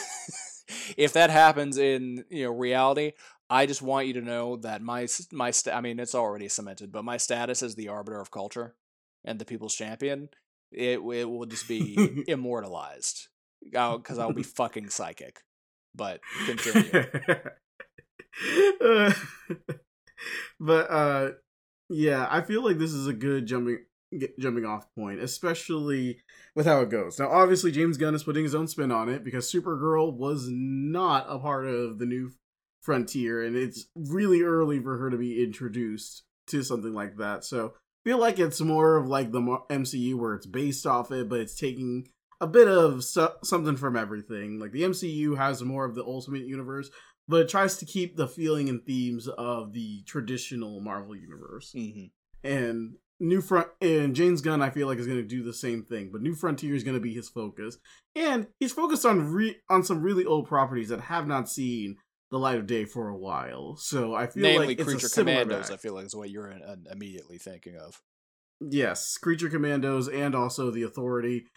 if 0.97 1.13
that 1.13 1.29
happens 1.29 1.77
in 1.77 2.25
you 2.29 2.45
know 2.45 2.51
reality, 2.51 3.13
I 3.49 3.67
just 3.67 3.83
want 3.83 4.07
you 4.07 4.13
to 4.13 4.21
know 4.21 4.57
that 4.57 4.81
my 4.81 5.07
my 5.31 5.51
st- 5.51 5.75
I 5.75 5.81
mean 5.81 5.99
it's 5.99 6.15
already 6.15 6.49
cemented, 6.49 6.91
but 6.91 7.05
my 7.05 7.17
status 7.17 7.61
as 7.61 7.75
the 7.75 7.89
arbiter 7.89 8.19
of 8.19 8.31
culture 8.31 8.73
and 9.23 9.37
the 9.37 9.45
People's 9.45 9.75
Champion, 9.75 10.29
it 10.71 10.99
it 10.99 11.29
will 11.29 11.45
just 11.45 11.67
be 11.67 12.23
immortalized. 12.27 13.27
Because 13.63 14.17
I'll 14.17 14.33
be 14.33 14.43
fucking 14.59 14.89
psychic. 14.89 15.41
But 15.95 16.19
continue. 16.45 17.05
Uh, 18.79 19.13
but 20.59 20.91
uh 20.91 21.31
yeah, 21.89 22.27
I 22.29 22.41
feel 22.41 22.63
like 22.63 22.77
this 22.77 22.93
is 22.93 23.07
a 23.07 23.13
good 23.13 23.45
jumping 23.45 23.79
jumping 24.39 24.65
off 24.65 24.93
point, 24.95 25.19
especially 25.19 26.19
with 26.55 26.65
how 26.65 26.81
it 26.81 26.89
goes. 26.89 27.19
Now, 27.19 27.29
obviously, 27.29 27.71
James 27.71 27.97
Gunn 27.97 28.15
is 28.15 28.23
putting 28.23 28.43
his 28.43 28.55
own 28.55 28.67
spin 28.67 28.91
on 28.91 29.09
it 29.09 29.23
because 29.23 29.51
Supergirl 29.51 30.13
was 30.13 30.47
not 30.49 31.25
a 31.29 31.39
part 31.39 31.67
of 31.67 31.99
the 31.99 32.05
new 32.05 32.31
frontier, 32.81 33.43
and 33.43 33.55
it's 33.55 33.87
really 33.95 34.41
early 34.41 34.79
for 34.79 34.97
her 34.97 35.09
to 35.09 35.17
be 35.17 35.43
introduced 35.43 36.23
to 36.47 36.63
something 36.63 36.93
like 36.93 37.17
that. 37.17 37.43
So, 37.43 37.73
I 37.75 38.09
feel 38.09 38.19
like 38.19 38.39
it's 38.39 38.61
more 38.61 38.95
of 38.95 39.07
like 39.07 39.31
the 39.31 39.41
MCU 39.69 40.15
where 40.15 40.33
it's 40.35 40.45
based 40.45 40.85
off 40.85 41.11
it, 41.11 41.27
but 41.27 41.41
it's 41.41 41.59
taking 41.59 42.07
a 42.39 42.47
bit 42.47 42.67
of 42.67 43.03
so- 43.03 43.35
something 43.43 43.75
from 43.75 43.97
everything. 43.97 44.59
Like 44.59 44.71
the 44.71 44.83
MCU 44.83 45.35
has 45.37 45.61
more 45.63 45.85
of 45.85 45.95
the 45.95 46.05
Ultimate 46.05 46.45
Universe, 46.45 46.89
but 47.27 47.41
it 47.41 47.49
tries 47.49 47.77
to 47.77 47.85
keep 47.85 48.15
the 48.15 48.27
feeling 48.27 48.69
and 48.69 48.85
themes 48.85 49.27
of 49.27 49.73
the 49.73 50.03
traditional 50.03 50.79
Marvel 50.79 51.15
universe. 51.15 51.73
hmm 51.73 52.05
And 52.43 52.95
New 53.19 53.41
Front 53.41 53.67
and 53.81 54.15
James 54.15 54.41
Gunn, 54.41 54.61
I 54.61 54.69
feel 54.69 54.87
like 54.87 54.99
is 54.99 55.07
going 55.07 55.17
to 55.19 55.23
do 55.23 55.43
the 55.43 55.53
same 55.53 55.83
thing, 55.83 56.09
but 56.11 56.21
New 56.21 56.35
Frontier 56.35 56.75
is 56.75 56.83
going 56.83 56.95
to 56.95 57.01
be 57.01 57.13
his 57.13 57.29
focus, 57.29 57.77
and 58.15 58.47
he's 58.59 58.71
focused 58.71 59.05
on 59.05 59.31
re- 59.31 59.57
on 59.69 59.83
some 59.83 60.01
really 60.01 60.25
old 60.25 60.47
properties 60.47 60.89
that 60.89 61.01
have 61.01 61.27
not 61.27 61.49
seen 61.49 61.97
the 62.29 62.37
light 62.37 62.57
of 62.57 62.67
day 62.67 62.85
for 62.85 63.09
a 63.09 63.17
while. 63.17 63.75
So 63.77 64.13
I 64.13 64.27
feel 64.27 64.43
Namely, 64.43 64.67
like 64.67 64.79
it's 64.79 64.87
Creature 64.87 65.05
a 65.05 65.09
similar 65.09 65.41
Commandos. 65.41 65.71
I 65.71 65.77
feel 65.77 65.93
like 65.93 66.05
is 66.05 66.15
what 66.15 66.29
you're 66.29 66.51
uh, 66.51 66.75
immediately 66.91 67.37
thinking 67.37 67.75
of. 67.75 68.01
Yes, 68.59 69.17
Creature 69.17 69.49
Commandos 69.49 70.07
and 70.07 70.35
also 70.35 70.71
the 70.71 70.83
Authority. 70.83 71.47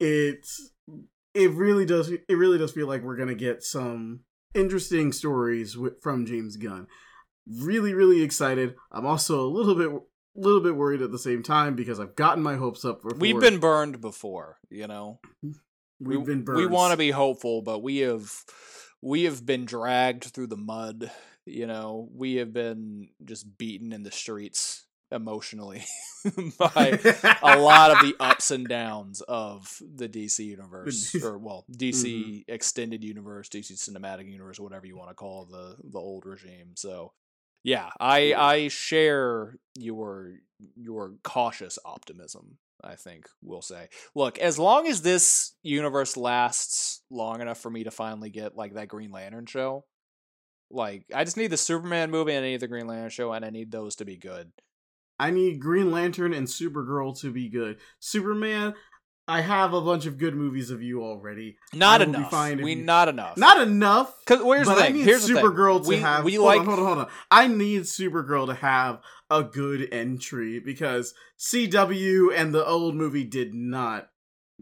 It's 0.00 0.72
it 1.34 1.50
really 1.52 1.84
does 1.84 2.10
it 2.10 2.24
really 2.28 2.58
does 2.58 2.72
feel 2.72 2.86
like 2.86 3.02
we're 3.02 3.16
gonna 3.16 3.34
get 3.34 3.62
some 3.62 4.20
interesting 4.54 5.12
stories 5.12 5.76
from 6.00 6.26
James 6.26 6.56
Gunn. 6.56 6.86
Really, 7.46 7.94
really 7.94 8.22
excited. 8.22 8.74
I'm 8.90 9.06
also 9.06 9.40
a 9.40 9.48
little 9.48 9.74
bit 9.74 9.90
little 10.38 10.60
bit 10.60 10.76
worried 10.76 11.02
at 11.02 11.10
the 11.10 11.18
same 11.18 11.42
time 11.42 11.74
because 11.74 12.00
I've 12.00 12.16
gotten 12.16 12.42
my 12.42 12.56
hopes 12.56 12.84
up 12.84 13.02
before. 13.02 13.18
We've 13.18 13.40
been 13.40 13.58
burned 13.58 14.00
before, 14.00 14.58
you 14.70 14.86
know. 14.86 15.20
we've 16.00 16.20
we, 16.20 16.24
been 16.24 16.44
burned. 16.44 16.58
We 16.58 16.66
want 16.66 16.92
to 16.92 16.96
be 16.96 17.10
hopeful, 17.10 17.62
but 17.62 17.82
we 17.82 17.98
have 17.98 18.30
we 19.02 19.24
have 19.24 19.44
been 19.44 19.64
dragged 19.64 20.24
through 20.24 20.48
the 20.48 20.56
mud. 20.56 21.10
You 21.46 21.66
know, 21.66 22.08
we 22.14 22.36
have 22.36 22.52
been 22.52 23.08
just 23.24 23.56
beaten 23.58 23.92
in 23.92 24.02
the 24.02 24.10
streets 24.10 24.84
emotionally 25.10 25.82
by 26.58 26.98
a 27.42 27.58
lot 27.58 27.90
of 27.90 28.00
the 28.00 28.14
ups 28.20 28.50
and 28.50 28.68
downs 28.68 29.22
of 29.22 29.80
the 29.80 30.08
DC 30.08 30.40
universe, 30.40 31.14
or 31.22 31.38
well, 31.38 31.64
DC 31.72 32.04
mm-hmm. 32.04 32.52
extended 32.52 33.02
universe, 33.02 33.48
DC 33.48 33.72
cinematic 33.72 34.30
universe, 34.30 34.60
whatever 34.60 34.86
you 34.86 34.96
want 34.96 35.10
to 35.10 35.14
call 35.14 35.46
the 35.46 35.76
the 35.82 35.98
old 35.98 36.26
regime. 36.26 36.72
So, 36.76 37.12
yeah, 37.62 37.90
I 38.00 38.34
I 38.34 38.68
share 38.68 39.56
your 39.76 40.32
your 40.76 41.14
cautious 41.22 41.78
optimism. 41.84 42.58
I 42.82 42.94
think 42.94 43.28
we'll 43.42 43.62
say. 43.62 43.88
Look, 44.14 44.38
as 44.38 44.58
long 44.58 44.86
as 44.86 45.02
this 45.02 45.52
universe 45.62 46.16
lasts 46.16 47.02
long 47.10 47.40
enough 47.40 47.58
for 47.58 47.70
me 47.70 47.84
to 47.84 47.90
finally 47.90 48.30
get 48.30 48.56
like 48.56 48.74
that 48.74 48.88
Green 48.88 49.10
Lantern 49.10 49.46
show, 49.46 49.84
like 50.70 51.04
I 51.14 51.24
just 51.24 51.36
need 51.36 51.50
the 51.50 51.56
Superman 51.56 52.10
movie 52.10 52.32
and 52.32 52.44
I 52.44 52.50
need 52.50 52.60
the 52.60 52.68
Green 52.68 52.86
Lantern 52.86 53.10
show, 53.10 53.32
and 53.32 53.44
I 53.44 53.50
need 53.50 53.70
those 53.72 53.96
to 53.96 54.04
be 54.04 54.16
good. 54.16 54.52
I 55.18 55.30
need 55.30 55.60
Green 55.60 55.90
Lantern 55.90 56.32
and 56.32 56.46
Supergirl 56.46 57.18
to 57.20 57.32
be 57.32 57.48
good. 57.48 57.78
Superman, 57.98 58.74
I 59.28 59.42
have 59.42 59.74
a 59.74 59.80
bunch 59.82 60.06
of 60.06 60.16
good 60.16 60.34
movies 60.34 60.70
of 60.70 60.82
you 60.82 61.04
already. 61.04 61.58
Not 61.74 62.00
I 62.00 62.06
will 62.06 62.12
be 62.12 62.18
enough. 62.18 62.62
We 62.62 62.74
you- 62.74 62.82
not 62.82 63.08
enough. 63.08 63.36
Not 63.36 63.60
enough. 63.60 64.14
Because 64.26 64.42
here's 64.42 64.66
but 64.66 64.76
the 64.76 64.80
I 64.80 64.86
thing. 64.86 64.96
need 64.96 65.04
Here's 65.04 65.26
the 65.26 65.34
thing. 65.34 65.44
Supergirl 65.44 65.82
to 65.82 65.88
we, 65.88 65.96
have. 65.98 66.24
We 66.24 66.34
hold 66.36 66.46
like 66.46 66.60
on, 66.60 66.66
hold 66.66 66.78
on, 66.78 66.84
hold 66.86 66.98
on. 66.98 67.08
I 67.30 67.46
need 67.46 67.82
Supergirl 67.82 68.46
to 68.46 68.54
have 68.54 69.00
a 69.30 69.42
good 69.42 69.86
entry 69.92 70.60
because 70.60 71.12
CW 71.38 72.32
and 72.34 72.54
the 72.54 72.64
old 72.66 72.94
movie 72.94 73.24
did 73.24 73.52
not 73.54 74.08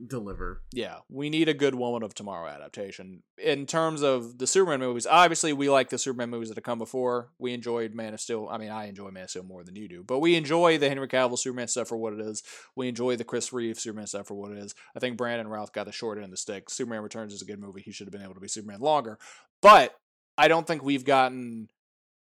deliver. 0.05 0.63
yeah, 0.73 0.99
we 1.09 1.31
need 1.31 1.49
a 1.49 1.55
good 1.55 1.75
Woman 1.75 2.03
of 2.03 2.15
Tomorrow 2.15 2.49
adaptation. 2.49 3.23
In 3.39 3.67
terms 3.67 4.03
of 4.03 4.39
the 4.39 4.47
Superman 4.47 4.81
movies, 4.81 5.07
obviously 5.07 5.53
we 5.53 5.71
like 5.71 5.89
the 5.89 5.99
Superman 5.99 6.31
movies 6.31 6.49
that 6.49 6.57
have 6.57 6.65
come 6.65 6.79
before. 6.79 7.31
We 7.39 7.55
enjoyed 7.55 7.95
Man 7.95 8.15
of 8.15 8.21
Steel. 8.21 8.49
I 8.51 8.59
mean, 8.59 8.71
I 8.71 8.87
enjoy 8.87 9.11
Man 9.11 9.25
of 9.25 9.31
Steel 9.31 9.45
more 9.45 9.65
than 9.65 9.77
you 9.77 9.89
do, 9.89 10.03
but 10.03 10.19
we 10.19 10.35
enjoy 10.35 10.79
the 10.79 10.89
Henry 10.89 11.09
Cavill 11.09 11.39
Superman 11.39 11.69
stuff 11.69 11.89
for 11.89 11.97
what 11.97 12.13
it 12.13 12.21
is. 12.21 12.43
We 12.75 12.89
enjoy 12.89 13.17
the 13.17 13.25
Chris 13.25 13.53
Reeve 13.53 13.79
Superman 13.79 14.07
stuff 14.07 14.27
for 14.27 14.35
what 14.35 14.53
it 14.53 14.59
is. 14.59 14.75
I 14.95 15.01
think 15.01 15.17
Brandon 15.17 15.49
Routh 15.49 15.73
got 15.73 15.87
the 15.87 15.93
short 15.93 16.19
end 16.19 16.25
of 16.25 16.31
the 16.31 16.37
stick. 16.37 16.71
Superman 16.71 17.03
Returns 17.03 17.33
is 17.33 17.43
a 17.43 17.47
good 17.47 17.61
movie. 17.61 17.83
He 17.83 17.93
should 17.93 18.07
have 18.07 18.13
been 18.13 18.23
able 18.23 18.35
to 18.35 18.41
be 18.41 18.49
Superman 18.49 18.81
longer, 18.81 19.19
but 19.63 19.95
I 20.39 20.49
don't 20.49 20.67
think 20.67 20.83
we've 20.83 21.05
gotten 21.05 21.69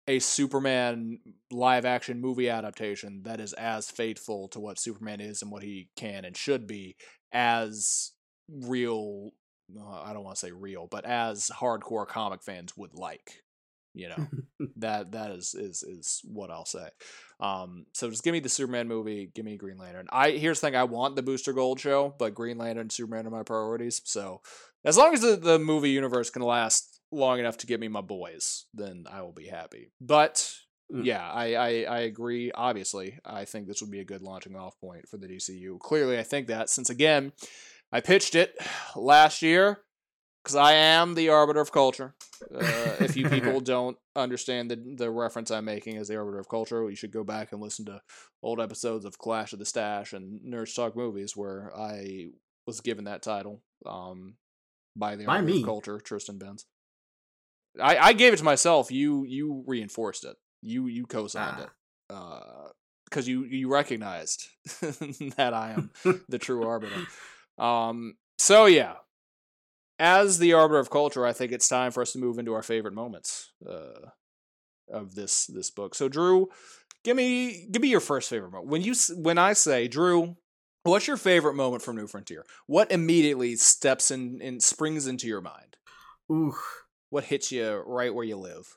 a 0.09 0.19
Superman 0.19 1.21
live 1.53 1.85
action 1.85 2.21
movie 2.21 2.49
adaptation 2.49 3.23
that 3.25 3.41
is 3.41 3.53
as 3.53 3.91
faithful 3.91 4.49
to 4.49 4.59
what 4.59 4.81
Superman 4.81 5.21
is 5.21 5.43
and 5.43 5.53
what 5.53 5.63
he 5.63 5.91
can 5.97 6.25
and 6.25 6.37
should 6.37 6.67
be 6.67 6.97
as 7.33 8.13
real 8.51 9.33
uh, 9.79 10.03
I 10.03 10.13
don't 10.13 10.25
want 10.25 10.37
to 10.37 10.47
say 10.47 10.53
real, 10.53 10.87
but 10.91 11.05
as 11.05 11.51
hardcore 11.55 12.09
comic 12.09 12.43
fans 12.43 12.77
would 12.77 12.95
like. 12.95 13.43
You 13.95 14.11
know, 14.11 14.27
that 14.77 15.13
that 15.13 15.33
is 15.33 15.55
is 15.55 15.83
is 15.83 16.21
what 16.25 16.51
I'll 16.51 16.65
say. 16.65 16.89
Um, 17.41 17.87
so 17.95 18.11
just 18.11 18.23
give 18.23 18.33
me 18.33 18.41
the 18.41 18.49
Superman 18.49 18.87
movie, 18.87 19.31
give 19.35 19.45
me 19.45 19.57
Green 19.57 19.79
Lantern. 19.79 20.07
I 20.11 20.33
here's 20.33 20.61
the 20.61 20.69
thing: 20.69 20.77
I 20.77 20.85
want 20.85 21.17
the 21.17 21.23
Booster 21.23 21.53
Gold 21.53 21.81
show, 21.81 22.15
but 22.19 22.35
Green 22.35 22.59
Lantern 22.59 22.83
and 22.83 22.93
Superman 22.93 23.27
are 23.27 23.31
my 23.31 23.43
priorities. 23.43 24.01
So 24.05 24.41
as 24.85 24.97
long 24.97 25.15
as 25.15 25.23
the, 25.23 25.37
the 25.37 25.59
movie 25.59 25.91
universe 25.91 26.31
can 26.31 26.43
last 26.43 26.98
long 27.11 27.39
enough 27.39 27.57
to 27.59 27.67
give 27.67 27.81
me 27.81 27.89
my 27.89 28.01
boys, 28.03 28.67
then 28.75 29.05
I 29.11 29.23
will 29.23 29.33
be 29.33 29.47
happy. 29.47 29.91
But 30.01 30.53
Mm. 30.91 31.05
yeah, 31.05 31.31
I, 31.31 31.55
I 31.55 31.69
I 31.83 31.99
agree. 32.01 32.51
Obviously, 32.51 33.19
I 33.23 33.45
think 33.45 33.67
this 33.67 33.83
would 33.83 33.91
be 33.91 34.01
a 34.01 34.07
good 34.07 34.23
launching 34.23 34.57
off 34.57 34.81
point 34.81 35.07
for 35.07 35.19
the 35.19 35.27
DCU. 35.29 35.79
Clearly, 35.81 36.19
I 36.19 36.23
think 36.23 36.47
that 36.47 36.71
since 36.71 36.89
again, 36.89 37.33
I 37.93 38.01
pitched 38.01 38.35
it 38.35 38.57
last 38.97 39.43
year 39.43 39.83
because 40.43 40.57
I 40.57 40.73
am 40.73 41.15
the 41.15 41.29
arbiter 41.29 41.61
of 41.61 41.73
culture. 41.73 42.15
Uh, 42.55 42.97
if 43.01 43.19
you 43.19 43.29
people 43.29 43.61
don't 43.75 43.99
understand 44.17 44.71
the 44.71 44.77
the 44.97 45.11
reference 45.11 45.51
I'm 45.51 45.67
making 45.67 45.99
as 45.99 46.09
the 46.09 46.17
arbiter 46.17 46.39
of 46.39 46.49
culture, 46.49 46.89
you 46.89 46.97
should 46.97 47.13
go 47.13 47.23
back 47.23 47.53
and 47.53 47.61
listen 47.61 47.85
to 47.85 48.01
old 48.43 48.59
episodes 48.59 49.05
of 49.05 49.19
Clash 49.19 49.53
of 49.53 49.59
the 49.59 49.67
Stash 49.67 50.15
and 50.15 50.41
Nerds 50.41 50.75
Talk 50.75 50.97
Movies 50.97 51.37
where 51.37 51.71
I 51.77 52.29
was 52.67 52.81
given 52.81 53.05
that 53.05 53.21
title 53.23 53.61
um, 53.85 54.37
by 54.97 55.17
the 55.17 55.27
By 55.27 55.37
arbiter 55.37 55.53
me. 55.53 55.59
of 55.61 55.67
culture, 55.67 56.01
Tristan 56.01 56.39
Benz. 56.39 56.65
I, 57.81 57.97
I 57.99 58.13
gave 58.13 58.33
it 58.33 58.39
to 58.39 58.45
myself. 58.45 58.91
You 58.91 59.25
you 59.25 59.65
reinforced 59.67 60.25
it. 60.25 60.37
You 60.63 60.87
you 60.87 61.07
co-signed 61.07 61.67
Ah. 62.11 62.67
it 62.69 62.73
because 63.05 63.27
you 63.29 63.45
you 63.45 63.69
recognized 63.69 64.47
that 65.37 65.53
I 65.55 65.71
am 65.73 65.91
the 66.29 66.39
true 66.39 66.67
arbiter. 66.67 66.95
Um, 67.59 68.15
so 68.39 68.67
yeah, 68.67 68.95
as 69.99 70.39
the 70.39 70.53
arbiter 70.53 70.79
of 70.79 70.91
culture, 70.91 71.27
I 71.27 71.33
think 71.33 71.51
it's 71.51 71.69
time 71.69 71.91
for 71.91 72.03
us 72.03 72.13
to 72.13 72.19
move 72.21 72.39
into 72.39 72.55
our 72.55 72.63
favorite 72.63 72.95
moments 72.95 73.51
uh, 73.69 74.11
of 74.89 75.17
this 75.17 75.47
this 75.47 75.69
book. 75.71 75.95
So 75.97 76.09
Drew, 76.09 76.51
give 77.05 77.17
me 77.17 77.67
give 77.71 77.83
me 77.83 77.89
your 77.89 77.99
first 78.01 78.31
favorite 78.31 78.53
moment. 78.53 78.71
When 78.71 78.83
you 78.83 78.95
when 79.17 79.39
I 79.39 79.55
say 79.55 79.89
Drew, 79.89 80.37
what's 80.85 81.09
your 81.09 81.17
favorite 81.17 81.55
moment 81.55 81.83
from 81.83 81.97
New 81.97 82.07
Frontier? 82.07 82.45
What 82.67 82.93
immediately 82.93 83.57
steps 83.57 84.13
in 84.13 84.41
and 84.41 84.63
springs 84.63 85.09
into 85.09 85.27
your 85.27 85.41
mind? 85.41 85.77
Ooh. 86.31 86.55
What 87.11 87.25
hits 87.25 87.51
you 87.53 87.83
right 87.87 88.15
where 88.15 88.25
you 88.25 88.37
live? 88.37 88.77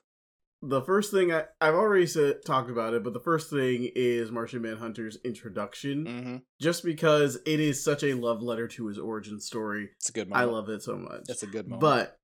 The 0.63 0.81
first 0.81 1.11
thing 1.11 1.33
I, 1.33 1.45
I've 1.59 1.73
already 1.73 2.05
said, 2.05 2.45
talked 2.45 2.69
about 2.69 2.93
it, 2.93 3.03
but 3.03 3.13
the 3.13 3.19
first 3.19 3.49
thing 3.49 3.89
is 3.95 4.31
Martian 4.31 4.61
Manhunter's 4.61 5.17
introduction, 5.25 6.05
Mm-hmm. 6.05 6.35
just 6.61 6.83
because 6.83 7.39
it 7.47 7.59
is 7.59 7.83
such 7.83 8.03
a 8.03 8.13
love 8.13 8.43
letter 8.43 8.67
to 8.67 8.85
his 8.87 8.99
origin 8.99 9.39
story. 9.39 9.89
It's 9.97 10.09
a 10.09 10.13
good 10.13 10.29
I 10.31 10.43
love 10.43 10.69
it 10.69 10.83
so 10.83 10.97
much. 10.97 11.23
That's 11.27 11.41
a 11.41 11.47
good 11.47 11.67
moment. 11.67 11.81
But, 11.81 12.19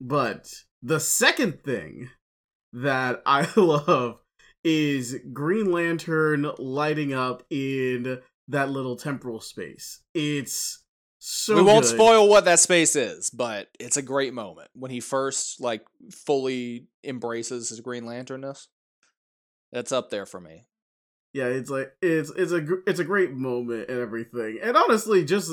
but 0.00 0.54
the 0.82 1.00
second 1.00 1.62
thing 1.62 2.08
that 2.72 3.22
I 3.26 3.46
love 3.56 4.20
is 4.64 5.18
Green 5.34 5.70
Lantern 5.70 6.50
lighting 6.58 7.12
up 7.12 7.42
in 7.50 8.20
that 8.48 8.70
little 8.70 8.96
temporal 8.96 9.40
space. 9.40 10.00
It's 10.14 10.82
so 11.26 11.56
we 11.56 11.62
won't 11.62 11.86
good. 11.86 11.94
spoil 11.94 12.28
what 12.28 12.44
that 12.44 12.60
space 12.60 12.94
is, 12.96 13.30
but 13.30 13.68
it's 13.80 13.96
a 13.96 14.02
great 14.02 14.34
moment 14.34 14.68
when 14.74 14.90
he 14.90 15.00
first 15.00 15.58
like 15.58 15.82
fully 16.12 16.88
embraces 17.02 17.70
his 17.70 17.80
Green 17.80 18.04
Lanternness. 18.04 18.66
That's 19.72 19.90
up 19.90 20.10
there 20.10 20.26
for 20.26 20.38
me. 20.38 20.66
Yeah, 21.32 21.46
it's 21.46 21.70
like 21.70 21.92
it's 22.02 22.30
it's 22.36 22.52
a 22.52 22.62
it's 22.86 23.00
a 23.00 23.04
great 23.04 23.32
moment 23.32 23.88
and 23.88 24.00
everything, 24.00 24.58
and 24.62 24.76
honestly, 24.76 25.24
just 25.24 25.50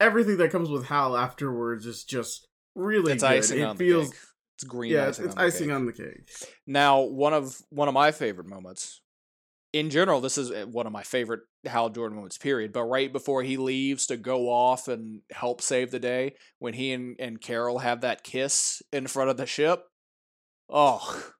everything 0.00 0.38
that 0.38 0.50
comes 0.52 0.70
with 0.70 0.86
Hal 0.86 1.14
afterwards 1.14 1.84
is 1.84 2.02
just 2.02 2.46
really 2.74 3.12
It's 3.12 3.22
good. 3.22 3.30
icing 3.30 3.58
it 3.60 3.64
on 3.64 3.76
feels 3.76 4.08
the 4.08 4.14
cake. 4.14 4.20
It's 4.56 4.64
green 4.64 4.92
yeah, 4.92 5.08
it's, 5.08 5.18
icing 5.18 5.26
it's 5.26 5.34
on 5.36 5.38
the 5.38 5.46
icing 5.46 5.66
cake. 5.66 5.74
on 5.74 5.86
the 5.86 5.92
cake. 5.92 6.30
Now, 6.66 7.00
one 7.02 7.34
of 7.34 7.56
one 7.68 7.88
of 7.88 7.94
my 7.94 8.10
favorite 8.10 8.46
moments, 8.46 9.02
in 9.74 9.90
general, 9.90 10.22
this 10.22 10.38
is 10.38 10.50
uh, 10.50 10.64
one 10.66 10.86
of 10.86 10.92
my 10.92 11.02
favorite 11.02 11.40
Hal 11.64 11.90
Jordan 11.90 12.16
moments, 12.16 12.38
period. 12.38 12.72
But 12.72 12.84
right 12.84 13.12
before 13.12 13.42
he 13.42 13.56
leaves 13.56 14.06
to 14.06 14.16
go 14.16 14.48
off 14.48 14.88
and 14.88 15.20
help 15.30 15.60
save 15.60 15.90
the 15.90 15.98
day, 15.98 16.34
when 16.58 16.74
he 16.74 16.92
and, 16.92 17.16
and 17.18 17.40
Carol 17.40 17.78
have 17.78 18.00
that 18.00 18.22
kiss 18.22 18.82
in 18.92 19.06
front 19.06 19.30
of 19.30 19.36
the 19.36 19.46
ship, 19.46 19.84
oh, 20.68 21.32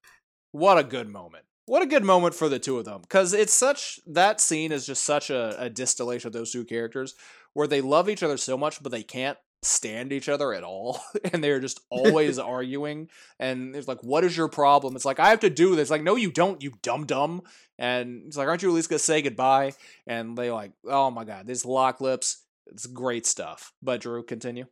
what 0.53 0.79
a 0.79 0.85
good 0.85 1.09
moment. 1.09 1.45
What 1.67 1.83
a 1.83 1.87
good 1.87 2.05
moment 2.05 2.35
for 2.35 2.49
the 2.49 2.59
two 2.59 2.79
of 2.79 2.85
them. 2.85 3.01
Because 3.03 3.33
it's 3.33 3.53
such, 3.53 4.01
that 4.07 4.41
scene 4.41 4.73
is 4.73 4.87
just 4.87 5.05
such 5.05 5.31
a, 5.31 5.55
a 5.59 5.71
distillation 5.71 6.27
of 6.27 6.33
those 6.33 6.51
two 6.51 6.65
characters 6.65 7.15
where 7.53 7.69
they 7.69 7.81
love 7.81 8.09
each 8.09 8.23
other 8.23 8.37
so 8.37 8.57
much, 8.57 8.83
but 8.83 8.91
they 8.91 9.03
can't 9.03 9.39
stand 9.63 10.13
each 10.13 10.29
other 10.29 10.55
at 10.55 10.65
all 10.65 11.01
and 11.33 11.45
they're 11.45 11.61
just 11.61 11.81
always 11.91 12.39
arguing 12.57 13.09
and 13.39 13.77
it's 13.77 13.87
like 13.89 14.03
what 14.03 14.25
is 14.25 14.35
your 14.37 14.49
problem 14.49 14.97
it's 14.97 15.05
like 15.05 15.21
i 15.21 15.29
have 15.29 15.41
to 15.41 15.51
do 15.51 15.77
this 15.77 15.91
like 15.91 16.03
no 16.03 16.17
you 16.17 16.31
don't 16.31 16.63
you 16.63 16.73
dumb 16.83 17.05
dumb 17.05 17.43
and 17.79 18.23
it's 18.27 18.37
like 18.39 18.49
aren't 18.49 18.63
you 18.63 18.71
at 18.71 18.75
least 18.75 18.89
gonna 18.89 18.99
say 18.99 19.21
goodbye 19.21 19.73
and 20.07 20.37
they 20.39 20.51
like 20.51 20.73
oh 20.89 21.11
my 21.11 21.25
god 21.25 21.47
this 21.47 21.65
lock 21.67 22.01
lips 22.01 22.43
it's 22.69 22.87
great 22.87 23.27
stuff 23.27 23.73
but 23.83 24.01
drew 24.01 24.23
continue 24.23 24.65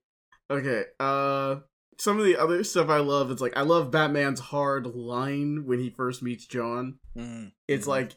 Okay. 0.50 0.84
Uh 0.98 1.56
some 1.98 2.18
of 2.18 2.24
the 2.24 2.38
other 2.38 2.64
stuff 2.64 2.88
I 2.88 2.98
love 3.00 3.30
it's 3.30 3.42
like 3.42 3.54
I 3.56 3.62
love 3.62 3.90
Batman's 3.90 4.40
hard 4.40 4.86
line 4.86 5.64
when 5.66 5.78
he 5.78 5.90
first 5.90 6.22
meets 6.22 6.46
J'onn. 6.46 6.94
mm 7.14 7.52
It's 7.66 7.84
Mhm. 7.84 7.88
like 7.88 8.12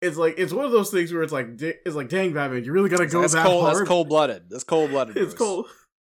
it's 0.00 0.16
like 0.16 0.34
it's 0.38 0.52
one 0.52 0.64
of 0.64 0.72
those 0.72 0.90
things 0.90 1.12
where 1.12 1.22
it's 1.22 1.32
like 1.32 1.46
it's 1.60 1.94
like 1.94 2.08
dang 2.08 2.32
Batman, 2.32 2.64
you 2.64 2.72
really 2.72 2.88
gotta 2.88 3.06
go 3.06 3.20
that's 3.20 3.34
that 3.34 3.46
cold 3.46 3.62
hard. 3.62 3.76
that's 3.76 3.88
cold 3.94 4.08
blooded 4.08 4.50
that's 4.50 4.64
cold 4.64 4.90
blooded 4.90 5.16
It's 5.16 5.34
cold. 5.34 5.66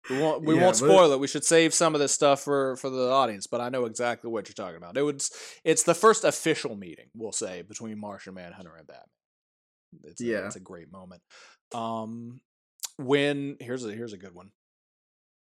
We 0.10 0.18
won't 0.18 0.44
we 0.46 0.56
Yeah, 0.56 0.64
won't 0.64 0.76
spoil 0.76 1.12
it. 1.12 1.20
We 1.20 1.28
should 1.28 1.44
save 1.44 1.74
some 1.74 1.94
of 1.96 2.02
this 2.02 2.12
stuff 2.14 2.42
for 2.42 2.76
for 2.78 2.90
the 2.90 3.10
audience 3.12 3.48
but 3.48 3.62
i 3.62 3.70
know 3.70 3.86
exactly 3.86 4.30
what 4.30 4.48
you're 4.48 4.54
talking 4.66 4.78
about. 4.78 4.98
It 4.98 5.02
was 5.04 5.32
it's 5.64 5.84
the 5.84 5.94
first 5.96 6.24
official 6.24 6.76
meeting 6.76 7.08
we'll 7.16 7.32
say 7.32 7.62
between 7.62 8.00
martian 8.00 8.34
manhunter 8.34 8.76
and 8.76 8.88
batman. 8.88 9.04
It's 10.04 10.22
a, 10.22 10.26
Yeah. 10.26 10.46
it's 10.46 10.56
a 10.56 10.60
great 10.60 10.92
moment. 10.92 11.22
Um 11.74 12.42
when 12.98 13.58
here's 13.60 13.86
a 13.86 13.92
here's 13.94 14.14
a 14.14 14.18
good 14.18 14.36
one. 14.36 14.52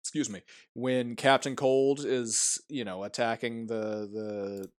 Excuse 0.04 0.30
me. 0.30 0.42
When 0.74 1.16
captain 1.16 1.56
cold 1.56 2.00
is 2.06 2.62
you 2.70 2.86
know 2.86 3.04
attacking 3.04 3.68
the 3.68 4.08
the 4.18 4.70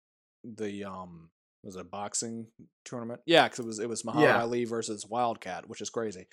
the 0.44 0.84
um 0.84 1.30
was 1.64 1.76
it 1.76 1.80
a 1.80 1.84
boxing 1.84 2.46
tournament? 2.84 3.20
Yeah 3.26 3.44
because 3.48 3.58
it 3.60 3.66
was 3.66 3.78
it 3.78 3.88
was 3.88 4.04
muhammad 4.04 4.28
Yeah. 4.28 4.42
ali 4.42 4.64
versus 4.64 5.06
wildcat 5.06 5.68
which 5.68 5.80
is 5.80 5.90
crazy. 5.90 6.26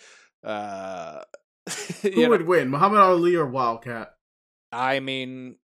Uh 0.43 1.21
Who 2.01 2.21
know, 2.23 2.29
would 2.29 2.47
win, 2.47 2.69
Muhammad 2.69 2.99
Ali 2.99 3.35
or 3.35 3.45
Wildcat? 3.45 4.11
i 4.71 4.99
mean 4.99 5.55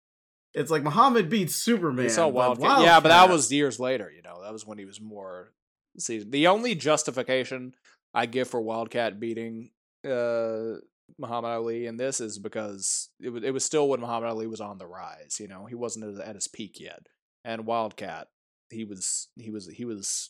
It's 0.54 0.72
like 0.72 0.84
Muhammad 0.84 1.30
beats 1.30 1.56
Superman. 1.56 2.10
saw 2.10 2.28
but 2.28 2.34
wildcat. 2.60 2.82
yeah 2.82 3.00
but 3.00 3.10
that 3.10 3.30
was 3.30 3.52
years 3.52 3.80
later 3.80 4.10
you 4.16 4.22
know 4.22 4.42
that 4.44 4.54
was 4.54 4.66
when 4.66 4.78
he 4.78 4.86
was 4.86 5.02
more 5.02 5.52
seasoned 5.98 6.32
the 6.32 6.48
only 6.48 6.76
justification 6.76 7.74
i 8.14 8.26
give 8.26 8.48
for 8.48 8.62
wildcat 8.62 9.20
beating 9.20 9.72
uh 10.08 10.76
Muhammad 11.18 11.52
Ali 11.52 11.88
in 11.88 11.98
this 11.98 12.22
is 12.22 12.40
because 12.40 13.10
it 13.20 13.30
was 13.30 13.44
it 13.44 13.52
was 13.52 13.66
still 13.66 13.90
when 13.90 14.00
Muhammad 14.00 14.30
Ali 14.30 14.48
was 14.48 14.62
on 14.62 14.78
the 14.78 14.88
rise. 14.88 15.38
You 15.42 15.48
know, 15.50 15.66
he 15.66 15.76
wasn't 15.76 16.20
at 16.22 16.36
his 16.36 16.48
peak 16.48 16.80
yet, 16.80 17.06
and 17.44 17.66
Wildcat, 17.66 18.28
he 18.70 18.86
was 18.86 19.28
he 19.36 19.52
was 19.52 19.68
he 19.68 19.84
was 19.84 20.30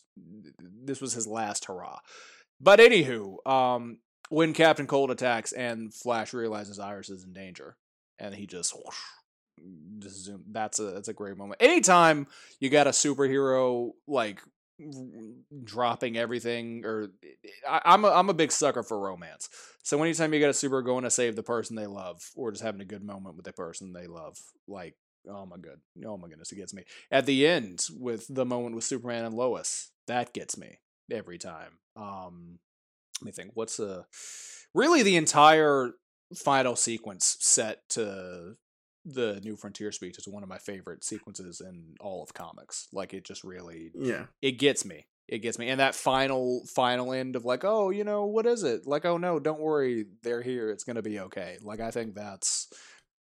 this 0.84 1.00
was 1.00 1.12
his 1.12 1.26
last 1.28 1.66
hurrah. 1.66 2.00
But 2.60 2.80
anywho, 2.80 3.46
um, 3.46 3.98
when 4.32 4.54
Captain 4.54 4.86
Cold 4.86 5.10
attacks 5.10 5.52
and 5.52 5.92
Flash 5.92 6.32
realizes 6.32 6.78
Iris 6.78 7.10
is 7.10 7.22
in 7.22 7.34
danger, 7.34 7.76
and 8.18 8.34
he 8.34 8.46
just 8.46 8.74
whoosh, 8.74 8.96
just 9.98 10.24
zoom. 10.24 10.44
That's 10.50 10.78
a 10.78 10.84
that's 10.84 11.08
a 11.08 11.12
great 11.12 11.36
moment. 11.36 11.62
Anytime 11.62 12.26
you 12.58 12.70
got 12.70 12.86
a 12.86 12.90
superhero 12.90 13.90
like 14.08 14.40
dropping 15.62 16.16
everything 16.16 16.84
or 16.84 17.10
I, 17.68 17.82
I'm 17.84 18.04
a, 18.06 18.08
I'm 18.08 18.30
a 18.30 18.34
big 18.34 18.50
sucker 18.50 18.82
for 18.82 18.98
romance. 18.98 19.50
So 19.82 20.02
anytime 20.02 20.32
you 20.32 20.40
get 20.40 20.50
a 20.50 20.54
super 20.54 20.80
going 20.80 21.04
to 21.04 21.10
save 21.10 21.36
the 21.36 21.42
person 21.42 21.76
they 21.76 21.86
love 21.86 22.30
or 22.34 22.50
just 22.52 22.64
having 22.64 22.80
a 22.80 22.86
good 22.86 23.04
moment 23.04 23.36
with 23.36 23.44
the 23.44 23.52
person 23.52 23.92
they 23.92 24.06
love, 24.06 24.38
like 24.66 24.96
oh 25.28 25.44
my 25.44 25.58
god, 25.58 25.78
oh 26.06 26.16
my 26.16 26.28
goodness, 26.28 26.52
it 26.52 26.56
gets 26.56 26.72
me. 26.72 26.84
At 27.10 27.26
the 27.26 27.46
end 27.46 27.84
with 28.00 28.34
the 28.34 28.46
moment 28.46 28.74
with 28.74 28.84
Superman 28.84 29.26
and 29.26 29.34
Lois, 29.34 29.90
that 30.06 30.32
gets 30.32 30.56
me 30.56 30.78
every 31.10 31.36
time. 31.36 31.78
Um, 31.96 32.58
let 33.22 33.26
me 33.26 33.32
think. 33.32 33.52
What's 33.54 33.76
the 33.76 34.04
really 34.74 35.02
the 35.02 35.16
entire 35.16 35.92
final 36.36 36.76
sequence 36.76 37.36
set 37.40 37.88
to 37.90 38.54
the 39.04 39.40
New 39.42 39.56
Frontier 39.56 39.92
speech 39.92 40.16
is 40.18 40.28
one 40.28 40.42
of 40.42 40.48
my 40.48 40.58
favorite 40.58 41.04
sequences 41.04 41.60
in 41.60 41.94
all 42.00 42.22
of 42.22 42.34
comics. 42.34 42.88
Like 42.92 43.12
it 43.14 43.24
just 43.24 43.42
really 43.44 43.90
Yeah. 43.94 44.26
it 44.40 44.52
gets 44.52 44.84
me. 44.84 45.06
It 45.28 45.38
gets 45.38 45.58
me. 45.58 45.68
And 45.68 45.80
that 45.80 45.94
final 45.94 46.64
final 46.74 47.12
end 47.12 47.36
of 47.36 47.44
like, 47.44 47.64
oh, 47.64 47.90
you 47.90 48.04
know, 48.04 48.26
what 48.26 48.46
is 48.46 48.62
it? 48.62 48.86
Like, 48.86 49.04
oh 49.04 49.16
no, 49.18 49.38
don't 49.40 49.60
worry, 49.60 50.06
they're 50.22 50.42
here. 50.42 50.70
It's 50.70 50.84
gonna 50.84 51.02
be 51.02 51.18
okay. 51.20 51.58
Like 51.62 51.80
I 51.80 51.90
think 51.90 52.14
that's 52.14 52.68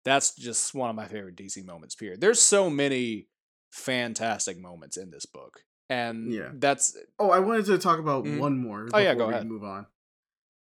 that's 0.05 0.35
just 0.35 0.73
one 0.73 0.89
of 0.89 0.95
my 0.95 1.07
favorite 1.07 1.35
DC 1.35 1.63
moments, 1.65 1.95
period. 1.95 2.21
There's 2.21 2.39
so 2.41 2.69
many 2.69 3.27
fantastic 3.71 4.57
moments 4.59 4.97
in 4.97 5.11
this 5.11 5.25
book. 5.25 5.61
And 5.89 6.31
Yeah. 6.31 6.51
that's 6.53 6.95
Oh, 7.17 7.31
I 7.31 7.39
wanted 7.39 7.65
to 7.65 7.77
talk 7.77 7.99
about 7.99 8.23
Mhm. 8.23 8.39
one 8.39 8.57
more. 8.57 8.87
Oh, 8.93 8.99
yeah, 8.99 9.15
go 9.15 9.27
we 9.27 9.33
ahead. 9.33 9.47
Move 9.47 9.63
on. 9.63 9.87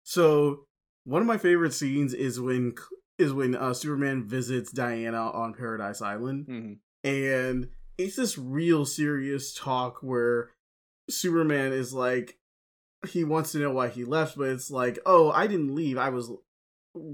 So, 0.04 0.66
one 1.04 1.20
of 1.22 1.28
my 1.28 1.38
favorite 1.38 1.72
scenes 1.74 2.14
is 2.14 2.40
when 2.40 2.74
is 3.18 3.32
when 3.32 3.54
uh, 3.56 3.74
Superman 3.74 4.24
visits 4.28 4.70
Diana 4.70 5.30
on 5.32 5.52
Paradise 5.52 6.00
Island, 6.00 6.46
mhm. 6.46 6.78
and 7.02 7.68
it's 7.98 8.14
this 8.16 8.38
real 8.38 8.84
serious 8.86 9.52
talk 9.52 10.02
where 10.02 10.52
Superman 11.10 11.72
is 11.72 11.92
like, 11.92 12.38
he 13.08 13.24
wants 13.24 13.52
to 13.52 13.58
know 13.58 13.72
why 13.72 13.88
he 13.88 14.04
left, 14.04 14.36
but 14.38 14.48
it's 14.50 14.70
like, 14.70 14.98
oh, 15.04 15.30
I 15.32 15.46
didn't 15.48 15.74
leave. 15.74 15.98
I 15.98 16.10
was 16.10 16.30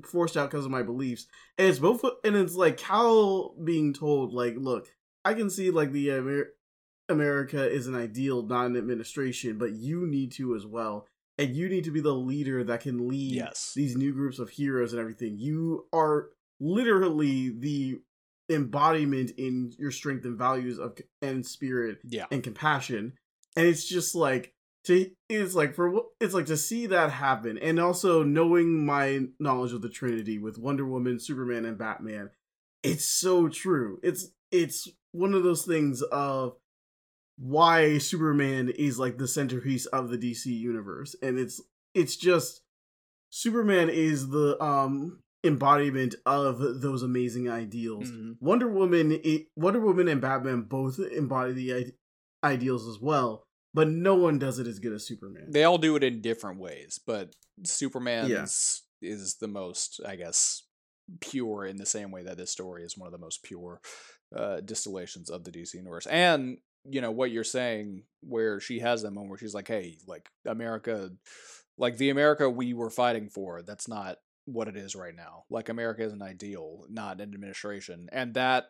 forced 0.05 0.37
out 0.37 0.51
because 0.51 0.67
of 0.67 0.71
my 0.71 0.83
beliefs. 0.83 1.27
And 1.57 1.69
it's 1.69 1.79
both, 1.79 2.05
and 2.23 2.37
it's 2.37 2.55
like 2.55 2.77
Kal 2.77 3.55
being 3.65 3.95
told, 3.95 4.33
like, 4.35 4.57
look, 4.59 4.95
I 5.25 5.33
can 5.35 5.49
see 5.49 5.71
like 5.71 5.93
the 5.93 6.11
Amer- 6.11 6.53
America 7.09 7.71
is 7.71 7.87
an 7.87 7.95
ideal, 7.95 8.43
not 8.43 8.67
an 8.67 8.77
administration, 8.77 9.59
but 9.59 9.73
you 9.73 10.07
need 10.07 10.33
to 10.33 10.55
as 10.55 10.67
well. 10.67 11.07
And 11.37 11.55
you 11.55 11.69
need 11.69 11.85
to 11.85 11.91
be 11.91 12.01
the 12.01 12.15
leader 12.15 12.63
that 12.65 12.81
can 12.81 13.09
lead 13.09 13.33
yes. 13.35 13.73
these 13.75 13.97
new 13.97 14.13
groups 14.13 14.39
of 14.39 14.51
heroes 14.51 14.93
and 14.93 15.01
everything. 15.01 15.37
You 15.39 15.87
are 15.93 16.29
literally 16.61 17.51
the 17.51 18.01
embodiment 18.49 19.33
in 19.33 19.73
your 19.79 19.91
strength 19.91 20.25
and 20.25 20.39
values 20.39 20.79
of 20.79 20.97
and 21.23 21.45
spirit 21.45 21.99
Yeah. 22.05 22.27
and 22.31 22.43
compassion. 22.43 23.15
And 23.57 23.67
it's 23.67 23.89
just 23.89 24.15
like 24.15 24.55
to 24.85 25.11
it's 25.29 25.55
like 25.55 25.75
for 25.75 26.03
it's 26.21 26.35
like 26.35 26.47
to 26.47 26.57
see 26.57 26.87
that 26.87 27.11
happen 27.11 27.59
and 27.59 27.81
also 27.81 28.23
knowing 28.23 28.85
my 28.85 29.27
knowledge 29.41 29.73
of 29.73 29.83
the 29.83 29.89
Trinity 29.89 30.39
with 30.39 30.59
Wonder 30.59 30.85
Woman, 30.87 31.19
Superman 31.19 31.65
and 31.65 31.79
Batman. 31.79 32.31
It's 32.83 33.07
so 33.07 33.49
true. 33.49 33.99
It's 34.03 34.29
it's 34.53 34.89
one 35.13 35.33
of 35.35 35.43
those 35.43 35.65
things 35.65 36.03
of 36.03 36.57
why 37.37 37.99
Superman 37.99 38.69
is 38.71 38.99
like 38.99 39.19
the 39.19 39.29
centerpiece 39.29 39.87
of 39.87 40.09
the 40.11 40.19
DC 40.19 40.47
universe 40.47 41.17
and 41.23 41.39
it's 41.39 41.61
it's 41.95 42.17
just 42.17 42.63
Superman 43.31 43.89
is 43.91 44.29
the 44.29 44.63
um 44.63 45.21
embodiment 45.43 46.15
of 46.25 46.81
those 46.81 47.03
amazing 47.03 47.51
ideals. 47.51 48.11
Mhm. 48.11 48.37
Wonder 48.41 48.69
Woman, 48.69 49.13
it, 49.23 49.49
Wonder 49.57 49.81
Woman, 49.81 50.09
and 50.09 50.21
Batman 50.21 50.63
both 50.63 50.99
embody 50.99 51.53
the 51.53 51.75
I- 51.75 51.93
ideals 52.53 52.87
as 52.89 52.99
well, 52.99 53.45
but 53.75 53.89
no 53.89 54.15
one 54.15 54.39
does 54.39 54.59
it 54.59 54.67
as 54.67 54.79
good 54.79 54.93
as 54.95 55.07
Superman. 55.07 55.51
They 55.51 55.65
all 55.65 55.77
do 55.79 55.97
it 55.97 56.05
in 56.05 56.23
different 56.23 56.61
ways, 56.61 56.99
but 57.05 57.35
Superman's 57.65 58.83
is 59.03 59.37
the 59.37 59.49
most, 59.49 60.01
I 60.07 60.17
guess, 60.17 60.63
pure 61.21 61.67
in 61.67 61.77
the 61.77 61.85
same 61.85 62.11
way 62.11 62.23
that 62.23 62.39
this 62.39 62.51
story 62.51 62.85
is 62.85 62.97
one 62.97 63.07
of 63.07 63.13
the 63.13 63.19
most 63.19 63.43
pure 63.43 63.81
uh, 64.35 64.61
distillations 64.61 65.29
of 65.29 65.45
the 65.45 65.51
DC 65.51 65.75
universe. 65.75 66.07
And 66.07 66.59
you 66.89 67.01
know 67.01 67.11
what 67.11 67.31
you're 67.31 67.45
saying, 67.45 68.05
where 68.21 68.61
she 68.61 68.81
has 68.81 69.03
that 69.03 69.11
moment 69.13 69.31
where 69.31 69.39
she's 69.39 69.55
like, 69.55 69.69
"Hey, 69.69 69.99
like 70.07 70.29
America, 70.47 71.11
like 71.79 71.97
the 71.97 72.11
America 72.11 72.49
we 72.49 72.75
were 72.75 72.91
fighting 72.91 73.29
for, 73.29 73.63
that's 73.63 73.89
not 73.89 74.19
what 74.47 74.69
it 74.69 74.77
is 74.77 74.95
right 74.95 75.15
now. 75.15 75.45
Like 75.51 75.69
America 75.69 76.03
is 76.03 76.13
an 76.13 76.23
ideal, 76.23 76.85
not 76.89 77.21
an 77.21 77.35
administration," 77.35 78.09
and 78.13 78.35
that 78.35 78.67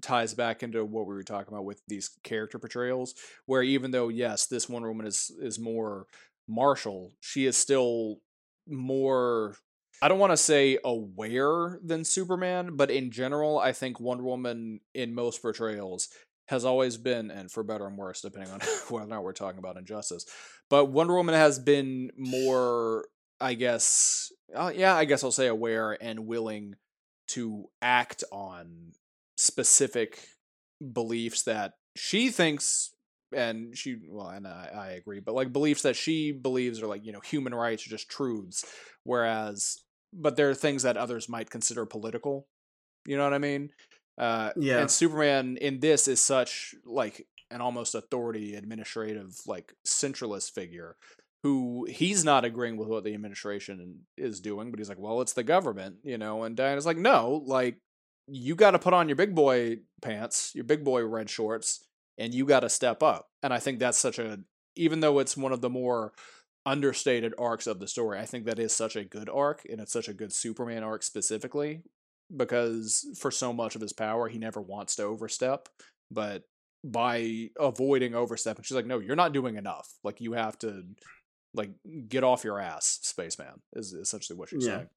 ties 0.00 0.34
back 0.34 0.62
into 0.62 0.84
what 0.84 1.06
we 1.06 1.14
were 1.14 1.22
talking 1.22 1.52
about 1.52 1.64
with 1.64 1.82
these 1.86 2.10
character 2.22 2.58
portrayals 2.58 3.14
where 3.44 3.62
even 3.62 3.90
though 3.90 4.08
yes 4.08 4.46
this 4.46 4.68
Wonder 4.68 4.88
Woman 4.88 5.06
is 5.06 5.30
is 5.38 5.58
more 5.58 6.06
martial 6.48 7.12
she 7.20 7.44
is 7.44 7.56
still 7.58 8.16
more 8.66 9.56
I 10.02 10.08
don't 10.08 10.18
want 10.18 10.32
to 10.32 10.38
say 10.38 10.78
aware 10.82 11.78
than 11.84 12.04
Superman 12.04 12.74
but 12.74 12.90
in 12.90 13.10
general 13.10 13.58
I 13.58 13.72
think 13.72 14.00
Wonder 14.00 14.24
Woman 14.24 14.80
in 14.94 15.14
most 15.14 15.42
portrayals 15.42 16.08
has 16.50 16.64
always 16.64 16.96
been 16.96 17.30
and 17.30 17.50
for 17.50 17.62
better 17.62 17.86
and 17.86 17.96
worse 17.96 18.20
depending 18.20 18.52
on 18.52 18.60
whether 18.88 19.06
or 19.06 19.08
not 19.08 19.22
we're 19.22 19.32
talking 19.32 19.60
about 19.60 19.76
injustice 19.76 20.26
but 20.68 20.86
Wonder 20.86 21.14
Woman 21.14 21.34
has 21.34 21.58
been 21.58 22.10
more 22.16 23.06
I 23.40 23.54
guess 23.54 24.32
uh, 24.54 24.72
yeah 24.74 24.96
I 24.96 25.04
guess 25.04 25.22
I'll 25.22 25.30
say 25.30 25.46
aware 25.46 25.96
and 26.00 26.26
willing 26.26 26.74
to 27.28 27.66
act 27.80 28.24
on 28.32 28.92
specific 29.36 30.26
beliefs 30.92 31.44
that 31.44 31.74
she 31.96 32.30
thinks 32.30 32.90
and 33.32 33.78
she 33.78 33.98
well 34.08 34.28
and 34.28 34.46
I, 34.46 34.70
I 34.74 34.86
agree 34.92 35.20
but 35.20 35.36
like 35.36 35.52
beliefs 35.52 35.82
that 35.82 35.94
she 35.94 36.32
believes 36.32 36.82
are 36.82 36.88
like 36.88 37.04
you 37.04 37.12
know 37.12 37.20
human 37.20 37.54
rights 37.54 37.86
are 37.86 37.90
just 37.90 38.10
truths 38.10 38.64
whereas 39.04 39.78
but 40.12 40.36
there 40.36 40.50
are 40.50 40.54
things 40.54 40.82
that 40.82 40.96
others 40.96 41.28
might 41.28 41.48
consider 41.48 41.86
political 41.86 42.48
you 43.06 43.16
know 43.16 43.22
what 43.22 43.34
i 43.34 43.38
mean 43.38 43.70
uh 44.18 44.50
Yeah. 44.56 44.80
and 44.80 44.90
superman 44.90 45.56
in 45.56 45.80
this 45.80 46.08
is 46.08 46.20
such 46.20 46.74
like 46.84 47.26
an 47.50 47.60
almost 47.60 47.94
authority 47.94 48.54
administrative 48.54 49.38
like 49.46 49.74
centralist 49.86 50.52
figure 50.52 50.96
who 51.42 51.86
he's 51.88 52.24
not 52.24 52.44
agreeing 52.44 52.76
with 52.76 52.88
what 52.88 53.04
the 53.04 53.14
administration 53.14 54.00
is 54.16 54.40
doing 54.40 54.70
but 54.70 54.78
he's 54.78 54.88
like 54.88 54.98
well 54.98 55.20
it's 55.20 55.32
the 55.32 55.42
government 55.42 55.96
you 56.02 56.18
know 56.18 56.42
and 56.44 56.56
diana's 56.56 56.86
like 56.86 56.98
no 56.98 57.42
like 57.46 57.78
you 58.28 58.54
got 58.54 58.72
to 58.72 58.78
put 58.78 58.94
on 58.94 59.08
your 59.08 59.16
big 59.16 59.34
boy 59.34 59.78
pants 60.02 60.52
your 60.54 60.64
big 60.64 60.84
boy 60.84 61.04
red 61.04 61.28
shorts 61.30 61.84
and 62.20 62.34
you 62.34 62.44
got 62.44 62.60
to 62.60 62.68
step 62.68 63.02
up. 63.02 63.28
And 63.42 63.52
I 63.52 63.58
think 63.58 63.78
that's 63.78 63.98
such 63.98 64.18
a, 64.18 64.40
even 64.76 65.00
though 65.00 65.18
it's 65.18 65.36
one 65.38 65.52
of 65.52 65.62
the 65.62 65.70
more 65.70 66.12
understated 66.66 67.34
arcs 67.38 67.66
of 67.66 67.80
the 67.80 67.88
story, 67.88 68.18
I 68.18 68.26
think 68.26 68.44
that 68.44 68.58
is 68.58 68.72
such 68.74 68.94
a 68.94 69.04
good 69.04 69.30
arc, 69.30 69.62
and 69.68 69.80
it's 69.80 69.92
such 69.92 70.06
a 70.06 70.12
good 70.12 70.32
Superman 70.32 70.84
arc 70.84 71.02
specifically, 71.02 71.80
because 72.34 73.06
for 73.18 73.30
so 73.30 73.52
much 73.52 73.74
of 73.74 73.80
his 73.80 73.92
power, 73.92 74.28
he 74.28 74.38
never 74.38 74.60
wants 74.60 74.96
to 74.96 75.04
overstep. 75.04 75.68
But 76.10 76.44
by 76.84 77.50
avoiding 77.58 78.14
overstepping, 78.14 78.64
she's 78.64 78.74
like, 78.74 78.86
no, 78.86 78.98
you're 78.98 79.16
not 79.16 79.32
doing 79.32 79.56
enough. 79.56 79.88
Like, 80.02 80.20
you 80.20 80.32
have 80.32 80.58
to, 80.60 80.84
like, 81.54 81.70
get 82.08 82.24
off 82.24 82.44
your 82.44 82.58
ass, 82.60 82.98
spaceman, 83.02 83.60
is 83.74 83.92
essentially 83.92 84.38
what 84.38 84.48
she's 84.48 84.66
Yeah. 84.66 84.76
saying. 84.76 84.88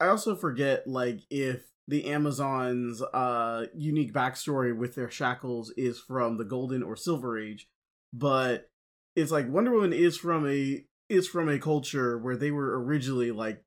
I 0.00 0.06
also 0.08 0.36
forget 0.36 0.86
like 0.86 1.20
if 1.28 1.72
the 1.88 2.04
Amazons' 2.06 3.02
uh 3.02 3.66
unique 3.74 4.12
backstory 4.12 4.76
with 4.76 4.94
their 4.94 5.10
shackles 5.10 5.72
is 5.76 5.98
from 5.98 6.36
the 6.36 6.44
Golden 6.44 6.84
or 6.84 6.94
Silver 6.94 7.36
Age, 7.36 7.68
but 8.12 8.70
it's 9.16 9.32
like 9.32 9.48
Wonder 9.48 9.72
Woman 9.72 9.92
is 9.92 10.16
from 10.16 10.48
a 10.48 10.84
is 11.08 11.26
from 11.26 11.48
a 11.48 11.58
culture 11.58 12.16
where 12.16 12.36
they 12.36 12.52
were 12.52 12.80
originally 12.80 13.32
like 13.32 13.64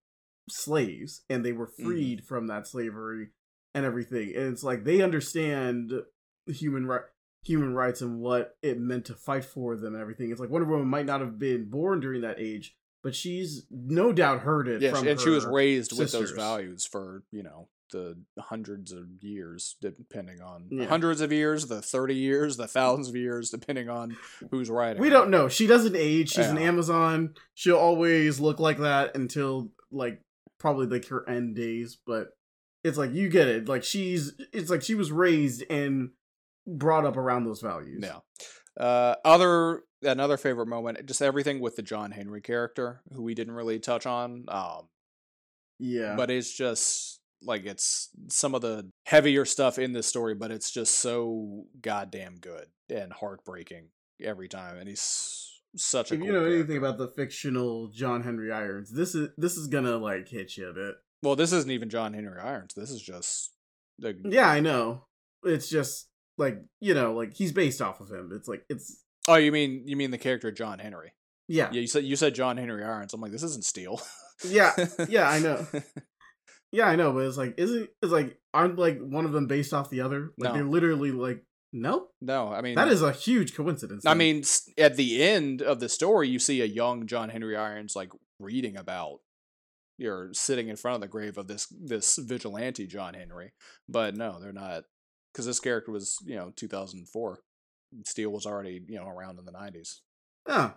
slaves 0.51 1.23
and 1.29 1.45
they 1.45 1.53
were 1.53 1.67
mm-hmm. 1.67 1.85
freed 1.85 2.25
from 2.25 2.47
that 2.47 2.67
slavery 2.67 3.29
and 3.73 3.85
everything. 3.85 4.33
And 4.35 4.53
it's 4.53 4.63
like 4.63 4.83
they 4.83 5.01
understand 5.01 5.93
human 6.47 6.85
right 6.85 7.01
human 7.43 7.73
rights 7.73 8.01
and 8.01 8.19
what 8.19 8.55
it 8.61 8.79
meant 8.79 9.05
to 9.05 9.15
fight 9.15 9.45
for 9.45 9.75
them 9.75 9.93
and 9.93 10.01
everything. 10.01 10.31
It's 10.31 10.39
like 10.39 10.49
Wonder 10.49 10.67
Woman 10.67 10.87
might 10.87 11.05
not 11.05 11.21
have 11.21 11.39
been 11.39 11.69
born 11.69 11.99
during 11.99 12.21
that 12.21 12.39
age, 12.39 12.75
but 13.03 13.15
she's 13.15 13.65
no 13.71 14.13
doubt 14.13 14.41
heard 14.41 14.67
it 14.67 14.81
Yeah, 14.81 14.91
from 14.91 15.07
and 15.07 15.19
she 15.19 15.29
was 15.29 15.45
raised 15.45 15.97
with 15.97 16.11
those 16.11 16.31
values 16.31 16.85
for 16.85 17.23
you 17.31 17.43
know 17.43 17.67
the 17.91 18.17
hundreds 18.39 18.93
of 18.93 19.05
years, 19.21 19.75
depending 19.81 20.41
on 20.41 20.67
Yeah. 20.71 20.85
hundreds 20.85 21.19
of 21.19 21.33
years, 21.33 21.67
the 21.67 21.81
thirty 21.81 22.15
years, 22.15 22.57
the 22.57 22.67
thousands 22.67 23.09
of 23.09 23.15
years, 23.15 23.49
depending 23.49 23.89
on 23.89 24.15
who's 24.49 24.69
writing. 24.69 25.01
We 25.01 25.09
don't 25.09 25.29
know. 25.29 25.49
She 25.49 25.67
doesn't 25.67 25.95
age. 25.95 26.31
She's 26.31 26.47
an 26.47 26.57
Amazon. 26.57 27.35
She'll 27.53 27.75
always 27.75 28.39
look 28.39 28.59
like 28.59 28.77
that 28.77 29.15
until 29.15 29.71
like 29.91 30.21
probably 30.61 30.87
like 30.87 31.07
her 31.07 31.27
end 31.27 31.55
days. 31.55 31.97
But 32.05 32.29
it's 32.83 32.97
like 32.97 33.11
you 33.11 33.29
get 33.29 33.47
it. 33.47 33.67
Like 33.67 33.83
she's. 33.83 34.33
It's 34.53 34.69
like 34.69 34.81
she 34.83 34.95
was 34.95 35.11
raised 35.11 35.63
and 35.69 36.11
brought 36.67 37.05
up 37.05 37.17
around 37.17 37.45
those 37.45 37.61
values. 37.61 38.03
Yeah. 38.03 38.19
Uh, 38.79 39.15
other 39.25 39.81
another 40.03 40.37
favorite 40.37 40.67
moment, 40.67 41.05
just 41.05 41.21
everything 41.21 41.59
with 41.59 41.75
the 41.75 41.81
John 41.81 42.11
Henry 42.11 42.41
character, 42.41 43.01
who 43.13 43.21
we 43.23 43.33
didn't 43.35 43.53
really 43.53 43.79
touch 43.79 44.05
on. 44.05 44.45
Um, 44.47 44.87
Yeah. 45.79 46.15
but 46.15 46.31
it's 46.31 46.55
just 46.55 47.19
like 47.43 47.65
it's 47.65 48.09
some 48.29 48.55
of 48.55 48.61
the 48.61 48.89
heavier 49.05 49.45
stuff 49.45 49.77
in 49.77 49.91
this 49.93 50.07
story, 50.07 50.35
but 50.35 50.51
it's 50.51 50.71
just 50.71 50.95
so 50.99 51.65
goddamn 51.81 52.35
good 52.39 52.67
and 52.89 53.11
heartbreaking 53.11 53.89
every 54.23 54.47
time, 54.47 54.77
and 54.77 54.87
he's 54.87 55.50
such 55.75 56.11
a. 56.11 56.15
if 56.15 56.19
cool 56.19 56.27
you 56.27 56.33
know 56.33 56.45
anything 56.45 56.77
about 56.77 56.97
the 56.97 57.07
fictional 57.09 57.87
John 57.89 58.23
Henry 58.23 58.51
Irons, 58.51 58.91
this 58.91 59.15
is 59.15 59.29
this 59.37 59.57
is 59.57 59.67
gonna 59.67 59.97
like 59.97 60.27
hit 60.29 60.57
you 60.57 60.69
a 60.69 60.73
bit. 60.73 60.95
well, 61.23 61.35
this 61.35 61.51
isn't 61.53 61.71
even 61.71 61.89
John 61.89 62.13
Henry 62.13 62.39
Irons. 62.39 62.73
This 62.75 62.89
is 62.91 63.01
just 63.01 63.51
the 63.99 64.15
Yeah, 64.25 64.47
I 64.49 64.59
know. 64.59 65.05
It's 65.43 65.69
just 65.69 66.07
like 66.37 66.59
you 66.79 66.93
know, 66.93 67.13
like 67.13 67.33
he's 67.35 67.51
based 67.51 67.81
off 67.81 67.99
of 68.01 68.09
him. 68.09 68.31
It's 68.33 68.47
like 68.47 68.63
it's 68.69 69.03
Oh, 69.27 69.35
you 69.35 69.51
mean 69.51 69.83
you 69.87 69.95
mean 69.95 70.11
the 70.11 70.17
character 70.17 70.51
John 70.51 70.79
Henry? 70.79 71.13
yeah, 71.47 71.69
Yeah, 71.71 71.81
you 71.81 71.87
said 71.87 72.03
you 72.03 72.15
said 72.15 72.33
John 72.35 72.57
Henry 72.57 72.83
Irons. 72.83 73.13
I'm 73.13 73.21
like, 73.21 73.31
this 73.31 73.43
isn't 73.43 73.63
Steel. 73.65 74.01
yeah, 74.47 74.73
yeah. 75.09 75.29
I 75.29 75.39
know. 75.39 75.65
Yeah, 76.71 76.87
I 76.87 76.95
know, 76.95 77.11
but 77.11 77.25
it's 77.25 77.37
like, 77.37 77.55
isn't 77.57 77.89
it's 78.01 78.11
like 78.11 78.37
aren't 78.53 78.79
like 78.79 78.99
one 78.99 79.25
of 79.25 79.31
them 79.33 79.47
based 79.47 79.73
off 79.73 79.89
the 79.89 80.01
other? 80.01 80.31
Like 80.37 80.51
No. 80.51 80.53
they're 80.53 80.63
literally 80.69 81.11
like, 81.11 81.43
no, 81.73 82.07
no, 82.21 82.49
I 82.49 82.61
mean 82.61 82.75
that 82.75 82.87
is 82.87 83.01
a 83.01 83.11
huge 83.11 83.55
coincidence. 83.55 84.05
I 84.05 84.13
mean, 84.13 84.43
at 84.77 84.97
the 84.97 85.23
end 85.23 85.61
of 85.61 85.79
the 85.79 85.89
story, 85.89 86.27
you 86.27 86.39
see 86.39 86.61
a 86.61 86.65
young 86.65 87.07
John 87.07 87.29
Henry 87.29 87.55
Irons 87.55 87.95
like 87.95 88.11
reading 88.39 88.77
about 88.77 89.19
you're 89.97 90.33
sitting 90.33 90.67
in 90.67 90.75
front 90.75 90.95
of 90.95 91.01
the 91.01 91.07
grave 91.07 91.37
of 91.37 91.47
this 91.47 91.67
this 91.67 92.17
vigilante 92.17 92.87
John 92.87 93.13
Henry. 93.13 93.53
But 93.87 94.15
no, 94.15 94.39
they're 94.39 94.51
not 94.51 94.83
because 95.31 95.45
this 95.45 95.59
character 95.59 95.91
was 95.91 96.17
you 96.25 96.35
know 96.35 96.51
2004. 96.55 97.39
Steel 98.05 98.31
was 98.31 98.45
already 98.45 98.81
you 98.87 98.97
know 98.97 99.07
around 99.07 99.39
in 99.39 99.45
the 99.45 99.51
90s. 99.51 99.99
oh, 100.47 100.73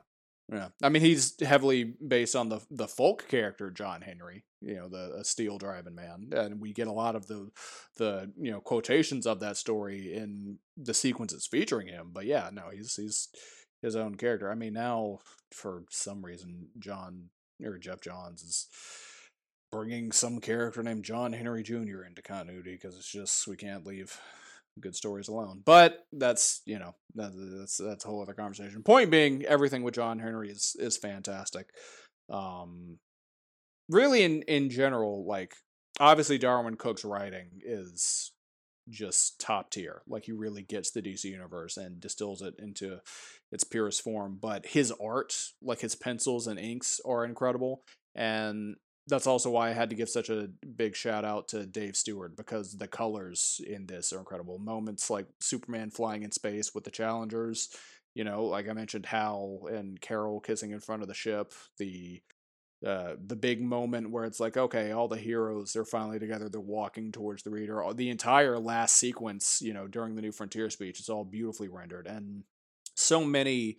Yeah, 0.52 0.68
I 0.82 0.90
mean 0.90 1.00
he's 1.00 1.40
heavily 1.40 1.84
based 1.84 2.36
on 2.36 2.50
the 2.50 2.60
the 2.70 2.86
folk 2.86 3.26
character 3.28 3.70
John 3.70 4.02
Henry, 4.02 4.44
you 4.60 4.74
know, 4.74 4.88
the 4.88 5.24
steel 5.24 5.56
driving 5.56 5.94
man, 5.94 6.28
and 6.32 6.60
we 6.60 6.74
get 6.74 6.86
a 6.86 6.92
lot 6.92 7.16
of 7.16 7.26
the 7.26 7.50
the 7.96 8.30
you 8.38 8.50
know 8.50 8.60
quotations 8.60 9.26
of 9.26 9.40
that 9.40 9.56
story 9.56 10.12
in 10.12 10.58
the 10.76 10.92
sequences 10.92 11.46
featuring 11.46 11.86
him. 11.88 12.10
But 12.12 12.26
yeah, 12.26 12.50
no, 12.52 12.64
he's 12.70 12.94
he's 12.94 13.28
his 13.80 13.96
own 13.96 14.16
character. 14.16 14.50
I 14.50 14.54
mean, 14.54 14.74
now 14.74 15.20
for 15.50 15.84
some 15.90 16.24
reason, 16.24 16.68
John 16.78 17.30
or 17.64 17.78
Geoff 17.78 18.02
Johns 18.02 18.42
is 18.42 18.68
bringing 19.72 20.12
some 20.12 20.40
character 20.40 20.82
named 20.82 21.04
John 21.04 21.32
Henry 21.32 21.62
Jr. 21.62 22.04
into 22.06 22.22
continuity 22.22 22.72
because 22.72 22.96
it's 22.96 23.10
just 23.10 23.48
we 23.48 23.56
can't 23.56 23.86
leave 23.86 24.20
good 24.80 24.94
stories 24.94 25.28
alone. 25.28 25.62
But 25.64 26.06
that's 26.12 26.62
you 26.66 26.78
know 26.78 26.94
that, 27.14 27.32
that's 27.60 27.76
that's 27.76 28.04
a 28.04 28.08
whole 28.08 28.22
other 28.22 28.34
conversation. 28.34 28.82
Point 28.82 29.10
being, 29.10 29.44
everything 29.44 29.82
with 29.82 29.94
John 29.94 30.18
Henry 30.18 30.50
is 30.50 30.76
is 30.78 30.96
fantastic. 30.96 31.70
Um, 32.30 32.98
really, 33.88 34.22
in 34.22 34.42
in 34.42 34.70
general, 34.70 35.26
like 35.26 35.54
obviously 36.00 36.38
Darwyn 36.38 36.76
Cooke's 36.76 37.04
writing 37.04 37.60
is 37.64 38.32
just 38.90 39.40
top 39.40 39.70
tier. 39.70 40.02
Like 40.06 40.24
he 40.26 40.32
really 40.32 40.62
gets 40.62 40.90
the 40.90 41.02
DC 41.02 41.24
universe 41.24 41.76
and 41.76 42.00
distills 42.00 42.42
it 42.42 42.54
into 42.58 42.98
its 43.50 43.64
purest 43.64 44.02
form. 44.02 44.38
But 44.40 44.66
his 44.66 44.92
art, 45.02 45.34
like 45.62 45.80
his 45.80 45.94
pencils 45.94 46.46
and 46.46 46.58
inks, 46.58 47.00
are 47.06 47.24
incredible. 47.24 47.82
And 48.14 48.76
that's 49.06 49.26
also 49.26 49.50
why 49.50 49.68
I 49.68 49.72
had 49.72 49.90
to 49.90 49.96
give 49.96 50.08
such 50.08 50.30
a 50.30 50.48
big 50.76 50.96
shout 50.96 51.24
out 51.24 51.48
to 51.48 51.66
Dave 51.66 51.96
Stewart 51.96 52.36
because 52.36 52.72
the 52.72 52.88
colors 52.88 53.60
in 53.66 53.86
this 53.86 54.12
are 54.12 54.18
incredible. 54.18 54.58
Moments 54.58 55.10
like 55.10 55.26
Superman 55.40 55.90
flying 55.90 56.22
in 56.22 56.32
space 56.32 56.74
with 56.74 56.84
the 56.84 56.90
Challengers, 56.90 57.68
you 58.14 58.24
know, 58.24 58.44
like 58.44 58.68
I 58.68 58.72
mentioned, 58.72 59.06
Hal 59.06 59.68
and 59.70 60.00
Carol 60.00 60.40
kissing 60.40 60.70
in 60.70 60.80
front 60.80 61.02
of 61.02 61.08
the 61.08 61.14
ship, 61.14 61.52
the 61.78 62.22
uh, 62.86 63.14
the 63.24 63.36
big 63.36 63.62
moment 63.62 64.10
where 64.10 64.24
it's 64.24 64.40
like, 64.40 64.58
okay, 64.58 64.92
all 64.92 65.08
the 65.08 65.16
heroes 65.16 65.72
they're 65.72 65.86
finally 65.86 66.18
together, 66.18 66.50
they're 66.50 66.60
walking 66.60 67.12
towards 67.12 67.42
the 67.42 67.50
reader. 67.50 67.82
The 67.94 68.10
entire 68.10 68.58
last 68.58 68.96
sequence, 68.96 69.62
you 69.62 69.72
know, 69.72 69.86
during 69.86 70.16
the 70.16 70.22
New 70.22 70.32
Frontier 70.32 70.68
speech, 70.68 71.00
it's 71.00 71.08
all 71.08 71.24
beautifully 71.24 71.68
rendered, 71.68 72.06
and 72.06 72.44
so 72.94 73.24
many 73.24 73.78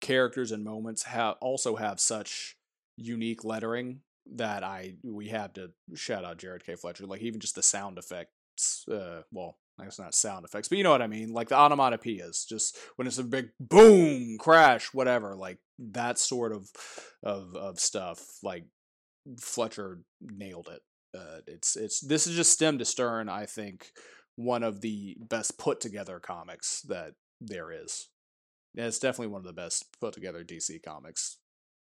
characters 0.00 0.52
and 0.52 0.64
moments 0.64 1.04
have 1.04 1.36
also 1.40 1.76
have 1.76 1.98
such 1.98 2.56
unique 2.96 3.44
lettering 3.44 4.00
that 4.34 4.64
I 4.64 4.94
we 5.02 5.28
have 5.28 5.52
to 5.54 5.70
shout 5.94 6.24
out 6.24 6.38
Jared 6.38 6.64
K. 6.64 6.74
Fletcher. 6.74 7.06
Like 7.06 7.22
even 7.22 7.40
just 7.40 7.54
the 7.54 7.62
sound 7.62 7.98
effects, 7.98 8.84
uh, 8.90 9.22
well, 9.30 9.58
I 9.78 9.84
guess 9.84 9.98
not 9.98 10.14
sound 10.14 10.44
effects, 10.44 10.68
but 10.68 10.78
you 10.78 10.84
know 10.84 10.90
what 10.90 11.02
I 11.02 11.06
mean. 11.06 11.32
Like 11.32 11.48
the 11.48 11.56
onomatopoeias, 11.56 12.46
just 12.46 12.76
when 12.96 13.06
it's 13.06 13.18
a 13.18 13.24
big 13.24 13.50
boom, 13.60 14.36
crash, 14.38 14.92
whatever. 14.92 15.34
Like 15.36 15.58
that 15.78 16.18
sort 16.18 16.52
of 16.52 16.68
of 17.22 17.54
of 17.54 17.78
stuff. 17.78 18.20
Like 18.42 18.64
Fletcher 19.40 20.00
nailed 20.20 20.68
it. 20.68 20.80
Uh, 21.16 21.40
it's 21.46 21.76
it's 21.76 22.00
this 22.00 22.26
is 22.26 22.36
just 22.36 22.52
stem 22.52 22.78
to 22.78 22.84
stern. 22.84 23.28
I 23.28 23.46
think 23.46 23.90
one 24.36 24.62
of 24.62 24.80
the 24.80 25.16
best 25.20 25.58
put 25.58 25.80
together 25.80 26.20
comics 26.20 26.82
that 26.82 27.12
there 27.40 27.70
is. 27.70 28.08
Yeah, 28.74 28.86
it's 28.86 28.98
definitely 28.98 29.32
one 29.32 29.40
of 29.40 29.46
the 29.46 29.52
best 29.52 29.86
put 30.00 30.12
together 30.12 30.44
DC 30.44 30.82
comics. 30.82 31.38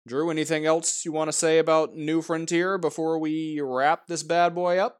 Drew, 0.08 0.30
anything 0.32 0.66
else 0.66 1.06
you 1.06 1.12
want 1.12 1.28
to 1.28 1.34
say 1.34 1.60
about 1.60 1.96
New 1.96 2.22
Frontier 2.22 2.78
before 2.78 3.20
we 3.20 3.60
wrap 3.62 4.08
this 4.08 4.24
bad 4.24 4.56
boy 4.56 4.78
up? 4.78 4.98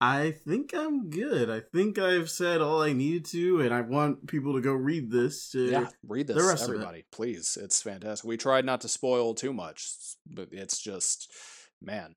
I 0.00 0.32
think 0.32 0.74
I'm 0.74 1.10
good. 1.10 1.48
I 1.48 1.60
think 1.60 1.96
I've 1.98 2.28
said 2.28 2.60
all 2.60 2.82
I 2.82 2.92
needed 2.92 3.24
to, 3.26 3.60
and 3.60 3.72
I 3.72 3.82
want 3.82 4.26
people 4.26 4.54
to 4.54 4.60
go 4.60 4.72
read 4.72 5.12
this. 5.12 5.50
To, 5.50 5.70
Yeah, 5.70 5.88
read 6.08 6.26
this, 6.26 6.36
the 6.36 6.42
rest 6.42 6.64
of 6.64 6.70
it. 6.70 6.72
everybody, 6.74 7.04
please. 7.12 7.56
It's 7.60 7.80
fantastic. 7.80 8.26
We 8.26 8.36
tried 8.36 8.64
not 8.64 8.80
to 8.80 8.88
spoil 8.88 9.34
too 9.34 9.52
much, 9.52 9.88
but 10.26 10.48
it's 10.50 10.80
just, 10.80 11.30
man, 11.80 12.16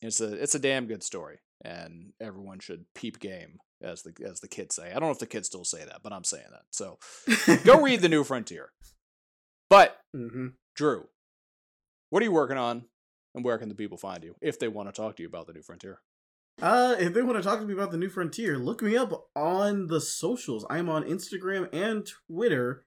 it's 0.00 0.20
a 0.22 0.32
it's 0.32 0.54
a 0.54 0.58
damn 0.58 0.86
good 0.86 1.02
story. 1.02 1.40
and 1.62 2.12
everyone 2.20 2.58
should 2.60 2.84
peep 2.94 3.18
game 3.20 3.58
as 3.82 4.02
the 4.02 4.14
as 4.26 4.40
the 4.40 4.48
kids 4.48 4.74
say. 4.76 4.88
I 4.90 4.92
don't 4.94 5.02
know 5.02 5.10
if 5.10 5.18
the 5.18 5.26
kids 5.26 5.48
still 5.48 5.64
say 5.64 5.84
that, 5.84 6.00
but 6.02 6.12
I'm 6.14 6.24
saying 6.24 6.48
that. 6.52 6.64
So 6.70 6.98
go 7.64 7.82
read 7.82 8.00
the 8.00 8.08
New 8.08 8.24
Frontier. 8.24 8.70
But 9.68 9.98
hmm 10.14 10.48
Drew, 10.74 11.08
what 12.10 12.22
are 12.22 12.24
you 12.24 12.32
working 12.32 12.58
on, 12.58 12.84
and 13.34 13.44
where 13.44 13.58
can 13.58 13.68
the 13.68 13.74
people 13.74 13.96
find 13.96 14.24
you 14.24 14.34
if 14.40 14.58
they 14.58 14.68
want 14.68 14.88
to 14.88 14.92
talk 14.92 15.16
to 15.16 15.22
you 15.22 15.28
about 15.28 15.46
the 15.46 15.52
New 15.52 15.62
Frontier? 15.62 16.00
Uh, 16.60 16.96
if 16.98 17.12
they 17.12 17.22
want 17.22 17.36
to 17.36 17.42
talk 17.42 17.60
to 17.60 17.66
me 17.66 17.74
about 17.74 17.90
the 17.90 17.98
new 17.98 18.08
frontier, 18.08 18.56
look 18.56 18.80
me 18.80 18.96
up 18.96 19.28
on 19.36 19.88
the 19.88 20.00
socials. 20.00 20.64
I 20.70 20.78
am 20.78 20.88
on 20.88 21.04
Instagram 21.04 21.68
and 21.72 22.08
Twitter, 22.30 22.86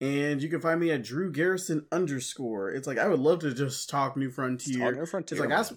and 0.00 0.42
you 0.42 0.48
can 0.48 0.60
find 0.60 0.80
me 0.80 0.90
at 0.90 1.04
Drew 1.04 1.30
Garrison 1.30 1.86
underscore. 1.92 2.70
It's 2.70 2.88
like 2.88 2.98
I 2.98 3.06
would 3.06 3.20
love 3.20 3.38
to 3.40 3.54
just 3.54 3.88
talk 3.88 4.16
new 4.16 4.30
frontier. 4.30 4.90
talk 4.90 4.98
New 4.98 5.06
Frontier. 5.06 5.38
It's 5.38 5.46
like 5.46 5.56
ask, 5.56 5.74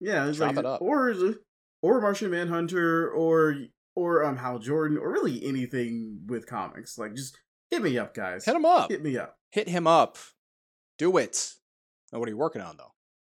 yeah, 0.00 0.26
it's 0.26 0.38
Chop 0.38 0.56
like 0.56 0.64
it 0.64 0.78
or 0.80 1.14
or 1.82 2.00
Martian 2.00 2.30
Manhunter 2.30 3.10
or 3.10 3.56
or 3.94 4.24
um 4.24 4.38
Hal 4.38 4.58
Jordan 4.58 4.96
or 4.96 5.12
really 5.12 5.44
anything 5.44 6.20
with 6.26 6.46
comics. 6.46 6.96
Like 6.96 7.14
just 7.14 7.38
hit 7.70 7.82
me 7.82 7.98
up, 7.98 8.14
guys. 8.14 8.46
hit 8.46 8.56
him 8.56 8.64
up. 8.64 8.90
Hit 8.90 9.02
me 9.02 9.18
up. 9.18 9.36
Hit 9.50 9.68
him 9.68 9.86
up. 9.86 10.16
Do 10.96 11.18
it. 11.18 11.52
Now, 12.12 12.18
what 12.18 12.28
are 12.28 12.32
you 12.32 12.38
working 12.38 12.62
on 12.62 12.76
though? 12.76 12.92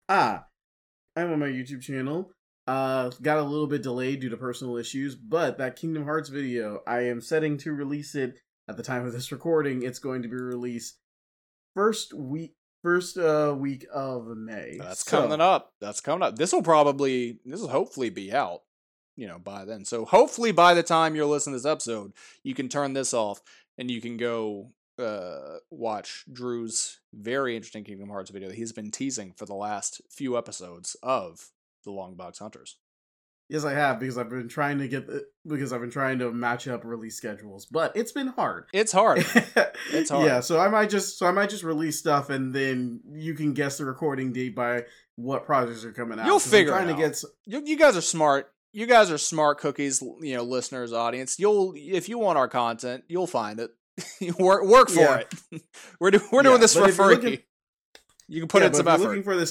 Ah, 0.09 0.47
I'm 1.17 1.33
on 1.33 1.39
my 1.39 1.47
YouTube 1.49 1.83
channel. 1.83 2.33
Uh, 2.67 3.11
got 3.23 3.39
a 3.39 3.43
little 3.43 3.67
bit 3.67 3.83
delayed 3.83 4.21
due 4.21 4.29
to 4.29 4.37
personal 4.37 4.77
issues, 4.77 5.15
but 5.15 5.59
that 5.59 5.77
Kingdom 5.77 6.05
Hearts 6.05 6.29
video, 6.29 6.81
I 6.87 7.01
am 7.07 7.21
setting 7.21 7.57
to 7.59 7.73
release 7.73 8.15
it 8.15 8.39
at 8.69 8.77
the 8.77 8.83
time 8.83 9.05
of 9.07 9.13
this 9.13 9.33
recording. 9.33 9.83
It's 9.83 9.99
going 9.99 10.23
to 10.23 10.29
be 10.29 10.37
released 10.37 10.99
first 11.75 12.15
week, 12.15 12.55
first 12.83 13.19
uh 13.19 13.55
week 13.59 13.87
of 13.93 14.27
May. 14.37 14.77
That's 14.79 15.05
So, 15.05 15.23
coming 15.23 15.41
up. 15.41 15.73
That's 15.81 16.01
coming 16.01 16.23
up. 16.23 16.37
This 16.37 16.53
will 16.53 16.63
probably, 16.63 17.41
this 17.45 17.61
will 17.61 17.69
hopefully 17.69 18.11
be 18.11 18.33
out, 18.33 18.61
you 19.17 19.27
know, 19.27 19.39
by 19.39 19.65
then. 19.65 19.85
So 19.85 20.05
hopefully 20.05 20.53
by 20.53 20.75
the 20.75 20.83
time 20.85 21.17
you're 21.17 21.27
listening 21.27 21.55
to 21.55 21.59
this 21.63 21.71
episode, 21.71 22.13
you 22.45 22.55
can 22.55 22.69
turn 22.69 22.93
this 22.93 23.13
off 23.13 23.41
and 23.79 23.91
you 23.91 24.01
can 24.01 24.17
go 24.17 24.71
uh, 24.99 25.59
watch 25.71 26.25
Drew's 26.31 27.01
very 27.13 27.57
interesting 27.57 27.85
Kingdom 27.85 28.09
Hearts 28.09 28.31
video 28.31 28.49
that 28.49 28.57
he's 28.57 28.73
been 28.73 28.91
teasing 28.91 29.33
for 29.37 29.47
the 29.47 29.55
last 29.55 30.01
few 30.11 30.37
episodes 30.37 30.97
of 31.03 31.51
the 31.85 31.91
Longbox 31.91 32.39
Hunters. 32.39 32.77
Yes, 33.49 33.65
I 33.65 33.73
have 33.73 33.99
because 33.99 34.17
I've 34.17 34.29
been 34.29 34.49
trying 34.49 34.79
to 34.79 34.87
get 34.87 35.09
the, 35.09 35.27
because 35.45 35.73
I've 35.73 35.81
been 35.81 35.91
trying 35.91 36.21
to 36.21 36.31
match 36.31 36.69
up 36.69 36.85
release 36.85 37.17
schedules, 37.17 37.67
but 37.67 37.91
it's 37.97 38.13
been 38.13 38.29
hard. 38.29 38.67
It's 38.73 38.93
hard. 38.93 39.25
It's 39.93 40.11
hard. 40.11 40.27
Yeah, 40.27 40.39
so 40.41 40.61
I 40.61 40.69
might 40.69 40.89
just 40.91 41.19
so 41.19 41.27
I 41.27 41.33
might 41.33 41.51
just 41.51 41.65
release 41.65 41.99
stuff 41.99 42.31
and 42.31 42.55
then 42.55 43.01
you 43.13 43.35
can 43.35 43.55
guess 43.55 43.79
the 43.79 43.85
recording 43.85 44.33
date 44.33 44.55
by 44.55 44.85
what 45.17 45.45
projects 45.47 45.85
are 45.85 45.93
coming 45.93 46.21
out. 46.21 46.27
You'll 46.27 46.35
I'm 46.37 46.41
figure 46.41 46.73
it 46.73 46.77
trying 46.77 46.91
out. 46.91 46.97
to 46.97 47.03
get 47.03 47.25
you, 47.47 47.63
you 47.67 47.77
guys 47.77 47.97
are 47.97 48.03
smart. 48.03 48.53
You 48.73 48.87
guys 48.87 49.11
are 49.11 49.19
smart 49.19 49.59
cookies, 49.59 50.01
you 50.01 50.37
know, 50.37 50.45
listeners, 50.45 50.93
audience. 50.93 51.41
You'll 51.41 51.73
if 51.77 52.09
you 52.09 52.19
want 52.19 52.39
our 52.39 52.47
content, 52.47 53.05
you'll 53.09 53.27
find 53.27 53.59
it. 53.59 53.71
work 54.39 54.65
work 54.65 54.89
for 54.91 55.01
Yeah. 55.01 55.23
it. 55.53 55.63
we're 56.01 56.11
do, 56.11 56.21
we're 56.33 56.43
doing 56.43 56.61
this 56.61 56.75
for 56.75 56.89
free. 56.89 57.15
looking- 57.15 57.39
you 58.29 58.41
can 58.41 58.49
put 58.49 58.63
yeah, 58.63 58.69
in 58.69 58.75
some 58.75 58.87
if 58.87 58.93
you're 58.93 58.95
effort. 58.95 59.09
looking 59.09 59.23
for 59.25 59.37
this 59.37 59.51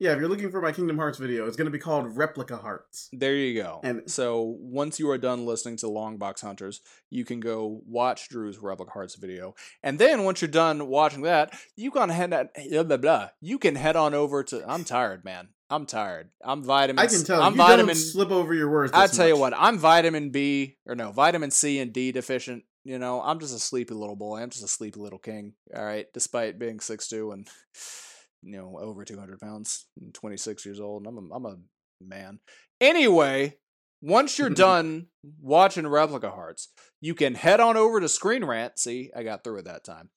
yeah, 0.00 0.12
if 0.14 0.18
you're 0.18 0.30
looking 0.30 0.50
for 0.50 0.62
my 0.62 0.72
Kingdom 0.72 0.96
Hearts 0.96 1.18
video, 1.18 1.46
it's 1.46 1.58
going 1.58 1.66
to 1.66 1.70
be 1.70 1.78
called 1.78 2.16
Replica 2.16 2.56
Hearts. 2.56 3.10
There 3.12 3.36
you 3.36 3.62
go. 3.62 3.80
And- 3.84 4.10
so 4.10 4.56
once 4.58 4.98
you 4.98 5.10
are 5.10 5.18
done 5.18 5.44
listening 5.44 5.76
to 5.78 5.86
Longbox 5.86 6.40
Hunters, 6.40 6.80
you 7.10 7.26
can 7.26 7.38
go 7.38 7.82
watch 7.86 8.30
Drew's 8.30 8.58
Replica 8.58 8.92
Hearts 8.92 9.16
video, 9.16 9.54
and 9.82 9.98
then 9.98 10.24
once 10.24 10.40
you're 10.40 10.48
done 10.50 10.88
watching 10.88 11.22
that, 11.22 11.52
you 11.76 11.90
can 11.90 12.08
head 12.08 12.32
at, 12.32 12.48
blah, 12.70 12.82
blah, 12.82 12.96
blah. 12.96 13.28
You 13.42 13.58
can 13.58 13.74
head 13.76 13.94
on 13.94 14.14
over 14.14 14.42
to. 14.44 14.64
I'm 14.66 14.84
tired, 14.84 15.22
man. 15.22 15.48
I'm 15.68 15.84
tired. 15.86 16.30
I'm 16.42 16.64
vitamin. 16.64 16.98
I 16.98 17.06
can 17.06 17.22
tell 17.22 17.38
you 17.38 17.44
I'm 17.44 17.52
you 17.52 17.58
vitamin. 17.58 17.86
don't 17.88 17.94
slip 17.96 18.30
over 18.30 18.52
your 18.54 18.70
words. 18.70 18.92
I 18.92 19.06
tell 19.06 19.28
you 19.28 19.36
what, 19.36 19.52
I'm 19.56 19.78
vitamin 19.78 20.30
B 20.30 20.78
or 20.86 20.94
no 20.96 21.12
vitamin 21.12 21.50
C 21.52 21.78
and 21.78 21.92
D 21.92 22.10
deficient. 22.10 22.64
You 22.84 22.98
know, 22.98 23.20
I'm 23.20 23.40
just 23.40 23.54
a 23.54 23.58
sleepy 23.58 23.94
little 23.94 24.16
boy. 24.16 24.40
I'm 24.40 24.50
just 24.50 24.64
a 24.64 24.68
sleepy 24.68 25.00
little 25.00 25.18
king. 25.18 25.54
All 25.74 25.84
right, 25.84 26.06
despite 26.14 26.58
being 26.58 26.78
6'2 26.78 27.32
and 27.32 27.48
you 28.42 28.56
know 28.56 28.78
over 28.80 29.04
200 29.04 29.38
pounds, 29.40 29.86
and 30.00 30.14
26 30.14 30.64
years 30.64 30.80
old. 30.80 31.06
I'm 31.06 31.18
a, 31.18 31.34
I'm 31.34 31.46
a 31.46 31.56
man. 32.00 32.40
Anyway, 32.80 33.58
once 34.00 34.38
you're 34.38 34.50
done 34.68 35.08
watching 35.40 35.86
Replica 35.86 36.30
Hearts, 36.30 36.68
you 37.00 37.14
can 37.14 37.34
head 37.34 37.60
on 37.60 37.76
over 37.76 38.00
to 38.00 38.08
Screen 38.08 38.44
Rant. 38.44 38.78
See, 38.78 39.10
I 39.14 39.22
got 39.22 39.44
through 39.44 39.58
it 39.58 39.64
that 39.66 39.84
time. 39.84 40.10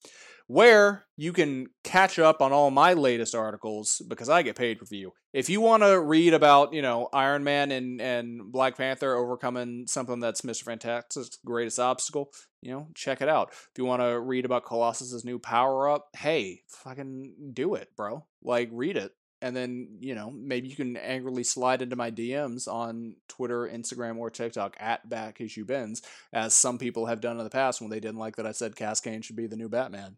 Where 0.54 1.08
you 1.18 1.34
can 1.34 1.70
catch 1.84 2.20
up 2.20 2.40
on 2.40 2.52
all 2.52 2.70
my 2.70 2.94
latest 2.94 3.34
articles 3.34 4.04
because 4.08 4.30
I 4.30 4.44
get 4.44 4.56
paid 4.56 4.78
per 4.78 4.86
view. 4.86 5.14
If 5.34 5.50
you 5.50 5.62
want 5.62 5.82
to 5.82 6.00
read 6.00 6.36
about, 6.36 6.74
you 6.74 6.84
know, 6.84 7.10
Iron 7.12 7.44
Man 7.44 7.72
and, 7.72 8.00
and 8.00 8.52
Black 8.52 8.78
Panther 8.78 9.16
overcoming 9.16 9.88
something 9.88 10.20
that's 10.20 10.42
Mr. 10.42 10.62
Fantastic's 10.62 11.40
greatest 11.44 11.80
obstacle, 11.80 12.32
you 12.62 12.70
know, 12.70 12.88
check 12.94 13.24
it 13.24 13.30
out. 13.30 13.50
If 13.50 13.80
you 13.80 13.86
want 13.86 14.04
to 14.04 14.20
read 14.20 14.46
about 14.46 14.64
Colossus's 14.64 15.26
new 15.26 15.40
power 15.40 15.90
up, 15.90 16.10
hey, 16.16 16.62
fucking 16.68 17.34
do 17.52 17.74
it, 17.74 17.90
bro. 17.98 18.24
Like, 18.44 18.70
read 18.72 18.96
it 18.96 19.12
and 19.42 19.56
then 19.56 19.98
you 20.00 20.16
know 20.16 20.32
maybe 20.32 20.70
you 20.70 20.76
can 20.76 20.96
angrily 20.96 21.44
slide 21.44 21.82
into 21.82 21.96
my 21.96 22.12
DMs 22.12 22.68
on 22.68 23.16
Twitter, 23.28 23.68
Instagram, 23.68 24.18
or 24.18 24.30
TikTok 24.30 24.78
at 24.80 25.10
Back 25.10 25.42
Issue 25.42 25.66
Bins, 25.66 26.04
as 26.32 26.54
some 26.54 26.78
people 26.78 27.08
have 27.08 27.22
done 27.22 27.40
in 27.40 27.44
the 27.44 27.50
past 27.50 27.82
when 27.82 27.90
they 27.90 28.00
didn't 28.00 28.20
like 28.20 28.36
that 28.36 28.46
I 28.46 28.52
said 28.52 28.76
Cass 28.76 29.02
Cain 29.02 29.24
should 29.24 29.36
be 29.36 29.48
the 29.48 29.58
new 29.58 29.68
Batman. 29.68 30.18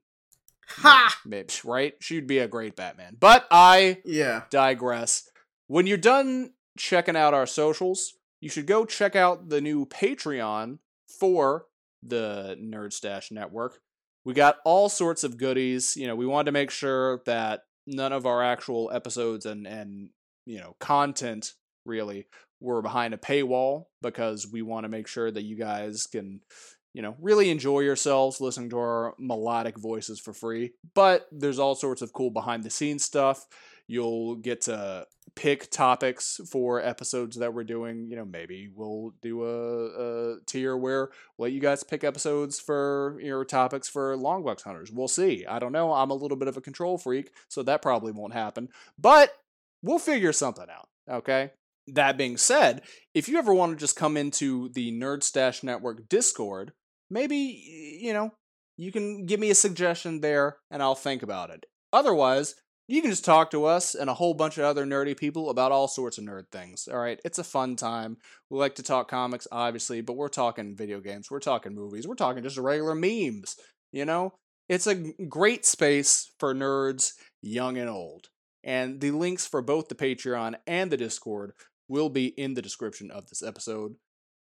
Ha! 0.67 1.19
Maybe, 1.25 1.47
right? 1.63 1.93
She'd 1.99 2.27
be 2.27 2.39
a 2.39 2.47
great 2.47 2.75
Batman. 2.75 3.17
But 3.19 3.47
I 3.51 4.01
Yeah. 4.05 4.43
digress. 4.49 5.29
When 5.67 5.87
you're 5.87 5.97
done 5.97 6.53
checking 6.77 7.15
out 7.15 7.33
our 7.33 7.47
socials, 7.47 8.13
you 8.41 8.49
should 8.49 8.67
go 8.67 8.85
check 8.85 9.15
out 9.15 9.49
the 9.49 9.61
new 9.61 9.85
Patreon 9.85 10.79
for 11.19 11.67
the 12.03 12.57
Nerd 12.61 12.93
Stash 12.93 13.31
Network. 13.31 13.79
We 14.25 14.33
got 14.33 14.57
all 14.65 14.89
sorts 14.89 15.23
of 15.23 15.37
goodies. 15.37 15.95
You 15.95 16.07
know, 16.07 16.15
we 16.15 16.25
wanted 16.25 16.45
to 16.45 16.51
make 16.51 16.71
sure 16.71 17.21
that 17.25 17.61
none 17.87 18.11
of 18.13 18.25
our 18.25 18.43
actual 18.43 18.91
episodes 18.91 19.45
and 19.45 19.67
and 19.67 20.09
you 20.47 20.59
know 20.59 20.75
content 20.79 21.53
really 21.85 22.27
were 22.59 22.81
behind 22.81 23.13
a 23.13 23.17
paywall 23.17 23.85
because 24.01 24.47
we 24.51 24.61
want 24.63 24.83
to 24.85 24.89
make 24.89 25.07
sure 25.07 25.29
that 25.29 25.43
you 25.43 25.55
guys 25.55 26.07
can 26.07 26.41
you 26.95 27.01
know 27.01 27.15
really 27.19 27.49
enjoy 27.49 27.81
yourselves 27.81 28.39
listening 28.39 28.69
to 28.69 28.77
our 28.77 29.13
melodic 29.19 29.77
voices 29.77 30.19
for 30.19 30.34
free. 30.34 30.72
But 30.93 31.27
there's 31.30 31.59
all 31.59 31.76
sorts 31.76 32.01
of 32.01 32.13
cool 32.13 32.31
behind 32.31 32.63
the 32.63 32.69
scenes 32.69 33.03
stuff. 33.03 33.45
You'll 33.85 34.35
get 34.35 34.61
to 34.61 35.05
pick 35.35 35.69
topics 35.69 36.39
for 36.49 36.81
episodes 36.81 37.35
that 37.38 37.53
we're 37.53 37.65
doing. 37.65 38.07
You 38.09 38.15
know 38.15 38.26
maybe 38.26 38.69
we'll 38.73 39.13
do 39.22 39.43
a, 39.43 40.35
a 40.35 40.39
tier 40.45 40.77
where 40.77 41.09
we'll 41.38 41.49
let 41.49 41.53
you 41.53 41.59
guys 41.59 41.84
pick 41.84 42.05
episodes 42.05 42.61
for 42.61 43.19
your 43.22 43.43
topics 43.43 43.89
for 43.89 44.15
longbox 44.15 44.63
hunters. 44.63 44.89
We'll 44.89 45.09
see. 45.09 45.45
I 45.45 45.59
don't 45.59 45.73
know. 45.73 45.91
I'm 45.91 46.11
a 46.11 46.15
little 46.15 46.38
bit 46.38 46.47
of 46.47 46.55
a 46.55 46.61
control 46.61 46.97
freak 46.97 47.31
so 47.49 47.61
that 47.63 47.81
probably 47.81 48.13
won't 48.13 48.34
happen. 48.34 48.69
But 48.97 49.34
we'll 49.84 49.99
figure 49.99 50.31
something 50.31 50.67
out 50.72 50.88
okay? 51.09 51.51
That 51.88 52.17
being 52.17 52.38
said 52.38 52.81
if 53.13 53.27
you 53.27 53.38
ever 53.38 53.53
want 53.53 53.73
to 53.73 53.77
just 53.77 53.95
come 53.95 54.17
into 54.17 54.69
the 54.69 54.91
nerd 54.91 55.23
stash 55.23 55.61
network 55.61 56.09
discord 56.09 56.72
maybe 57.10 57.99
you 58.02 58.14
know 58.14 58.32
you 58.77 58.91
can 58.91 59.26
give 59.26 59.40
me 59.40 59.49
a 59.49 59.56
suggestion 59.56 60.22
there 60.22 60.57
and 60.72 60.82
i'll 60.82 60.95
think 60.95 61.23
about 61.23 61.49
it 61.49 61.65
otherwise 61.94 62.56
you 62.88 63.02
can 63.02 63.10
just 63.10 63.26
talk 63.26 63.49
to 63.52 63.65
us 63.65 63.95
and 63.95 64.10
a 64.10 64.14
whole 64.14 64.34
bunch 64.34 64.57
of 64.57 64.64
other 64.64 64.86
nerdy 64.86 65.18
people 65.18 65.49
about 65.49 65.72
all 65.72 65.88
sorts 65.88 66.18
of 66.18 66.23
nerd 66.23 66.52
things. 66.52 66.88
All 66.91 66.99
right, 66.99 67.19
it's 67.26 67.40
a 67.40 67.44
fun 67.44 67.76
time. 67.76 68.18
We 68.49 68.60
like 68.60 68.76
to 68.76 68.84
talk 68.84 69.10
comics, 69.10 69.48
obviously, 69.52 70.02
but 70.02 70.15
we're 70.15 70.27
talking 70.27 70.76
video 70.76 70.99
games, 70.99 71.32
we're 71.32 71.40
talking 71.40 71.73
movies, 71.73 72.07
we're 72.07 72.15
talking 72.15 72.44
just 72.44 72.57
regular 72.57 72.94
memes. 72.94 73.56
You 73.91 74.06
know, 74.06 74.34
it's 74.69 74.88
a 74.88 74.95
great 74.95 75.65
space 75.65 76.32
for 76.40 76.53
nerds, 76.53 77.14
young 77.41 77.77
and 77.77 77.90
old. 77.90 78.27
And 78.64 79.02
the 79.02 79.11
links 79.11 79.48
for 79.48 79.61
both 79.61 79.88
the 79.88 79.95
Patreon 79.95 80.56
and 80.68 80.91
the 80.91 80.98
Discord 80.98 81.53
will 81.88 82.10
be 82.10 82.27
in 82.27 82.56
the 82.56 82.61
description 82.61 83.10
of 83.11 83.27
this 83.27 83.44
episode. 83.44 83.95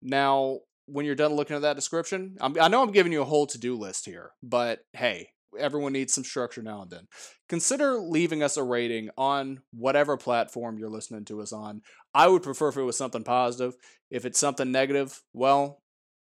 Now, 0.03 0.61
when 0.93 1.06
you're 1.06 1.14
done 1.14 1.35
looking 1.35 1.56
at 1.56 1.62
that 1.62 1.77
description, 1.77 2.36
I'm, 2.40 2.60
I 2.60 2.69
know 2.69 2.82
I'm 2.82 2.93
giving 2.93 3.12
you 3.12 3.23
a 3.23 3.27
whole 3.27 3.47
to 3.47 3.59
do 3.59 3.74
list 3.74 4.05
here, 4.05 4.31
but 4.43 4.81
hey, 4.93 5.31
everyone 5.59 5.93
needs 5.93 6.12
some 6.14 6.24
structure 6.24 6.62
now 6.62 6.82
and 6.82 6.90
then. 6.90 7.06
Consider 7.48 7.98
leaving 7.98 8.43
us 8.43 8.56
a 8.56 8.62
rating 8.62 9.10
on 9.16 9.60
whatever 9.73 10.16
platform 10.16 10.78
you're 10.78 10.90
listening 10.90 11.24
to 11.27 11.40
us 11.40 11.52
on. 11.52 11.82
I 12.14 12.28
would 12.28 12.43
prefer 12.43 12.69
if 12.69 12.77
it 12.77 12.82
was 12.82 12.97
something 12.97 13.24
positive. 13.24 13.74
If 14.10 14.24
it's 14.24 14.39
something 14.39 14.70
negative, 14.70 15.20
well, 15.32 15.82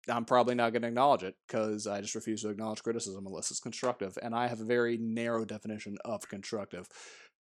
I'm 0.07 0.26
probably 0.26 0.56
not 0.56 0.72
going 0.72 0.81
to 0.84 0.88
acknowledge 0.88 1.23
it 1.23 1.36
because 1.48 1.88
I 1.88 2.02
just 2.02 2.15
refuse 2.15 2.41
to 2.41 2.49
acknowledge 2.49 2.84
criticism 2.84 3.26
unless 3.27 3.52
it's 3.52 3.60
constructive. 3.60 4.18
And 4.22 4.34
I 4.34 4.48
have 4.48 4.61
a 4.61 4.65
very 4.65 4.98
narrow 4.98 5.45
definition 5.45 5.98
of 6.06 6.27
constructive. 6.27 6.88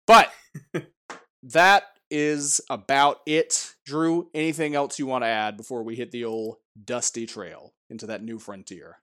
But 0.07 0.33
that 1.43 1.85
is 2.11 2.61
about 2.71 3.19
it. 3.27 3.75
Drew, 3.85 4.31
anything 4.35 4.75
else 4.75 4.99
you 4.99 5.07
want 5.07 5.25
to 5.25 5.29
add 5.29 5.57
before 5.57 5.83
we 5.83 5.97
hit 5.97 6.11
the 6.11 6.25
old 6.25 6.57
dusty 6.85 7.27
trail 7.27 7.75
into 7.91 8.07
that 8.07 8.23
new 8.23 8.39
frontier? 8.39 8.99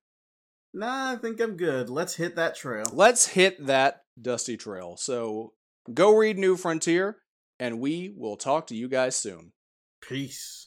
Nah, 0.73 1.13
I 1.13 1.15
think 1.15 1.39
I'm 1.39 1.55
good. 1.55 1.89
Let's 1.89 2.15
hit 2.15 2.35
that 2.35 2.55
trail. 2.55 2.85
Let's 2.91 3.27
hit 3.27 3.65
that 3.65 4.03
dusty 4.21 4.57
trail. 4.57 4.97
So 4.97 5.53
go 5.93 6.15
read 6.15 6.37
New 6.37 6.57
Frontier, 6.57 7.17
and 7.59 7.79
we 7.79 8.13
will 8.15 8.35
talk 8.35 8.67
to 8.67 8.75
you 8.75 8.89
guys 8.89 9.15
soon. 9.15 9.53
Peace. 10.01 10.64